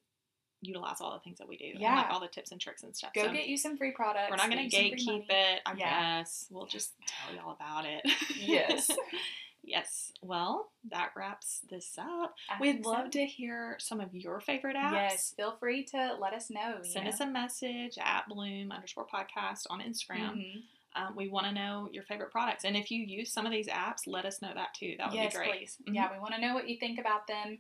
utilize 0.61 1.01
all 1.01 1.13
the 1.13 1.19
things 1.19 1.38
that 1.39 1.47
we 1.47 1.57
do, 1.57 1.73
Yeah. 1.77 1.95
like 1.95 2.09
all 2.11 2.19
the 2.19 2.27
tips 2.27 2.51
and 2.51 2.61
tricks 2.61 2.83
and 2.83 2.95
stuff. 2.95 3.13
Go 3.13 3.23
so 3.25 3.33
get 3.33 3.47
you 3.47 3.57
some 3.57 3.77
free 3.77 3.91
products. 3.91 4.29
we're 4.29 4.35
not 4.38 4.43
some 4.43 4.51
free 4.51 4.69
gatekeep 4.69 5.25
it. 5.29 5.61
I 5.65 5.73
Yeah. 5.75 6.19
guess 6.19 6.47
we'll 6.51 6.67
just 6.67 6.93
tell 7.07 7.35
y'all 7.35 7.51
about 7.51 7.85
it. 7.85 8.01
Yes. 8.38 8.89
Yes. 9.63 10.11
Well, 10.23 10.71
that 10.89 11.11
wraps 11.15 11.61
this 11.69 11.95
up. 11.99 12.33
I 12.49 12.59
We'd 12.59 12.71
think 12.73 12.83
so. 12.85 12.89
love 12.91 13.11
to 13.11 13.25
hear 13.25 13.75
some 13.79 14.01
of 14.01 14.13
your 14.15 14.39
favorite 14.39 14.75
apps. 14.75 14.91
Yes, 14.93 15.33
feel 15.38 15.55
free 15.59 15.83
to 15.85 16.15
let 16.19 16.33
us 16.33 16.49
know. 16.49 16.79
Send 16.81 17.05
know. 17.05 17.11
us 17.11 17.19
a 17.19 17.27
message 17.27 17.99
at 18.01 18.27
Bloom 18.27 18.71
underscore 18.71 19.05
podcast 19.05 19.67
on 19.69 19.79
Instagram. 19.79 20.31
Mhm. 20.35 20.63
Um, 20.95 21.15
we 21.15 21.27
want 21.29 21.45
to 21.45 21.51
know 21.53 21.88
your 21.91 22.03
favorite 22.03 22.31
products. 22.31 22.65
And 22.65 22.75
if 22.75 22.89
you 22.89 23.03
use 23.05 23.31
some 23.31 23.45
of 23.45 23.51
these 23.51 23.67
apps, 23.67 24.07
let 24.07 24.25
us 24.25 24.41
know 24.41 24.51
that 24.53 24.73
too. 24.73 24.95
That 24.97 25.11
would 25.11 25.15
yes, 25.15 25.31
be 25.33 25.38
great. 25.38 25.51
please. 25.59 25.77
Mhm. 25.88 25.93
Yeah, 25.93 26.11
we 26.11 26.17
want 26.19 26.33
to 26.33 26.41
know 26.41 26.55
what 26.55 26.67
you 26.67 26.77
think 26.77 26.99
about 26.99 27.27
them. 27.27 27.59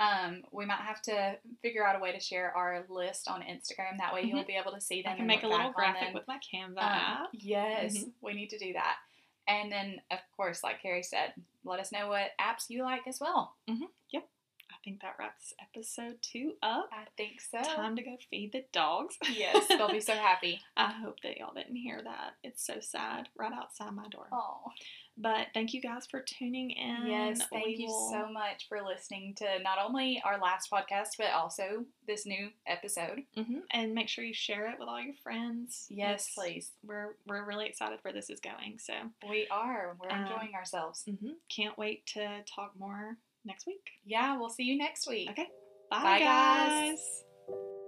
Um, 0.00 0.42
we 0.50 0.64
might 0.64 0.80
have 0.80 1.00
to 1.02 1.36
figure 1.62 1.86
out 1.86 1.94
a 1.94 1.98
way 2.00 2.10
to 2.12 2.18
share 2.20 2.56
our 2.56 2.84
list 2.88 3.28
on 3.28 3.42
Instagram. 3.42 3.98
That 3.98 4.14
way, 4.14 4.22
you'll 4.22 4.44
be 4.44 4.56
able 4.56 4.72
to 4.72 4.80
see 4.80 5.02
them. 5.02 5.12
I 5.12 5.14
can 5.16 5.20
and 5.20 5.28
make 5.28 5.42
a 5.42 5.46
little 5.48 5.70
graphic 5.72 6.14
with 6.14 6.26
my 6.26 6.38
Canva 6.38 6.78
Um, 6.78 6.78
app. 6.78 7.28
Yes, 7.32 7.98
Mhm. 7.98 8.12
we 8.22 8.32
need 8.32 8.48
to 8.50 8.58
do 8.58 8.72
that. 8.72 8.96
And 9.46 9.70
then, 9.70 10.00
of 10.10 10.18
course, 10.36 10.64
like 10.64 10.80
Carrie 10.80 11.02
said, 11.02 11.34
let 11.64 11.80
us 11.80 11.92
know 11.92 12.08
what 12.08 12.30
apps 12.40 12.70
you 12.70 12.82
like 12.82 13.06
as 13.06 13.20
well. 13.20 13.56
Yep. 13.66 14.26
I 14.72 14.76
think 14.84 15.02
that 15.02 15.16
wraps 15.18 15.52
episode 15.60 16.22
two 16.22 16.54
up. 16.62 16.88
I 16.92 17.04
think 17.16 17.40
so. 17.40 17.60
Time 17.62 17.96
to 17.96 18.02
go 18.02 18.16
feed 18.30 18.52
the 18.52 18.64
dogs. 18.72 19.18
Yes, 19.30 19.66
they'll 19.68 19.90
be 19.90 20.00
so 20.00 20.14
happy. 20.14 20.60
I 20.76 20.92
hope 20.92 21.20
that 21.22 21.36
y'all 21.36 21.52
didn't 21.52 21.76
hear 21.76 22.00
that. 22.02 22.36
It's 22.42 22.64
so 22.64 22.80
sad 22.80 23.28
right 23.36 23.52
outside 23.52 23.92
my 23.92 24.08
door. 24.08 24.28
Oh, 24.32 24.62
But 25.22 25.48
thank 25.52 25.74
you 25.74 25.80
guys 25.82 26.06
for 26.10 26.20
tuning 26.22 26.70
in. 26.70 27.06
yes. 27.06 27.42
Thank 27.50 27.66
We 27.66 27.76
you 27.76 27.86
will- 27.88 28.10
so 28.10 28.28
much 28.32 28.66
for 28.68 28.82
listening 28.82 29.34
to 29.36 29.58
not 29.60 29.78
only 29.78 30.22
our 30.24 30.38
last 30.38 30.70
podcast, 30.70 31.10
but 31.18 31.30
also 31.32 31.84
this 32.06 32.24
new 32.24 32.50
episode. 32.66 33.26
Mhm. 33.36 33.62
And 33.70 33.94
make 33.94 34.08
sure 34.08 34.24
you 34.24 34.32
share 34.32 34.68
it 34.70 34.78
with 34.78 34.88
all 34.88 35.00
your 35.00 35.14
friends. 35.22 35.86
Yes, 35.90 36.28
It's- 36.28 36.34
please. 36.34 36.72
We're 36.82 37.16
we're 37.26 37.44
really 37.44 37.66
excited 37.66 37.98
where 38.02 38.14
this 38.14 38.30
is 38.30 38.40
going. 38.40 38.78
So 38.78 38.94
We 39.28 39.46
are. 39.48 39.96
We're 40.00 40.10
Um, 40.10 40.22
enjoying 40.26 40.54
ourselves. 40.54 41.04
mhm. 41.04 41.36
can't 41.48 41.76
wait 41.76 42.06
to 42.06 42.42
talk 42.44 42.74
more 42.78 43.18
next 43.44 43.66
week. 43.66 43.90
Yeah, 44.04 44.36
we'll 44.38 44.48
see 44.48 44.64
you 44.64 44.76
next 44.76 45.06
week. 45.06 45.28
Okay. 45.30 45.48
Bye, 45.90 46.02
Bye, 46.02 46.18
guys. 46.20 47.24
guys. 47.48 47.79